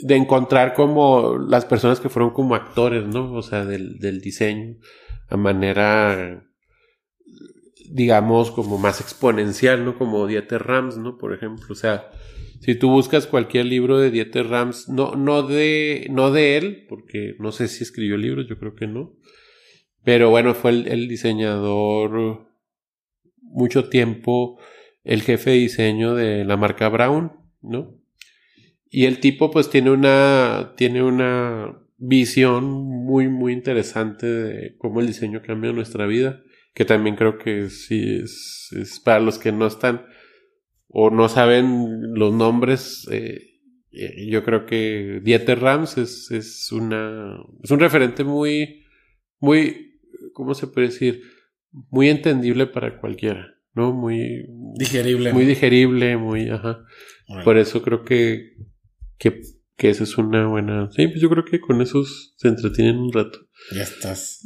de 0.00 0.16
encontrar 0.16 0.74
como 0.74 1.38
las 1.38 1.64
personas 1.64 2.00
que 2.00 2.08
fueron 2.08 2.32
como 2.32 2.56
actores, 2.56 3.06
¿no? 3.06 3.32
O 3.34 3.42
sea, 3.42 3.64
del, 3.64 4.00
del 4.00 4.20
diseño 4.20 4.78
a 5.28 5.36
manera, 5.36 6.44
digamos, 7.90 8.50
como 8.50 8.78
más 8.78 9.00
exponencial, 9.00 9.84
¿no? 9.84 9.96
Como 9.98 10.26
Dieter 10.26 10.62
Rams, 10.62 10.96
¿no? 10.96 11.18
Por 11.18 11.34
ejemplo, 11.34 11.66
o 11.70 11.74
sea, 11.74 12.10
si 12.60 12.74
tú 12.74 12.90
buscas 12.90 13.26
cualquier 13.26 13.66
libro 13.66 13.98
de 13.98 14.10
Dieter 14.10 14.48
Rams, 14.48 14.88
no, 14.88 15.14
no 15.16 15.42
de, 15.42 16.06
no 16.10 16.30
de 16.30 16.56
él, 16.56 16.86
porque 16.88 17.34
no 17.38 17.52
sé 17.52 17.68
si 17.68 17.82
escribió 17.82 18.16
libros, 18.16 18.46
yo 18.48 18.58
creo 18.58 18.74
que 18.74 18.86
no. 18.86 19.14
Pero 20.02 20.30
bueno, 20.30 20.54
fue 20.54 20.70
el, 20.70 21.08
diseñador 21.08 22.48
mucho 23.40 23.88
tiempo, 23.88 24.58
el 25.02 25.22
jefe 25.22 25.50
de 25.50 25.56
diseño 25.56 26.14
de 26.14 26.44
la 26.44 26.56
marca 26.56 26.88
Brown, 26.88 27.32
¿no? 27.62 27.98
Y 28.90 29.06
el 29.06 29.20
tipo 29.20 29.50
pues 29.50 29.70
tiene 29.70 29.90
una, 29.90 30.74
tiene 30.76 31.02
una 31.02 31.83
visión 32.08 32.64
muy, 32.64 33.28
muy 33.28 33.52
interesante 33.52 34.26
de 34.26 34.76
cómo 34.78 35.00
el 35.00 35.06
diseño 35.06 35.42
cambia 35.42 35.72
nuestra 35.72 36.06
vida, 36.06 36.42
que 36.74 36.84
también 36.84 37.16
creo 37.16 37.38
que 37.38 37.70
sí 37.70 38.20
es, 38.22 38.68
es 38.72 39.00
para 39.00 39.20
los 39.20 39.38
que 39.38 39.52
no 39.52 39.66
están 39.66 40.06
o 40.88 41.10
no 41.10 41.28
saben 41.28 42.14
los 42.14 42.32
nombres, 42.32 43.06
eh, 43.10 43.60
eh, 43.90 44.26
yo 44.28 44.44
creo 44.44 44.66
que 44.66 45.20
Dieter 45.22 45.60
Rams 45.60 45.98
es, 45.98 46.30
es, 46.30 46.70
una, 46.72 47.36
es 47.62 47.70
un 47.70 47.80
referente 47.80 48.24
muy, 48.24 48.84
muy, 49.40 50.00
¿cómo 50.32 50.54
se 50.54 50.66
puede 50.66 50.88
decir? 50.88 51.22
Muy 51.90 52.08
entendible 52.08 52.66
para 52.66 53.00
cualquiera, 53.00 53.56
¿no? 53.74 53.92
Muy 53.92 54.46
digerible. 54.78 55.32
Muy 55.32 55.44
digerible, 55.44 56.16
muy, 56.16 56.48
ajá. 56.48 56.84
Por 57.44 57.58
eso 57.58 57.82
creo 57.82 58.04
que 58.04 58.54
que, 59.18 59.40
que 59.76 59.90
esa 59.90 60.04
es 60.04 60.16
una 60.16 60.46
buena. 60.46 60.88
Sí, 60.94 61.08
pues 61.08 61.20
yo 61.20 61.28
creo 61.28 61.44
que 61.44 61.60
con 61.60 61.80
esos 61.82 62.34
se 62.36 62.48
entretienen 62.48 62.98
un 62.98 63.12
rato. 63.12 63.40
Ya 63.72 63.82
estás. 63.82 64.40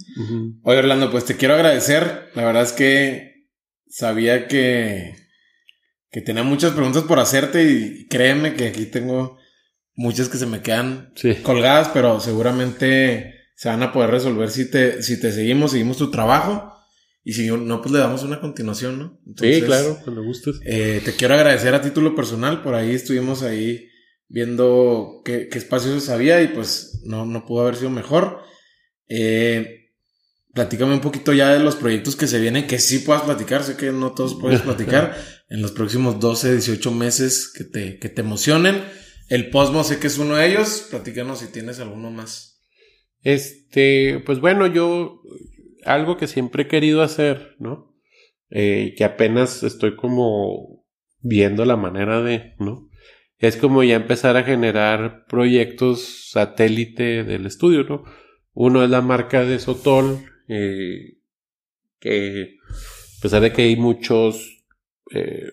Oye, 0.63 0.79
Orlando, 0.79 1.11
pues 1.11 1.25
te 1.25 1.37
quiero 1.37 1.55
agradecer. 1.55 2.31
La 2.35 2.45
verdad 2.45 2.63
es 2.63 2.73
que 2.73 3.49
sabía 3.87 4.49
que, 4.49 5.17
que 6.11 6.21
tenía 6.23 6.43
muchas 6.43 6.73
preguntas 6.73 7.03
por 7.05 7.19
hacerte 7.19 7.71
y 7.71 8.07
créeme 8.09 8.55
que 8.55 8.69
aquí 8.69 8.87
tengo 8.87 9.39
muchas 9.95 10.29
que 10.29 10.39
se 10.39 10.47
me 10.47 10.63
quedan 10.63 11.13
colgadas, 11.43 11.91
pero 11.93 12.21
seguramente 12.21 13.35
se 13.57 13.69
van 13.69 13.83
a 13.83 13.93
poder 13.93 14.11
resolver 14.11 14.51
si 14.51 14.71
te, 14.71 15.03
si 15.03 15.21
te 15.21 15.33
seguimos, 15.33 15.73
seguimos 15.73 15.99
tu 15.99 16.11
trabajo. 16.11 16.75
Y 17.25 17.33
si 17.33 17.49
no, 17.49 17.83
pues 17.83 17.93
le 17.93 17.99
damos 17.99 18.23
una 18.23 18.41
continuación, 18.41 18.99
¿no? 18.99 19.21
sí, 19.37 19.61
claro, 19.61 19.99
cuando 20.03 20.23
gustes. 20.23 20.61
Eh, 20.65 21.03
te 21.05 21.13
quiero 21.13 21.35
agradecer 21.35 21.75
a 21.75 21.83
título 21.83 22.15
personal, 22.15 22.63
por 22.63 22.75
ahí 22.75 22.95
estuvimos 22.95 23.43
ahí 23.43 23.88
viendo 24.29 25.23
qué, 25.25 25.49
qué 25.49 25.59
espacios 25.59 26.09
había 26.11 26.43
y 26.43 26.49
pues 26.49 27.01
no, 27.05 27.27
no 27.27 27.45
pudo 27.47 27.63
haber 27.63 27.77
sido 27.77 27.91
mejor. 27.91 28.43
Eh, 29.09 29.93
platícame 30.53 30.95
un 30.95 31.01
poquito 31.01 31.33
ya 31.33 31.53
de 31.53 31.61
los 31.61 31.77
proyectos 31.77 32.17
que 32.17 32.27
se 32.27 32.41
vienen, 32.41 32.67
que 32.67 32.79
sí 32.79 33.01
puedas 33.01 33.23
platicar, 33.23 33.63
sé 33.63 33.77
que 33.77 33.93
no 33.93 34.13
todos 34.13 34.35
puedes 34.41 34.61
platicar, 34.63 35.17
en 35.49 35.63
los 35.63 35.73
próximos 35.73 36.21
12, 36.21 36.53
18 36.53 36.93
meses 36.93 37.53
que 37.55 37.65
te, 37.65 37.99
que 37.99 38.09
te 38.09 38.21
emocionen. 38.21 38.83
El 39.29 39.51
Posmo 39.51 39.85
sé 39.85 39.99
que 39.99 40.07
es 40.07 40.19
uno 40.19 40.37
de 40.37 40.47
ellos, 40.47 40.87
platícanos 40.91 41.41
si 41.41 41.47
tienes 41.49 41.81
alguno 41.81 42.11
más. 42.11 42.63
Este, 43.23 44.23
pues 44.25 44.41
bueno, 44.41 44.67
yo 44.67 45.21
algo 45.85 46.17
que 46.17 46.27
siempre 46.27 46.65
he 46.65 46.69
querido 46.69 47.03
hacer, 47.03 47.57
¿no? 47.59 47.95
Eh, 48.51 48.95
que 48.97 49.05
apenas 49.05 49.63
estoy 49.63 49.97
como 49.97 50.85
viendo 51.21 51.65
la 51.65 51.77
manera 51.77 52.23
de, 52.23 52.55
¿no? 52.59 52.88
Es 53.39 53.57
como 53.57 53.83
ya 53.85 53.97
empezar 53.97 54.37
a 54.37 54.43
generar 54.43 55.25
proyectos 55.27 56.31
satélite 56.31 57.25
del 57.25 57.47
estudio, 57.47 57.85
¿no? 57.85 58.05
Uno 58.53 58.83
es 58.83 58.91
la 58.91 59.01
marca 59.01 59.45
de 59.45 59.61
Sotol, 59.61 60.19
eh, 60.49 61.19
que 62.01 62.57
a 63.19 63.23
pesar 63.23 63.43
de 63.43 63.53
que 63.53 63.63
hay 63.63 63.77
muchos 63.77 64.65
eh, 65.13 65.53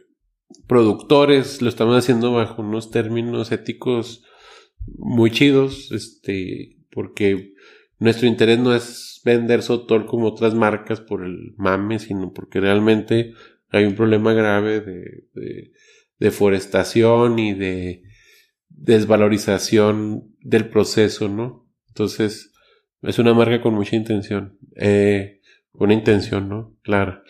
productores, 0.68 1.62
lo 1.62 1.70
estamos 1.70 1.96
haciendo 1.96 2.34
bajo 2.34 2.64
unos 2.64 2.90
términos 2.90 3.52
éticos 3.52 4.24
muy 4.88 5.30
chidos, 5.30 5.92
este, 5.92 6.78
porque 6.92 7.54
nuestro 8.00 8.28
interés 8.28 8.58
no 8.58 8.74
es 8.74 9.22
vender 9.24 9.62
Sotol 9.62 10.08
como 10.08 10.28
otras 10.28 10.56
marcas 10.56 11.02
por 11.02 11.24
el 11.24 11.54
mame, 11.58 12.00
sino 12.00 12.34
porque 12.34 12.60
realmente 12.60 13.34
hay 13.70 13.86
un 13.86 13.96
problema 13.96 14.34
grave 14.34 14.82
de 14.82 15.72
deforestación 16.20 17.40
y 17.40 17.54
de 17.54 18.04
desvalorización 18.70 20.36
del 20.40 20.70
proceso, 20.70 21.30
¿no? 21.30 21.68
Entonces, 21.88 22.52
es 23.02 23.20
una 23.20 23.34
marca 23.34 23.62
con 23.62 23.74
mucha 23.74 23.96
intención. 23.96 24.58
Eh, 24.76 25.42
una 25.74 25.94
intención, 25.94 26.50
¿no? 26.50 26.78
Claro. 26.82 27.22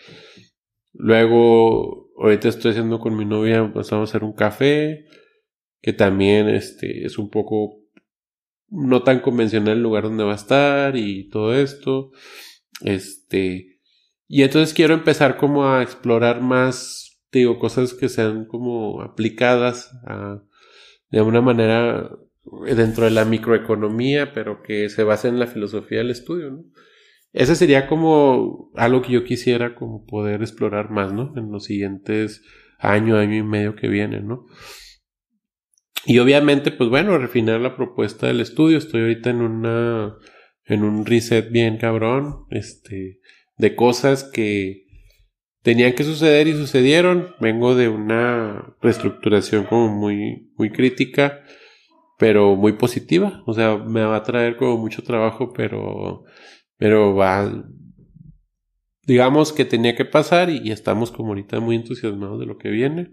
Luego, 0.92 2.10
ahorita 2.16 2.48
estoy 2.48 2.72
haciendo 2.72 2.98
con 2.98 3.16
mi 3.16 3.24
novia, 3.24 3.62
vamos 3.62 3.92
a 3.92 4.02
hacer 4.02 4.24
un 4.24 4.32
café, 4.32 5.04
que 5.80 5.92
también 5.92 6.48
este, 6.48 7.04
es 7.04 7.18
un 7.18 7.30
poco 7.30 7.80
no 8.68 9.02
tan 9.02 9.20
convencional 9.20 9.76
el 9.76 9.82
lugar 9.82 10.04
donde 10.04 10.24
va 10.24 10.32
a 10.32 10.36
estar 10.36 10.96
y 10.96 11.28
todo 11.28 11.54
esto. 11.54 12.10
Este, 12.82 13.78
y 14.26 14.42
entonces 14.42 14.74
quiero 14.74 14.94
empezar 14.94 15.36
como 15.36 15.68
a 15.68 15.82
explorar 15.82 16.40
más 16.40 17.05
digo, 17.38 17.58
cosas 17.58 17.94
que 17.94 18.08
sean 18.08 18.46
como 18.46 19.02
aplicadas 19.02 19.90
de 21.10 21.18
alguna 21.18 21.40
manera 21.40 22.10
dentro 22.64 23.04
de 23.04 23.10
la 23.10 23.24
microeconomía, 23.24 24.32
pero 24.32 24.62
que 24.62 24.88
se 24.88 25.02
basen 25.02 25.34
en 25.34 25.40
la 25.40 25.46
filosofía 25.46 25.98
del 25.98 26.10
estudio, 26.10 26.50
¿no? 26.50 26.64
ese 27.36 27.54
sería 27.54 27.86
como 27.86 28.70
algo 28.76 29.02
que 29.02 29.12
yo 29.12 29.24
quisiera 29.24 29.74
como 29.74 30.06
poder 30.06 30.40
explorar 30.40 30.90
más, 30.90 31.12
¿no? 31.12 31.34
En 31.36 31.52
los 31.52 31.64
siguientes 31.64 32.42
año, 32.78 33.18
año 33.18 33.36
y 33.36 33.42
medio 33.42 33.76
que 33.76 33.88
vienen, 33.88 34.26
¿no? 34.26 34.46
Y 36.06 36.18
obviamente, 36.18 36.70
pues 36.70 36.88
bueno, 36.88 37.18
refinar 37.18 37.60
la 37.60 37.76
propuesta 37.76 38.26
del 38.26 38.40
estudio. 38.40 38.78
Estoy 38.78 39.02
ahorita 39.02 39.30
en 39.30 39.42
una, 39.42 40.16
en 40.64 40.82
un 40.82 41.04
reset 41.04 41.50
bien 41.50 41.76
cabrón, 41.76 42.46
este, 42.50 43.20
de 43.58 43.74
cosas 43.74 44.24
que 44.24 44.85
tenían 45.66 45.94
que 45.94 46.04
suceder 46.04 46.46
y 46.46 46.52
sucedieron. 46.52 47.34
Vengo 47.40 47.74
de 47.74 47.88
una 47.88 48.76
reestructuración 48.80 49.64
como 49.64 49.88
muy, 49.88 50.52
muy 50.56 50.70
crítica, 50.70 51.40
pero 52.20 52.54
muy 52.54 52.74
positiva. 52.74 53.42
O 53.46 53.52
sea, 53.52 53.76
me 53.76 54.04
va 54.04 54.14
a 54.14 54.22
traer 54.22 54.56
como 54.56 54.78
mucho 54.78 55.02
trabajo, 55.02 55.52
pero 55.52 56.22
pero 56.78 57.16
va, 57.16 57.64
digamos 59.06 59.52
que 59.52 59.64
tenía 59.64 59.96
que 59.96 60.04
pasar 60.04 60.50
y, 60.50 60.70
estamos 60.70 61.10
como 61.10 61.30
ahorita 61.30 61.58
muy 61.58 61.74
entusiasmados 61.74 62.38
de 62.38 62.46
lo 62.46 62.58
que 62.58 62.70
viene. 62.70 63.10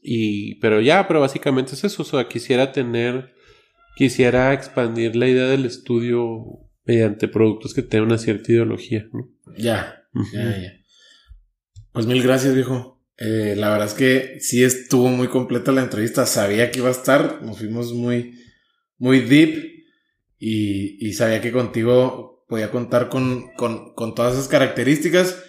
Y, 0.00 0.60
pero 0.60 0.80
ya, 0.80 1.08
pero 1.08 1.18
básicamente 1.18 1.72
es 1.74 1.82
eso. 1.82 2.02
O 2.02 2.06
sea, 2.06 2.28
quisiera 2.28 2.70
tener, 2.70 3.34
quisiera 3.96 4.52
expandir 4.52 5.16
la 5.16 5.26
idea 5.26 5.48
del 5.48 5.64
estudio 5.64 6.44
mediante 6.84 7.26
productos 7.26 7.74
que 7.74 7.82
tengan 7.82 8.06
una 8.06 8.18
cierta 8.18 8.52
ideología, 8.52 9.08
¿no? 9.12 9.28
Ya, 9.58 10.04
ya, 10.32 10.42
ya. 10.42 10.81
Pues 11.92 12.06
mil 12.06 12.22
gracias, 12.22 12.54
viejo. 12.54 13.00
Eh, 13.18 13.54
la 13.56 13.70
verdad 13.70 13.86
es 13.86 13.94
que 13.94 14.40
sí 14.40 14.64
estuvo 14.64 15.08
muy 15.08 15.28
completa 15.28 15.72
la 15.72 15.82
entrevista. 15.82 16.26
Sabía 16.26 16.70
que 16.70 16.78
iba 16.78 16.88
a 16.88 16.92
estar. 16.92 17.42
Nos 17.42 17.58
fuimos 17.58 17.92
muy, 17.92 18.38
muy 18.98 19.20
deep. 19.20 19.84
Y, 20.38 21.06
y 21.06 21.12
sabía 21.12 21.40
que 21.40 21.52
contigo 21.52 22.44
podía 22.48 22.70
contar 22.70 23.08
con, 23.08 23.52
con, 23.54 24.14
todas 24.14 24.34
esas 24.34 24.48
características. 24.48 25.42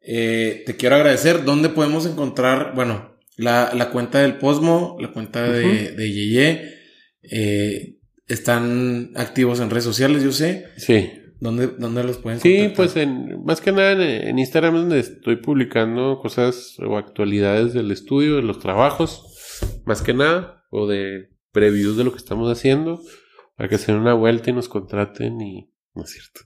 Eh, 0.00 0.62
te 0.66 0.76
quiero 0.76 0.96
agradecer. 0.96 1.44
¿Dónde 1.44 1.68
podemos 1.68 2.06
encontrar, 2.06 2.72
bueno, 2.74 3.18
la, 3.36 3.72
la 3.74 3.90
cuenta 3.90 4.20
del 4.20 4.38
Posmo, 4.38 4.96
la 5.00 5.12
cuenta 5.12 5.50
de, 5.50 5.92
de 5.92 6.12
Yeye? 6.12 6.74
Eh, 7.22 7.98
están 8.26 9.12
activos 9.16 9.60
en 9.60 9.70
redes 9.70 9.84
sociales, 9.84 10.22
yo 10.22 10.32
sé. 10.32 10.66
Sí. 10.76 11.10
¿Dónde, 11.40 11.68
dónde 11.78 12.02
los 12.02 12.18
pueden 12.18 12.40
Sí, 12.40 12.72
pues 12.74 12.96
en, 12.96 13.44
más 13.44 13.60
que 13.60 13.70
nada 13.70 13.92
en, 13.92 14.38
Instagram 14.38 14.74
es 14.74 14.80
donde 14.80 14.98
estoy 14.98 15.36
publicando 15.36 16.18
cosas 16.20 16.76
o 16.80 16.96
actualidades 16.96 17.72
del 17.74 17.90
estudio, 17.92 18.36
de 18.36 18.42
los 18.42 18.58
trabajos, 18.58 19.24
más 19.84 20.02
que 20.02 20.14
nada, 20.14 20.64
o 20.70 20.88
de 20.88 21.30
previews 21.52 21.96
de 21.96 22.04
lo 22.04 22.12
que 22.12 22.18
estamos 22.18 22.50
haciendo, 22.50 23.00
para 23.56 23.68
que 23.68 23.78
se 23.78 23.92
den 23.92 24.00
una 24.00 24.14
vuelta 24.14 24.50
y 24.50 24.52
nos 24.52 24.68
contraten 24.68 25.40
y 25.40 25.70
no 25.94 26.04
es 26.04 26.10
cierto. 26.10 26.40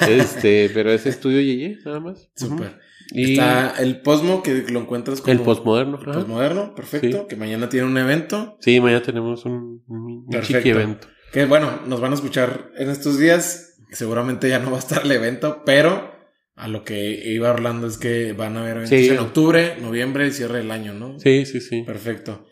este, 0.08 0.70
pero 0.72 0.90
ese 0.90 1.10
estudio 1.10 1.40
Yeye, 1.40 1.78
nada 1.84 2.00
más. 2.00 2.30
Súper. 2.34 2.78
Y 3.12 3.32
Está 3.32 3.74
el 3.78 4.02
Posmo, 4.02 4.42
que 4.42 4.64
lo 4.70 4.80
encuentras 4.80 5.20
como... 5.20 5.32
El 5.32 5.40
Postmoderno. 5.40 5.98
El 5.98 6.12
Postmoderno, 6.12 6.74
perfecto. 6.74 7.26
Que 7.26 7.36
mañana 7.36 7.68
tiene 7.68 7.86
un 7.86 7.98
evento. 7.98 8.56
Sí, 8.60 8.80
mañana 8.80 9.02
tenemos 9.02 9.44
un, 9.44 9.82
un 9.88 10.26
evento. 10.30 11.08
Que 11.32 11.46
bueno, 11.46 11.80
nos 11.86 12.00
van 12.00 12.12
a 12.12 12.14
escuchar 12.14 12.70
en 12.76 12.90
estos 12.90 13.18
días. 13.18 13.69
Seguramente 13.92 14.48
ya 14.48 14.58
no 14.58 14.70
va 14.70 14.76
a 14.76 14.80
estar 14.80 15.04
el 15.04 15.12
evento, 15.12 15.62
pero 15.64 16.12
a 16.56 16.68
lo 16.68 16.84
que 16.84 17.32
iba 17.32 17.50
Orlando 17.50 17.86
es 17.86 17.98
que 17.98 18.32
van 18.32 18.56
a 18.56 18.60
haber 18.60 18.78
eventos 18.78 18.98
en 18.98 19.18
octubre, 19.18 19.76
noviembre 19.80 20.26
y 20.26 20.32
cierre 20.32 20.58
del 20.58 20.70
año, 20.70 20.92
¿no? 20.92 21.18
Sí, 21.18 21.46
sí, 21.46 21.60
sí. 21.60 21.82
Perfecto. 21.82 22.46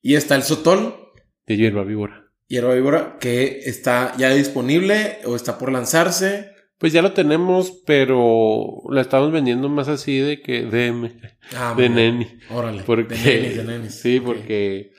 Y 0.00 0.14
está 0.14 0.34
el 0.34 0.42
Sotol. 0.42 0.96
De 1.46 1.56
hierba 1.56 1.84
víbora 1.84 2.22
hierba 2.52 2.74
víbora 2.74 3.16
que 3.18 3.62
está 3.64 4.14
ya 4.18 4.28
disponible 4.34 5.20
o 5.24 5.36
está 5.36 5.56
por 5.56 5.72
lanzarse. 5.72 6.52
Pues 6.76 6.92
ya 6.92 7.00
lo 7.00 7.12
tenemos, 7.12 7.82
pero 7.86 8.82
la 8.90 9.00
estamos 9.00 9.32
vendiendo 9.32 9.70
más 9.70 9.88
así 9.88 10.18
de 10.18 10.42
que 10.42 10.62
DM. 10.62 11.18
Ah, 11.56 11.74
de 11.74 11.88
neni. 11.88 12.26
Órale. 12.50 12.82
Porque, 12.82 13.14
de 13.14 13.90
Sí, 13.90 14.20
porque 14.20 14.92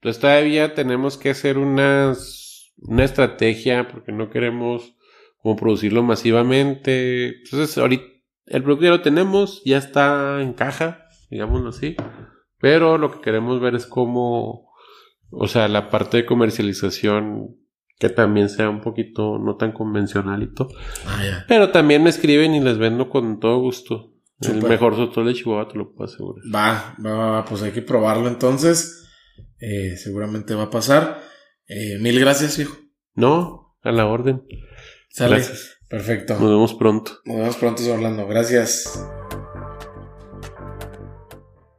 pues 0.00 0.18
todavía 0.18 0.74
tenemos 0.74 1.18
que 1.18 1.30
hacer 1.30 1.58
unas, 1.58 2.72
una 2.78 3.04
estrategia 3.04 3.86
porque 3.88 4.12
no 4.12 4.30
queremos 4.30 4.94
como 5.44 5.54
producirlo 5.54 6.02
masivamente. 6.02 7.28
Entonces, 7.44 7.78
ahorita 7.78 8.02
el 8.46 8.64
producto 8.64 8.86
ya 8.86 8.90
lo 8.90 9.02
tenemos, 9.02 9.62
ya 9.64 9.78
está 9.78 10.42
en 10.42 10.54
caja, 10.54 11.06
digámoslo 11.30 11.68
así. 11.68 11.94
Pero 12.58 12.98
lo 12.98 13.12
que 13.12 13.20
queremos 13.20 13.60
ver 13.60 13.76
es 13.76 13.86
cómo 13.86 14.74
o 15.36 15.48
sea, 15.48 15.68
la 15.68 15.90
parte 15.90 16.18
de 16.18 16.26
comercialización 16.26 17.56
que 17.98 18.08
también 18.08 18.48
sea 18.48 18.68
un 18.68 18.80
poquito 18.80 19.38
no 19.38 19.56
tan 19.56 19.72
convencionalito. 19.72 20.68
Ah, 21.06 21.22
ya. 21.24 21.44
Pero 21.48 21.70
también 21.70 22.02
me 22.02 22.10
escriben 22.10 22.54
y 22.54 22.60
les 22.60 22.78
vendo 22.78 23.08
con 23.08 23.40
todo 23.40 23.60
gusto. 23.60 24.12
El 24.40 24.62
mejor 24.62 24.96
sotol 24.96 25.26
de 25.26 25.34
Chihuahua, 25.34 25.68
te 25.68 25.78
lo 25.78 25.92
puedo 25.92 26.10
asegurar. 26.10 26.44
Va, 26.52 26.96
va, 27.04 27.14
va, 27.14 27.44
pues 27.44 27.62
hay 27.62 27.70
que 27.70 27.82
probarlo 27.82 28.28
entonces. 28.28 29.08
Eh, 29.60 29.96
seguramente 29.96 30.54
va 30.54 30.64
a 30.64 30.70
pasar. 30.70 31.20
Eh, 31.66 31.98
mil 32.00 32.18
gracias, 32.18 32.58
hijo. 32.58 32.76
No, 33.14 33.76
a 33.82 33.92
la 33.92 34.06
orden. 34.06 34.42
Sale. 35.14 35.36
Gracias. 35.36 35.76
Perfecto. 35.88 36.34
Nos 36.34 36.50
vemos 36.50 36.74
pronto. 36.74 37.20
Nos 37.24 37.36
vemos 37.36 37.56
pronto, 37.56 37.92
Orlando. 37.92 38.26
Gracias. 38.26 39.00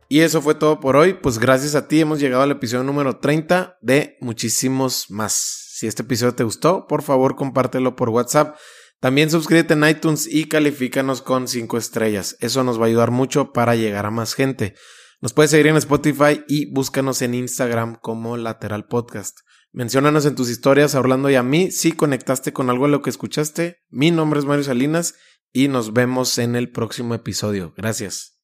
Y 0.08 0.22
eso 0.22 0.42
fue 0.42 0.56
todo 0.56 0.80
por 0.80 0.96
hoy. 0.96 1.16
Pues 1.16 1.38
gracias 1.38 1.76
a 1.76 1.90
ti 1.90 2.00
hemos 2.00 2.22
llegado 2.22 2.44
al 2.44 2.52
episodio 2.52 2.86
número 2.86 3.20
30 3.20 3.78
de 3.82 4.16
muchísimos 4.22 5.12
más. 5.12 5.34
Si 5.74 5.86
este 5.86 6.04
episodio 6.04 6.34
te 6.34 6.46
gustó, 6.46 6.88
por 6.88 7.02
favor 7.02 7.36
compártelo 7.36 7.98
por 7.98 8.08
WhatsApp. 8.08 8.56
También 9.02 9.30
suscríbete 9.30 9.74
en 9.74 9.86
iTunes 9.86 10.28
y 10.32 10.48
califícanos 10.48 11.22
con 11.22 11.50
5 11.50 11.78
estrellas. 11.78 12.38
Eso 12.40 12.64
nos 12.64 12.80
va 12.80 12.86
a 12.86 12.88
ayudar 12.88 13.12
mucho 13.12 13.52
para 13.52 13.76
llegar 13.76 14.06
a 14.06 14.12
más 14.12 14.34
gente. 14.34 14.76
Nos 15.20 15.34
puedes 15.34 15.52
seguir 15.52 15.68
en 15.68 15.76
Spotify 15.76 16.42
y 16.48 16.72
búscanos 16.72 17.22
en 17.22 17.34
Instagram 17.34 17.98
como 18.02 18.38
Lateral 18.38 18.86
Podcast. 18.86 19.40
Menciónanos 19.76 20.26
en 20.26 20.36
tus 20.36 20.50
historias 20.50 20.96
a 20.96 21.02
Orlando 21.02 21.30
y 21.30 21.36
a 21.36 21.44
mí 21.44 21.70
si 21.70 21.92
conectaste 21.92 22.54
con 22.54 22.70
algo 22.70 22.86
de 22.86 22.92
lo 22.94 23.02
que 23.02 23.10
escuchaste. 23.10 23.82
Mi 23.90 24.10
nombre 24.10 24.40
es 24.40 24.46
Mario 24.46 24.64
Salinas 24.64 25.16
y 25.52 25.68
nos 25.68 25.92
vemos 25.92 26.38
en 26.38 26.56
el 26.56 26.72
próximo 26.72 27.14
episodio. 27.14 27.74
Gracias. 27.76 28.35